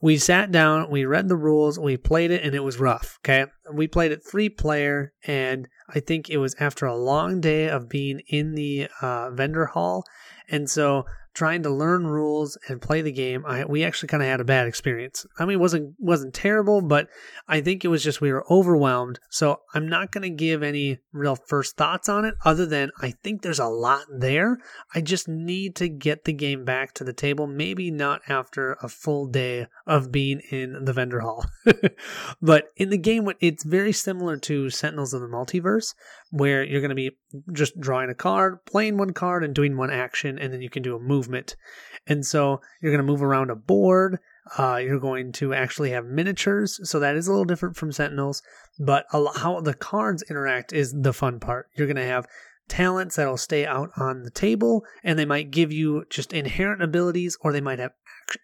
we 0.00 0.18
sat 0.18 0.52
down, 0.52 0.90
we 0.90 1.04
read 1.04 1.28
the 1.28 1.36
rules, 1.36 1.78
we 1.78 1.96
played 1.96 2.30
it, 2.30 2.42
and 2.42 2.54
it 2.54 2.62
was 2.62 2.78
rough. 2.78 3.18
Okay. 3.24 3.50
We 3.72 3.86
played 3.86 4.12
it 4.12 4.22
three 4.24 4.48
player, 4.48 5.12
and 5.26 5.68
I 5.88 6.00
think 6.00 6.28
it 6.28 6.38
was 6.38 6.54
after 6.60 6.86
a 6.86 6.96
long 6.96 7.40
day 7.40 7.68
of 7.68 7.88
being 7.88 8.20
in 8.28 8.54
the 8.54 8.88
uh, 9.00 9.30
vendor 9.30 9.66
hall. 9.66 10.04
And 10.48 10.68
so 10.68 11.06
trying 11.36 11.62
to 11.62 11.70
learn 11.70 12.06
rules 12.06 12.56
and 12.66 12.80
play 12.80 13.02
the 13.02 13.12
game, 13.12 13.44
I, 13.46 13.66
we 13.66 13.84
actually 13.84 14.08
kind 14.08 14.22
of 14.22 14.28
had 14.28 14.40
a 14.40 14.44
bad 14.44 14.66
experience. 14.66 15.26
I 15.38 15.44
mean, 15.44 15.56
it 15.58 15.60
wasn't 15.60 15.94
wasn't 15.98 16.34
terrible, 16.34 16.80
but 16.80 17.08
I 17.46 17.60
think 17.60 17.84
it 17.84 17.88
was 17.88 18.02
just 18.02 18.22
we 18.22 18.32
were 18.32 18.50
overwhelmed. 18.50 19.20
So 19.30 19.60
I'm 19.74 19.86
not 19.86 20.10
going 20.10 20.22
to 20.22 20.30
give 20.30 20.62
any 20.62 20.98
real 21.12 21.36
first 21.36 21.76
thoughts 21.76 22.08
on 22.08 22.24
it, 22.24 22.34
other 22.44 22.64
than 22.64 22.90
I 23.00 23.12
think 23.22 23.42
there's 23.42 23.58
a 23.58 23.66
lot 23.66 24.06
there. 24.10 24.56
I 24.94 25.02
just 25.02 25.28
need 25.28 25.76
to 25.76 25.88
get 25.88 26.24
the 26.24 26.32
game 26.32 26.64
back 26.64 26.94
to 26.94 27.04
the 27.04 27.12
table. 27.12 27.46
Maybe 27.46 27.90
not 27.90 28.22
after 28.28 28.78
a 28.82 28.88
full 28.88 29.26
day 29.26 29.66
of 29.86 30.10
being 30.10 30.40
in 30.50 30.86
the 30.86 30.94
vendor 30.94 31.20
hall, 31.20 31.44
but 32.40 32.72
in 32.76 32.88
the 32.88 32.98
game, 32.98 33.28
it's 33.40 33.64
very 33.64 33.92
similar 33.92 34.38
to 34.38 34.70
Sentinels 34.70 35.12
of 35.12 35.20
the 35.20 35.28
Multiverse, 35.28 35.94
where 36.30 36.64
you're 36.64 36.80
going 36.80 36.88
to 36.90 36.94
be 36.94 37.16
just 37.52 37.78
drawing 37.80 38.10
a 38.10 38.14
card, 38.14 38.64
playing 38.66 38.96
one 38.96 39.12
card, 39.12 39.44
and 39.44 39.54
doing 39.54 39.76
one 39.76 39.90
action, 39.90 40.38
and 40.38 40.52
then 40.52 40.60
you 40.60 40.70
can 40.70 40.82
do 40.82 40.96
a 40.96 41.00
movement. 41.00 41.56
And 42.06 42.24
so 42.24 42.60
you're 42.80 42.92
going 42.92 43.04
to 43.04 43.12
move 43.12 43.22
around 43.22 43.50
a 43.50 43.56
board. 43.56 44.18
Uh, 44.58 44.76
you're 44.76 45.00
going 45.00 45.32
to 45.32 45.54
actually 45.54 45.90
have 45.90 46.04
miniatures, 46.04 46.78
so 46.88 47.00
that 47.00 47.16
is 47.16 47.26
a 47.26 47.30
little 47.30 47.44
different 47.44 47.76
from 47.76 47.90
Sentinels. 47.90 48.42
But 48.78 49.06
how 49.10 49.60
the 49.60 49.74
cards 49.74 50.22
interact 50.28 50.72
is 50.72 50.92
the 50.92 51.12
fun 51.12 51.40
part. 51.40 51.68
You're 51.74 51.88
going 51.88 51.96
to 51.96 52.02
have 52.06 52.26
talents 52.68 53.16
that'll 53.16 53.36
stay 53.36 53.66
out 53.66 53.90
on 53.96 54.22
the 54.22 54.30
table, 54.30 54.84
and 55.02 55.18
they 55.18 55.24
might 55.24 55.50
give 55.50 55.72
you 55.72 56.04
just 56.10 56.32
inherent 56.32 56.82
abilities, 56.82 57.36
or 57.40 57.52
they 57.52 57.60
might 57.60 57.78
have 57.78 57.92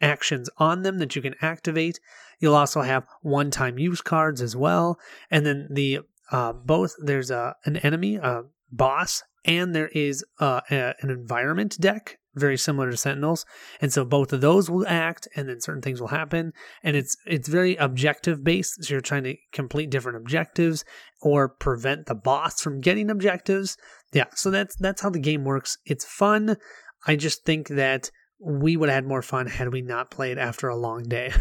actions 0.00 0.48
on 0.58 0.82
them 0.82 0.98
that 0.98 1.16
you 1.16 1.22
can 1.22 1.34
activate. 1.40 1.98
You'll 2.38 2.54
also 2.54 2.82
have 2.82 3.06
one-time 3.22 3.78
use 3.78 4.00
cards 4.00 4.40
as 4.40 4.56
well, 4.56 4.98
and 5.30 5.46
then 5.46 5.68
the 5.70 6.00
uh, 6.32 6.52
both 6.52 6.94
there's 6.98 7.30
a 7.30 7.54
an 7.64 7.76
enemy, 7.78 8.16
a 8.16 8.42
boss, 8.72 9.22
and 9.44 9.74
there 9.74 9.88
is 9.88 10.24
uh, 10.40 10.62
a, 10.70 10.94
an 11.00 11.10
environment 11.10 11.76
deck 11.78 12.18
very 12.34 12.56
similar 12.56 12.90
to 12.90 12.96
Sentinels, 12.96 13.44
and 13.80 13.92
so 13.92 14.04
both 14.04 14.32
of 14.32 14.40
those 14.40 14.70
will 14.70 14.86
act, 14.88 15.28
and 15.36 15.48
then 15.48 15.60
certain 15.60 15.82
things 15.82 16.00
will 16.00 16.08
happen, 16.08 16.52
and 16.82 16.96
it's 16.96 17.16
it's 17.26 17.48
very 17.48 17.76
objective 17.76 18.42
based. 18.42 18.82
So 18.82 18.94
you're 18.94 19.00
trying 19.00 19.24
to 19.24 19.36
complete 19.52 19.90
different 19.90 20.16
objectives 20.16 20.84
or 21.20 21.48
prevent 21.48 22.06
the 22.06 22.14
boss 22.14 22.60
from 22.60 22.80
getting 22.80 23.10
objectives. 23.10 23.76
Yeah, 24.12 24.26
so 24.34 24.50
that's 24.50 24.74
that's 24.76 25.02
how 25.02 25.10
the 25.10 25.20
game 25.20 25.44
works. 25.44 25.76
It's 25.84 26.04
fun. 26.04 26.56
I 27.06 27.16
just 27.16 27.44
think 27.44 27.68
that 27.68 28.10
we 28.44 28.76
would 28.76 28.88
have 28.88 28.96
had 28.96 29.06
more 29.06 29.22
fun 29.22 29.46
had 29.46 29.72
we 29.72 29.82
not 29.82 30.10
played 30.10 30.38
after 30.38 30.68
a 30.68 30.76
long 30.76 31.04
day. 31.04 31.32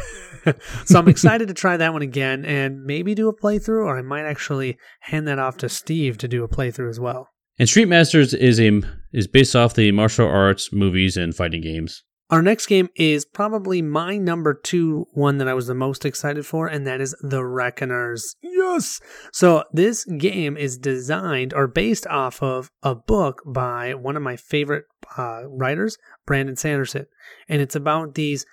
so 0.85 0.99
I'm 0.99 1.07
excited 1.07 1.47
to 1.47 1.53
try 1.53 1.77
that 1.77 1.93
one 1.93 2.01
again 2.01 2.45
and 2.45 2.83
maybe 2.83 3.15
do 3.15 3.27
a 3.27 3.35
playthrough, 3.35 3.85
or 3.85 3.97
I 3.97 4.01
might 4.01 4.25
actually 4.25 4.77
hand 5.01 5.27
that 5.27 5.39
off 5.39 5.57
to 5.57 5.69
Steve 5.69 6.17
to 6.19 6.27
do 6.27 6.43
a 6.43 6.47
playthrough 6.47 6.89
as 6.89 6.99
well. 6.99 7.29
And 7.57 7.67
Street 7.67 7.87
Masters 7.87 8.33
is 8.33 8.59
a 8.59 8.81
is 9.11 9.27
based 9.27 9.55
off 9.55 9.73
the 9.73 9.91
martial 9.91 10.27
arts 10.27 10.71
movies 10.71 11.17
and 11.17 11.35
fighting 11.35 11.61
games. 11.61 12.03
Our 12.31 12.41
next 12.41 12.67
game 12.67 12.87
is 12.95 13.25
probably 13.25 13.81
my 13.81 14.17
number 14.17 14.53
two 14.53 15.05
one 15.11 15.37
that 15.39 15.49
I 15.49 15.53
was 15.53 15.67
the 15.67 15.75
most 15.75 16.05
excited 16.05 16.45
for, 16.45 16.65
and 16.65 16.87
that 16.87 17.01
is 17.01 17.13
The 17.21 17.43
Reckoners. 17.43 18.37
Yes! 18.41 19.01
So, 19.33 19.65
this 19.73 20.05
game 20.05 20.55
is 20.55 20.77
designed 20.77 21.53
or 21.53 21.67
based 21.67 22.07
off 22.07 22.41
of 22.41 22.71
a 22.83 22.95
book 22.95 23.41
by 23.45 23.95
one 23.95 24.15
of 24.15 24.23
my 24.23 24.37
favorite 24.37 24.85
uh, 25.17 25.41
writers, 25.49 25.97
Brandon 26.25 26.55
Sanderson. 26.55 27.05
And 27.49 27.61
it's 27.61 27.75
about 27.75 28.15
these 28.15 28.45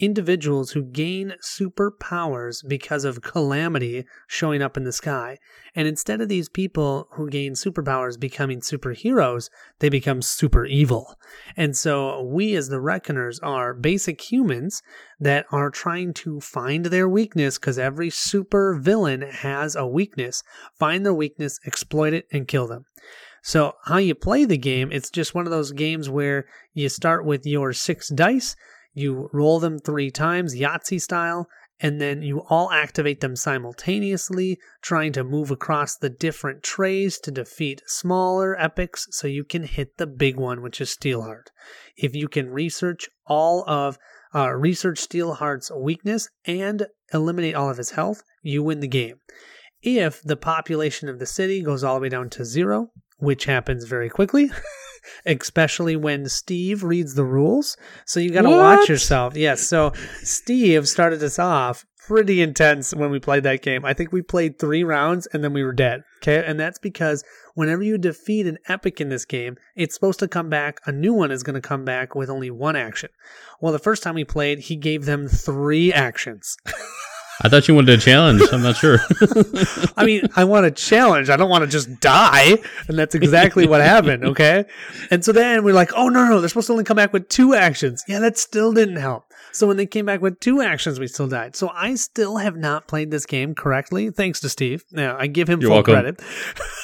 individuals 0.00 0.70
who 0.70 0.82
gain 0.82 1.34
superpowers 1.42 2.66
because 2.66 3.04
of 3.04 3.20
calamity 3.20 4.06
showing 4.26 4.62
up 4.62 4.76
in 4.76 4.84
the 4.84 4.92
sky. 4.92 5.36
And 5.74 5.86
instead 5.86 6.20
of 6.20 6.28
these 6.28 6.48
people 6.48 7.08
who 7.12 7.28
gain 7.28 7.52
superpowers 7.52 8.18
becoming 8.18 8.60
superheroes, 8.60 9.50
they 9.78 9.88
become 9.88 10.22
super 10.22 10.64
evil. 10.64 11.14
And 11.56 11.76
so 11.76 12.22
we, 12.22 12.54
as 12.56 12.68
the 12.68 12.80
Reckoners, 12.80 13.38
are 13.40 13.74
basic 13.74 14.20
humans 14.20 14.82
that 15.20 15.44
are 15.52 15.70
trying 15.70 16.14
to 16.14 16.40
find 16.40 16.86
their 16.86 17.08
weakness 17.08 17.58
because 17.58 17.78
every 17.78 18.10
super 18.10 18.74
villain 18.74 19.20
has 19.20 19.76
a 19.76 19.86
weakness. 19.86 20.42
Find 20.78 21.04
their 21.04 21.14
weakness, 21.14 21.60
exploit 21.66 22.14
it, 22.14 22.26
and 22.32 22.48
kill 22.48 22.66
them. 22.66 22.86
So, 23.42 23.74
how 23.84 23.96
you 23.96 24.14
play 24.14 24.44
the 24.44 24.58
game, 24.58 24.92
it's 24.92 25.10
just 25.10 25.34
one 25.34 25.46
of 25.46 25.50
those 25.50 25.72
games 25.72 26.10
where 26.10 26.46
you 26.74 26.88
start 26.88 27.24
with 27.24 27.46
your 27.46 27.72
six 27.72 28.08
dice 28.08 28.54
you 28.92 29.30
roll 29.32 29.60
them 29.60 29.78
three 29.78 30.10
times, 30.10 30.56
Yahtzee 30.56 31.00
style, 31.00 31.48
and 31.78 32.00
then 32.00 32.22
you 32.22 32.42
all 32.50 32.70
activate 32.72 33.20
them 33.20 33.36
simultaneously, 33.36 34.58
trying 34.82 35.12
to 35.12 35.24
move 35.24 35.50
across 35.50 35.96
the 35.96 36.10
different 36.10 36.62
trays 36.62 37.18
to 37.20 37.30
defeat 37.30 37.82
smaller 37.86 38.58
epics 38.60 39.06
so 39.10 39.26
you 39.26 39.44
can 39.44 39.62
hit 39.62 39.96
the 39.96 40.06
big 40.06 40.36
one, 40.36 40.60
which 40.60 40.80
is 40.80 40.90
Steelheart. 40.90 41.50
If 41.96 42.14
you 42.14 42.28
can 42.28 42.50
research 42.50 43.08
all 43.26 43.64
of 43.68 43.98
uh, 44.34 44.50
research 44.50 44.98
Steelheart's 44.98 45.70
weakness 45.70 46.28
and 46.44 46.86
eliminate 47.14 47.54
all 47.54 47.70
of 47.70 47.78
his 47.78 47.92
health, 47.92 48.22
you 48.42 48.62
win 48.62 48.80
the 48.80 48.88
game. 48.88 49.20
If 49.82 50.20
the 50.22 50.36
population 50.36 51.08
of 51.08 51.18
the 51.18 51.26
city 51.26 51.62
goes 51.62 51.82
all 51.82 51.94
the 51.94 52.02
way 52.02 52.08
down 52.10 52.28
to 52.30 52.44
zero, 52.44 52.90
which 53.20 53.44
happens 53.44 53.84
very 53.84 54.08
quickly, 54.08 54.50
especially 55.26 55.96
when 55.96 56.28
Steve 56.28 56.82
reads 56.82 57.14
the 57.14 57.24
rules. 57.24 57.76
So 58.06 58.20
you 58.20 58.30
got 58.30 58.42
to 58.42 58.50
watch 58.50 58.88
yourself. 58.88 59.36
Yes. 59.36 59.62
So 59.62 59.92
Steve 60.22 60.88
started 60.88 61.22
us 61.22 61.38
off 61.38 61.84
pretty 62.06 62.42
intense 62.42 62.94
when 62.94 63.10
we 63.10 63.20
played 63.20 63.44
that 63.44 63.62
game. 63.62 63.84
I 63.84 63.94
think 63.94 64.10
we 64.10 64.22
played 64.22 64.58
three 64.58 64.82
rounds 64.82 65.26
and 65.32 65.44
then 65.44 65.52
we 65.52 65.62
were 65.62 65.72
dead. 65.72 66.02
Okay. 66.22 66.44
And 66.44 66.58
that's 66.58 66.78
because 66.78 67.22
whenever 67.54 67.82
you 67.82 67.98
defeat 67.98 68.46
an 68.46 68.58
epic 68.68 69.00
in 69.00 69.10
this 69.10 69.24
game, 69.24 69.56
it's 69.76 69.94
supposed 69.94 70.18
to 70.20 70.28
come 70.28 70.48
back. 70.48 70.80
A 70.86 70.92
new 70.92 71.12
one 71.12 71.30
is 71.30 71.42
going 71.42 71.54
to 71.54 71.60
come 71.60 71.84
back 71.84 72.14
with 72.14 72.30
only 72.30 72.50
one 72.50 72.76
action. 72.76 73.10
Well, 73.60 73.72
the 73.72 73.78
first 73.78 74.02
time 74.02 74.14
we 74.14 74.24
played, 74.24 74.60
he 74.60 74.76
gave 74.76 75.04
them 75.04 75.28
three 75.28 75.92
actions. 75.92 76.56
I 77.42 77.48
thought 77.48 77.66
you 77.68 77.74
wanted 77.74 77.98
a 77.98 78.02
challenge. 78.02 78.42
I'm 78.52 78.62
not 78.62 78.76
sure. 78.76 78.98
I 79.96 80.04
mean, 80.04 80.28
I 80.36 80.44
want 80.44 80.66
a 80.66 80.70
challenge. 80.70 81.30
I 81.30 81.36
don't 81.36 81.48
want 81.48 81.64
to 81.64 81.70
just 81.70 82.00
die. 82.00 82.56
And 82.86 82.98
that's 82.98 83.14
exactly 83.14 83.66
what 83.66 83.80
happened. 83.80 84.24
Okay. 84.24 84.64
And 85.10 85.24
so 85.24 85.32
then 85.32 85.64
we're 85.64 85.74
like, 85.74 85.90
oh, 85.96 86.08
no, 86.08 86.28
no, 86.28 86.40
they're 86.40 86.48
supposed 86.48 86.66
to 86.66 86.72
only 86.72 86.84
come 86.84 86.96
back 86.96 87.12
with 87.12 87.28
two 87.28 87.54
actions. 87.54 88.04
Yeah, 88.06 88.18
that 88.20 88.36
still 88.36 88.72
didn't 88.72 88.96
help. 88.96 89.24
So 89.52 89.66
when 89.66 89.76
they 89.76 89.86
came 89.86 90.06
back 90.06 90.20
with 90.20 90.38
two 90.38 90.60
actions, 90.60 91.00
we 91.00 91.06
still 91.06 91.28
died. 91.28 91.56
So 91.56 91.70
I 91.70 91.94
still 91.94 92.36
have 92.36 92.56
not 92.56 92.86
played 92.86 93.10
this 93.10 93.26
game 93.26 93.54
correctly, 93.54 94.10
thanks 94.10 94.40
to 94.40 94.48
Steve. 94.48 94.84
Now, 94.92 95.16
I 95.18 95.26
give 95.26 95.48
him 95.48 95.60
You're 95.60 95.70
full 95.82 95.94
welcome. 95.94 96.16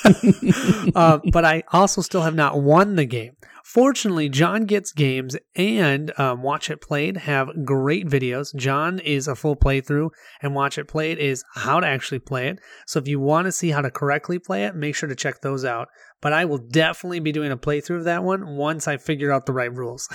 credit. 0.04 0.92
uh, 0.96 1.18
but 1.32 1.44
I 1.44 1.62
also 1.72 2.00
still 2.00 2.22
have 2.22 2.34
not 2.34 2.60
won 2.60 2.96
the 2.96 3.04
game. 3.04 3.36
Fortunately, 3.66 4.28
Jon 4.28 4.64
Gets 4.64 4.92
Games 4.92 5.36
and 5.56 6.16
um, 6.20 6.40
Watch 6.44 6.70
It 6.70 6.80
Played 6.80 7.16
have 7.16 7.64
great 7.64 8.06
videos. 8.06 8.54
John 8.54 9.00
is 9.00 9.26
a 9.26 9.34
full 9.34 9.56
playthrough, 9.56 10.10
and 10.40 10.54
Watch 10.54 10.78
It 10.78 10.86
Played 10.86 11.18
is 11.18 11.42
how 11.52 11.80
to 11.80 11.86
actually 11.86 12.20
play 12.20 12.46
it. 12.46 12.60
So 12.86 13.00
if 13.00 13.08
you 13.08 13.18
want 13.18 13.46
to 13.46 13.52
see 13.52 13.70
how 13.70 13.80
to 13.80 13.90
correctly 13.90 14.38
play 14.38 14.66
it, 14.66 14.76
make 14.76 14.94
sure 14.94 15.08
to 15.08 15.16
check 15.16 15.40
those 15.40 15.64
out. 15.64 15.88
But 16.22 16.32
I 16.32 16.44
will 16.44 16.58
definitely 16.58 17.18
be 17.18 17.32
doing 17.32 17.50
a 17.50 17.56
playthrough 17.56 17.98
of 17.98 18.04
that 18.04 18.22
one 18.22 18.56
once 18.56 18.86
I 18.86 18.98
figure 18.98 19.32
out 19.32 19.46
the 19.46 19.52
right 19.52 19.74
rules. 19.74 20.08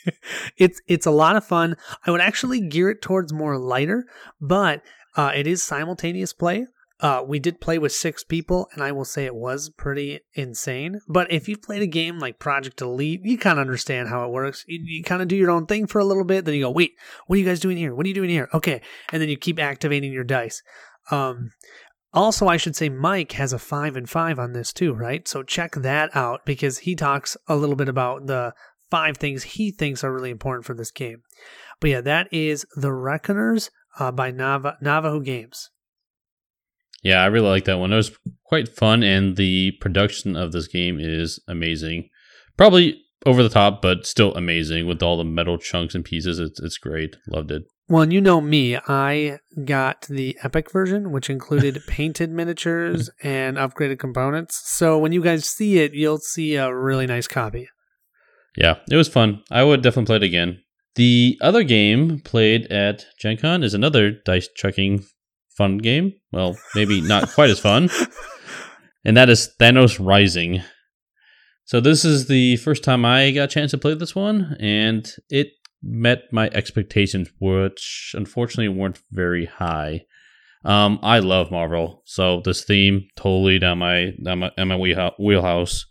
it's 0.56 0.80
it's 0.88 1.06
a 1.06 1.10
lot 1.10 1.36
of 1.36 1.44
fun. 1.44 1.76
I 2.06 2.10
would 2.10 2.22
actually 2.22 2.62
gear 2.62 2.88
it 2.88 3.02
towards 3.02 3.34
more 3.34 3.58
lighter, 3.58 4.06
but 4.40 4.80
uh, 5.14 5.32
it 5.34 5.46
is 5.46 5.62
simultaneous 5.62 6.32
play. 6.32 6.66
Uh, 7.00 7.22
we 7.24 7.38
did 7.38 7.60
play 7.60 7.78
with 7.78 7.92
six 7.92 8.24
people, 8.24 8.68
and 8.72 8.82
I 8.82 8.90
will 8.90 9.04
say 9.04 9.24
it 9.24 9.34
was 9.34 9.70
pretty 9.70 10.20
insane. 10.34 11.00
But 11.06 11.30
if 11.30 11.48
you've 11.48 11.62
played 11.62 11.82
a 11.82 11.86
game 11.86 12.18
like 12.18 12.40
Project 12.40 12.80
Elite, 12.80 13.20
you 13.22 13.38
kind 13.38 13.58
of 13.58 13.62
understand 13.62 14.08
how 14.08 14.24
it 14.24 14.32
works. 14.32 14.64
You, 14.66 14.80
you 14.82 15.04
kind 15.04 15.22
of 15.22 15.28
do 15.28 15.36
your 15.36 15.50
own 15.50 15.66
thing 15.66 15.86
for 15.86 16.00
a 16.00 16.04
little 16.04 16.24
bit, 16.24 16.44
then 16.44 16.54
you 16.54 16.62
go, 16.62 16.70
wait, 16.70 16.92
what 17.26 17.36
are 17.36 17.38
you 17.38 17.46
guys 17.46 17.60
doing 17.60 17.76
here? 17.76 17.94
What 17.94 18.04
are 18.04 18.08
you 18.08 18.14
doing 18.14 18.30
here? 18.30 18.48
Okay. 18.52 18.80
And 19.12 19.22
then 19.22 19.28
you 19.28 19.36
keep 19.36 19.60
activating 19.60 20.12
your 20.12 20.24
dice. 20.24 20.60
Um, 21.10 21.52
also, 22.12 22.48
I 22.48 22.56
should 22.56 22.74
say 22.74 22.88
Mike 22.88 23.32
has 23.32 23.52
a 23.52 23.58
five 23.58 23.96
and 23.96 24.08
five 24.08 24.38
on 24.38 24.52
this 24.52 24.72
too, 24.72 24.92
right? 24.92 25.28
So 25.28 25.42
check 25.42 25.76
that 25.76 26.14
out 26.16 26.44
because 26.44 26.78
he 26.78 26.96
talks 26.96 27.36
a 27.46 27.54
little 27.54 27.76
bit 27.76 27.88
about 27.88 28.26
the 28.26 28.54
five 28.90 29.18
things 29.18 29.42
he 29.42 29.70
thinks 29.70 30.02
are 30.02 30.12
really 30.12 30.30
important 30.30 30.64
for 30.64 30.74
this 30.74 30.90
game. 30.90 31.22
But 31.80 31.90
yeah, 31.90 32.00
that 32.00 32.28
is 32.32 32.66
The 32.74 32.92
Reckoners 32.92 33.70
uh, 33.98 34.10
by 34.10 34.32
Nava- 34.32 34.80
Nauvoo 34.80 35.22
Games. 35.22 35.70
Yeah, 37.02 37.22
I 37.22 37.26
really 37.26 37.48
like 37.48 37.64
that 37.64 37.78
one. 37.78 37.92
It 37.92 37.96
was 37.96 38.16
quite 38.44 38.68
fun, 38.68 39.02
and 39.02 39.36
the 39.36 39.72
production 39.80 40.36
of 40.36 40.52
this 40.52 40.66
game 40.66 40.98
is 41.00 41.38
amazing. 41.46 42.08
Probably 42.56 43.00
over 43.26 43.42
the 43.42 43.48
top, 43.48 43.82
but 43.82 44.06
still 44.06 44.34
amazing 44.34 44.86
with 44.86 45.02
all 45.02 45.16
the 45.16 45.24
metal 45.24 45.58
chunks 45.58 45.94
and 45.94 46.04
pieces. 46.04 46.38
It's 46.38 46.60
it's 46.60 46.78
great. 46.78 47.16
Loved 47.28 47.50
it. 47.50 47.62
Well, 47.88 48.02
and 48.02 48.12
you 48.12 48.20
know 48.20 48.40
me, 48.40 48.76
I 48.76 49.38
got 49.64 50.02
the 50.08 50.36
Epic 50.42 50.70
version, 50.70 51.10
which 51.10 51.30
included 51.30 51.82
painted 51.86 52.30
miniatures 52.30 53.08
and 53.22 53.56
upgraded 53.56 53.98
components. 53.98 54.60
So 54.64 54.98
when 54.98 55.12
you 55.12 55.22
guys 55.22 55.46
see 55.46 55.78
it, 55.78 55.94
you'll 55.94 56.18
see 56.18 56.56
a 56.56 56.74
really 56.74 57.06
nice 57.06 57.26
copy. 57.26 57.68
Yeah, 58.56 58.76
it 58.90 58.96
was 58.96 59.08
fun. 59.08 59.42
I 59.50 59.64
would 59.64 59.82
definitely 59.82 60.06
play 60.06 60.16
it 60.16 60.22
again. 60.22 60.60
The 60.96 61.38
other 61.40 61.62
game 61.62 62.20
played 62.20 62.66
at 62.72 63.06
Gen 63.20 63.36
Con 63.36 63.62
is 63.62 63.72
another 63.72 64.10
dice 64.10 64.48
chucking 64.54 65.04
fun 65.58 65.78
game. 65.78 66.14
Well, 66.32 66.56
maybe 66.74 67.02
not 67.02 67.28
quite 67.34 67.50
as 67.50 67.60
fun. 67.60 67.90
And 69.04 69.16
that 69.16 69.28
is 69.28 69.50
Thanos 69.60 69.98
Rising. 70.04 70.62
So 71.64 71.80
this 71.80 72.04
is 72.04 72.28
the 72.28 72.56
first 72.56 72.82
time 72.82 73.04
I 73.04 73.30
got 73.30 73.44
a 73.44 73.48
chance 73.48 73.72
to 73.72 73.78
play 73.78 73.94
this 73.94 74.14
one, 74.14 74.56
and 74.58 75.06
it 75.28 75.48
met 75.82 76.22
my 76.32 76.48
expectations, 76.48 77.28
which 77.40 78.14
unfortunately 78.16 78.68
weren't 78.68 79.00
very 79.10 79.44
high. 79.44 80.06
Um, 80.64 80.98
I 81.02 81.18
love 81.18 81.50
Marvel, 81.50 82.02
so 82.06 82.40
this 82.42 82.64
theme 82.64 83.06
totally 83.16 83.58
down 83.58 83.78
my 83.78 84.12
down 84.24 84.38
my, 84.38 84.64
my 84.64 84.76
wheelhouse. 85.18 85.84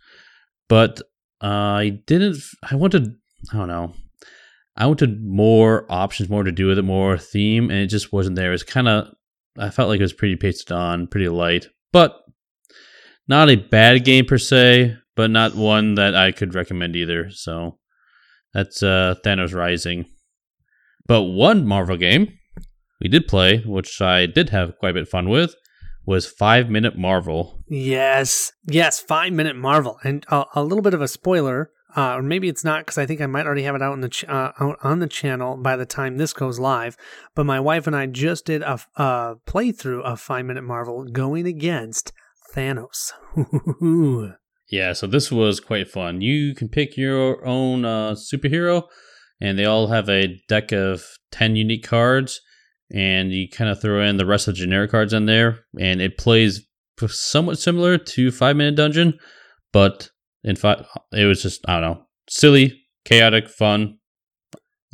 But 0.68 1.02
I 1.42 2.00
didn't. 2.06 2.38
I 2.70 2.76
wanted. 2.76 3.16
I 3.54 3.58
don't 3.58 3.68
know. 3.68 3.94
I 4.76 4.86
wanted 4.88 5.24
more 5.24 5.86
options, 5.90 6.30
more 6.30 6.44
to 6.44 6.52
do 6.52 6.68
with 6.68 6.78
it, 6.78 6.84
more 6.84 7.18
theme, 7.18 7.70
and 7.70 7.80
it 7.80 7.88
just 7.88 8.12
wasn't 8.12 8.36
there. 8.36 8.54
It's 8.54 8.64
kind 8.64 8.88
of 8.88 9.08
I 9.58 9.70
felt 9.70 9.90
like 9.90 10.00
it 10.00 10.04
was 10.04 10.14
pretty 10.14 10.36
pasted 10.36 10.72
on, 10.72 11.08
pretty 11.08 11.30
light, 11.30 11.68
but 11.92 12.24
not 13.28 13.50
a 13.50 13.56
bad 13.56 14.06
game 14.06 14.26
per 14.26 14.38
se, 14.38 14.96
but 15.16 15.32
not 15.32 15.56
one 15.56 15.96
that 15.96 16.16
I 16.16 16.32
could 16.32 16.56
recommend 16.56 16.96
either. 16.96 17.30
So 17.32 17.80
that's 18.54 18.82
uh, 18.84 19.16
Thanos 19.26 19.54
Rising. 19.54 20.06
But 21.08 21.24
one 21.24 21.66
Marvel 21.66 21.98
game 21.98 22.38
we 23.00 23.10
did 23.10 23.28
play, 23.28 23.60
which 23.60 24.02
I 24.02 24.26
did 24.26 24.50
have 24.50 24.78
quite 24.78 24.90
a 24.90 24.94
bit 24.94 25.04
of 25.04 25.10
fun 25.10 25.30
with, 25.30 25.56
was 26.06 26.26
Five 26.26 26.70
Minute 26.70 26.98
Marvel. 26.98 27.64
Yes, 27.68 28.52
yes, 28.66 29.00
five 29.00 29.34
minute 29.34 29.56
Marvel, 29.56 30.00
and 30.04 30.26
a, 30.30 30.46
a 30.56 30.64
little 30.64 30.82
bit 30.82 30.94
of 30.94 31.02
a 31.02 31.08
spoiler, 31.08 31.70
uh, 31.98 32.16
or 32.18 32.22
maybe 32.22 32.48
it's 32.48 32.64
not 32.64 32.82
because 32.82 33.00
I 33.00 33.08
think 33.08 33.20
I 33.22 33.26
might 33.26 33.48
already 33.48 33.64
have 33.64 33.76
it 33.76 33.82
out 33.82 33.92
on 33.92 34.02
the 34.02 34.10
ch- 34.10 34.26
uh, 34.26 34.52
out 34.60 34.78
on 34.84 35.00
the 35.00 35.08
channel 35.08 35.58
by 35.58 35.76
the 35.76 35.86
time 35.86 36.18
this 36.18 36.32
goes 36.32 36.60
live. 36.60 36.96
But 37.34 37.46
my 37.46 37.60
wife 37.60 37.88
and 37.88 37.96
I 37.96 38.06
just 38.06 38.46
did 38.46 38.62
a, 38.62 38.80
a 38.96 39.36
playthrough 39.48 40.04
of 40.04 40.20
Five 40.20 40.46
Minute 40.46 40.64
Marvel 40.64 41.04
going 41.06 41.48
against 41.48 42.14
Thanos. 42.56 43.12
Yeah, 44.70 44.92
so 44.94 45.08
this 45.08 45.32
was 45.32 45.60
quite 45.60 45.90
fun. 45.90 46.20
You 46.22 46.54
can 46.54 46.68
pick 46.68 46.98
your 46.98 47.46
own 47.46 47.86
uh, 47.86 48.12
superhero, 48.12 48.84
and 49.40 49.58
they 49.58 49.66
all 49.66 49.88
have 49.88 50.10
a 50.10 50.38
deck 50.50 50.74
of 50.74 51.06
10 51.32 51.56
unique 51.56 51.88
cards, 51.88 52.42
and 52.94 53.32
you 53.32 53.48
kind 53.50 53.70
of 53.70 53.82
throw 53.82 54.02
in 54.02 54.18
the 54.18 54.26
rest 54.26 54.48
of 54.48 54.56
the 54.56 54.60
generic 54.60 54.92
cards 54.92 55.14
in 55.14 55.26
there, 55.26 55.60
and 55.80 56.02
it 56.02 56.18
plays 56.18 56.68
somewhat 57.08 57.60
similar 57.60 57.98
to 57.98 58.30
Five 58.30 58.58
Minute 58.58 58.76
Dungeon, 58.76 59.18
but 59.72 60.10
in 60.48 60.56
five, 60.56 60.86
it 61.12 61.26
was 61.26 61.44
just, 61.44 61.62
I 61.68 61.80
don't 61.80 61.82
know, 61.82 62.04
silly, 62.30 62.82
chaotic, 63.04 63.50
fun, 63.50 63.98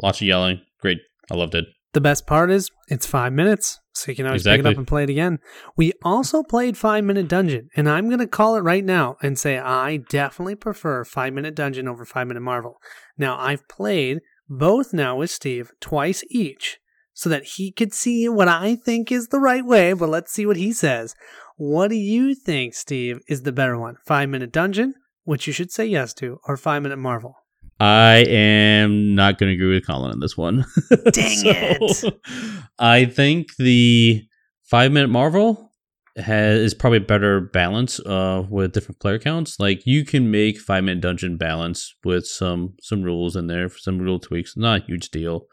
lots 0.02 0.20
of 0.20 0.28
yelling. 0.28 0.62
Great. 0.80 0.98
I 1.32 1.36
loved 1.36 1.56
it. 1.56 1.66
The 1.94 2.02
best 2.02 2.26
part 2.26 2.50
is 2.50 2.72
it's 2.88 3.06
five 3.06 3.34
minutes, 3.34 3.80
so 3.94 4.12
you 4.12 4.16
can 4.16 4.26
always 4.26 4.44
pick 4.44 4.60
it 4.60 4.66
up 4.66 4.78
and 4.78 4.88
play 4.88 5.04
it 5.04 5.12
again. 5.12 5.38
We 5.78 5.94
also 6.04 6.42
played 6.42 6.76
Five 6.76 7.04
Minute 7.04 7.28
Dungeon, 7.28 7.70
and 7.76 7.88
I'm 7.88 8.08
going 8.08 8.20
to 8.20 8.28
call 8.28 8.56
it 8.56 8.62
right 8.62 8.84
now 8.84 9.16
and 9.22 9.38
say 9.38 9.60
I 9.60 9.98
definitely 9.98 10.56
prefer 10.56 11.06
Five 11.06 11.34
Minute 11.34 11.54
Dungeon 11.54 11.88
over 11.88 12.04
Five 12.04 12.28
Minute 12.28 12.42
Marvel. 12.42 12.78
Now, 13.16 13.38
I've 13.40 13.68
played 13.68 14.22
both 14.50 14.92
now 14.92 15.18
with 15.18 15.30
Steve 15.30 15.72
twice 15.80 16.24
each 16.32 16.80
so 17.14 17.30
that 17.30 17.44
he 17.44 17.72
could 17.72 17.94
see 17.94 18.28
what 18.28 18.48
I 18.48 18.76
think 18.76 19.12
is 19.12 19.28
the 19.28 19.40
right 19.40 19.64
way, 19.64 19.94
but 19.94 20.10
let's 20.10 20.34
see 20.34 20.48
what 20.48 20.58
he 20.58 20.74
says. 20.74 21.14
What 21.58 21.90
do 21.90 21.96
you 21.96 22.34
think, 22.34 22.74
Steve, 22.74 23.20
is 23.28 23.44
the 23.44 23.52
better 23.52 23.78
one? 23.78 23.98
Five 24.08 24.30
Minute 24.30 24.52
Dungeon, 24.52 24.96
which 25.24 25.48
you 25.48 25.54
should 25.54 25.72
say 25.72 25.86
yes 25.86 26.14
to, 26.16 26.40
or 26.48 26.58
Five 26.58 26.84
Minute 26.84 26.98
Marvel? 26.98 27.36
I 27.80 28.26
am 28.30 29.16
not 29.16 29.38
going 29.38 29.50
to 29.50 29.56
agree 29.56 29.74
with 29.74 29.86
Colin 29.86 30.12
on 30.12 30.20
this 30.20 30.38
one. 30.38 30.66
Dang 31.12 31.42
it. 31.46 32.14
I 32.80 33.06
think 33.06 33.56
the 33.58 34.24
five 34.64 34.92
minute 34.92 35.10
Marvel 35.10 35.72
has 36.16 36.60
is 36.60 36.74
probably 36.74 37.00
a 37.00 37.02
better 37.02 37.42
balance 37.42 38.00
uh, 38.02 38.44
with 38.50 38.74
different 38.74 39.00
player 39.00 39.20
counts. 39.20 39.60
Like 39.60 39.86
you 39.86 40.06
can 40.06 40.32
make 40.32 40.60
five 40.60 40.84
minute 40.84 41.02
dungeon 41.02 41.38
balance 41.38 41.96
with 42.04 42.26
some 42.26 42.76
some 42.82 43.04
rules 43.04 43.36
in 43.36 43.48
there, 43.48 43.70
some 43.70 44.00
rule 44.00 44.20
tweaks. 44.20 44.56
Not 44.56 44.82
a 44.82 44.86
huge 44.86 45.10
deal, 45.10 45.48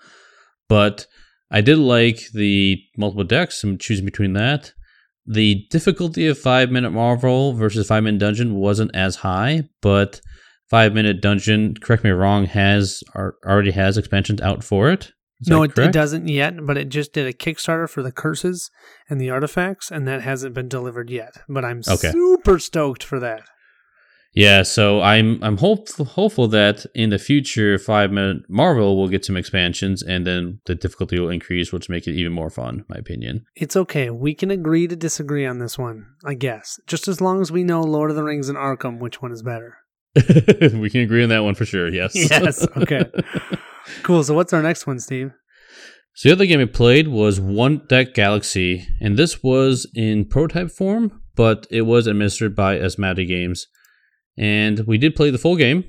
but 0.69 1.07
I 1.51 1.63
did 1.63 1.79
like 1.79 2.21
the 2.33 2.81
multiple 2.97 3.25
decks. 3.25 3.65
I'm 3.65 3.79
choosing 3.79 4.05
between 4.05 4.35
that. 4.35 4.73
The 5.33 5.67
difficulty 5.71 6.27
of 6.27 6.39
five 6.39 6.71
minute 6.71 6.91
Marvel 6.91 7.53
versus 7.53 7.87
five 7.87 8.03
minute 8.03 8.19
dungeon 8.19 8.55
wasn't 8.57 8.95
as 8.95 9.17
high, 9.17 9.69
but 9.81 10.21
five 10.69 10.93
minute 10.93 11.21
dungeon, 11.21 11.75
correct 11.81 12.03
me 12.03 12.11
wrong, 12.11 12.47
has 12.47 13.03
already 13.47 13.71
has 13.71 13.97
expansions 13.97 14.41
out 14.41 14.65
for 14.65 14.91
it. 14.91 15.13
Is 15.41 15.49
no, 15.49 15.63
it, 15.63 15.79
it 15.79 15.93
doesn't 15.93 16.29
yet, 16.29 16.55
but 16.67 16.77
it 16.77 16.89
just 16.89 17.13
did 17.13 17.27
a 17.27 17.33
Kickstarter 17.33 17.89
for 17.89 18.03
the 18.03 18.13
curses 18.13 18.71
and 19.09 19.21
the 19.21 19.31
artifacts, 19.31 19.91
and 19.91 20.07
that 20.07 20.21
hasn't 20.23 20.55
been 20.55 20.69
delivered 20.69 21.11
yet. 21.11 21.33
But 21.49 21.65
I'm 21.65 21.81
Okay. 21.89 22.11
super 22.11 22.59
stoked 22.59 23.03
for 23.03 23.19
that. 23.21 23.43
Yeah, 24.33 24.63
so 24.63 25.03
I'm 25.03 25.43
I'm 25.43 25.57
hopeful 25.57 26.05
hopeful 26.05 26.47
that 26.49 26.87
in 26.95 27.11
the 27.11 27.19
future, 27.19 27.79
five 27.79 28.13
minute 28.13 28.43
Marvel 28.49 28.97
will 28.97 29.09
get 29.09 29.25
some 29.25 29.37
expansions, 29.37 30.03
and 30.03 30.25
then 30.27 30.61
the 30.67 30.77
difficulty 30.77 31.19
will 31.19 31.31
increase, 31.31 31.73
which 31.73 31.89
make 31.89 32.07
it 32.07 32.15
even 32.15 32.33
more 32.33 32.51
fun. 32.51 32.85
My 32.89 32.97
opinion. 32.97 33.45
It's 33.57 33.77
okay. 33.77 34.09
We 34.11 34.35
can 34.35 34.51
agree 34.51 34.87
to 34.87 34.95
disagree 34.95 35.47
on 35.47 35.59
this 35.59 35.77
one, 35.77 36.07
I 36.25 36.35
guess. 36.35 36.79
Just 36.87 37.09
as 37.09 37.21
long 37.21 37.41
as 37.41 37.51
we 37.51 37.65
know 37.65 37.83
Lord 37.83 38.11
of 38.11 38.17
the 38.17 38.23
Rings 38.23 38.49
and 38.49 38.57
Arkham, 38.57 39.01
which 39.01 39.21
one 39.21 39.33
is 39.33 39.43
better. 39.43 39.79
we 40.15 40.91
can 40.91 41.01
agree 41.01 41.23
on 41.23 41.29
that 41.29 41.45
one 41.45 41.55
for 41.55 41.65
sure. 41.65 41.89
Yes. 41.89 42.15
Yes, 42.31 42.67
okay. 42.77 43.11
Cool. 44.03 44.23
So, 44.23 44.35
what's 44.35 44.53
our 44.53 44.63
next 44.63 44.87
one, 44.87 45.01
Steve? 45.01 45.33
So 46.15 46.29
the 46.29 46.35
other 46.35 46.47
game 46.47 46.59
we 46.59 46.67
played 46.67 47.09
was 47.09 47.41
One 47.41 47.83
Deck 47.89 48.15
Galaxy, 48.15 48.87
and 49.01 49.17
this 49.17 49.43
was 49.43 49.89
in 49.95 50.25
prototype 50.25 50.71
form, 50.71 51.23
but 51.37 51.67
it 51.71 51.83
was 51.83 52.07
administered 52.07 52.55
by 52.55 52.79
Asmadi 52.79 53.27
Games. 53.27 53.69
And 54.41 54.81
we 54.87 54.97
did 54.97 55.15
play 55.15 55.31
the 55.31 55.39
full 55.39 55.57
game. 55.57 55.85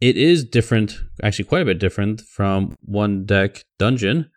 It 0.00 0.16
is 0.16 0.44
different, 0.44 1.00
actually 1.22 1.44
quite 1.46 1.62
a 1.62 1.66
bit 1.66 1.78
different 1.78 2.20
from 2.20 2.74
One 2.82 3.24
Deck 3.24 3.62
Dungeon. 3.78 4.28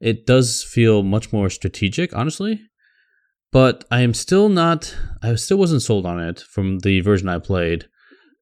It 0.00 0.26
does 0.26 0.64
feel 0.64 1.04
much 1.04 1.32
more 1.32 1.48
strategic, 1.48 2.14
honestly. 2.14 2.60
But 3.52 3.84
I 3.90 4.00
am 4.00 4.14
still 4.14 4.48
not 4.48 4.94
I 5.22 5.34
still 5.36 5.58
wasn't 5.58 5.82
sold 5.82 6.06
on 6.06 6.20
it 6.20 6.40
from 6.40 6.80
the 6.80 7.00
version 7.00 7.28
I 7.28 7.38
played. 7.38 7.86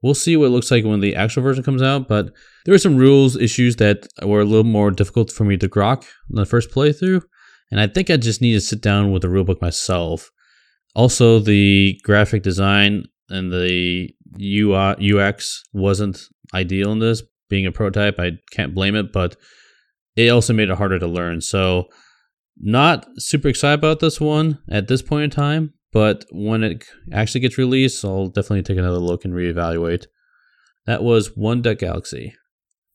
We'll 0.02 0.14
see 0.14 0.36
what 0.36 0.46
it 0.46 0.50
looks 0.50 0.70
like 0.70 0.84
when 0.84 1.00
the 1.00 1.14
actual 1.14 1.42
version 1.42 1.64
comes 1.64 1.82
out, 1.82 2.08
but 2.08 2.32
there 2.64 2.72
were 2.72 2.78
some 2.78 2.96
rules 2.96 3.36
issues 3.36 3.76
that 3.76 4.06
were 4.22 4.40
a 4.40 4.44
little 4.44 4.64
more 4.64 4.90
difficult 4.90 5.32
for 5.32 5.44
me 5.44 5.56
to 5.58 5.68
grok 5.68 6.04
in 6.30 6.36
the 6.36 6.46
first 6.46 6.70
playthrough, 6.70 7.22
and 7.70 7.80
I 7.80 7.88
think 7.88 8.08
I 8.08 8.16
just 8.16 8.40
need 8.40 8.52
to 8.52 8.60
sit 8.60 8.80
down 8.80 9.10
with 9.10 9.22
the 9.22 9.28
rulebook 9.28 9.60
myself. 9.60 10.30
Also, 10.94 11.40
the 11.40 11.98
graphic 12.04 12.44
design 12.44 13.06
and 13.28 13.52
the 13.52 14.10
UI, 14.40 15.18
UX 15.18 15.62
wasn't 15.72 16.20
ideal 16.54 16.92
in 16.92 16.98
this. 16.98 17.22
Being 17.48 17.66
a 17.66 17.72
prototype, 17.72 18.18
I 18.18 18.32
can't 18.52 18.74
blame 18.74 18.94
it, 18.94 19.12
but 19.12 19.36
it 20.16 20.28
also 20.28 20.52
made 20.52 20.68
it 20.68 20.76
harder 20.76 20.98
to 20.98 21.06
learn. 21.06 21.40
So, 21.40 21.88
not 22.60 23.06
super 23.18 23.48
excited 23.48 23.78
about 23.78 24.00
this 24.00 24.20
one 24.20 24.58
at 24.68 24.88
this 24.88 25.00
point 25.00 25.24
in 25.24 25.30
time, 25.30 25.74
but 25.92 26.24
when 26.30 26.64
it 26.64 26.84
actually 27.12 27.40
gets 27.40 27.56
released, 27.56 28.04
I'll 28.04 28.26
definitely 28.26 28.62
take 28.62 28.78
another 28.78 28.98
look 28.98 29.24
and 29.24 29.32
reevaluate. 29.32 30.06
That 30.86 31.02
was 31.02 31.36
One 31.36 31.62
Deck 31.62 31.78
Galaxy. 31.78 32.34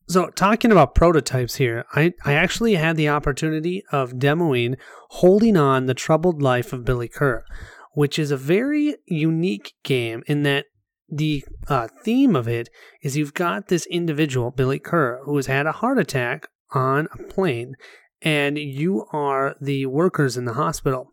So, 0.10 0.28
talking 0.28 0.72
about 0.72 0.96
prototypes 0.96 1.56
here, 1.56 1.86
I, 1.94 2.14
I 2.26 2.34
actually 2.34 2.76
had 2.76 2.98
the 2.98 3.08
opportunity 3.08 3.84
of 3.92 4.14
demoing 4.14 4.76
Holding 5.12 5.56
On 5.56 5.86
the 5.86 5.94
Troubled 5.94 6.42
Life 6.42 6.74
of 6.74 6.84
Billy 6.84 7.08
Kerr, 7.08 7.46
which 7.94 8.18
is 8.20 8.32
a 8.32 8.38
very 8.38 8.96
unique 9.06 9.74
game 9.84 10.24
in 10.28 10.44
that 10.44 10.66
the 11.10 11.44
uh, 11.68 11.88
theme 12.04 12.36
of 12.36 12.48
it 12.48 12.70
is 13.02 13.16
you've 13.16 13.34
got 13.34 13.68
this 13.68 13.86
individual, 13.88 14.52
Billy 14.52 14.80
Kerr, 14.80 15.22
who 15.26 15.36
has 15.36 15.46
had 15.46 15.66
a 15.66 15.74
heart 15.74 16.00
attack 16.00 16.48
on 16.72 17.08
a 17.14 17.24
plane, 17.24 17.76
and 18.22 18.58
you 18.58 19.06
are 19.12 19.56
the 19.62 19.86
workers 19.86 20.38
in 20.38 20.46
the 20.46 20.54
hospital. 20.54 21.12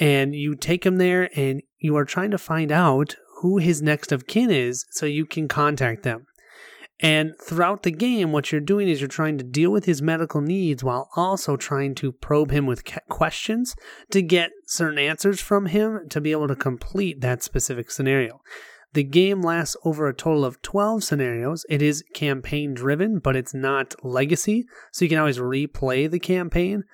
And 0.00 0.34
you 0.34 0.54
take 0.54 0.86
him 0.86 0.96
there, 0.96 1.28
and 1.36 1.62
you 1.78 1.96
are 1.96 2.04
trying 2.04 2.30
to 2.30 2.38
find 2.38 2.72
out 2.72 3.16
who 3.40 3.58
his 3.58 3.82
next 3.82 4.10
of 4.12 4.26
kin 4.26 4.50
is 4.50 4.84
so 4.90 5.06
you 5.06 5.26
can 5.26 5.46
contact 5.48 6.02
them. 6.02 6.26
And 7.00 7.34
throughout 7.40 7.84
the 7.84 7.92
game, 7.92 8.32
what 8.32 8.50
you're 8.50 8.60
doing 8.60 8.88
is 8.88 9.00
you're 9.00 9.08
trying 9.08 9.38
to 9.38 9.44
deal 9.44 9.70
with 9.70 9.84
his 9.84 10.02
medical 10.02 10.40
needs 10.40 10.82
while 10.82 11.08
also 11.14 11.56
trying 11.56 11.94
to 11.96 12.10
probe 12.10 12.50
him 12.50 12.66
with 12.66 12.82
questions 13.08 13.76
to 14.10 14.20
get 14.20 14.50
certain 14.66 14.98
answers 14.98 15.40
from 15.40 15.66
him 15.66 16.08
to 16.08 16.20
be 16.20 16.32
able 16.32 16.48
to 16.48 16.56
complete 16.56 17.20
that 17.20 17.42
specific 17.42 17.90
scenario. 17.90 18.40
The 18.94 19.04
game 19.04 19.42
lasts 19.42 19.76
over 19.84 20.08
a 20.08 20.14
total 20.14 20.44
of 20.44 20.60
12 20.62 21.04
scenarios. 21.04 21.64
It 21.68 21.82
is 21.82 22.02
campaign 22.14 22.74
driven, 22.74 23.20
but 23.20 23.36
it's 23.36 23.54
not 23.54 23.94
legacy, 24.04 24.66
so 24.90 25.04
you 25.04 25.08
can 25.08 25.18
always 25.18 25.38
replay 25.38 26.10
the 26.10 26.18
campaign. 26.18 26.84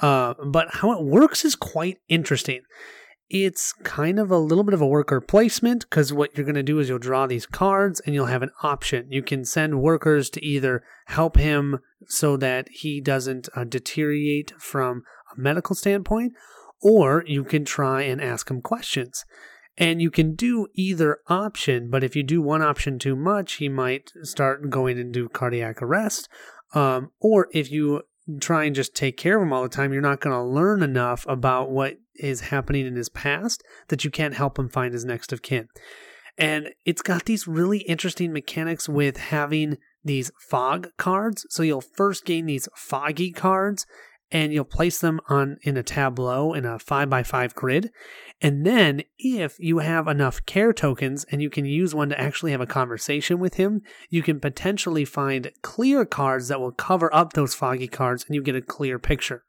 Uh, 0.00 0.34
but 0.46 0.68
how 0.74 0.92
it 0.92 1.02
works 1.02 1.44
is 1.44 1.56
quite 1.56 1.98
interesting 2.08 2.60
it's 3.30 3.72
kind 3.82 4.18
of 4.18 4.30
a 4.30 4.38
little 4.38 4.64
bit 4.64 4.74
of 4.74 4.80
a 4.80 4.86
worker 4.86 5.20
placement 5.20 5.84
because 5.88 6.12
what 6.12 6.36
you're 6.36 6.46
going 6.46 6.54
to 6.54 6.62
do 6.62 6.78
is 6.78 6.88
you'll 6.88 6.98
draw 6.98 7.26
these 7.26 7.46
cards 7.46 8.00
and 8.00 8.14
you'll 8.14 8.26
have 8.26 8.42
an 8.42 8.50
option. 8.62 9.06
You 9.10 9.22
can 9.22 9.44
send 9.44 9.82
workers 9.82 10.30
to 10.30 10.44
either 10.44 10.82
help 11.06 11.36
him 11.36 11.80
so 12.06 12.36
that 12.38 12.68
he 12.70 13.00
doesn't 13.00 13.48
uh, 13.54 13.64
deteriorate 13.64 14.52
from 14.58 15.02
a 15.36 15.40
medical 15.40 15.76
standpoint, 15.76 16.32
or 16.80 17.22
you 17.26 17.44
can 17.44 17.64
try 17.64 18.02
and 18.02 18.22
ask 18.22 18.50
him 18.50 18.62
questions. 18.62 19.24
And 19.76 20.00
you 20.02 20.10
can 20.10 20.34
do 20.34 20.66
either 20.74 21.18
option, 21.28 21.88
but 21.90 22.02
if 22.02 22.16
you 22.16 22.22
do 22.22 22.42
one 22.42 22.62
option 22.62 22.98
too 22.98 23.14
much, 23.14 23.54
he 23.54 23.68
might 23.68 24.10
start 24.22 24.70
going 24.70 24.98
into 24.98 25.28
cardiac 25.28 25.82
arrest. 25.82 26.28
Um, 26.74 27.12
or 27.20 27.48
if 27.52 27.70
you 27.70 28.02
try 28.40 28.64
and 28.64 28.74
just 28.74 28.94
take 28.94 29.16
care 29.16 29.36
of 29.36 29.42
him 29.42 29.52
all 29.52 29.62
the 29.62 29.68
time, 29.68 29.92
you're 29.92 30.02
not 30.02 30.20
going 30.20 30.34
to 30.34 30.42
learn 30.42 30.82
enough 30.82 31.24
about 31.28 31.70
what 31.70 31.96
is 32.16 32.40
happening 32.40 32.86
in 32.86 32.96
his 32.96 33.08
past 33.08 33.62
that 33.88 34.04
you 34.04 34.10
can't 34.10 34.34
help 34.34 34.58
him 34.58 34.68
find 34.68 34.92
his 34.92 35.04
next 35.04 35.32
of 35.32 35.42
kin. 35.42 35.68
And 36.36 36.70
it's 36.84 37.02
got 37.02 37.24
these 37.24 37.48
really 37.48 37.78
interesting 37.80 38.32
mechanics 38.32 38.88
with 38.88 39.16
having 39.16 39.78
these 40.04 40.30
fog 40.38 40.88
cards. 40.96 41.46
So 41.50 41.62
you'll 41.62 41.80
first 41.80 42.24
gain 42.24 42.46
these 42.46 42.68
foggy 42.76 43.32
cards 43.32 43.86
and 44.30 44.52
you'll 44.52 44.64
place 44.64 45.00
them 45.00 45.20
on 45.28 45.58
in 45.62 45.76
a 45.76 45.82
tableau 45.82 46.52
in 46.52 46.64
a 46.64 46.78
5 46.78 47.08
by 47.08 47.22
5 47.22 47.54
grid. 47.54 47.90
And 48.40 48.64
then 48.66 49.02
if 49.18 49.58
you 49.58 49.78
have 49.78 50.06
enough 50.06 50.44
care 50.46 50.72
tokens 50.72 51.24
and 51.30 51.42
you 51.42 51.50
can 51.50 51.64
use 51.64 51.94
one 51.94 52.10
to 52.10 52.20
actually 52.20 52.52
have 52.52 52.60
a 52.60 52.66
conversation 52.66 53.38
with 53.38 53.54
him, 53.54 53.82
you 54.10 54.22
can 54.22 54.40
potentially 54.40 55.04
find 55.04 55.50
clear 55.62 56.04
cards 56.04 56.48
that 56.48 56.60
will 56.60 56.72
cover 56.72 57.12
up 57.14 57.32
those 57.32 57.54
foggy 57.54 57.88
cards 57.88 58.24
and 58.26 58.34
you 58.34 58.42
get 58.42 58.56
a 58.56 58.62
clear 58.62 58.98
picture. 58.98 59.44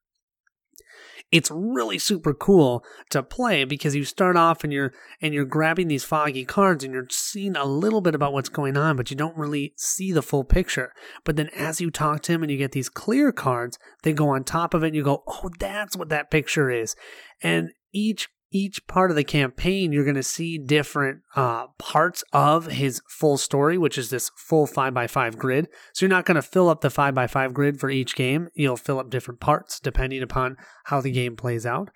It's 1.31 1.51
really 1.51 1.99
super 1.99 2.33
cool 2.33 2.83
to 3.11 3.21
play 3.21 3.63
because 3.63 3.95
you 3.95 4.03
start 4.03 4.35
off 4.35 4.63
and 4.63 4.73
you're 4.73 4.93
and 5.21 5.33
you're 5.33 5.45
grabbing 5.45 5.87
these 5.87 6.03
foggy 6.03 6.45
cards 6.45 6.83
and 6.83 6.93
you're 6.93 7.07
seeing 7.09 7.55
a 7.55 7.65
little 7.65 8.01
bit 8.01 8.15
about 8.15 8.33
what's 8.33 8.49
going 8.49 8.75
on 8.75 8.95
but 8.95 9.11
you 9.11 9.15
don't 9.15 9.37
really 9.37 9.73
see 9.77 10.11
the 10.11 10.21
full 10.21 10.43
picture. 10.43 10.91
But 11.23 11.35
then 11.35 11.49
as 11.55 11.79
you 11.79 11.91
talk 11.91 12.21
to 12.23 12.31
him 12.31 12.41
and 12.41 12.51
you 12.51 12.57
get 12.57 12.71
these 12.71 12.89
clear 12.89 13.31
cards 13.31 13.77
they 14.03 14.13
go 14.13 14.29
on 14.29 14.43
top 14.43 14.73
of 14.73 14.83
it 14.83 14.87
and 14.87 14.95
you 14.95 15.03
go 15.03 15.23
oh 15.27 15.49
that's 15.59 15.95
what 15.95 16.09
that 16.09 16.31
picture 16.31 16.69
is. 16.69 16.95
And 17.41 17.69
each 17.93 18.27
each 18.51 18.85
part 18.87 19.11
of 19.11 19.15
the 19.15 19.23
campaign, 19.23 19.91
you're 19.91 20.03
going 20.03 20.15
to 20.15 20.23
see 20.23 20.57
different 20.57 21.21
uh, 21.35 21.67
parts 21.77 22.23
of 22.33 22.67
his 22.67 23.01
full 23.07 23.37
story, 23.37 23.77
which 23.77 23.97
is 23.97 24.09
this 24.09 24.31
full 24.35 24.67
5x5 24.67 25.37
grid. 25.37 25.67
So 25.93 26.05
you're 26.05 26.09
not 26.15 26.25
going 26.25 26.35
to 26.35 26.41
fill 26.41 26.69
up 26.69 26.81
the 26.81 26.89
5x5 26.89 27.53
grid 27.53 27.79
for 27.79 27.89
each 27.89 28.15
game. 28.15 28.49
You'll 28.53 28.77
fill 28.77 28.99
up 28.99 29.09
different 29.09 29.39
parts 29.39 29.79
depending 29.79 30.23
upon 30.23 30.57
how 30.85 31.01
the 31.01 31.11
game 31.11 31.35
plays 31.35 31.65
out. 31.65 31.89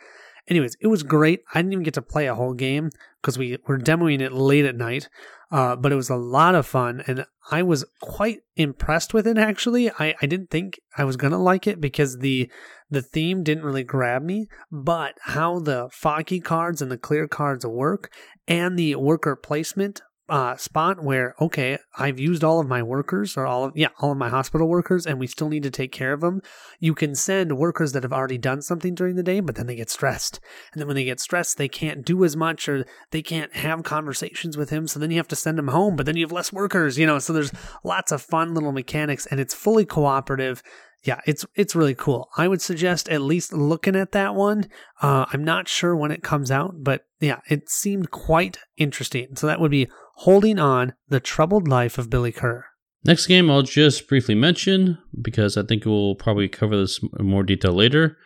Anyways, 0.50 0.76
it 0.82 0.88
was 0.88 1.04
great. 1.04 1.41
I 1.54 1.60
didn't 1.60 1.74
even 1.74 1.84
get 1.84 1.94
to 1.94 2.02
play 2.02 2.28
a 2.28 2.36
whole 2.36 2.54
game 2.54 2.89
because 3.22 3.38
we 3.38 3.58
were 3.66 3.78
demoing 3.78 4.20
it 4.20 4.34
late 4.34 4.66
at 4.66 4.76
night. 4.76 5.08
Uh, 5.54 5.76
but 5.76 5.91
it 5.91 5.96
was 5.96 6.10
a 6.10 6.16
lot 6.16 6.56
of 6.56 6.66
fun, 6.66 7.04
and 7.06 7.28
I 7.52 7.62
was 7.62 7.86
quite 8.02 8.39
impressed 8.56 9.14
with 9.14 9.28
it. 9.28 9.38
Actually, 9.38 9.91
I, 9.91 10.16
I 10.20 10.26
didn't 10.26 10.50
think 10.50 10.80
I 10.98 11.04
was 11.04 11.16
gonna 11.16 11.38
like 11.38 11.68
it 11.68 11.80
because 11.80 12.18
the 12.18 12.50
the 12.89 13.04
theme 13.04 13.44
didn't 13.44 13.64
really 13.64 13.84
grab 13.84 14.24
me, 14.24 14.48
but 14.72 15.14
how 15.22 15.60
the 15.60 15.89
foggy 15.91 16.39
cards 16.39 16.82
and 16.82 16.91
the 16.91 16.98
clear 16.98 17.28
cards 17.28 17.64
work, 17.68 18.12
and 18.48 18.80
the 18.80 18.96
worker 18.96 19.36
placement 19.36 20.02
uh, 20.30 20.56
spot 20.56 21.04
where 21.04 21.36
okay, 21.42 21.78
I've 21.98 22.20
used 22.20 22.44
all 22.44 22.60
of 22.60 22.68
my 22.68 22.82
workers 22.82 23.36
or 23.36 23.46
all 23.46 23.66
of 23.66 23.74
yeah, 23.76 23.90
all 24.00 24.12
of 24.12 24.18
my 24.18 24.30
hospital 24.30 24.68
workers, 24.68 25.06
and 25.06 25.20
we 25.20 25.28
still 25.28 25.50
need 25.50 25.64
to 25.64 25.70
take 25.70 25.92
care 25.92 26.14
of 26.14 26.22
them. 26.22 26.42
You 26.80 26.94
can 26.96 27.14
send 27.16 27.58
workers 27.58 27.92
that 27.92 28.04
have 28.04 28.14
already 28.14 28.38
done 28.38 28.62
something 28.62 28.96
during 28.96 29.16
the 29.16 29.24
day, 29.24 29.42
but 29.42 29.56
then 29.56 29.68
they 29.68 29.76
get 29.76 29.90
stressed, 29.90 30.40
and 30.72 30.80
then 30.80 30.88
when 30.88 30.96
they 30.96 31.04
get 31.04 31.20
stressed, 31.20 31.58
they 31.58 31.68
can't 31.68 32.06
do 32.06 32.24
as 32.24 32.36
much 32.36 32.70
or 32.70 32.86
they 33.12 33.22
can't 33.22 33.54
have 33.56 33.84
conversations 33.84 34.58
with 34.58 34.70
him. 34.70 34.88
So 34.88 35.00
then 35.00 35.12
you 35.12 35.18
have 35.18 35.28
to 35.30 35.36
send 35.36 35.58
them 35.58 35.68
home, 35.68 35.96
but 35.96 36.06
then 36.06 36.16
you 36.16 36.26
have 36.26 36.32
less 36.32 36.54
workers, 36.54 36.98
you 36.98 37.06
know. 37.06 37.20
So 37.20 37.34
there's 37.34 37.52
lots 37.84 38.12
of 38.12 38.22
fun 38.22 38.54
little 38.54 38.72
mechanics, 38.72 39.26
and 39.26 39.40
it's 39.40 39.54
fully 39.54 39.86
cooperative 39.86 40.64
yeah, 41.04 41.20
it's 41.26 41.45
it's 41.56 41.76
really 41.76 41.95
cool. 41.95 42.30
I 42.38 42.47
would 42.47 42.62
suggest 42.62 43.10
at 43.10 43.22
least 43.22 43.51
looking 43.54 43.95
at 43.95 44.14
that 44.14 44.36
one. 44.36 44.70
Uh, 45.01 45.26
I'm 45.32 45.43
not 45.43 45.68
sure 45.68 45.95
when 45.95 46.12
it 46.12 46.24
comes 46.24 46.49
out, 46.49 46.76
but 46.84 47.06
yeah, 47.20 47.41
it 47.49 47.70
seemed 47.70 48.12
quite 48.12 48.60
interesting. 48.78 49.36
So 49.36 49.47
that 49.47 49.60
would 49.60 49.72
be 49.72 49.89
Holding 50.18 50.60
On: 50.60 50.93
The 51.10 51.20
Troubled 51.20 51.68
Life 51.68 51.97
of 51.97 52.10
Billy 52.10 52.32
Kerr. 52.32 52.66
Next 53.06 53.28
game 53.28 53.51
I'll 53.51 53.64
just 53.64 54.08
briefly 54.08 54.36
mention 54.36 54.97
because 55.22 55.58
I 55.58 55.64
think 55.64 55.84
we'll 55.84 56.16
probably 56.16 56.47
cover 56.47 56.78
this 56.78 57.01
in 57.20 57.26
more 57.26 57.43
detail 57.43 57.74
later, 57.74 58.18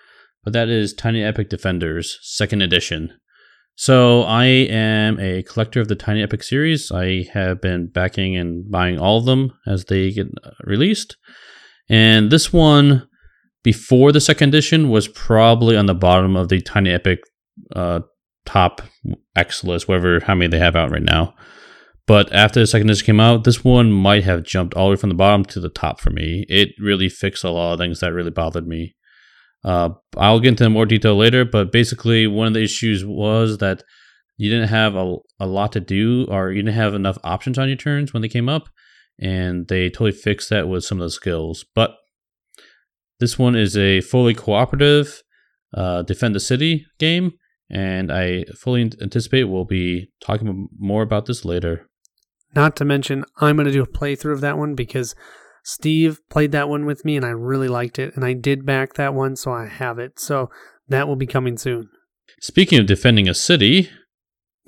but 0.44 0.54
that 0.54 0.70
is 0.70 0.94
Tiny 0.94 1.24
Epic 1.24 1.50
Defenders 1.50 2.20
Second 2.22 2.62
Edition. 2.62 3.12
So 3.74 4.22
I 4.24 4.46
am 4.46 5.20
a 5.20 5.44
collector 5.44 5.82
of 5.82 5.88
the 5.88 5.96
Tiny 5.96 6.22
Epic 6.22 6.44
series. 6.44 6.92
I 6.92 7.26
have 7.34 7.60
been 7.62 7.88
backing 7.88 8.36
and 8.36 8.70
buying 8.70 9.00
all 9.00 9.18
of 9.18 9.26
them 9.26 9.54
as 9.66 9.86
they 9.86 10.12
get 10.12 10.28
released. 10.64 11.16
And 11.90 12.32
this 12.32 12.52
one, 12.52 13.08
before 13.64 14.12
the 14.12 14.22
second 14.22 14.50
edition, 14.50 14.90
was 14.90 15.08
probably 15.08 15.78
on 15.78 15.86
the 15.86 15.96
bottom 15.96 16.36
of 16.36 16.50
the 16.50 16.62
Tiny 16.62 16.92
Epic 16.92 17.20
uh, 17.76 18.02
top 18.46 18.82
X 19.36 19.64
list, 19.64 19.88
whatever 19.88 20.20
how 20.22 20.36
many 20.36 20.50
they 20.50 20.60
have 20.60 20.76
out 20.76 20.92
right 20.92 21.04
now. 21.04 21.34
But 22.06 22.32
after 22.32 22.62
the 22.62 22.68
second 22.68 22.90
edition 22.90 23.06
came 23.06 23.20
out, 23.20 23.44
this 23.44 23.64
one 23.64 23.92
might 23.92 24.24
have 24.24 24.44
jumped 24.44 24.74
all 24.74 24.88
the 24.88 24.92
way 24.92 24.96
from 24.96 25.10
the 25.10 25.16
bottom 25.16 25.44
to 25.46 25.60
the 25.60 25.70
top 25.70 26.00
for 26.00 26.10
me. 26.10 26.46
It 26.48 26.70
really 26.80 27.10
fixed 27.10 27.44
a 27.44 27.50
lot 27.50 27.74
of 27.74 27.80
things 27.80 28.00
that 28.00 28.14
really 28.14 28.32
bothered 28.32 28.68
me. 28.68 28.96
Uh, 29.64 29.90
I'll 30.16 30.40
get 30.40 30.50
into 30.50 30.70
more 30.70 30.86
detail 30.86 31.18
later, 31.18 31.44
but 31.44 31.72
basically, 31.72 32.26
one 32.26 32.48
of 32.48 32.54
the 32.54 32.64
issues 32.64 33.06
was 33.06 33.58
that 33.58 33.84
you 34.38 34.50
didn't 34.50 34.70
have 34.70 34.96
a, 34.96 35.16
a 35.40 35.48
lot 35.48 35.74
to 35.74 35.82
do, 35.82 36.26
or 36.30 36.52
you 36.52 36.62
didn't 36.62 36.76
have 36.76 36.94
enough 36.94 37.18
options 37.24 37.58
on 37.58 37.68
your 37.68 37.76
turns 37.76 38.14
when 38.14 38.22
they 38.22 38.30
came 38.30 38.48
up 38.48 38.70
and 39.20 39.68
they 39.68 39.90
totally 39.90 40.12
fixed 40.12 40.50
that 40.50 40.68
with 40.68 40.84
some 40.84 41.00
of 41.00 41.06
the 41.06 41.12
skills. 41.12 41.66
But 41.74 41.96
this 43.20 43.40
one 43.40 43.56
is 43.56 43.76
a 43.76 44.02
fully 44.02 44.34
cooperative 44.34 45.24
uh, 45.74 46.02
defend 46.04 46.36
the 46.36 46.40
city 46.40 46.86
game, 46.98 47.34
and 47.70 48.12
I 48.12 48.46
fully 48.56 48.82
anticipate 49.02 49.46
we'll 49.46 49.66
be 49.66 50.10
talking 50.22 50.70
more 50.78 51.04
about 51.04 51.26
this 51.26 51.44
later. 51.46 51.88
Not 52.56 52.76
to 52.78 52.86
mention, 52.86 53.26
I'm 53.38 53.58
going 53.58 53.66
to 53.66 53.72
do 53.72 53.84
a 53.84 53.88
playthrough 53.88 54.34
of 54.34 54.42
that 54.42 54.58
one 54.58 54.74
because 54.74 55.16
Steve 55.64 56.22
played 56.30 56.54
that 56.54 56.70
one 56.70 56.86
with 56.86 57.04
me 57.04 57.18
and 57.18 57.26
I 57.26 57.30
really 57.30 57.68
liked 57.68 58.00
it, 58.00 58.16
and 58.16 58.24
I 58.24 58.34
did 58.34 58.66
back 58.66 58.94
that 58.94 59.14
one, 59.14 59.36
so 59.36 59.52
I 59.52 59.68
have 59.68 60.00
it. 60.00 60.20
So 60.20 60.50
that 60.88 61.08
will 61.08 61.18
be 61.18 61.28
coming 61.28 61.58
soon. 61.58 61.90
Speaking 62.40 62.80
of 62.80 62.86
defending 62.86 63.28
a 63.28 63.34
city, 63.34 63.90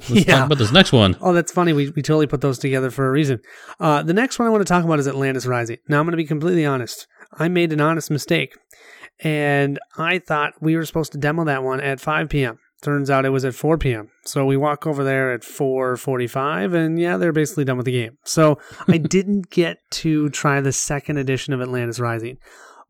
Let's 0.09 0.25
yeah. 0.25 0.35
talk 0.35 0.45
about 0.45 0.57
this 0.57 0.71
next 0.71 0.91
one. 0.91 1.17
Oh, 1.21 1.33
that's 1.33 1.51
funny. 1.51 1.73
We, 1.73 1.89
we 1.89 2.01
totally 2.01 2.27
put 2.27 2.41
those 2.41 2.57
together 2.57 2.89
for 2.89 3.07
a 3.07 3.11
reason. 3.11 3.41
Uh, 3.79 4.01
the 4.03 4.13
next 4.13 4.39
one 4.39 4.47
I 4.47 4.51
want 4.51 4.61
to 4.61 4.71
talk 4.71 4.83
about 4.85 4.99
is 4.99 5.07
Atlantis 5.07 5.45
Rising. 5.45 5.77
Now, 5.87 5.99
I'm 5.99 6.05
going 6.05 6.11
to 6.11 6.17
be 6.17 6.25
completely 6.25 6.65
honest. 6.65 7.07
I 7.33 7.47
made 7.47 7.73
an 7.73 7.81
honest 7.81 8.09
mistake, 8.09 8.55
and 9.19 9.79
I 9.97 10.19
thought 10.19 10.53
we 10.61 10.75
were 10.75 10.85
supposed 10.85 11.11
to 11.11 11.17
demo 11.17 11.43
that 11.45 11.63
one 11.63 11.81
at 11.81 11.99
5 11.99 12.29
p.m. 12.29 12.59
Turns 12.81 13.09
out 13.09 13.25
it 13.25 13.29
was 13.29 13.43
at 13.43 13.55
4 13.55 13.77
p.m. 13.77 14.09
So 14.23 14.45
we 14.45 14.55
walk 14.55 14.87
over 14.87 15.03
there 15.03 15.33
at 15.33 15.41
4:45, 15.41 16.73
and 16.73 16.97
yeah, 16.99 17.17
they're 17.17 17.33
basically 17.33 17.65
done 17.65 17.75
with 17.75 17.85
the 17.85 17.91
game. 17.91 18.17
So 18.23 18.57
I 18.87 18.97
didn't 18.97 19.49
get 19.49 19.79
to 19.91 20.29
try 20.29 20.61
the 20.61 20.71
second 20.71 21.17
edition 21.17 21.53
of 21.53 21.61
Atlantis 21.61 21.99
Rising 21.99 22.37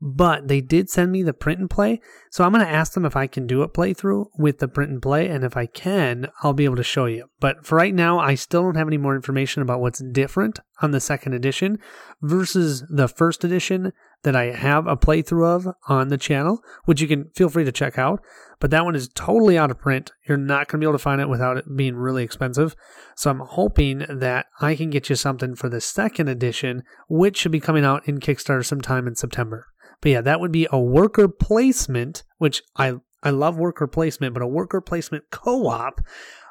but 0.02 0.47
they 0.47 0.62
did 0.62 0.89
send 0.89 1.12
me 1.12 1.24
the 1.24 1.34
print 1.34 1.60
and 1.60 1.70
play. 1.70 2.00
So 2.32 2.43
I'm 2.43 2.54
going 2.54 2.66
to 2.66 2.72
ask 2.72 2.93
them 2.93 3.06
if 3.06 3.16
I 3.16 3.28
can 3.28 3.47
do 3.47 3.62
a 3.62 3.70
playthrough 3.70 4.28
with 4.38 4.60
the 4.60 4.68
print 4.68 4.91
and 4.91 5.02
play. 5.02 5.28
And 5.28 5.43
if 5.43 5.58
I 5.58 5.66
can, 5.66 6.30
I'll 6.41 6.54
be 6.54 6.66
able 6.66 6.78
to 6.78 6.84
show 6.84 7.06
you. 7.06 7.30
But 7.39 7.66
for 7.66 7.76
right 7.76 7.93
now, 7.93 8.20
I 8.20 8.36
still 8.36 8.64
don't 8.64 8.78
have 8.78 8.88
any 8.88 8.97
more 8.97 9.16
information 9.16 9.62
about 9.62 9.82
what's 9.82 10.02
different 10.12 10.60
on 10.82 10.91
the 10.91 11.02
second 11.02 11.34
edition 11.34 11.80
versus 12.22 12.86
the 12.89 13.08
first 13.08 13.43
edition 13.43 13.91
that 14.24 14.36
I 14.36 14.52
have 14.52 14.88
a 14.88 14.97
playthrough 14.97 15.47
of 15.47 15.76
on 15.88 16.10
the 16.10 16.18
channel, 16.18 16.62
which 16.86 17.02
you 17.02 17.08
can 17.08 17.30
feel 17.36 17.50
free 17.50 17.66
to 17.66 17.72
check 17.72 17.97
out. 17.97 18.22
But 18.60 18.72
that 18.72 18.84
one 18.84 18.95
is 18.95 19.10
totally 19.16 19.58
out 19.58 19.72
of 19.72 19.80
print. 19.80 20.12
You're 20.28 20.38
not 20.38 20.68
going 20.68 20.80
to 20.80 20.86
be 20.86 20.86
able 20.86 20.97
to 20.97 21.04
find 21.04 21.22
it 21.22 21.30
without 21.30 21.58
it 21.58 21.78
being 21.78 21.95
really 21.95 22.24
expensive. 22.24 22.76
So 23.16 23.30
I'm 23.30 23.39
hoping 23.39 24.06
that 24.10 24.47
I 24.60 24.76
can 24.76 24.89
get 24.89 25.10
you 25.10 25.16
something 25.16 25.56
for 25.56 25.70
the 25.70 25.82
second 25.82 26.28
edition, 26.28 26.84
which 27.10 27.38
should 27.38 27.54
be 27.54 27.62
coming 27.62 27.86
out 27.86 28.08
in 28.08 28.20
Kickstarter 28.20 28.66
sometime 28.66 29.08
in 29.08 29.16
September. 29.16 29.68
But 30.02 30.12
yeah, 30.12 30.22
that 30.22 30.39
would 30.39 30.52
be 30.52 30.68
a 30.72 30.80
worker 30.80 31.28
placement, 31.28 32.24
which 32.38 32.62
I 32.76 32.95
I 33.22 33.32
love 33.32 33.58
worker 33.58 33.88
placement, 33.88 34.34
but 34.34 34.43
a 34.43 34.47
worker 34.47 34.80
placement 34.82 35.26
co-op 35.30 36.02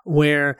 where 0.04 0.58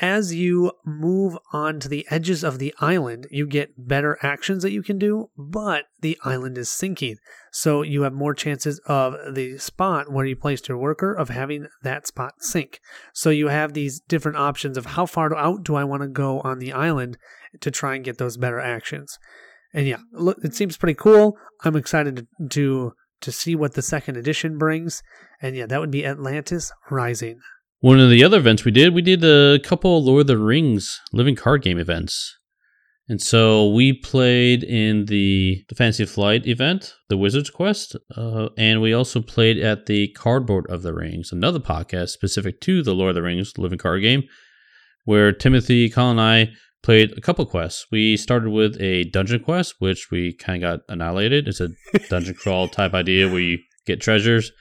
as 0.00 0.32
you 0.32 0.70
move 0.84 1.36
on 1.52 1.80
to 1.80 1.88
the 1.88 2.06
edges 2.08 2.44
of 2.44 2.60
the 2.60 2.72
island, 2.78 3.26
you 3.30 3.46
get 3.46 3.88
better 3.88 4.16
actions 4.22 4.62
that 4.62 4.70
you 4.70 4.82
can 4.82 4.96
do, 4.96 5.30
but 5.36 5.86
the 6.00 6.16
island 6.24 6.56
is 6.56 6.70
sinking. 6.70 7.16
So 7.50 7.82
you 7.82 8.02
have 8.02 8.12
more 8.12 8.34
chances 8.34 8.80
of 8.86 9.16
the 9.34 9.58
spot 9.58 10.12
where 10.12 10.24
you 10.24 10.36
placed 10.36 10.68
your 10.68 10.78
worker 10.78 11.12
of 11.12 11.30
having 11.30 11.66
that 11.82 12.06
spot 12.06 12.34
sink. 12.38 12.80
So 13.12 13.30
you 13.30 13.48
have 13.48 13.72
these 13.72 13.98
different 13.98 14.38
options 14.38 14.78
of 14.78 14.86
how 14.86 15.04
far 15.04 15.34
out 15.36 15.64
do 15.64 15.74
I 15.74 15.82
want 15.82 16.02
to 16.02 16.08
go 16.08 16.40
on 16.40 16.60
the 16.60 16.72
island 16.72 17.18
to 17.60 17.70
try 17.72 17.96
and 17.96 18.04
get 18.04 18.18
those 18.18 18.36
better 18.36 18.60
actions 18.60 19.18
and 19.74 19.86
yeah, 19.86 19.98
it 20.42 20.54
seems 20.54 20.76
pretty 20.76 20.94
cool. 20.94 21.36
I'm 21.64 21.76
excited 21.76 22.26
to, 22.50 22.92
to 23.20 23.32
see 23.32 23.54
what 23.54 23.74
the 23.74 23.82
second 23.82 24.16
edition 24.16 24.58
brings. 24.58 25.02
And 25.42 25.56
yeah, 25.56 25.66
that 25.66 25.80
would 25.80 25.90
be 25.90 26.06
Atlantis 26.06 26.72
Rising. 26.90 27.40
One 27.80 28.00
of 28.00 28.10
the 28.10 28.24
other 28.24 28.38
events 28.38 28.64
we 28.64 28.72
did, 28.72 28.94
we 28.94 29.02
did 29.02 29.24
a 29.24 29.60
couple 29.60 30.02
Lord 30.02 30.22
of 30.22 30.26
the 30.26 30.38
Rings 30.38 31.00
living 31.12 31.36
card 31.36 31.62
game 31.62 31.78
events. 31.78 32.36
And 33.10 33.22
so 33.22 33.70
we 33.70 33.94
played 33.94 34.62
in 34.62 35.06
the, 35.06 35.64
the 35.68 35.74
Fantasy 35.74 36.04
Flight 36.04 36.46
event, 36.46 36.94
the 37.08 37.16
Wizard's 37.16 37.48
Quest, 37.48 37.96
uh, 38.14 38.50
and 38.58 38.82
we 38.82 38.92
also 38.92 39.22
played 39.22 39.58
at 39.58 39.86
the 39.86 40.08
Cardboard 40.08 40.66
of 40.68 40.82
the 40.82 40.92
Rings, 40.92 41.32
another 41.32 41.58
podcast 41.58 42.08
specific 42.08 42.60
to 42.62 42.82
the 42.82 42.94
Lord 42.94 43.10
of 43.10 43.14
the 43.14 43.22
Rings 43.22 43.56
living 43.56 43.78
card 43.78 44.02
game, 44.02 44.24
where 45.04 45.32
Timothy, 45.32 45.88
Colin, 45.88 46.18
and 46.18 46.20
I 46.20 46.52
played 46.82 47.16
a 47.16 47.20
couple 47.20 47.44
quests. 47.46 47.86
We 47.90 48.16
started 48.16 48.50
with 48.50 48.80
a 48.80 49.04
dungeon 49.04 49.42
quest, 49.42 49.74
which 49.78 50.10
we 50.10 50.34
kind 50.34 50.62
of 50.62 50.70
got 50.70 50.80
annihilated. 50.88 51.48
It's 51.48 51.60
a 51.60 51.70
dungeon 52.08 52.34
crawl 52.34 52.68
type 52.68 52.94
idea 52.94 53.28
where 53.28 53.40
you 53.40 53.58
get 53.86 54.00
treasures. 54.00 54.52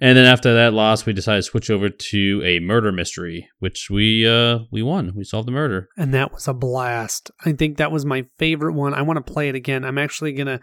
And 0.00 0.18
then 0.18 0.26
after 0.26 0.52
that 0.54 0.74
loss, 0.74 1.06
we 1.06 1.12
decided 1.12 1.38
to 1.38 1.42
switch 1.44 1.70
over 1.70 1.88
to 1.88 2.42
a 2.44 2.58
murder 2.58 2.92
mystery, 2.92 3.48
which 3.58 3.88
we 3.90 4.26
uh 4.28 4.58
we 4.72 4.82
won. 4.82 5.12
We 5.14 5.24
solved 5.24 5.48
the 5.48 5.52
murder. 5.52 5.88
And 5.96 6.12
that 6.12 6.32
was 6.32 6.48
a 6.48 6.54
blast. 6.54 7.30
I 7.44 7.52
think 7.52 7.76
that 7.76 7.92
was 7.92 8.04
my 8.04 8.26
favorite 8.38 8.74
one. 8.74 8.92
I 8.92 9.02
want 9.02 9.24
to 9.24 9.32
play 9.32 9.48
it 9.48 9.54
again. 9.54 9.84
I'm 9.84 9.98
actually 9.98 10.32
gonna 10.32 10.60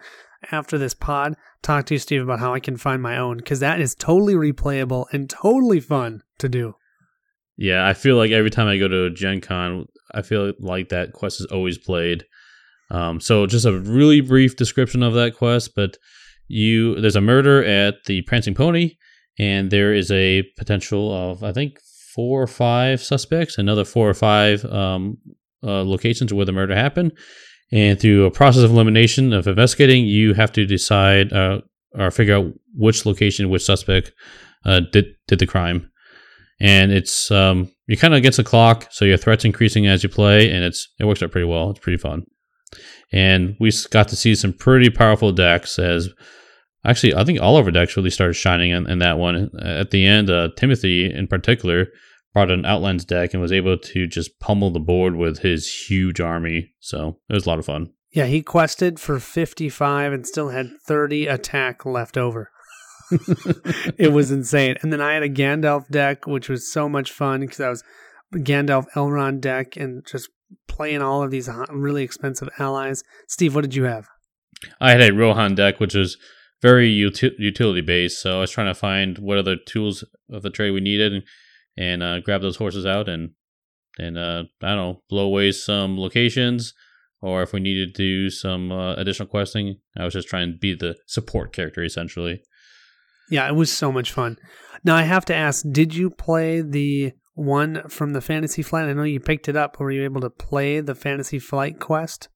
after 0.52 0.78
this 0.78 0.94
pod 0.94 1.36
talk 1.62 1.86
to 1.86 1.96
you, 1.96 2.00
Steve, 2.00 2.24
about 2.24 2.40
how 2.40 2.54
I 2.54 2.60
can 2.60 2.78
find 2.78 3.02
my 3.02 3.18
own 3.18 3.38
because 3.38 3.60
that 3.62 3.80
is 3.80 3.96
totally 3.96 4.34
replayable 4.34 5.06
and 5.12 5.30
totally 5.30 5.80
fun 5.80 6.24
to 6.40 6.50
do. 6.50 6.76
Yeah, 7.58 7.88
I 7.88 7.94
feel 7.94 8.16
like 8.16 8.32
every 8.32 8.50
time 8.50 8.68
I 8.68 8.78
go 8.78 8.88
to 8.88 9.12
Gen 9.12 9.40
Con, 9.40 9.86
I 10.14 10.22
feel 10.22 10.54
like 10.60 10.90
that 10.90 11.14
quest 11.14 11.40
is 11.40 11.48
always 11.48 11.78
played. 11.78 12.26
Um, 12.90 13.22
so 13.22 13.46
just 13.48 13.66
a 13.66 13.80
really 13.80 14.22
brief 14.22 14.56
description 14.56 15.02
of 15.02 15.14
that 15.14 15.38
quest, 15.38 15.76
but 15.76 15.98
you 16.48 17.00
there's 17.00 17.16
a 17.16 17.22
murder 17.22 17.64
at 17.64 18.04
the 18.06 18.22
Prancing 18.24 18.54
Pony, 18.54 18.98
and 19.40 19.72
there 19.72 19.94
is 19.94 20.12
a 20.12 20.44
potential 20.58 21.14
of 21.14 21.44
I 21.44 21.54
think 21.54 21.80
four 22.14 22.42
or 22.42 22.48
five 22.48 23.02
suspects, 23.02 23.58
another 23.58 23.86
four 23.86 24.10
or 24.10 24.14
five 24.14 24.66
um, 24.66 25.18
uh, 25.64 25.84
locations 25.84 26.34
where 26.34 26.46
the 26.46 26.52
murder 26.52 26.76
happened. 26.76 27.14
And 27.72 27.98
through 27.98 28.26
a 28.26 28.32
process 28.32 28.64
of 28.64 28.72
elimination 28.72 29.32
of 29.32 29.48
investigating, 29.48 30.06
you 30.06 30.34
have 30.34 30.52
to 30.54 30.66
decide 30.66 31.32
uh, 31.32 31.62
or 31.98 32.12
figure 32.12 32.36
out 32.36 32.54
which 32.76 33.06
location, 33.06 33.50
which 33.50 33.64
suspect 33.64 34.12
uh, 34.66 34.82
did 34.92 35.06
did 35.28 35.40
the 35.40 35.48
crime. 35.48 35.90
And 36.60 36.92
it's 36.92 37.32
um, 37.32 37.72
you're 37.92 37.98
kind 37.98 38.14
of 38.14 38.20
against 38.20 38.38
the 38.38 38.46
clock, 38.46 38.88
so 38.90 39.04
your 39.04 39.18
threats 39.18 39.44
increasing 39.44 39.86
as 39.86 40.02
you 40.02 40.08
play, 40.08 40.50
and 40.50 40.64
it's 40.64 40.88
it 40.98 41.04
works 41.04 41.22
out 41.22 41.30
pretty 41.30 41.46
well. 41.46 41.72
It's 41.72 41.80
pretty 41.82 41.98
fun. 41.98 42.24
And 43.12 43.58
we 43.60 43.70
got 43.92 44.08
to 44.08 44.16
see 44.16 44.34
some 44.34 44.54
pretty 44.54 44.90
powerful 44.90 45.34
decks 45.34 45.78
as 45.78 46.08
actually 46.86 47.14
I 47.16 47.26
think 47.26 47.42
all 47.42 47.58
of 47.58 47.66
our 47.66 47.72
decks 47.72 47.98
really 47.98 48.10
started 48.10 48.36
shining 48.36 48.72
in, 48.72 48.90
in 48.90 49.00
that 49.00 49.18
one. 49.18 49.50
At 49.62 49.92
the 49.92 50.06
end, 50.06 50.30
uh, 50.30 50.52
Timothy 50.56 51.14
in 51.14 51.28
particular 51.28 51.88
brought 52.34 52.50
an 52.50 52.66
Outlands 52.66 53.04
deck 53.04 53.34
and 53.34 53.42
was 53.42 53.52
able 53.52 53.78
to 53.78 54.08
just 54.08 54.40
pummel 54.40 54.72
the 54.72 54.80
board 54.80 55.18
with 55.18 55.40
his 55.40 55.68
huge 55.68 56.22
army. 56.22 56.72
So 56.80 57.20
it 57.30 57.34
was 57.34 57.46
a 57.46 57.50
lot 57.50 57.60
of 57.60 57.66
fun. 57.66 57.92
Yeah, 58.14 58.28
he 58.28 58.42
quested 58.42 59.02
for 59.02 59.20
55 59.20 60.14
and 60.14 60.26
still 60.26 60.48
had 60.48 60.70
30 60.88 61.28
attack 61.28 61.86
left 61.86 62.18
over. 62.18 62.52
it 63.98 64.12
was 64.12 64.32
insane. 64.32 64.78
And 64.82 64.92
then 64.92 65.02
I 65.02 65.14
had 65.14 65.24
a 65.24 65.30
Gandalf 65.30 65.88
deck, 65.90 66.28
which 66.28 66.50
was 66.50 66.72
so 66.72 66.88
much 66.88 67.12
fun 67.12 67.42
because 67.42 67.60
I 67.60 67.70
was 67.70 67.84
Gandalf 68.34 68.86
Elrond 68.96 69.42
deck 69.42 69.76
and 69.76 70.06
just 70.06 70.30
playing 70.68 71.02
all 71.02 71.24
of 71.24 71.32
these 71.32 71.50
really 71.70 72.04
expensive 72.04 72.50
allies. 72.60 73.04
Steve, 73.28 73.56
what 73.56 73.62
did 73.62 73.76
you 73.76 73.84
have? 73.84 74.08
I 74.80 74.92
had 74.92 75.02
a 75.02 75.14
Rohan 75.14 75.56
deck, 75.56 75.80
which 75.80 75.96
was 75.96 76.18
very 76.62 76.88
uti- 76.88 77.36
utility 77.38 77.82
based. 77.82 78.22
So 78.22 78.38
I 78.38 78.42
was 78.42 78.52
trying 78.52 78.68
to 78.68 78.76
find 78.76 79.18
what 79.18 79.38
other 79.38 79.56
tools 79.56 80.04
of 80.30 80.44
the 80.44 80.50
trade 80.50 80.72
we 80.72 80.82
needed 80.82 81.14
and, 81.14 81.24
and 81.78 82.04
uh, 82.04 82.20
grab 82.20 82.42
those 82.42 82.58
horses 82.58 82.86
out 82.86 83.10
and 83.10 83.32
and 84.00 84.18
uh, 84.18 84.44
I 84.62 84.70
don't 84.70 84.78
know 84.78 85.04
blow 85.10 85.26
away 85.26 85.52
some 85.52 86.00
locations. 86.00 86.74
Or 87.22 87.44
if 87.44 87.54
we 87.54 87.60
needed 87.60 87.94
to 87.94 88.02
do 88.04 88.30
some 88.32 88.72
uh, 88.72 88.96
additional 88.96 89.28
questing, 89.28 89.78
I 89.96 90.06
was 90.06 90.14
just 90.14 90.28
trying 90.28 90.54
to 90.54 90.58
be 90.58 90.74
the 90.74 90.96
support 91.06 91.54
character 91.54 91.84
essentially. 91.84 92.42
Yeah, 93.32 93.48
it 93.48 93.56
was 93.56 93.72
so 93.72 93.92
much 93.92 94.12
fun. 94.12 94.38
Now 94.84 94.96
I 94.96 95.04
have 95.04 95.26
to 95.26 95.36
ask, 95.36 95.66
did 95.72 95.96
you 95.96 96.10
play 96.10 96.62
the 96.62 97.14
one 97.34 97.88
from 97.88 98.12
the 98.12 98.22
Fantasy 98.22 98.62
Flight? 98.62 98.86
I 98.86 98.94
know 98.94 99.04
you 99.04 99.22
picked 99.22 99.48
it 99.48 99.56
up. 99.56 99.80
Were 99.80 99.90
you 99.90 100.04
able 100.04 100.22
to 100.22 100.30
play 100.30 100.82
the 100.82 100.94
Fantasy 100.94 101.40
Flight 101.40 101.80
quest? 101.80 102.28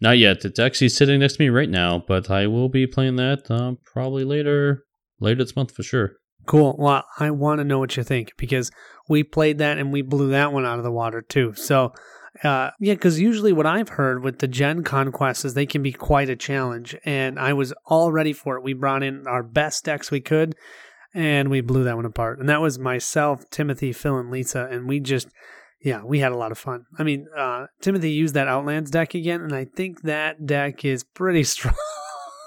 Not 0.00 0.16
yet. 0.16 0.44
It's 0.44 0.60
actually 0.60 0.90
sitting 0.90 1.18
next 1.18 1.34
to 1.34 1.42
me 1.42 1.48
right 1.48 1.68
now, 1.68 2.04
but 2.06 2.30
I 2.30 2.46
will 2.46 2.68
be 2.68 2.86
playing 2.86 3.16
that 3.16 3.50
uh, 3.50 3.72
probably 3.84 4.24
later, 4.24 4.84
later 5.18 5.42
this 5.42 5.56
month 5.56 5.74
for 5.74 5.82
sure. 5.82 6.12
Cool. 6.46 6.76
Well, 6.78 7.04
I 7.18 7.32
want 7.32 7.58
to 7.58 7.64
know 7.64 7.80
what 7.80 7.96
you 7.96 8.04
think 8.04 8.32
because 8.38 8.70
we 9.08 9.24
played 9.24 9.58
that 9.58 9.76
and 9.76 9.92
we 9.92 10.02
blew 10.02 10.30
that 10.30 10.52
one 10.52 10.64
out 10.64 10.78
of 10.78 10.84
the 10.84 10.92
water 10.92 11.20
too. 11.20 11.52
So, 11.56 11.92
uh, 12.44 12.70
yeah, 12.78 12.94
because 12.94 13.20
usually 13.20 13.52
what 13.52 13.66
I've 13.66 13.90
heard 13.90 14.22
with 14.22 14.38
the 14.38 14.48
Gen 14.48 14.84
Con 14.84 15.12
quest 15.12 15.44
is 15.44 15.54
they 15.54 15.66
can 15.66 15.82
be 15.82 15.92
quite 15.92 16.28
a 16.28 16.36
challenge, 16.36 16.96
and 17.04 17.38
I 17.38 17.52
was 17.52 17.72
all 17.86 18.12
ready 18.12 18.32
for 18.32 18.56
it. 18.56 18.62
We 18.62 18.74
brought 18.74 19.02
in 19.02 19.26
our 19.26 19.42
best 19.42 19.84
decks 19.84 20.10
we 20.10 20.20
could, 20.20 20.54
and 21.14 21.48
we 21.50 21.60
blew 21.60 21.84
that 21.84 21.96
one 21.96 22.04
apart. 22.04 22.38
And 22.38 22.48
that 22.48 22.60
was 22.60 22.78
myself, 22.78 23.48
Timothy, 23.50 23.92
Phil, 23.92 24.18
and 24.18 24.30
Lisa, 24.30 24.68
and 24.70 24.86
we 24.86 25.00
just 25.00 25.28
yeah, 25.82 26.02
we 26.02 26.18
had 26.18 26.32
a 26.32 26.36
lot 26.36 26.52
of 26.52 26.58
fun. 26.58 26.86
I 26.98 27.04
mean, 27.04 27.26
uh, 27.36 27.66
Timothy 27.80 28.10
used 28.10 28.34
that 28.34 28.48
Outlands 28.48 28.90
deck 28.90 29.14
again, 29.14 29.42
and 29.42 29.54
I 29.54 29.64
think 29.64 30.02
that 30.02 30.44
deck 30.44 30.84
is 30.84 31.04
pretty 31.04 31.44
strong. 31.44 31.74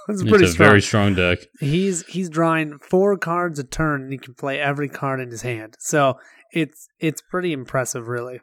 it's, 0.10 0.22
pretty 0.24 0.44
it's 0.44 0.52
a 0.52 0.54
strong. 0.54 0.70
very 0.70 0.82
strong 0.82 1.16
deck. 1.16 1.40
He's 1.60 2.06
he's 2.08 2.30
drawing 2.30 2.78
four 2.80 3.18
cards 3.18 3.60
a 3.60 3.64
turn, 3.64 4.04
and 4.04 4.12
he 4.12 4.18
can 4.18 4.34
play 4.34 4.60
every 4.60 4.90
card 4.90 5.20
in 5.20 5.32
his 5.32 5.44
hand. 5.44 5.76
So 5.80 6.16
it's 6.52 6.88
it's 7.00 7.22
pretty 7.22 7.54
impressive, 7.54 8.08
really, 8.08 8.42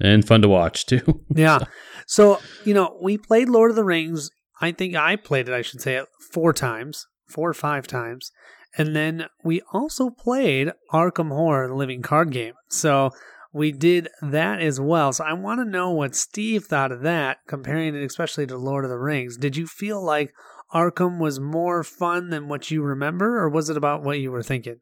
and 0.00 0.26
fun 0.26 0.42
to 0.42 0.48
watch 0.48 0.86
too. 0.86 1.22
yeah. 1.34 1.60
So 2.06 2.40
you 2.64 2.74
know, 2.74 2.98
we 3.02 3.18
played 3.18 3.48
Lord 3.48 3.70
of 3.70 3.76
the 3.76 3.84
Rings. 3.84 4.30
I 4.60 4.72
think 4.72 4.94
I 4.94 5.16
played 5.16 5.48
it. 5.48 5.54
I 5.54 5.62
should 5.62 5.80
say 5.80 5.96
it 5.96 6.06
four 6.32 6.52
times, 6.52 7.06
four 7.28 7.48
or 7.48 7.54
five 7.54 7.86
times, 7.86 8.30
and 8.76 8.94
then 8.94 9.26
we 9.44 9.62
also 9.72 10.10
played 10.10 10.72
Arkham 10.92 11.28
Horror, 11.28 11.68
the 11.68 11.74
living 11.74 12.02
card 12.02 12.30
game. 12.30 12.54
So 12.68 13.10
we 13.52 13.72
did 13.72 14.08
that 14.22 14.60
as 14.60 14.80
well. 14.80 15.12
So 15.12 15.24
I 15.24 15.32
want 15.32 15.60
to 15.60 15.64
know 15.64 15.90
what 15.90 16.14
Steve 16.14 16.64
thought 16.64 16.92
of 16.92 17.02
that, 17.02 17.38
comparing 17.48 17.94
it 17.94 18.04
especially 18.04 18.46
to 18.46 18.56
Lord 18.56 18.84
of 18.84 18.90
the 18.90 18.98
Rings. 18.98 19.36
Did 19.36 19.56
you 19.56 19.66
feel 19.66 20.04
like 20.04 20.32
Arkham 20.72 21.18
was 21.18 21.40
more 21.40 21.82
fun 21.82 22.30
than 22.30 22.48
what 22.48 22.70
you 22.70 22.82
remember, 22.82 23.38
or 23.38 23.48
was 23.48 23.68
it 23.68 23.76
about 23.76 24.02
what 24.02 24.20
you 24.20 24.30
were 24.30 24.42
thinking? 24.42 24.76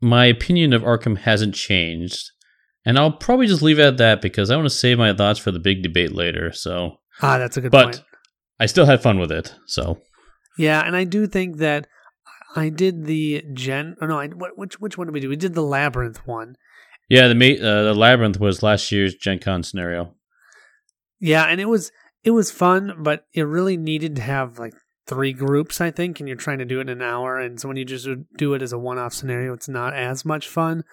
My 0.00 0.26
opinion 0.26 0.72
of 0.72 0.82
Arkham 0.82 1.18
hasn't 1.18 1.54
changed. 1.54 2.30
And 2.84 2.98
I'll 2.98 3.12
probably 3.12 3.46
just 3.46 3.62
leave 3.62 3.78
it 3.78 3.84
at 3.84 3.98
that 3.98 4.22
because 4.22 4.50
I 4.50 4.56
want 4.56 4.66
to 4.66 4.74
save 4.74 4.98
my 4.98 5.12
thoughts 5.12 5.38
for 5.38 5.50
the 5.50 5.58
big 5.58 5.82
debate 5.82 6.12
later. 6.12 6.52
So 6.52 6.98
Ah, 7.22 7.38
that's 7.38 7.56
a 7.56 7.60
good 7.60 7.70
but 7.72 7.84
point. 7.84 8.04
I 8.58 8.66
still 8.66 8.86
had 8.86 9.02
fun 9.02 9.18
with 9.18 9.30
it. 9.30 9.54
So 9.66 10.00
Yeah, 10.58 10.80
and 10.80 10.96
I 10.96 11.04
do 11.04 11.26
think 11.26 11.58
that 11.58 11.86
I 12.56 12.68
did 12.68 13.04
the 13.04 13.44
gen. 13.52 13.96
Oh 14.00 14.06
no, 14.06 14.18
I, 14.18 14.28
which 14.28 14.80
which 14.80 14.96
one 14.96 15.06
did 15.06 15.14
we 15.14 15.20
do? 15.20 15.28
We 15.28 15.36
did 15.36 15.54
the 15.54 15.62
labyrinth 15.62 16.26
one, 16.26 16.56
yeah, 17.10 17.26
the 17.26 17.58
uh, 17.60 17.82
the 17.82 17.94
labyrinth 17.94 18.38
was 18.38 18.62
last 18.62 18.92
year's 18.92 19.16
Gen 19.16 19.40
Con 19.40 19.64
scenario. 19.64 20.14
Yeah, 21.18 21.44
and 21.44 21.60
it 21.60 21.68
was 21.68 21.90
it 22.22 22.30
was 22.30 22.52
fun, 22.52 22.94
but 23.00 23.26
it 23.34 23.42
really 23.42 23.76
needed 23.76 24.14
to 24.16 24.22
have 24.22 24.60
like 24.60 24.74
three 25.06 25.32
groups, 25.32 25.80
I 25.80 25.90
think, 25.90 26.20
and 26.20 26.28
you're 26.28 26.36
trying 26.36 26.60
to 26.60 26.64
do 26.64 26.78
it 26.78 26.82
in 26.82 26.88
an 26.88 27.02
hour. 27.02 27.36
And 27.36 27.60
so 27.60 27.66
when 27.66 27.76
you 27.76 27.84
just 27.84 28.08
do 28.36 28.54
it 28.54 28.62
as 28.62 28.72
a 28.72 28.78
one 28.78 28.96
off 28.96 29.12
scenario, 29.12 29.52
it's 29.52 29.68
not 29.68 29.92
as 29.92 30.24
much 30.24 30.46
fun. 30.46 30.84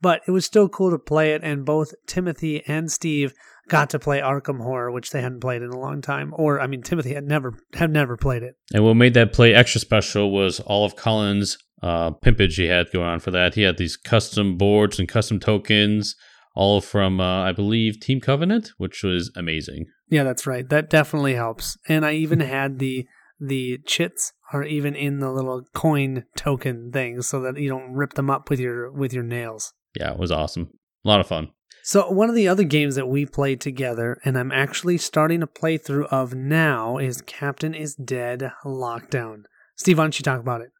But 0.00 0.22
it 0.26 0.30
was 0.30 0.44
still 0.44 0.68
cool 0.68 0.90
to 0.90 0.98
play 0.98 1.32
it, 1.32 1.42
and 1.42 1.64
both 1.64 1.94
Timothy 2.06 2.62
and 2.66 2.90
Steve 2.90 3.32
got 3.68 3.90
to 3.90 3.98
play 3.98 4.20
Arkham 4.20 4.62
Horror, 4.62 4.90
which 4.90 5.10
they 5.10 5.22
hadn't 5.22 5.40
played 5.40 5.62
in 5.62 5.70
a 5.70 5.78
long 5.78 6.00
time. 6.00 6.32
Or 6.36 6.60
I 6.60 6.66
mean, 6.66 6.82
Timothy 6.82 7.14
had 7.14 7.24
never 7.24 7.54
had 7.74 7.90
never 7.90 8.16
played 8.16 8.42
it. 8.42 8.56
And 8.72 8.84
what 8.84 8.94
made 8.94 9.14
that 9.14 9.32
play 9.32 9.54
extra 9.54 9.80
special 9.80 10.30
was 10.30 10.60
all 10.60 10.84
of 10.84 10.96
Colin's 10.96 11.58
uh, 11.82 12.10
pimpage 12.10 12.56
he 12.56 12.66
had 12.66 12.90
going 12.92 13.06
on 13.06 13.20
for 13.20 13.30
that. 13.32 13.54
He 13.54 13.62
had 13.62 13.78
these 13.78 13.96
custom 13.96 14.56
boards 14.56 14.98
and 14.98 15.08
custom 15.08 15.40
tokens, 15.40 16.14
all 16.54 16.80
from 16.80 17.20
uh, 17.20 17.44
I 17.44 17.52
believe 17.52 18.00
Team 18.00 18.20
Covenant, 18.20 18.72
which 18.78 19.02
was 19.02 19.30
amazing. 19.36 19.86
Yeah, 20.08 20.24
that's 20.24 20.46
right. 20.46 20.68
That 20.68 20.90
definitely 20.90 21.34
helps. 21.34 21.76
And 21.88 22.04
I 22.04 22.12
even 22.12 22.40
had 22.56 22.78
the 22.78 23.06
the 23.38 23.78
chits 23.84 24.32
are 24.52 24.64
even 24.64 24.94
in 24.94 25.20
the 25.20 25.30
little 25.30 25.62
coin 25.74 26.24
token 26.36 26.90
things 26.90 27.26
so 27.26 27.40
that 27.40 27.58
you 27.58 27.68
don't 27.68 27.92
rip 27.92 28.14
them 28.14 28.30
up 28.30 28.48
with 28.48 28.60
your 28.60 28.90
with 28.90 29.12
your 29.12 29.24
nails. 29.24 29.72
Yeah, 29.98 30.12
it 30.12 30.18
was 30.18 30.32
awesome. 30.32 30.70
A 31.04 31.08
lot 31.08 31.20
of 31.20 31.26
fun. 31.26 31.50
So 31.82 32.10
one 32.10 32.28
of 32.28 32.34
the 32.34 32.48
other 32.48 32.64
games 32.64 32.96
that 32.96 33.06
we 33.06 33.26
played 33.26 33.60
together, 33.60 34.20
and 34.24 34.36
I'm 34.36 34.50
actually 34.50 34.98
starting 34.98 35.42
a 35.42 35.46
playthrough 35.46 36.06
of 36.06 36.34
now, 36.34 36.98
is 36.98 37.22
Captain 37.22 37.74
is 37.74 37.94
Dead 37.94 38.50
Lockdown. 38.64 39.44
Steve, 39.76 39.98
why 39.98 40.04
don't 40.04 40.18
you 40.18 40.24
talk 40.24 40.40
about 40.40 40.62
it? 40.62 40.72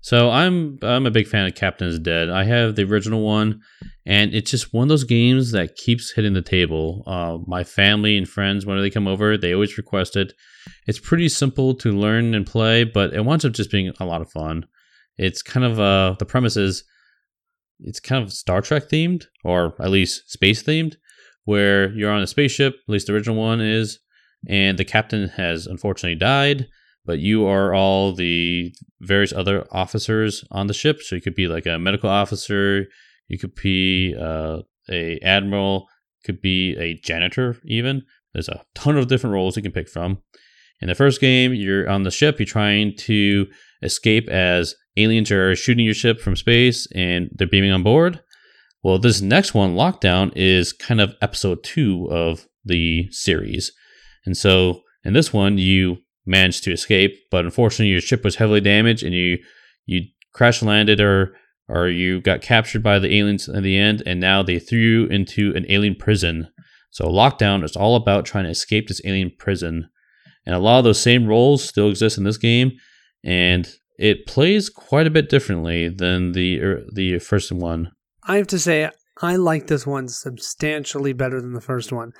So 0.00 0.30
I'm 0.30 0.78
I'm 0.82 1.06
a 1.06 1.10
big 1.10 1.26
fan 1.26 1.46
of 1.46 1.54
Captain 1.54 1.88
is 1.88 1.98
Dead. 1.98 2.30
I 2.30 2.44
have 2.44 2.76
the 2.76 2.84
original 2.84 3.22
one, 3.22 3.60
and 4.06 4.34
it's 4.34 4.50
just 4.50 4.72
one 4.72 4.84
of 4.84 4.88
those 4.88 5.04
games 5.04 5.52
that 5.52 5.76
keeps 5.76 6.12
hitting 6.12 6.34
the 6.34 6.42
table. 6.42 7.02
Uh, 7.06 7.38
my 7.46 7.64
family 7.64 8.16
and 8.16 8.28
friends, 8.28 8.64
whenever 8.64 8.82
they 8.82 8.90
come 8.90 9.08
over, 9.08 9.36
they 9.36 9.52
always 9.52 9.76
request 9.76 10.16
it. 10.16 10.32
It's 10.86 10.98
pretty 10.98 11.28
simple 11.28 11.74
to 11.76 11.92
learn 11.92 12.34
and 12.34 12.46
play, 12.46 12.84
but 12.84 13.12
it 13.12 13.24
winds 13.24 13.44
up 13.44 13.52
just 13.52 13.70
being 13.70 13.92
a 14.00 14.04
lot 14.04 14.22
of 14.22 14.30
fun. 14.30 14.66
It's 15.16 15.42
kind 15.42 15.66
of 15.66 15.80
uh, 15.80 16.16
the 16.18 16.26
premise 16.26 16.56
is 16.56 16.84
it's 17.80 18.00
kind 18.00 18.22
of 18.22 18.32
Star 18.32 18.60
Trek 18.60 18.88
themed, 18.88 19.26
or 19.44 19.74
at 19.80 19.90
least 19.90 20.30
space 20.30 20.62
themed, 20.62 20.96
where 21.44 21.90
you're 21.92 22.10
on 22.10 22.22
a 22.22 22.26
spaceship. 22.26 22.74
At 22.74 22.92
least 22.92 23.06
the 23.06 23.14
original 23.14 23.36
one 23.36 23.60
is, 23.60 23.98
and 24.48 24.78
the 24.78 24.84
captain 24.84 25.28
has 25.30 25.66
unfortunately 25.66 26.18
died 26.18 26.68
but 27.08 27.20
you 27.20 27.46
are 27.46 27.72
all 27.72 28.12
the 28.12 28.70
various 29.00 29.32
other 29.32 29.66
officers 29.72 30.44
on 30.50 30.66
the 30.66 30.74
ship. 30.74 31.00
So 31.00 31.16
you 31.16 31.22
could 31.22 31.34
be 31.34 31.48
like 31.48 31.64
a 31.64 31.78
medical 31.78 32.10
officer, 32.10 32.84
you 33.28 33.38
could 33.38 33.54
be 33.54 34.14
uh, 34.14 34.58
a 34.90 35.18
admiral, 35.20 35.88
could 36.22 36.42
be 36.42 36.76
a 36.76 37.00
janitor 37.02 37.56
even. 37.64 38.02
There's 38.34 38.50
a 38.50 38.62
ton 38.74 38.98
of 38.98 39.08
different 39.08 39.32
roles 39.32 39.56
you 39.56 39.62
can 39.62 39.72
pick 39.72 39.88
from. 39.88 40.18
In 40.82 40.88
the 40.88 40.94
first 40.94 41.18
game, 41.18 41.54
you're 41.54 41.88
on 41.88 42.02
the 42.02 42.10
ship, 42.10 42.38
you're 42.38 42.44
trying 42.44 42.94
to 42.98 43.46
escape 43.82 44.28
as 44.28 44.74
aliens 44.98 45.30
are 45.30 45.54
shooting 45.56 45.84
your 45.84 45.94
ship 45.94 46.20
from 46.20 46.36
space 46.36 46.86
and 46.94 47.30
they're 47.32 47.46
beaming 47.46 47.72
on 47.72 47.82
board. 47.82 48.20
Well, 48.82 48.98
this 48.98 49.20
next 49.20 49.54
one, 49.54 49.74
Lockdown, 49.74 50.32
is 50.36 50.72
kind 50.72 51.00
of 51.00 51.14
episode 51.20 51.62
two 51.64 52.08
of 52.10 52.46
the 52.64 53.08
series. 53.10 53.72
And 54.24 54.36
so 54.36 54.82
in 55.04 55.14
this 55.14 55.32
one, 55.32 55.58
you 55.58 55.98
managed 56.26 56.64
to 56.64 56.72
escape, 56.72 57.16
but 57.30 57.44
unfortunately 57.44 57.90
your 57.90 58.00
ship 58.00 58.22
was 58.22 58.36
heavily 58.36 58.60
damaged 58.60 59.02
and 59.02 59.14
you 59.14 59.38
you 59.86 60.02
crash 60.32 60.62
landed 60.62 61.00
or 61.00 61.34
or 61.68 61.88
you 61.88 62.20
got 62.20 62.42
captured 62.42 62.82
by 62.82 62.98
the 62.98 63.14
aliens 63.14 63.48
in 63.48 63.62
the 63.62 63.76
end 63.76 64.02
and 64.06 64.20
now 64.20 64.42
they 64.42 64.58
threw 64.58 64.78
you 64.78 65.06
into 65.06 65.52
an 65.56 65.66
alien 65.68 65.94
prison. 65.94 66.48
So 66.90 67.06
lockdown 67.06 67.64
is 67.64 67.76
all 67.76 67.96
about 67.96 68.24
trying 68.24 68.44
to 68.44 68.50
escape 68.50 68.88
this 68.88 69.00
alien 69.04 69.32
prison. 69.38 69.88
And 70.46 70.54
a 70.54 70.58
lot 70.58 70.78
of 70.78 70.84
those 70.84 71.00
same 71.00 71.26
roles 71.26 71.64
still 71.64 71.90
exist 71.90 72.16
in 72.16 72.24
this 72.24 72.38
game 72.38 72.72
and 73.24 73.68
it 73.98 74.26
plays 74.26 74.70
quite 74.70 75.06
a 75.06 75.10
bit 75.10 75.28
differently 75.28 75.88
than 75.88 76.32
the 76.32 76.60
er, 76.62 76.84
the 76.92 77.18
first 77.18 77.52
one. 77.52 77.90
I 78.22 78.36
have 78.36 78.46
to 78.48 78.58
say, 78.58 78.90
I 79.20 79.36
like 79.36 79.66
this 79.66 79.86
one 79.86 80.08
substantially 80.08 81.12
better 81.12 81.40
than 81.40 81.52
the 81.52 81.60
first 81.60 81.92
one. 81.92 82.12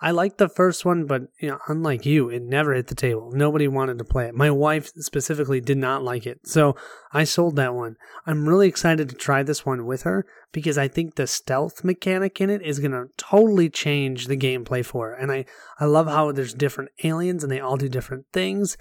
I 0.00 0.10
liked 0.10 0.38
the 0.38 0.48
first 0.48 0.84
one, 0.84 1.04
but 1.04 1.22
you 1.40 1.50
know, 1.50 1.58
unlike 1.68 2.06
you, 2.06 2.30
it 2.30 2.42
never 2.42 2.72
hit 2.72 2.86
the 2.86 2.94
table. 2.94 3.30
Nobody 3.32 3.68
wanted 3.68 3.98
to 3.98 4.04
play 4.04 4.26
it. 4.26 4.34
My 4.34 4.50
wife 4.50 4.90
specifically 4.96 5.60
did 5.60 5.76
not 5.76 6.02
like 6.02 6.26
it, 6.26 6.40
so 6.46 6.74
I 7.12 7.24
sold 7.24 7.56
that 7.56 7.74
one. 7.74 7.96
I'm 8.26 8.48
really 8.48 8.68
excited 8.68 9.08
to 9.08 9.14
try 9.14 9.42
this 9.42 9.66
one 9.66 9.84
with 9.84 10.02
her 10.02 10.24
because 10.52 10.78
I 10.78 10.88
think 10.88 11.14
the 11.14 11.26
stealth 11.26 11.84
mechanic 11.84 12.40
in 12.40 12.48
it 12.48 12.62
is 12.62 12.78
going 12.78 12.92
to 12.92 13.08
totally 13.18 13.68
change 13.68 14.26
the 14.26 14.36
gameplay 14.36 14.84
for 14.84 15.10
her. 15.10 15.14
And 15.14 15.30
I 15.30 15.44
I 15.78 15.84
love 15.84 16.06
how 16.06 16.32
there's 16.32 16.54
different 16.54 16.90
aliens 17.04 17.42
and 17.42 17.52
they 17.52 17.60
all 17.60 17.76
do 17.76 17.88
different 17.88 18.26
things, 18.32 18.78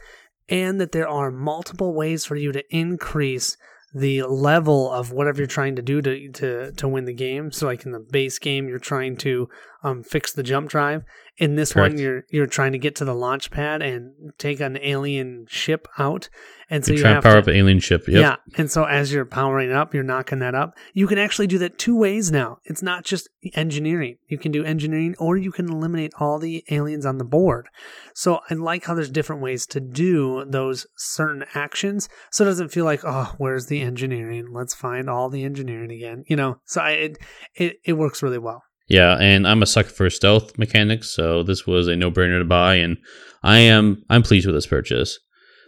and 0.49 0.79
that 0.79 0.91
there 0.91 1.07
are 1.07 1.31
multiple 1.31 1.93
ways 1.93 2.25
for 2.25 2.35
you 2.35 2.51
to 2.51 2.63
increase 2.75 3.57
the 3.93 4.23
level 4.23 4.91
of 4.91 5.13
whatever 5.13 5.37
you're 5.37 5.47
trying 5.47 5.75
to 5.77 5.81
do 5.81 6.01
to 6.01 6.29
to 6.33 6.71
to 6.73 6.87
win 6.87 7.05
the 7.05 7.13
game. 7.13 7.51
So 7.51 7.67
like 7.67 7.85
in 7.85 7.91
the 7.91 7.99
base 7.99 8.39
game, 8.39 8.67
you're 8.67 8.77
trying 8.77 9.15
to 9.17 9.47
um, 9.85 10.01
fix 10.01 10.33
the 10.33 10.43
jump 10.43 10.67
drive. 10.69 11.03
In 11.37 11.55
this 11.55 11.73
Correct. 11.73 11.93
one, 11.93 12.01
you're 12.01 12.23
you're 12.29 12.47
trying 12.47 12.71
to 12.71 12.77
get 12.77 12.95
to 12.95 13.05
the 13.05 13.13
launch 13.13 13.51
pad 13.51 13.81
and 13.81 14.13
take 14.37 14.61
an 14.61 14.79
alien 14.81 15.45
ship 15.49 15.85
out. 15.97 16.29
And 16.69 16.83
so 16.83 16.93
you, 16.93 16.97
you 16.97 17.03
try 17.03 17.13
to 17.13 17.21
power 17.21 17.37
up 17.37 17.47
an 17.47 17.55
alien 17.55 17.79
ship. 17.79 18.07
Yep. 18.07 18.21
Yeah. 18.21 18.35
And 18.57 18.71
so 18.71 18.85
as 18.85 19.13
you're 19.13 19.25
powering 19.25 19.71
up, 19.71 19.93
you're 19.93 20.01
knocking 20.01 20.39
that 20.39 20.55
up. 20.55 20.75
You 20.93 21.05
can 21.07 21.19
actually 21.19 21.45
do 21.47 21.57
that 21.59 21.77
two 21.77 21.95
ways 21.95 22.31
now. 22.31 22.59
It's 22.63 22.81
not 22.81 23.03
just 23.03 23.29
engineering. 23.53 24.17
You 24.27 24.37
can 24.37 24.51
do 24.51 24.63
engineering 24.63 25.13
or 25.19 25.37
you 25.37 25.51
can 25.51 25.69
eliminate 25.69 26.13
all 26.19 26.39
the 26.39 26.63
aliens 26.71 27.05
on 27.05 27.17
the 27.17 27.25
board. 27.25 27.67
So 28.15 28.39
I 28.49 28.53
like 28.55 28.85
how 28.85 28.95
there's 28.95 29.11
different 29.11 29.43
ways 29.43 29.67
to 29.67 29.79
do 29.79 30.45
those 30.47 30.87
certain 30.95 31.43
actions. 31.53 32.09
So 32.31 32.45
it 32.45 32.47
doesn't 32.47 32.69
feel 32.69 32.85
like, 32.85 33.01
oh, 33.03 33.35
where's 33.37 33.67
the 33.67 33.81
engineering? 33.81 34.47
Let's 34.51 34.73
find 34.73 35.09
all 35.09 35.29
the 35.29 35.43
engineering 35.43 35.91
again. 35.91 36.23
You 36.27 36.37
know, 36.37 36.61
so 36.63 36.81
I, 36.81 36.91
it, 36.91 37.17
it, 37.53 37.75
it 37.83 37.93
works 37.93 38.23
really 38.23 38.39
well. 38.39 38.63
Yeah, 38.87 39.17
and 39.19 39.47
I'm 39.47 39.63
a 39.63 39.65
sucker 39.65 39.89
for 39.89 40.09
stealth 40.09 40.57
mechanics, 40.57 41.09
so 41.09 41.41
this 41.41 41.65
was 41.65 41.87
a 41.87 41.95
no-brainer 41.95 42.39
to 42.39 42.45
buy, 42.45 42.75
and 42.75 42.97
I 43.41 43.57
am 43.59 44.03
I'm 44.09 44.21
pleased 44.23 44.45
with 44.45 44.55
this 44.55 44.67
purchase. 44.67 45.19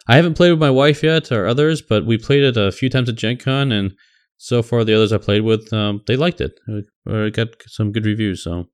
I 0.07 0.15
haven't 0.15 0.35
played 0.35 0.51
with 0.51 0.59
my 0.59 0.69
wife 0.69 1.03
yet 1.03 1.31
or 1.31 1.47
others, 1.47 1.81
but 1.81 2.05
we 2.05 2.17
played 2.17 2.43
it 2.43 2.57
a 2.57 2.71
few 2.71 2.89
times 2.89 3.09
at 3.09 3.15
Gen 3.15 3.37
Con, 3.37 3.71
and 3.71 3.93
so 4.37 4.61
far 4.61 4.83
the 4.83 4.93
others 4.93 5.11
I 5.11 5.17
played 5.17 5.41
with, 5.41 5.73
um, 5.73 6.01
they 6.05 6.15
liked 6.15 6.41
it. 6.41 6.53
I 7.07 7.29
got 7.29 7.49
some 7.65 7.91
good 7.91 8.05
reviews. 8.05 8.43
So, 8.43 8.65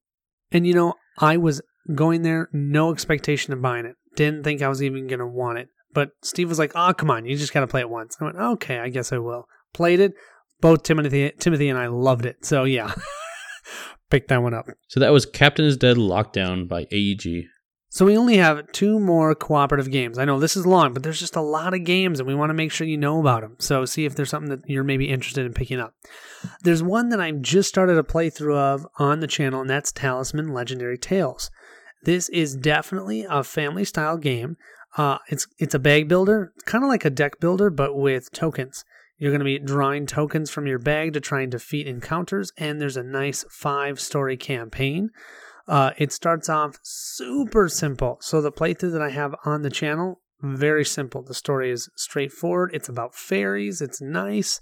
and 0.52 0.68
you 0.68 0.74
know, 0.74 0.94
I 1.18 1.38
was 1.38 1.62
going 1.96 2.22
there, 2.22 2.50
no 2.52 2.92
expectation 2.92 3.54
of 3.54 3.62
buying 3.62 3.86
it. 3.86 3.96
Didn't 4.16 4.44
think 4.44 4.62
I 4.62 4.68
was 4.68 4.84
even 4.84 5.08
gonna 5.08 5.28
want 5.28 5.58
it. 5.60 5.70
But 5.94 6.10
Steve 6.22 6.50
was 6.50 6.60
like, 6.60 6.74
"Oh, 6.76 6.94
come 6.94 7.10
on, 7.10 7.26
you 7.26 7.38
just 7.38 7.54
gotta 7.54 7.68
play 7.68 7.82
it 7.82 7.90
once." 7.90 8.18
I 8.20 8.26
went, 8.26 8.38
"Okay, 8.38 8.80
I 8.80 8.90
guess 8.90 9.14
I 9.14 9.20
will." 9.20 9.46
Played 9.74 10.02
it. 10.02 10.14
Both 10.60 10.84
Timothy, 10.84 11.32
Timothy 11.40 11.70
and 11.70 11.80
I 11.80 11.88
loved 11.88 12.26
it. 12.26 12.46
So 12.46 12.64
yeah, 12.64 12.94
pick 14.14 14.28
that 14.28 14.44
one 14.44 14.54
up. 14.54 14.68
So 14.88 15.00
that 15.00 15.12
was 15.12 15.26
Captain 15.26 15.66
is 15.66 15.76
Dead 15.76 15.98
Lockdown 15.98 16.68
by 16.68 16.86
AEG. 16.92 17.46
So 17.90 18.06
we 18.06 18.16
only 18.16 18.38
have 18.38 18.72
two 18.72 19.00
more 19.00 19.34
cooperative 19.34 19.90
games. 19.90 20.20
I 20.20 20.26
know 20.26 20.40
this 20.40 20.56
is 20.56 20.68
long, 20.68 20.94
but 20.94 21.02
there's 21.02 21.20
just 21.20 21.36
a 21.36 21.42
lot 21.42 21.74
of 21.74 21.84
games 21.84 22.20
and 22.20 22.28
we 22.28 22.36
want 22.36 22.52
to 22.52 22.56
make 22.56 22.72
sure 22.72 22.86
you 22.86 22.98
know 22.98 23.20
about 23.20 23.42
them. 23.42 23.56
So 23.58 23.86
see 23.86 24.06
if 24.06 24.16
there's 24.16 24.30
something 24.30 24.50
that 24.52 24.68
you're 24.68 24.84
maybe 24.84 25.10
interested 25.10 25.48
in 25.48 25.54
picking 25.54 25.80
up. 25.80 25.96
There's 26.62 26.84
one 26.84 27.10
that 27.10 27.20
I've 27.20 27.42
just 27.42 27.70
started 27.70 27.98
a 27.98 28.04
playthrough 28.04 28.56
of 28.56 28.88
on 29.00 29.20
the 29.20 29.28
channel, 29.28 29.62
and 29.62 29.70
that's 29.70 29.92
Talisman 29.92 30.54
Legendary 30.54 30.98
Tales. 30.98 31.50
This 32.04 32.30
is 32.30 32.56
definitely 32.56 33.26
a 33.28 33.44
family 33.44 33.86
style 33.86 34.18
game. 34.18 34.58
Uh, 34.96 35.18
it's 35.30 35.48
it's 35.58 35.74
a 35.74 35.80
bag 35.80 36.08
builder, 36.08 36.54
kind 36.66 36.84
of 36.84 36.88
like 36.88 37.06
a 37.06 37.10
deck 37.10 37.40
builder, 37.40 37.72
but 37.72 37.96
with 37.96 38.32
tokens. 38.32 38.86
You're 39.24 39.32
going 39.32 39.40
to 39.40 39.46
be 39.46 39.58
drawing 39.58 40.06
tokens 40.06 40.52
from 40.52 40.68
your 40.68 40.80
bag 40.80 41.14
to 41.14 41.22
try 41.22 41.44
and 41.44 41.50
defeat 41.50 41.88
encounters, 41.88 42.52
and 42.58 42.82
there's 42.82 42.98
a 42.98 43.04
nice 43.04 43.46
five 43.50 43.98
story 44.02 44.36
campaign. 44.36 45.12
Uh, 45.66 45.92
it 45.98 46.12
starts 46.12 46.50
off 46.50 46.78
super 46.84 47.70
simple. 47.70 48.18
So 48.20 48.42
the 48.42 48.52
playthrough 48.52 48.92
that 48.92 49.02
I 49.02 49.12
have 49.12 49.34
on 49.46 49.62
the 49.62 49.70
channel, 49.70 50.20
very 50.42 50.84
simple. 50.84 51.24
The 51.24 51.34
story 51.34 51.72
is 51.72 51.90
straightforward. 51.96 52.72
It's 52.74 52.90
about 52.90 53.16
fairies. 53.16 53.82
It's 53.82 54.02
nice. 54.02 54.60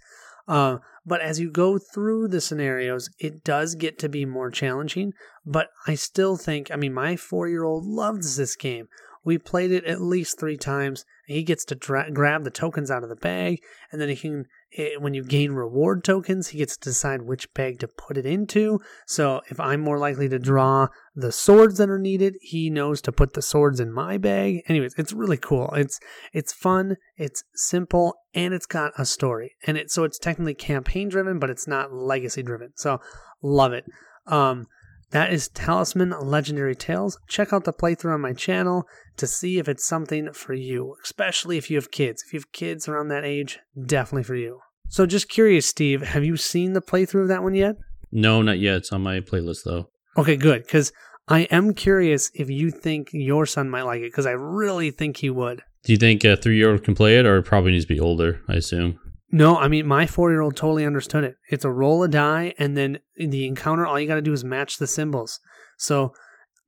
Uh, 0.47 0.77
but 1.07 1.21
as 1.21 1.39
you 1.39 1.49
go 1.49 1.79
through 1.79 2.27
the 2.27 2.39
scenarios, 2.39 3.09
it 3.17 3.43
does 3.43 3.73
get 3.73 3.97
to 3.97 4.09
be 4.09 4.25
more 4.25 4.51
challenging. 4.51 5.13
But 5.43 5.69
I 5.87 5.95
still 5.95 6.37
think, 6.37 6.69
I 6.69 6.75
mean, 6.75 6.93
my 6.93 7.15
four 7.15 7.47
year 7.47 7.63
old 7.63 7.83
loves 7.83 8.35
this 8.35 8.55
game. 8.55 8.89
We 9.23 9.37
played 9.37 9.71
it 9.71 9.85
at 9.85 10.01
least 10.01 10.39
three 10.39 10.57
times. 10.57 11.05
He 11.25 11.43
gets 11.43 11.63
to 11.65 11.75
dra- 11.75 12.11
grab 12.11 12.43
the 12.43 12.51
tokens 12.51 12.89
out 12.89 13.03
of 13.03 13.09
the 13.09 13.15
bag, 13.15 13.61
and 13.91 14.01
then 14.01 14.09
he 14.09 14.15
can 14.15 14.45
it, 14.71 15.01
when 15.01 15.13
you 15.13 15.23
gain 15.23 15.51
reward 15.51 16.03
tokens, 16.03 16.49
he 16.49 16.59
gets 16.59 16.77
to 16.77 16.89
decide 16.89 17.23
which 17.23 17.53
bag 17.53 17.79
to 17.79 17.87
put 17.87 18.17
it 18.17 18.25
into. 18.25 18.79
So 19.05 19.41
if 19.49 19.59
I'm 19.59 19.81
more 19.81 19.97
likely 19.97 20.29
to 20.29 20.39
draw 20.39 20.87
the 21.13 21.31
swords 21.31 21.77
that 21.77 21.89
are 21.89 21.99
needed, 21.99 22.37
he 22.39 22.69
knows 22.69 23.01
to 23.01 23.11
put 23.11 23.33
the 23.33 23.41
swords 23.41 23.79
in 23.79 23.91
my 23.91 24.17
bag. 24.17 24.61
Anyways, 24.67 24.95
it's 24.97 25.13
really 25.13 25.37
cool. 25.37 25.71
It's 25.73 25.99
it's 26.31 26.53
fun, 26.53 26.95
it's 27.17 27.43
simple, 27.53 28.15
and 28.33 28.53
it's 28.53 28.65
got 28.65 28.93
a 28.97 29.05
story. 29.05 29.55
And 29.67 29.77
it 29.77 29.91
so 29.91 30.05
it's 30.05 30.19
technically 30.19 30.53
campaign 30.53 31.09
driven, 31.09 31.37
but 31.37 31.49
it's 31.49 31.67
not 31.67 31.93
legacy 31.93 32.41
driven. 32.41 32.71
So 32.75 33.01
love 33.43 33.73
it. 33.73 33.85
Um 34.27 34.67
that 35.11 35.31
is 35.31 35.49
Talisman 35.49 36.13
Legendary 36.21 36.75
Tales. 36.75 37.17
Check 37.27 37.53
out 37.53 37.65
the 37.65 37.73
playthrough 37.73 38.13
on 38.13 38.21
my 38.21 38.33
channel 38.33 38.85
to 39.17 39.27
see 39.27 39.59
if 39.59 39.67
it's 39.67 39.85
something 39.85 40.31
for 40.33 40.53
you, 40.53 40.95
especially 41.03 41.57
if 41.57 41.69
you 41.69 41.77
have 41.77 41.91
kids. 41.91 42.23
If 42.25 42.33
you 42.33 42.39
have 42.39 42.51
kids 42.51 42.87
around 42.87 43.09
that 43.09 43.25
age, 43.25 43.59
definitely 43.85 44.23
for 44.23 44.35
you. 44.35 44.59
So, 44.89 45.05
just 45.05 45.29
curious, 45.29 45.65
Steve, 45.65 46.01
have 46.01 46.25
you 46.25 46.35
seen 46.35 46.73
the 46.73 46.81
playthrough 46.81 47.23
of 47.23 47.27
that 47.29 47.43
one 47.43 47.55
yet? 47.55 47.75
No, 48.11 48.41
not 48.41 48.59
yet. 48.59 48.77
It's 48.77 48.91
on 48.91 49.01
my 49.01 49.19
playlist, 49.19 49.63
though. 49.63 49.89
Okay, 50.17 50.35
good. 50.35 50.63
Because 50.63 50.91
I 51.27 51.41
am 51.43 51.73
curious 51.73 52.29
if 52.33 52.49
you 52.49 52.71
think 52.71 53.09
your 53.13 53.45
son 53.45 53.69
might 53.69 53.83
like 53.83 54.01
it, 54.01 54.11
because 54.11 54.25
I 54.25 54.31
really 54.31 54.91
think 54.91 55.17
he 55.17 55.29
would. 55.29 55.61
Do 55.83 55.93
you 55.93 55.97
think 55.97 56.23
a 56.23 56.35
three 56.35 56.57
year 56.57 56.71
old 56.71 56.83
can 56.83 56.95
play 56.95 57.17
it, 57.17 57.25
or 57.25 57.37
it 57.37 57.43
probably 57.43 57.71
needs 57.71 57.85
to 57.85 57.93
be 57.93 57.99
older, 57.99 58.41
I 58.47 58.55
assume? 58.55 58.99
No, 59.31 59.57
I 59.57 59.67
mean 59.67 59.87
my 59.87 60.05
four 60.07 60.31
year 60.31 60.41
old 60.41 60.55
totally 60.55 60.85
understood 60.85 61.23
it. 61.23 61.35
It's 61.49 61.65
a 61.65 61.71
roll 61.71 62.03
a 62.03 62.07
die, 62.07 62.53
and 62.57 62.75
then 62.75 62.99
in 63.15 63.29
the 63.29 63.47
encounter, 63.47 63.85
all 63.85 63.99
you 63.99 64.07
got 64.07 64.15
to 64.15 64.21
do 64.21 64.33
is 64.33 64.43
match 64.43 64.77
the 64.77 64.87
symbols. 64.87 65.39
So 65.77 66.13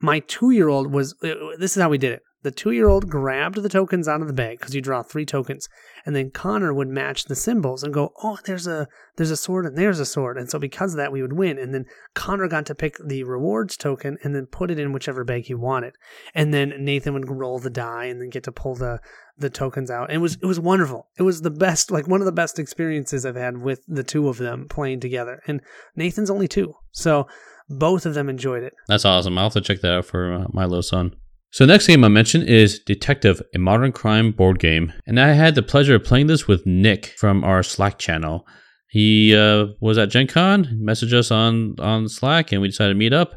my 0.02 0.20
two 0.20 0.52
year 0.52 0.70
old 0.70 0.92
was. 0.92 1.16
Uh, 1.24 1.34
this 1.60 1.76
is 1.76 1.82
how 1.82 1.90
we 1.90 1.98
did 1.98 2.14
it. 2.14 2.22
The 2.44 2.52
two 2.52 2.72
year 2.72 2.88
old 2.88 3.10
grabbed 3.10 3.62
the 3.62 3.70
tokens 3.70 4.08
out 4.08 4.22
of 4.22 4.28
the 4.28 4.34
bag 4.34 4.60
because 4.60 4.76
you 4.76 4.82
draw 4.82 5.02
three 5.02 5.26
tokens, 5.26 5.70
and 6.06 6.16
then 6.16 6.30
Connor 6.30 6.74
would 6.74 6.90
match 6.90 7.26
the 7.26 7.36
symbols 7.36 7.84
and 7.84 7.94
go, 7.94 8.14
"Oh, 8.22 8.38
there's 8.46 8.68
a 8.68 8.88
there's 9.16 9.32
a 9.32 9.38
sword 9.38 9.66
and 9.66 9.78
there's 9.78 10.00
a 10.00 10.06
sword," 10.06 10.38
and 10.38 10.50
so 10.50 10.60
because 10.60 10.94
of 10.94 10.98
that, 10.98 11.12
we 11.12 11.22
would 11.22 11.34
win. 11.34 11.58
And 11.58 11.74
then 11.74 11.86
Connor 12.14 12.50
got 12.50 12.66
to 12.68 12.76
pick 12.76 12.98
the 13.04 13.24
rewards 13.24 13.78
token 13.78 14.18
and 14.24 14.36
then 14.36 14.46
put 14.46 14.70
it 14.70 14.80
in 14.80 14.92
whichever 14.92 15.24
bag 15.24 15.46
he 15.46 15.56
wanted, 15.56 15.96
and 16.36 16.54
then 16.54 16.74
Nathan 16.80 17.14
would 17.14 17.30
roll 17.30 17.60
the 17.60 17.70
die 17.70 18.06
and 18.06 18.22
then 18.22 18.30
get 18.30 18.44
to 18.44 18.52
pull 18.52 18.76
the 18.76 19.00
the 19.38 19.50
tokens 19.50 19.90
out. 19.90 20.10
And 20.10 20.18
it 20.18 20.22
was 20.22 20.36
it 20.42 20.46
was 20.46 20.60
wonderful. 20.60 21.08
It 21.18 21.24
was 21.24 21.42
the 21.42 21.50
best, 21.50 21.92
like 21.92 22.08
one 22.08 22.20
of 22.20 22.26
the 22.26 22.32
best 22.34 22.60
experiences 22.60 23.26
I've 23.26 23.36
had 23.36 23.58
with 23.58 23.82
the 23.88 24.04
two 24.04 24.28
of 24.28 24.38
them 24.38 24.68
playing 24.68 25.00
together. 25.00 25.42
And 25.48 25.62
Nathan's 25.96 26.30
only 26.30 26.50
two, 26.50 26.76
so 26.92 27.26
both 27.70 28.06
of 28.06 28.14
them 28.14 28.30
enjoyed 28.30 28.64
it. 28.64 28.74
That's 28.88 29.06
awesome. 29.06 29.38
I'll 29.38 29.46
have 29.46 29.54
to 29.54 29.62
check 29.62 29.80
that 29.80 29.94
out 29.94 30.06
for 30.06 30.34
uh, 30.34 30.46
my 30.52 30.66
little 30.66 30.84
son. 30.84 31.16
So 31.54 31.66
next 31.66 31.86
game 31.86 32.04
I 32.04 32.08
mentioned 32.08 32.50
is 32.50 32.80
Detective, 32.80 33.40
a 33.54 33.60
modern 33.60 33.92
crime 33.92 34.32
board 34.32 34.58
game, 34.58 34.92
and 35.06 35.20
I 35.20 35.34
had 35.34 35.54
the 35.54 35.62
pleasure 35.62 35.94
of 35.94 36.04
playing 36.04 36.26
this 36.26 36.48
with 36.48 36.66
Nick 36.66 37.14
from 37.20 37.44
our 37.44 37.62
Slack 37.62 38.00
channel. 38.00 38.48
He 38.90 39.36
uh, 39.36 39.68
was 39.80 40.00
at 40.00 40.10
Gen 40.10 40.26
Con, 40.26 40.66
messaged 40.84 41.14
us 41.14 41.30
on 41.30 41.76
on 41.78 42.10
Slack, 42.10 42.52
and 42.52 42.60
we 42.60 42.70
decided 42.70 42.94
to 42.94 42.98
meet 42.98 43.14
up, 43.14 43.36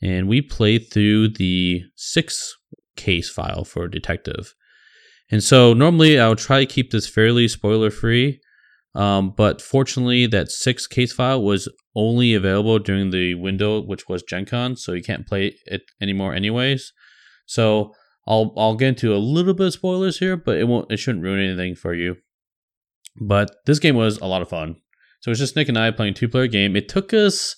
and 0.00 0.28
we 0.28 0.42
played 0.42 0.92
through 0.92 1.30
the 1.30 1.82
six 1.96 2.56
case 2.94 3.28
file 3.28 3.64
for 3.64 3.88
Detective. 3.88 4.54
And 5.28 5.42
so 5.42 5.74
normally 5.74 6.20
I 6.20 6.28
would 6.28 6.38
try 6.38 6.60
to 6.60 6.72
keep 6.72 6.92
this 6.92 7.08
fairly 7.08 7.48
spoiler 7.48 7.90
free, 7.90 8.38
um, 8.94 9.34
but 9.36 9.60
fortunately 9.60 10.28
that 10.28 10.52
six 10.52 10.86
case 10.86 11.12
file 11.12 11.42
was 11.42 11.68
only 11.96 12.32
available 12.32 12.78
during 12.78 13.10
the 13.10 13.34
window 13.34 13.80
which 13.80 14.08
was 14.08 14.22
Gen 14.22 14.44
Con, 14.46 14.76
so 14.76 14.92
you 14.92 15.02
can't 15.02 15.26
play 15.26 15.56
it 15.66 15.82
anymore 16.00 16.32
anyways. 16.32 16.92
So 17.46 17.94
I'll 18.26 18.52
I'll 18.56 18.74
get 18.74 18.88
into 18.88 19.14
a 19.14 19.18
little 19.18 19.54
bit 19.54 19.68
of 19.68 19.72
spoilers 19.72 20.18
here, 20.18 20.36
but 20.36 20.58
it 20.58 20.64
won't 20.64 20.90
it 20.90 20.98
shouldn't 20.98 21.24
ruin 21.24 21.40
anything 21.40 21.74
for 21.74 21.94
you. 21.94 22.16
But 23.20 23.56
this 23.64 23.78
game 23.78 23.96
was 23.96 24.18
a 24.18 24.26
lot 24.26 24.42
of 24.42 24.48
fun. 24.48 24.76
So 25.20 25.30
it's 25.30 25.40
just 25.40 25.56
Nick 25.56 25.68
and 25.68 25.78
I 25.78 25.90
playing 25.90 26.14
two 26.14 26.28
player 26.28 26.46
game. 26.46 26.76
It 26.76 26.88
took 26.88 27.14
us 27.14 27.56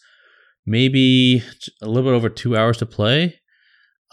maybe 0.64 1.42
a 1.82 1.86
little 1.86 2.10
bit 2.10 2.16
over 2.16 2.28
two 2.28 2.56
hours 2.56 2.76
to 2.78 2.86
play, 2.86 3.40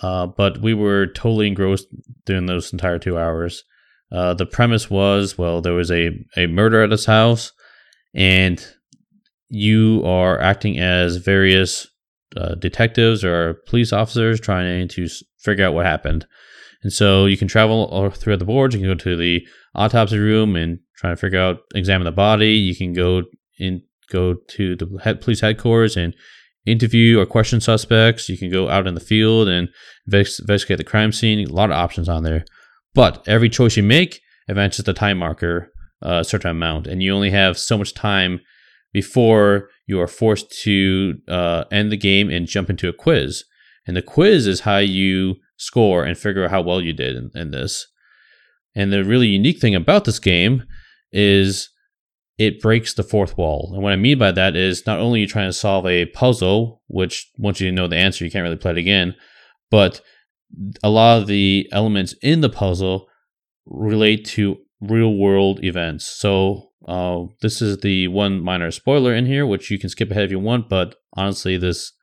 uh, 0.01 0.27
but 0.27 0.61
we 0.61 0.73
were 0.73 1.07
totally 1.07 1.47
engrossed 1.47 1.87
during 2.25 2.47
those 2.47 2.73
entire 2.73 2.99
two 2.99 3.17
hours. 3.17 3.63
Uh, 4.11 4.33
the 4.33 4.45
premise 4.45 4.89
was 4.89 5.37
well, 5.37 5.61
there 5.61 5.73
was 5.73 5.91
a, 5.91 6.11
a 6.37 6.47
murder 6.47 6.81
at 6.81 6.91
his 6.91 7.05
house, 7.05 7.51
and 8.13 8.65
you 9.49 10.01
are 10.05 10.39
acting 10.39 10.79
as 10.79 11.17
various 11.17 11.87
uh, 12.35 12.55
detectives 12.55 13.23
or 13.23 13.55
police 13.67 13.93
officers 13.93 14.39
trying 14.39 14.87
to 14.89 15.07
figure 15.39 15.65
out 15.65 15.73
what 15.73 15.85
happened. 15.85 16.25
And 16.83 16.93
so 16.93 17.25
you 17.25 17.37
can 17.37 17.47
travel 17.47 18.11
throughout 18.11 18.39
the 18.39 18.45
boards. 18.45 18.75
You 18.75 18.81
can 18.81 18.89
go 18.89 18.95
to 18.95 19.15
the 19.15 19.45
autopsy 19.73 20.19
room 20.19 20.55
and 20.55 20.79
try 20.97 21.09
to 21.09 21.15
figure 21.15 21.39
out, 21.39 21.59
examine 21.73 22.05
the 22.05 22.11
body. 22.11 22.53
You 22.53 22.75
can 22.75 22.93
go 22.93 23.23
in, 23.57 23.81
go 24.11 24.35
to 24.49 24.75
the 24.75 24.99
head, 25.03 25.21
police 25.21 25.41
headquarters 25.41 25.97
and 25.97 26.13
interview 26.65 27.19
or 27.19 27.25
question 27.25 27.59
suspects. 27.59 28.29
You 28.29 28.37
can 28.37 28.51
go 28.51 28.69
out 28.69 28.87
in 28.87 28.93
the 28.93 28.99
field 28.99 29.47
and 29.47 29.69
investigate 30.05 30.77
the 30.77 30.83
crime 30.83 31.11
scene. 31.11 31.47
A 31.47 31.51
lot 31.51 31.71
of 31.71 31.77
options 31.77 32.07
on 32.07 32.23
there. 32.23 32.45
But 32.93 33.27
every 33.27 33.49
choice 33.49 33.77
you 33.77 33.83
make 33.83 34.21
advances 34.47 34.85
the 34.85 34.93
time 34.93 35.17
marker 35.17 35.71
uh, 36.05 36.19
a 36.19 36.23
certain 36.23 36.51
amount, 36.51 36.87
and 36.87 37.01
you 37.01 37.13
only 37.13 37.31
have 37.31 37.57
so 37.57 37.77
much 37.77 37.93
time 37.93 38.41
before 38.95 39.67
you 39.87 39.99
are 39.99 40.07
forced 40.07 40.49
to 40.63 41.15
uh, 41.27 41.65
end 41.69 41.91
the 41.91 41.97
game 41.97 42.29
and 42.29 42.47
jump 42.47 42.69
into 42.69 42.87
a 42.87 42.93
quiz. 42.93 43.43
And 43.85 43.97
the 43.97 44.01
quiz 44.01 44.47
is 44.47 44.61
how 44.61 44.77
you 44.77 45.35
score 45.57 46.05
and 46.05 46.17
figure 46.17 46.45
out 46.45 46.51
how 46.51 46.61
well 46.61 46.79
you 46.79 46.93
did 46.93 47.17
in, 47.17 47.29
in 47.35 47.51
this. 47.51 47.85
And 48.73 48.93
the 48.93 49.03
really 49.03 49.27
unique 49.27 49.59
thing 49.59 49.75
about 49.75 50.05
this 50.05 50.17
game 50.17 50.63
is 51.11 51.71
it 52.37 52.61
breaks 52.61 52.93
the 52.93 53.03
fourth 53.03 53.37
wall. 53.37 53.71
And 53.73 53.83
what 53.83 53.91
I 53.91 53.97
mean 53.97 54.17
by 54.17 54.31
that 54.31 54.55
is 54.55 54.85
not 54.85 54.99
only 54.99 55.19
are 55.19 55.23
you 55.23 55.27
trying 55.27 55.49
to 55.49 55.53
solve 55.53 55.85
a 55.85 56.05
puzzle, 56.05 56.81
which 56.87 57.29
once 57.37 57.59
you 57.59 57.69
know 57.73 57.89
the 57.89 57.97
answer, 57.97 58.23
you 58.23 58.31
can't 58.31 58.43
really 58.43 58.55
play 58.55 58.71
it 58.71 58.77
again, 58.77 59.13
but 59.69 59.99
a 60.83 60.89
lot 60.89 61.17
of 61.17 61.27
the 61.27 61.67
elements 61.73 62.15
in 62.21 62.39
the 62.39 62.49
puzzle 62.49 63.09
relate 63.65 64.23
to 64.23 64.55
real 64.79 65.17
world 65.17 65.61
events. 65.65 66.05
So 66.05 66.69
uh, 66.87 67.23
this 67.41 67.61
is 67.61 67.79
the 67.79 68.07
one 68.07 68.41
minor 68.41 68.71
spoiler 68.71 69.13
in 69.13 69.25
here, 69.25 69.45
which 69.45 69.71
you 69.71 69.79
can 69.79 69.89
skip 69.89 70.11
ahead 70.11 70.25
if 70.25 70.31
you 70.31 70.39
want. 70.39 70.69
But 70.69 70.95
honestly, 71.13 71.57
this 71.57 71.93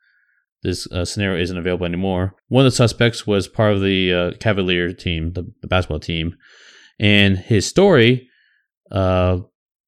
this 0.62 0.86
uh, 0.92 1.04
scenario 1.04 1.42
isn't 1.42 1.58
available 1.58 1.86
anymore. 1.86 2.34
One 2.48 2.64
of 2.64 2.72
the 2.72 2.76
suspects 2.76 3.26
was 3.26 3.48
part 3.48 3.72
of 3.72 3.80
the 3.80 4.12
uh, 4.12 4.30
Cavalier 4.38 4.92
team, 4.92 5.32
the, 5.32 5.50
the, 5.60 5.66
basketball 5.66 5.98
team, 5.98 6.36
and 7.00 7.36
his 7.36 7.66
story 7.66 8.28
uh, 8.92 9.38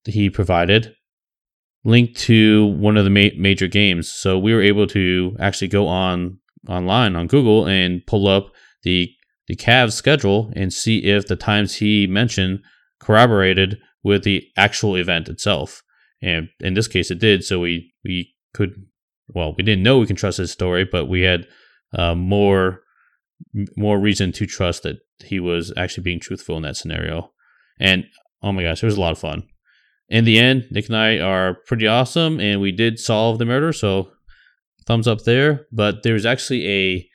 he 0.05 0.30
provided 0.30 0.95
linked 1.84 2.16
to 2.18 2.66
one 2.66 2.97
of 2.97 3.05
the 3.05 3.11
ma- 3.11 3.36
major 3.36 3.68
games. 3.68 4.11
So 4.11 4.38
we 4.38 4.55
were 4.55 4.62
able 4.62 4.86
to 4.88 5.36
actually 5.38 5.68
go 5.68 5.86
on 5.86 6.38
online 6.68 7.14
on 7.14 7.26
Google 7.26 7.66
and 7.66 8.05
pull 8.07 8.26
up 8.28 8.51
the 8.84 9.11
the 9.47 9.57
Cavs 9.57 9.92
schedule 9.92 10.53
and 10.57 10.72
see 10.72 11.05
if 11.05 11.26
the 11.26 11.36
times 11.36 11.76
he 11.76 12.07
mentioned 12.07 12.61
corroborated 13.01 13.78
with 14.05 14.23
the 14.23 14.47
actual 14.57 14.95
event 14.95 15.29
itself. 15.29 15.83
And 16.23 16.49
in 16.61 16.75
this 16.75 16.87
case, 16.87 17.11
it 17.11 17.19
did. 17.19 17.43
So 17.43 17.59
we 17.61 17.93
we 18.05 18.35
could 18.53 18.75
well, 19.29 19.55
we 19.57 19.65
didn't 19.65 19.83
know 19.83 19.99
we 19.99 20.07
can 20.07 20.17
trust 20.17 20.39
his 20.39 20.53
story, 20.53 20.85
but 20.85 21.07
we 21.07 21.23
had 21.23 21.47
uh, 21.97 22.15
more 22.15 22.83
more 23.77 23.99
reason 23.99 24.31
to 24.33 24.47
trust 24.47 24.85
that 24.85 24.99
he 25.25 25.41
was 25.41 25.73
actually 25.77 26.05
being 26.05 26.21
truthful 26.21 26.57
in 26.57 26.63
that 26.63 26.77
scenario. 26.77 27.33
And 27.81 28.05
oh 28.43 28.53
my 28.53 28.63
gosh, 28.63 28.83
it 28.83 28.87
was 28.87 28.97
a 28.97 29.01
lot 29.01 29.13
of 29.13 29.19
fun. 29.19 29.45
In 30.09 30.25
the 30.25 30.39
end, 30.39 30.67
Nick 30.71 30.89
and 30.89 30.97
I 30.97 31.19
are 31.19 31.57
pretty 31.67 31.87
awesome, 31.87 32.39
and 32.39 32.61
we 32.61 32.73
did 32.73 32.99
solve 32.99 33.39
the 33.39 33.47
murder. 33.47 33.73
So 33.73 34.11
thumbs 34.87 35.09
up 35.09 35.23
there. 35.23 35.67
But 35.73 36.03
there 36.03 36.15
was 36.15 36.27
actually 36.27 36.69
a 36.69 37.09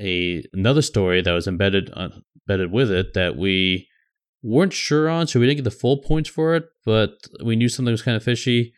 a 0.00 0.44
another 0.52 0.82
story 0.82 1.22
that 1.22 1.32
was 1.32 1.46
embedded 1.46 1.90
uh, 1.94 2.08
embedded 2.48 2.72
with 2.72 2.90
it 2.90 3.14
that 3.14 3.36
we 3.36 3.88
weren't 4.44 4.72
sure 4.72 5.08
on, 5.08 5.26
so 5.26 5.40
we 5.40 5.46
didn't 5.46 5.58
get 5.58 5.64
the 5.64 5.70
full 5.76 5.98
points 5.98 6.28
for 6.28 6.54
it. 6.54 6.64
But 6.84 7.12
we 7.44 7.56
knew 7.56 7.68
something 7.68 7.92
was 7.92 8.02
kind 8.02 8.16
of 8.16 8.22
fishy. 8.22 8.74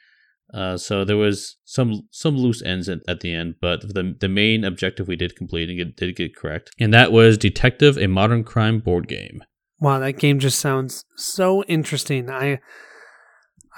Uh, 0.54 0.76
so 0.76 1.04
there 1.04 1.16
was 1.16 1.56
some 1.64 2.02
some 2.10 2.36
loose 2.36 2.62
ends 2.62 2.88
at, 2.88 3.00
at, 3.08 3.20
the 3.20 3.34
end, 3.34 3.56
but 3.60 3.80
the 3.80 4.16
the 4.18 4.28
main 4.28 4.64
objective 4.64 5.08
we 5.08 5.16
did 5.16 5.34
complete 5.34 5.68
and 5.68 5.76
get, 5.76 5.96
did 5.96 6.16
get 6.16 6.36
correct, 6.36 6.70
and 6.78 6.94
that 6.94 7.10
was 7.10 7.36
Detective: 7.36 7.98
A 7.98 8.06
Modern 8.06 8.44
Crime 8.44 8.78
board 8.78 9.08
game. 9.08 9.42
Wow, 9.80 9.98
that 9.98 10.12
game 10.12 10.38
just 10.38 10.60
sounds 10.60 11.04
so 11.16 11.64
interesting. 11.64 12.30
I 12.30 12.60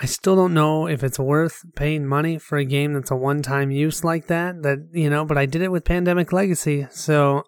I 0.01 0.05
still 0.05 0.37
don't 0.37 0.55
know 0.55 0.87
if 0.87 1.03
it's 1.03 1.19
worth 1.19 1.65
paying 1.75 2.07
money 2.07 2.39
for 2.39 2.59
a 2.59 2.65
game 2.65 2.93
that's 2.93 3.11
a 3.11 3.17
one-time 3.17 3.71
use 3.71 4.05
like 4.05 4.27
that. 4.27 4.63
That 4.63 4.91
you 4.93 5.09
know, 5.09 5.25
but 5.25 5.39
I 5.39 5.47
did 5.47 5.63
it 5.63 5.73
with 5.73 5.87
Pandemic 5.87 6.35
Legacy, 6.35 6.87
so 6.91 7.45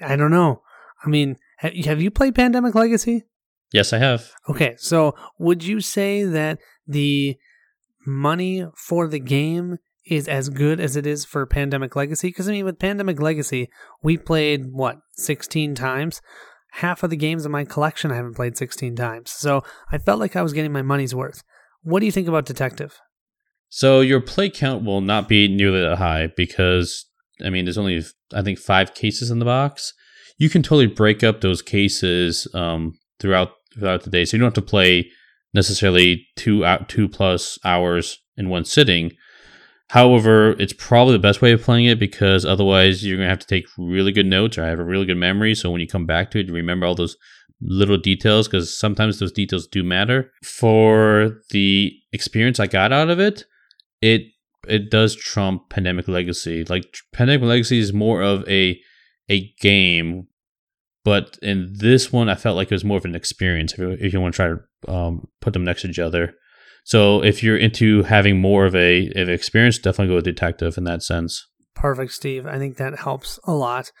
I 0.00 0.16
don't 0.16 0.32
know. 0.32 0.62
I 1.04 1.08
mean, 1.08 1.36
have 1.58 2.00
you 2.00 2.10
played 2.10 2.34
Pandemic 2.34 2.74
Legacy? 2.74 3.24
Yes, 3.72 3.92
I 3.92 3.98
have. 3.98 4.30
Okay, 4.48 4.74
so 4.78 5.14
would 5.38 5.64
you 5.64 5.80
say 5.80 6.24
that 6.24 6.58
the 6.86 7.36
money 8.06 8.66
for 8.76 9.06
the 9.06 9.18
game 9.18 9.78
is 10.04 10.28
as 10.28 10.48
good 10.48 10.80
as 10.80 10.96
it 10.96 11.06
is 11.06 11.24
for 11.24 11.46
Pandemic 11.46 11.94
Legacy. 11.94 12.28
Because 12.28 12.48
I 12.48 12.52
mean, 12.52 12.64
with 12.64 12.78
Pandemic 12.78 13.20
Legacy, 13.20 13.68
we 14.02 14.16
played 14.16 14.72
what 14.72 14.98
sixteen 15.12 15.74
times. 15.74 16.20
Half 16.76 17.02
of 17.02 17.10
the 17.10 17.16
games 17.16 17.44
in 17.44 17.52
my 17.52 17.64
collection 17.64 18.10
I 18.10 18.16
haven't 18.16 18.36
played 18.36 18.56
sixteen 18.56 18.96
times, 18.96 19.30
so 19.30 19.62
I 19.90 19.98
felt 19.98 20.20
like 20.20 20.36
I 20.36 20.42
was 20.42 20.52
getting 20.52 20.72
my 20.72 20.82
money's 20.82 21.14
worth. 21.14 21.42
What 21.82 22.00
do 22.00 22.06
you 22.06 22.12
think 22.12 22.28
about 22.28 22.46
Detective? 22.46 22.98
So 23.68 24.00
your 24.00 24.20
play 24.20 24.50
count 24.50 24.84
will 24.84 25.00
not 25.00 25.28
be 25.28 25.48
nearly 25.48 25.80
that 25.80 25.98
high 25.98 26.28
because 26.36 27.06
I 27.44 27.50
mean, 27.50 27.64
there's 27.64 27.78
only 27.78 28.02
I 28.32 28.42
think 28.42 28.58
five 28.58 28.94
cases 28.94 29.30
in 29.30 29.38
the 29.38 29.44
box. 29.44 29.92
You 30.38 30.48
can 30.48 30.62
totally 30.62 30.86
break 30.86 31.22
up 31.22 31.40
those 31.40 31.62
cases 31.62 32.48
um, 32.54 32.94
throughout 33.20 33.50
throughout 33.74 34.02
the 34.02 34.10
day, 34.10 34.24
so 34.24 34.36
you 34.36 34.40
don't 34.40 34.48
have 34.48 34.64
to 34.64 34.70
play 34.70 35.10
necessarily 35.54 36.26
two 36.36 36.64
out 36.64 36.88
two 36.88 37.08
plus 37.08 37.58
hours 37.64 38.18
in 38.36 38.48
one 38.48 38.64
sitting. 38.64 39.12
However, 39.90 40.52
it's 40.52 40.72
probably 40.72 41.12
the 41.12 41.18
best 41.18 41.42
way 41.42 41.52
of 41.52 41.62
playing 41.62 41.84
it 41.84 41.98
because 41.98 42.46
otherwise 42.46 43.04
you're 43.04 43.18
gonna 43.18 43.28
have 43.28 43.38
to 43.40 43.46
take 43.46 43.66
really 43.76 44.12
good 44.12 44.26
notes 44.26 44.56
or 44.56 44.64
have 44.64 44.78
a 44.78 44.84
really 44.84 45.04
good 45.04 45.18
memory. 45.18 45.54
So 45.54 45.70
when 45.70 45.82
you 45.82 45.86
come 45.86 46.06
back 46.06 46.30
to 46.30 46.40
it, 46.40 46.46
you 46.46 46.54
remember 46.54 46.86
all 46.86 46.94
those 46.94 47.16
little 47.60 47.98
details 47.98 48.48
because 48.48 48.76
sometimes 48.76 49.18
those 49.18 49.32
details 49.32 49.66
do 49.66 49.82
matter. 49.84 50.32
For 50.42 51.42
the 51.50 51.92
experience 52.12 52.58
I 52.58 52.66
got 52.66 52.92
out 52.92 53.10
of 53.10 53.20
it, 53.20 53.44
it 54.00 54.22
it 54.68 54.90
does 54.90 55.14
trump 55.14 55.68
Pandemic 55.70 56.08
Legacy. 56.08 56.64
Like 56.64 56.96
Pandemic 57.12 57.46
Legacy 57.46 57.78
is 57.78 57.92
more 57.92 58.22
of 58.22 58.48
a 58.48 58.80
a 59.28 59.52
game 59.60 60.26
but 61.04 61.38
in 61.42 61.72
this 61.74 62.12
one, 62.12 62.28
I 62.28 62.34
felt 62.34 62.56
like 62.56 62.70
it 62.70 62.74
was 62.74 62.84
more 62.84 62.98
of 62.98 63.04
an 63.04 63.14
experience 63.14 63.72
if 63.72 63.78
you, 63.78 63.90
if 63.90 64.12
you 64.12 64.20
want 64.20 64.34
to 64.34 64.36
try 64.36 64.48
to 64.48 64.92
um, 64.92 65.28
put 65.40 65.52
them 65.52 65.64
next 65.64 65.82
to 65.82 65.88
each 65.88 65.98
other. 65.98 66.34
So 66.84 67.22
if 67.22 67.42
you're 67.42 67.56
into 67.56 68.02
having 68.02 68.40
more 68.40 68.66
of 68.66 68.74
a 68.74 69.10
of 69.14 69.28
experience, 69.28 69.78
definitely 69.78 70.08
go 70.08 70.16
with 70.16 70.24
detective 70.24 70.76
in 70.76 70.84
that 70.84 71.02
sense. 71.02 71.46
Perfect, 71.74 72.12
Steve. 72.12 72.46
I 72.46 72.58
think 72.58 72.76
that 72.76 73.00
helps 73.00 73.38
a 73.44 73.52
lot. 73.52 73.92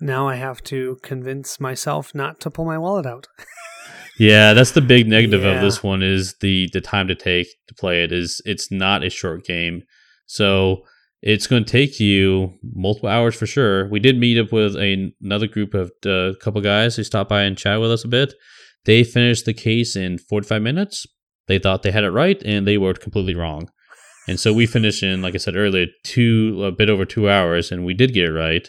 Now 0.00 0.28
I 0.28 0.36
have 0.36 0.62
to 0.64 0.98
convince 1.02 1.58
myself 1.58 2.14
not 2.14 2.40
to 2.40 2.50
pull 2.50 2.64
my 2.64 2.78
wallet 2.78 3.06
out. 3.06 3.26
yeah, 4.18 4.52
that's 4.52 4.72
the 4.72 4.80
big 4.80 5.08
negative 5.08 5.42
yeah. 5.42 5.56
of 5.56 5.62
this 5.62 5.82
one 5.82 6.02
is 6.02 6.36
the 6.40 6.68
the 6.72 6.80
time 6.80 7.08
to 7.08 7.14
take 7.14 7.48
to 7.66 7.74
play 7.74 8.02
it 8.04 8.12
is 8.12 8.40
it's 8.44 8.70
not 8.70 9.04
a 9.04 9.10
short 9.10 9.44
game. 9.44 9.82
So 10.26 10.82
it's 11.20 11.46
going 11.46 11.64
to 11.64 11.70
take 11.70 11.98
you 11.98 12.54
multiple 12.62 13.08
hours 13.08 13.34
for 13.34 13.46
sure. 13.46 13.88
We 13.88 13.98
did 13.98 14.18
meet 14.18 14.38
up 14.38 14.52
with 14.52 14.76
a, 14.76 15.12
another 15.20 15.46
group 15.46 15.74
of 15.74 15.90
a 16.04 16.30
uh, 16.30 16.34
couple 16.40 16.60
guys 16.60 16.96
who 16.96 17.04
stopped 17.04 17.30
by 17.30 17.42
and 17.42 17.58
chat 17.58 17.80
with 17.80 17.90
us 17.90 18.04
a 18.04 18.08
bit. 18.08 18.34
They 18.84 19.02
finished 19.02 19.44
the 19.44 19.54
case 19.54 19.96
in 19.96 20.18
45 20.18 20.62
minutes. 20.62 21.06
They 21.48 21.58
thought 21.58 21.82
they 21.82 21.90
had 21.90 22.04
it 22.04 22.10
right, 22.10 22.40
and 22.44 22.66
they 22.66 22.78
were 22.78 22.94
completely 22.94 23.34
wrong. 23.34 23.70
And 24.28 24.38
so 24.38 24.52
we 24.52 24.66
finished 24.66 25.02
in, 25.02 25.22
like 25.22 25.34
I 25.34 25.38
said 25.38 25.56
earlier, 25.56 25.86
two 26.04 26.62
a 26.62 26.70
bit 26.70 26.90
over 26.90 27.04
two 27.04 27.28
hours, 27.28 27.72
and 27.72 27.84
we 27.84 27.94
did 27.94 28.12
get 28.12 28.26
it 28.26 28.32
right. 28.32 28.68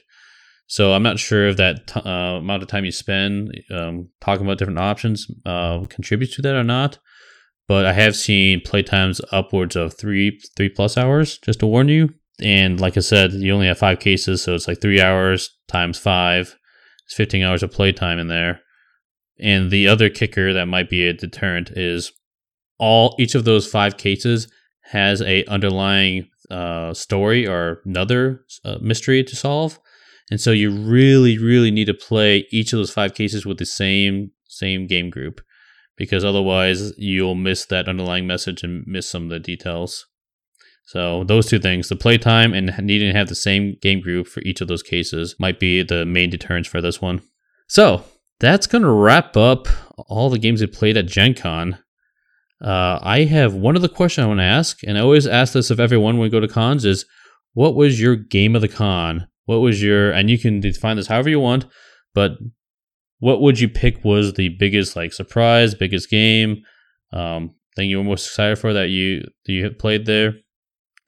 So 0.68 0.94
I'm 0.94 1.04
not 1.04 1.20
sure 1.20 1.48
if 1.48 1.58
that 1.58 1.88
t- 1.88 2.00
uh, 2.00 2.38
amount 2.38 2.64
of 2.64 2.70
time 2.70 2.86
you 2.86 2.92
spend 2.92 3.52
um, 3.72 4.10
talking 4.22 4.46
about 4.46 4.58
different 4.60 4.80
options 4.80 5.28
uh, 5.46 5.84
contributes 5.90 6.36
to 6.36 6.42
that 6.44 6.56
or 6.56 6.64
not. 6.64 7.00
But 7.68 7.86
I 7.86 7.94
have 7.94 8.16
seen 8.16 8.62
playtimes 8.62 9.20
upwards 9.32 9.76
of 9.76 9.98
three 9.98 10.40
three 10.56 10.70
plus 10.70 10.98
hours. 10.98 11.38
Just 11.40 11.60
to 11.60 11.68
warn 11.68 11.88
you, 11.88 12.14
and 12.42 12.80
like 12.80 12.98
I 12.98 13.02
said, 13.02 13.34
you 13.34 13.54
only 13.54 13.68
have 13.68 13.78
five 13.78 14.00
cases, 14.00 14.44
so 14.44 14.56
it's 14.56 14.68
like 14.68 14.82
three 14.82 15.02
hours 15.02 15.50
times 15.68 15.98
five. 15.98 16.56
It's 17.06 17.16
15 17.16 17.44
hours 17.44 17.64
of 17.64 17.72
playtime 17.72 18.20
in 18.20 18.28
there. 18.28 18.62
And 19.40 19.72
the 19.72 19.88
other 19.88 20.10
kicker 20.10 20.54
that 20.54 20.68
might 20.68 20.90
be 20.90 21.08
a 21.08 21.14
deterrent 21.14 21.72
is 21.72 22.12
all 22.78 23.16
each 23.18 23.36
of 23.36 23.46
those 23.46 23.68
five 23.68 23.98
cases 23.98 24.48
has 24.92 25.22
a 25.22 25.46
underlying 25.46 26.28
uh, 26.50 26.94
story 26.94 27.48
or 27.48 27.82
another 27.86 28.46
uh, 28.66 28.78
mystery 28.82 29.24
to 29.24 29.36
solve. 29.36 29.80
And 30.32 30.40
so 30.40 30.52
you 30.52 30.72
really, 30.72 31.38
really 31.38 31.72
need 31.72 31.86
to 31.86 31.94
play 31.94 32.48
each 32.52 32.74
of 32.74 32.78
those 32.78 32.92
five 32.92 33.14
cases 33.14 33.46
with 33.46 33.58
the 33.58 33.66
same 33.66 34.32
same 34.48 34.88
game 34.88 35.10
group, 35.10 35.42
because 35.96 36.26
otherwise 36.26 36.92
you'll 36.98 37.36
miss 37.36 37.66
that 37.68 37.88
underlying 37.88 38.28
message 38.28 38.64
and 38.64 38.84
miss 38.88 39.10
some 39.10 39.24
of 39.24 39.30
the 39.30 39.40
details. 39.40 40.08
So 40.90 41.24
those 41.24 41.46
two 41.46 41.60
things, 41.60 41.88
the 41.88 41.96
playtime 41.96 42.52
and 42.52 42.76
needing 42.82 43.14
to 43.14 43.16
have 43.16 43.30
the 43.30 43.36
same 43.36 43.78
game 43.80 44.02
group 44.02 44.26
for 44.26 44.42
each 44.42 44.60
of 44.60 44.68
those 44.68 44.82
cases 44.82 45.36
might 45.38 45.60
be 45.60 45.84
the 45.84 46.04
main 46.04 46.32
deterrents 46.32 46.68
for 46.68 46.82
this 46.82 47.00
one. 47.00 47.22
So 47.68 48.04
that's 48.40 48.66
going 48.66 48.82
to 48.82 48.90
wrap 48.90 49.38
up 49.38 49.68
all 50.08 50.32
the 50.32 50.40
games 50.40 50.62
we 50.62 50.66
played 50.66 50.98
at 50.98 51.06
Gen 51.06 51.36
Con. 51.36 51.78
Uh, 52.60 52.98
I 53.04 53.26
have 53.26 53.54
one 53.54 53.76
other 53.76 53.88
question 53.88 54.24
I 54.24 54.28
want 54.28 54.40
to 54.40 54.46
ask, 54.46 54.80
and 54.82 54.98
I 54.98 55.02
always 55.02 55.28
ask 55.28 55.54
this 55.54 55.70
of 55.70 55.80
everyone 55.80 56.16
when 56.16 56.24
we 56.24 56.30
go 56.30 56.40
to 56.40 56.48
cons 56.48 56.86
is, 56.86 57.06
what 57.54 57.76
was 57.76 58.02
your 58.02 58.16
game 58.16 58.56
of 58.56 58.62
the 58.62 58.68
con? 58.68 59.28
What 59.46 59.60
was 59.60 59.84
your, 59.84 60.10
and 60.10 60.28
you 60.28 60.40
can 60.40 60.60
define 60.60 60.96
this 60.96 61.06
however 61.06 61.30
you 61.30 61.40
want, 61.40 61.68
but 62.16 62.32
what 63.20 63.42
would 63.42 63.60
you 63.60 63.70
pick 63.70 64.04
was 64.04 64.34
the 64.34 64.50
biggest 64.58 64.96
like 64.96 65.14
surprise, 65.14 65.76
biggest 65.76 66.10
game, 66.10 66.64
um, 67.14 67.54
thing 67.76 67.92
you 67.92 68.00
were 68.00 68.04
most 68.04 68.26
excited 68.26 68.58
for 68.58 68.74
that 68.74 68.90
you 68.90 69.20
that 69.46 69.54
you 69.54 69.70
played 69.70 70.08
there? 70.08 70.34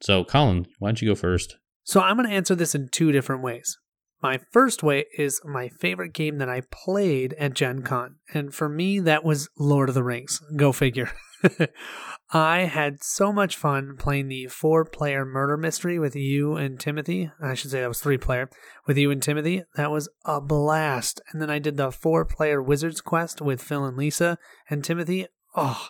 So, 0.02 0.24
Colin, 0.24 0.66
why 0.78 0.88
don't 0.88 1.00
you 1.00 1.08
go 1.08 1.14
first? 1.14 1.56
So 1.84 2.00
I'm 2.00 2.16
going 2.16 2.28
to 2.28 2.34
answer 2.34 2.54
this 2.54 2.74
in 2.74 2.88
two 2.88 3.12
different 3.12 3.42
ways. 3.42 3.78
My 4.22 4.38
first 4.52 4.84
way 4.84 5.06
is 5.18 5.40
my 5.44 5.68
favorite 5.68 6.12
game 6.12 6.38
that 6.38 6.48
I 6.48 6.62
played 6.70 7.34
at 7.34 7.54
Gen 7.54 7.82
Con. 7.82 8.16
And 8.32 8.54
for 8.54 8.68
me, 8.68 9.00
that 9.00 9.24
was 9.24 9.48
Lord 9.58 9.88
of 9.88 9.96
the 9.96 10.04
Rings. 10.04 10.40
Go 10.56 10.70
figure. 10.70 11.10
I 12.32 12.60
had 12.60 13.02
so 13.02 13.32
much 13.32 13.56
fun 13.56 13.96
playing 13.98 14.28
the 14.28 14.46
four 14.46 14.84
player 14.84 15.24
murder 15.24 15.56
mystery 15.56 15.98
with 15.98 16.14
you 16.14 16.54
and 16.54 16.78
Timothy. 16.78 17.32
I 17.42 17.54
should 17.54 17.72
say 17.72 17.80
that 17.80 17.88
was 17.88 18.00
three 18.00 18.16
player 18.16 18.48
with 18.86 18.96
you 18.96 19.10
and 19.10 19.20
Timothy. 19.20 19.64
That 19.74 19.90
was 19.90 20.08
a 20.24 20.40
blast. 20.40 21.20
And 21.32 21.42
then 21.42 21.50
I 21.50 21.58
did 21.58 21.76
the 21.76 21.90
four 21.90 22.24
player 22.24 22.62
wizards 22.62 23.00
quest 23.00 23.40
with 23.42 23.60
Phil 23.60 23.84
and 23.84 23.96
Lisa 23.96 24.38
and 24.70 24.84
Timothy. 24.84 25.26
Oh, 25.56 25.88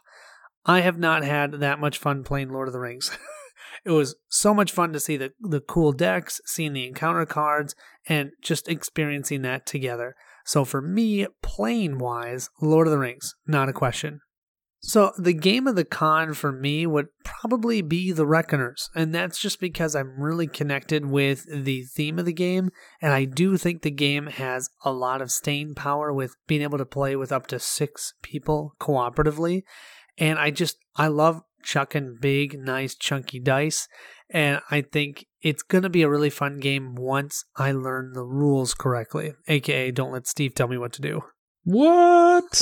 I 0.65 0.81
have 0.81 0.99
not 0.99 1.23
had 1.23 1.53
that 1.61 1.79
much 1.79 1.99
fun 1.99 2.25
playing 2.25 2.51
Lord 2.51 2.69
of 2.69 2.73
the 2.73 2.81
Rings. 2.81 3.17
it 3.85 3.91
was 3.91 4.15
so 4.29 4.55
much 4.55 4.73
fun 4.73 4.93
to 4.93 5.01
see 5.01 5.17
the 5.17 5.33
the 5.41 5.61
cool 5.61 5.93
decks, 5.93 6.41
seeing 6.47 6.73
the 6.73 6.87
encounter 6.87 7.27
cards, 7.27 7.75
and 8.07 8.31
just 8.41 8.69
experiencing 8.69 9.43
that 9.43 9.67
together. 9.67 10.15
So 10.45 10.65
for 10.65 10.83
me, 10.83 11.27
playing 11.43 11.99
wise, 11.99 12.51
Lord 12.61 12.87
of 12.87 12.91
the 12.91 12.99
Rings, 12.99 13.35
not 13.47 13.69
a 13.69 13.73
question. 13.73 14.21
So 14.85 15.13
the 15.17 15.33
game 15.33 15.69
of 15.69 15.77
the 15.77 15.85
con 15.85 16.35
for 16.35 16.51
me 16.51 16.89
would 16.89 17.07
probably 17.25 17.83
be 17.83 18.11
the 18.11 18.27
Reckoners, 18.27 18.91
and 18.97 19.15
that's 19.15 19.39
just 19.39 19.61
because 19.61 19.95
I'm 19.95 20.21
really 20.21 20.49
connected 20.49 21.07
with 21.07 21.47
the 21.49 21.85
theme 21.85 22.19
of 22.19 22.25
the 22.25 22.33
game, 22.33 22.71
and 23.01 23.13
I 23.13 23.25
do 23.25 23.57
think 23.57 23.83
the 23.83 23.93
game 23.93 24.27
has 24.27 24.69
a 24.85 24.93
lot 24.93 25.23
of 25.23 25.31
staying 25.31 25.77
power 25.77 26.13
with 26.13 26.35
being 26.49 26.63
able 26.63 26.79
to 26.79 26.85
play 26.85 27.15
with 27.15 27.31
up 27.31 27.47
to 27.49 27.61
six 27.61 28.15
people 28.23 28.75
cooperatively, 28.81 29.63
and 30.19 30.37
I 30.41 30.51
just 30.51 30.79
I 30.97 31.07
love 31.07 31.43
chucking 31.63 32.19
big, 32.21 32.59
nice, 32.59 32.95
chunky 32.95 33.39
dice. 33.39 33.89
And 34.31 34.61
I 34.71 34.81
think 34.81 35.27
it's 35.43 35.63
going 35.63 35.83
to 35.83 35.91
be 35.91 36.03
a 36.03 36.09
really 36.09 36.31
fun 36.31 36.59
game 36.59 36.95
once 36.95 37.45
I 37.57 37.73
learn 37.73 38.13
the 38.15 38.25
rules 38.25 38.75
correctly. 38.75 39.35
AKA, 39.47 39.91
don't 39.91 40.13
let 40.13 40.27
Steve 40.27 40.55
tell 40.55 40.69
me 40.69 40.79
what 40.79 40.93
to 40.95 41.03
do. 41.03 41.23
What? 41.65 42.61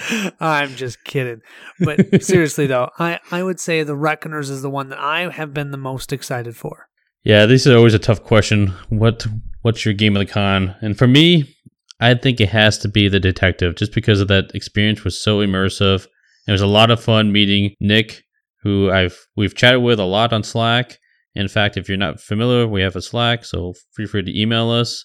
I'm 0.40 0.74
just 0.74 1.04
kidding. 1.04 1.40
But 1.80 2.22
seriously, 2.22 2.66
though, 2.66 2.90
I, 2.98 3.20
I 3.30 3.42
would 3.42 3.60
say 3.60 3.82
the 3.82 3.96
Reckoners 3.96 4.50
is 4.50 4.62
the 4.62 4.70
one 4.70 4.88
that 4.88 4.98
I 4.98 5.30
have 5.30 5.54
been 5.54 5.70
the 5.70 5.78
most 5.78 6.12
excited 6.12 6.56
for. 6.56 6.88
Yeah, 7.22 7.46
this 7.46 7.66
is 7.66 7.74
always 7.74 7.94
a 7.94 7.98
tough 7.98 8.22
question. 8.22 8.68
What 8.88 9.26
What's 9.62 9.84
your 9.84 9.94
game 9.94 10.16
of 10.16 10.20
the 10.20 10.32
con? 10.32 10.76
And 10.80 10.96
for 10.96 11.08
me, 11.08 11.54
I 12.00 12.14
think 12.14 12.40
it 12.40 12.50
has 12.50 12.78
to 12.78 12.88
be 12.88 13.08
the 13.08 13.20
detective, 13.20 13.74
just 13.74 13.92
because 13.92 14.20
of 14.20 14.28
that 14.28 14.52
experience 14.54 15.04
was 15.04 15.20
so 15.20 15.38
immersive. 15.38 16.06
It 16.48 16.52
was 16.52 16.62
a 16.62 16.66
lot 16.66 16.90
of 16.90 17.02
fun 17.02 17.30
meeting 17.30 17.74
Nick, 17.78 18.24
who 18.62 18.90
I've 18.90 19.28
we've 19.36 19.54
chatted 19.54 19.82
with 19.82 20.00
a 20.00 20.04
lot 20.04 20.32
on 20.32 20.42
Slack. 20.42 20.98
In 21.34 21.46
fact, 21.46 21.76
if 21.76 21.88
you're 21.88 21.98
not 21.98 22.20
familiar, 22.20 22.66
we 22.66 22.80
have 22.80 22.96
a 22.96 23.02
Slack, 23.02 23.44
so 23.44 23.74
feel 23.94 24.08
free 24.08 24.24
to 24.24 24.40
email 24.40 24.70
us 24.70 25.04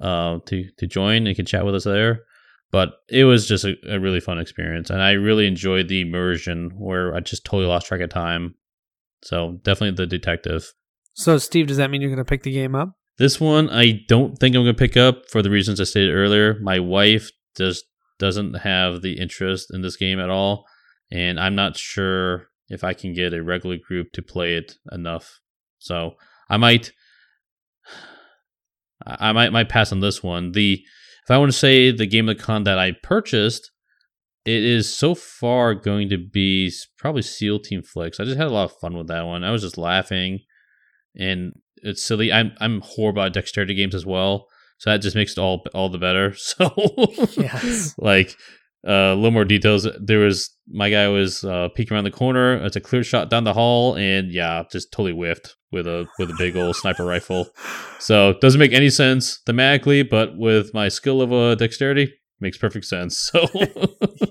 uh, 0.00 0.38
to 0.46 0.64
to 0.78 0.86
join. 0.86 1.26
You 1.26 1.34
can 1.34 1.44
chat 1.44 1.66
with 1.66 1.74
us 1.74 1.84
there. 1.84 2.20
But 2.70 2.92
it 3.08 3.24
was 3.24 3.48
just 3.48 3.64
a, 3.64 3.74
a 3.88 3.98
really 3.98 4.20
fun 4.20 4.38
experience, 4.38 4.90
and 4.90 5.02
I 5.02 5.12
really 5.12 5.48
enjoyed 5.48 5.88
the 5.88 6.02
immersion 6.02 6.70
where 6.78 7.16
I 7.16 7.18
just 7.18 7.44
totally 7.44 7.66
lost 7.66 7.88
track 7.88 8.00
of 8.00 8.10
time. 8.10 8.54
So 9.22 9.58
definitely 9.64 9.96
the 9.96 10.06
detective. 10.06 10.72
So, 11.14 11.36
Steve, 11.38 11.66
does 11.66 11.78
that 11.78 11.90
mean 11.90 12.00
you're 12.00 12.10
going 12.10 12.24
to 12.24 12.24
pick 12.24 12.44
the 12.44 12.52
game 12.52 12.76
up? 12.76 12.92
This 13.18 13.40
one 13.40 13.68
I 13.70 14.04
don't 14.06 14.38
think 14.38 14.54
I'm 14.54 14.62
going 14.62 14.74
to 14.74 14.78
pick 14.78 14.96
up 14.96 15.28
for 15.28 15.42
the 15.42 15.50
reasons 15.50 15.80
I 15.80 15.84
stated 15.84 16.14
earlier. 16.14 16.58
My 16.60 16.78
wife 16.78 17.32
just 17.56 17.84
doesn't 18.20 18.54
have 18.54 19.02
the 19.02 19.18
interest 19.18 19.74
in 19.74 19.82
this 19.82 19.96
game 19.96 20.20
at 20.20 20.30
all, 20.30 20.64
and 21.10 21.40
I'm 21.40 21.56
not 21.56 21.76
sure 21.76 22.46
if 22.68 22.84
I 22.84 22.94
can 22.94 23.12
get 23.12 23.34
a 23.34 23.42
regular 23.42 23.76
group 23.76 24.12
to 24.12 24.22
play 24.22 24.54
it 24.54 24.76
enough. 24.92 25.40
So 25.78 26.12
I 26.48 26.56
might, 26.56 26.92
I 29.04 29.32
might 29.32 29.50
might 29.50 29.68
pass 29.68 29.90
on 29.90 29.98
this 29.98 30.22
one. 30.22 30.52
The 30.52 30.80
if 31.24 31.30
I 31.30 31.38
want 31.38 31.50
to 31.50 31.58
say 31.58 31.90
the 31.90 32.06
game 32.06 32.28
of 32.28 32.36
the 32.36 32.42
con 32.42 32.62
that 32.64 32.78
I 32.78 32.92
purchased, 33.02 33.72
it 34.44 34.62
is 34.62 34.94
so 34.94 35.14
far 35.14 35.74
going 35.74 36.08
to 36.10 36.18
be 36.18 36.72
probably 36.98 37.22
SEAL 37.22 37.60
Team 37.60 37.82
Flix. 37.82 38.20
I 38.20 38.24
just 38.24 38.36
had 38.38 38.46
a 38.46 38.50
lot 38.50 38.70
of 38.70 38.78
fun 38.78 38.96
with 38.96 39.08
that 39.08 39.26
one. 39.26 39.44
I 39.44 39.50
was 39.50 39.62
just 39.62 39.78
laughing, 39.78 40.40
and 41.16 41.52
it's 41.76 42.04
silly. 42.04 42.32
I'm 42.32 42.52
I'm 42.60 42.80
horrible 42.82 43.22
at 43.22 43.32
dexterity 43.32 43.74
games 43.74 43.94
as 43.94 44.06
well, 44.06 44.46
so 44.80 44.90
that 44.90 45.02
just 45.02 45.14
makes 45.14 45.32
it 45.32 45.38
all 45.38 45.62
all 45.74 45.88
the 45.88 45.98
better. 45.98 46.34
So 46.36 46.72
Yes. 47.36 47.94
like 47.98 48.34
uh, 48.88 49.12
a 49.12 49.14
little 49.14 49.30
more 49.30 49.44
details. 49.44 49.86
There 50.02 50.20
was 50.20 50.50
my 50.72 50.88
guy 50.90 51.06
was 51.08 51.44
uh, 51.44 51.68
peeking 51.76 51.94
around 51.94 52.04
the 52.04 52.10
corner. 52.10 52.56
It's 52.64 52.76
a 52.76 52.80
clear 52.80 53.04
shot 53.04 53.28
down 53.28 53.44
the 53.44 53.52
hall, 53.52 53.94
and 53.96 54.32
yeah, 54.32 54.62
just 54.72 54.90
totally 54.90 55.12
whiffed 55.12 55.54
with 55.70 55.86
a 55.86 56.06
with 56.18 56.30
a 56.30 56.34
big 56.38 56.56
old 56.56 56.76
sniper 56.76 57.04
rifle. 57.04 57.48
So 57.98 58.30
it 58.30 58.40
doesn't 58.40 58.58
make 58.58 58.72
any 58.72 58.88
sense 58.90 59.40
thematically, 59.46 60.08
but 60.08 60.38
with 60.38 60.72
my 60.72 60.88
skill 60.88 61.20
of 61.20 61.30
uh, 61.32 61.54
dexterity, 61.56 62.12
makes 62.40 62.56
perfect 62.58 62.86
sense. 62.86 63.30
So 63.40 63.46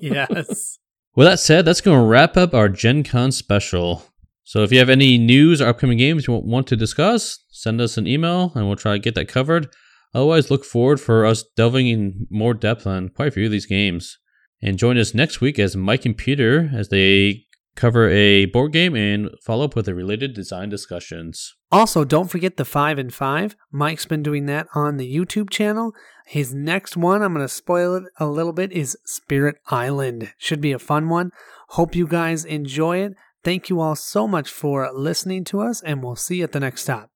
yes. 0.01 0.79
with 1.15 1.27
that 1.27 1.39
said, 1.39 1.65
that's 1.65 1.81
going 1.81 1.99
to 1.99 2.05
wrap 2.05 2.37
up 2.37 2.53
our 2.53 2.69
Gen 2.69 3.03
Con 3.03 3.31
special. 3.31 4.03
So 4.43 4.63
if 4.63 4.71
you 4.71 4.79
have 4.79 4.89
any 4.89 5.17
news 5.19 5.61
or 5.61 5.67
upcoming 5.67 5.97
games 5.99 6.25
you 6.27 6.33
want 6.33 6.65
to 6.67 6.75
discuss, 6.75 7.37
send 7.51 7.79
us 7.81 7.97
an 7.97 8.07
email 8.07 8.51
and 8.55 8.65
we'll 8.67 8.75
try 8.77 8.93
to 8.93 8.99
get 8.99 9.13
that 9.15 9.27
covered. 9.27 9.67
Otherwise, 10.13 10.49
look 10.49 10.65
forward 10.65 10.99
for 10.99 11.25
us 11.25 11.43
delving 11.55 11.87
in 11.87 12.27
more 12.29 12.53
depth 12.53 12.87
on 12.87 13.09
quite 13.09 13.27
a 13.27 13.31
few 13.31 13.45
of 13.45 13.51
these 13.51 13.65
games. 13.65 14.17
And 14.61 14.77
join 14.77 14.97
us 14.97 15.13
next 15.13 15.39
week 15.39 15.57
as 15.57 15.75
Mike 15.75 16.05
and 16.05 16.17
Peter 16.17 16.69
as 16.73 16.89
they 16.89 17.45
cover 17.75 18.09
a 18.09 18.45
board 18.45 18.73
game 18.73 18.93
and 18.93 19.29
follow 19.41 19.63
up 19.63 19.75
with 19.75 19.85
the 19.85 19.95
related 19.95 20.33
design 20.33 20.67
discussions. 20.67 21.55
Also, 21.71 22.03
don't 22.03 22.29
forget 22.29 22.57
the 22.57 22.65
5 22.65 22.97
and 22.97 23.13
5. 23.13 23.55
Mike's 23.71 24.05
been 24.05 24.23
doing 24.23 24.47
that 24.47 24.67
on 24.75 24.97
the 24.97 25.15
YouTube 25.15 25.49
channel. 25.49 25.93
His 26.25 26.53
next 26.53 26.97
one, 26.97 27.21
I'm 27.21 27.33
going 27.33 27.45
to 27.45 27.53
spoil 27.53 27.95
it 27.95 28.03
a 28.19 28.27
little 28.27 28.51
bit, 28.53 28.73
is 28.73 28.97
Spirit 29.05 29.55
Island. 29.67 30.33
Should 30.37 30.59
be 30.59 30.73
a 30.73 30.79
fun 30.79 31.07
one. 31.07 31.31
Hope 31.69 31.95
you 31.95 32.05
guys 32.05 32.43
enjoy 32.43 32.97
it. 32.97 33.13
Thank 33.43 33.69
you 33.69 33.79
all 33.79 33.95
so 33.95 34.27
much 34.27 34.49
for 34.51 34.91
listening 34.93 35.45
to 35.45 35.61
us, 35.61 35.81
and 35.81 36.03
we'll 36.03 36.17
see 36.17 36.37
you 36.37 36.43
at 36.43 36.51
the 36.51 36.59
next 36.59 36.81
stop. 36.81 37.09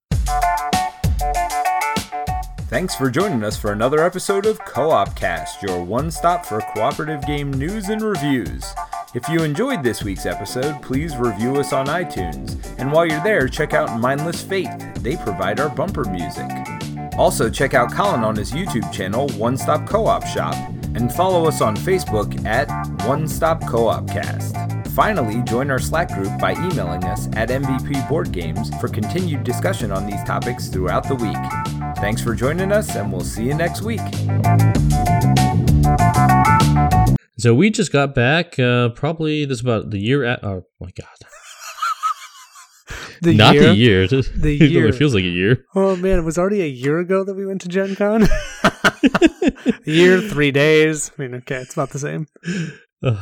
Thanks 2.73 2.95
for 2.95 3.11
joining 3.11 3.43
us 3.43 3.55
for 3.55 3.71
another 3.71 4.03
episode 4.03 4.47
of 4.47 4.57
Co 4.65 4.89
op 4.89 5.15
Cast, 5.15 5.61
your 5.61 5.83
one 5.83 6.09
stop 6.09 6.43
for 6.43 6.59
cooperative 6.59 7.23
game 7.23 7.53
news 7.53 7.89
and 7.89 8.01
reviews. 8.01 8.65
If 9.13 9.29
you 9.29 9.43
enjoyed 9.43 9.83
this 9.83 10.03
week's 10.03 10.25
episode, 10.25 10.81
please 10.81 11.15
review 11.15 11.57
us 11.57 11.71
on 11.71 11.85
iTunes. 11.85 12.57
And 12.79 12.91
while 12.91 13.05
you're 13.05 13.21
there, 13.21 13.47
check 13.47 13.75
out 13.75 13.99
Mindless 13.99 14.41
Faith. 14.41 14.71
They 14.95 15.17
provide 15.17 15.59
our 15.59 15.69
bumper 15.69 16.03
music. 16.05 16.49
Also, 17.15 17.47
check 17.47 17.75
out 17.75 17.93
Colin 17.93 18.23
on 18.23 18.35
his 18.35 18.51
YouTube 18.51 18.91
channel, 18.91 19.29
One 19.37 19.55
Stop 19.55 19.87
Co 19.87 20.07
op 20.07 20.25
Shop, 20.25 20.55
and 20.95 21.13
follow 21.13 21.47
us 21.47 21.61
on 21.61 21.75
Facebook 21.75 22.43
at 22.43 22.67
One 23.07 23.27
Stop 23.27 23.63
Co 23.67 23.85
op 23.85 24.07
Cast. 24.07 24.55
Finally, 24.95 25.43
join 25.43 25.69
our 25.69 25.77
Slack 25.77 26.11
group 26.11 26.39
by 26.39 26.53
emailing 26.53 27.03
us 27.03 27.27
at 27.33 27.49
MVP 27.49 28.09
Board 28.09 28.31
Games 28.31 28.75
for 28.81 28.87
continued 28.87 29.43
discussion 29.43 29.91
on 29.91 30.07
these 30.07 30.23
topics 30.23 30.69
throughout 30.69 31.07
the 31.07 31.13
week. 31.13 31.82
Thanks 31.97 32.21
for 32.21 32.33
joining 32.35 32.71
us, 32.71 32.95
and 32.95 33.11
we'll 33.11 33.21
see 33.21 33.45
you 33.45 33.53
next 33.53 33.81
week. 33.81 34.01
So 37.37 37.53
we 37.53 37.69
just 37.69 37.91
got 37.91 38.13
back, 38.15 38.57
uh, 38.59 38.89
probably 38.89 39.45
this 39.45 39.61
about 39.61 39.89
the 39.89 39.99
year 39.99 40.23
at. 40.23 40.43
Oh 40.43 40.65
my 40.79 40.89
god, 40.97 41.07
The 43.21 43.33
not 43.35 43.55
year? 43.55 43.63
the 43.63 43.73
year. 43.75 44.07
The 44.07 44.53
year. 44.53 44.87
it 44.87 44.95
feels 44.95 45.13
like 45.13 45.23
a 45.23 45.27
year. 45.27 45.65
Oh 45.75 45.95
man, 45.95 46.19
it 46.19 46.23
was 46.23 46.37
already 46.37 46.61
a 46.61 46.67
year 46.67 46.99
ago 46.99 47.23
that 47.23 47.35
we 47.35 47.45
went 47.45 47.61
to 47.61 47.67
Gen 47.69 47.95
Con. 47.95 48.23
a 48.63 49.73
year, 49.85 50.19
three 50.21 50.51
days. 50.51 51.11
I 51.17 51.21
mean, 51.21 51.35
okay, 51.35 51.57
it's 51.57 51.73
about 51.73 51.91
the 51.91 51.99
same. 51.99 52.27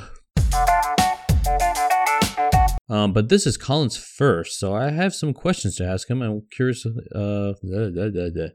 Um, 2.89 3.13
but 3.13 3.29
this 3.29 3.47
is 3.47 3.55
Colin's 3.55 3.95
first, 3.95 4.59
so 4.59 4.75
I 4.75 4.89
have 4.91 5.15
some 5.15 5.33
questions 5.33 5.77
to 5.77 5.85
ask 5.85 6.09
him. 6.09 6.21
I'm 6.21 6.41
curious. 6.51 6.85
Uh, 6.85 7.53
da, 7.63 7.89
da, 7.89 8.09
da, 8.09 8.29
da. 8.35 8.47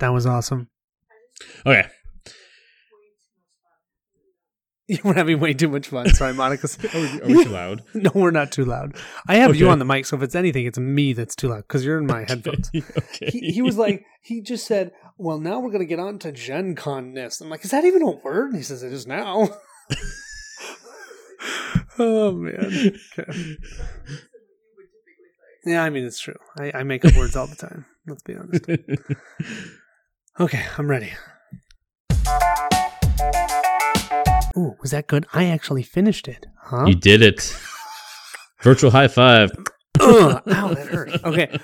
That 0.00 0.12
was 0.12 0.26
awesome. 0.26 0.68
Okay, 1.64 1.86
You 4.90 4.98
were 5.04 5.14
having 5.14 5.38
way 5.38 5.54
too 5.54 5.68
much 5.68 5.86
fun. 5.86 6.08
Sorry, 6.12 6.34
Monica. 6.34 6.66
are 6.94 7.00
we, 7.00 7.20
are 7.20 7.26
we 7.26 7.44
too 7.44 7.50
loud? 7.50 7.84
no, 7.94 8.10
we're 8.12 8.32
not 8.32 8.50
too 8.50 8.64
loud. 8.64 8.96
I 9.28 9.36
have 9.36 9.54
you 9.54 9.68
on 9.70 9.78
the 9.78 9.84
mic, 9.84 10.04
so 10.04 10.16
if 10.16 10.22
it's 10.22 10.34
anything, 10.34 10.66
it's 10.66 10.78
me 10.78 11.12
that's 11.12 11.36
too 11.36 11.46
loud 11.48 11.58
because 11.58 11.84
you're 11.84 11.98
in 11.98 12.06
my 12.06 12.24
headphones. 12.26 12.70
okay. 12.74 13.30
He, 13.30 13.52
he 13.52 13.62
was 13.62 13.76
like, 13.76 14.04
he 14.20 14.42
just 14.42 14.66
said, 14.66 14.90
"Well, 15.16 15.38
now 15.38 15.60
we're 15.60 15.70
gonna 15.70 15.84
get 15.84 16.00
on 16.00 16.18
to 16.20 16.32
Gen 16.32 16.74
Con 16.74 17.14
ness." 17.14 17.40
I'm 17.40 17.48
like, 17.48 17.64
"Is 17.64 17.70
that 17.70 17.84
even 17.84 18.02
a 18.02 18.10
word?" 18.10 18.48
And 18.48 18.56
he 18.56 18.64
says, 18.64 18.82
"It 18.82 18.92
is 18.92 19.06
now." 19.06 19.48
oh 22.00 22.32
man. 22.32 22.98
Okay. 23.16 23.56
Yeah, 25.66 25.84
I 25.84 25.90
mean 25.90 26.04
it's 26.04 26.18
true. 26.18 26.38
I, 26.58 26.72
I 26.74 26.82
make 26.82 27.04
up 27.04 27.14
words 27.14 27.36
all 27.36 27.46
the 27.46 27.54
time. 27.54 27.86
Let's 28.08 28.22
be 28.24 28.34
honest. 28.34 28.64
Okay, 30.38 30.64
I'm 30.78 30.88
ready. 30.88 31.12
Ooh, 34.56 34.76
was 34.80 34.90
that 34.92 35.06
good? 35.06 35.26
I 35.32 35.46
actually 35.46 35.82
finished 35.82 36.28
it. 36.28 36.46
Huh? 36.62 36.86
You 36.86 36.94
did 36.94 37.22
it. 37.22 37.56
Virtual 38.62 38.90
high 38.90 39.08
five. 39.08 39.50
Ugh, 40.00 40.42
ow, 40.46 40.74
that 40.74 40.86
hurt. 40.86 41.24
Okay. 41.24 41.58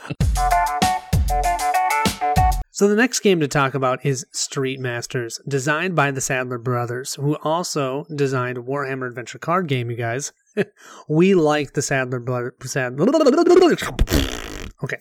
So 2.70 2.88
the 2.88 2.96
next 2.96 3.20
game 3.20 3.40
to 3.40 3.48
talk 3.48 3.74
about 3.74 4.04
is 4.04 4.26
Street 4.32 4.80
Masters, 4.80 5.40
designed 5.48 5.96
by 5.96 6.10
the 6.10 6.20
Sadler 6.20 6.58
brothers, 6.58 7.14
who 7.14 7.36
also 7.36 8.04
designed 8.14 8.58
Warhammer 8.58 9.08
Adventure 9.08 9.38
Card 9.38 9.68
Game. 9.68 9.90
You 9.90 9.96
guys, 9.96 10.32
we 11.08 11.34
like 11.34 11.72
the 11.72 11.80
Sadler 11.80 12.20
brothers. 12.20 12.52
Sad- 12.70 12.98
okay, 14.84 14.98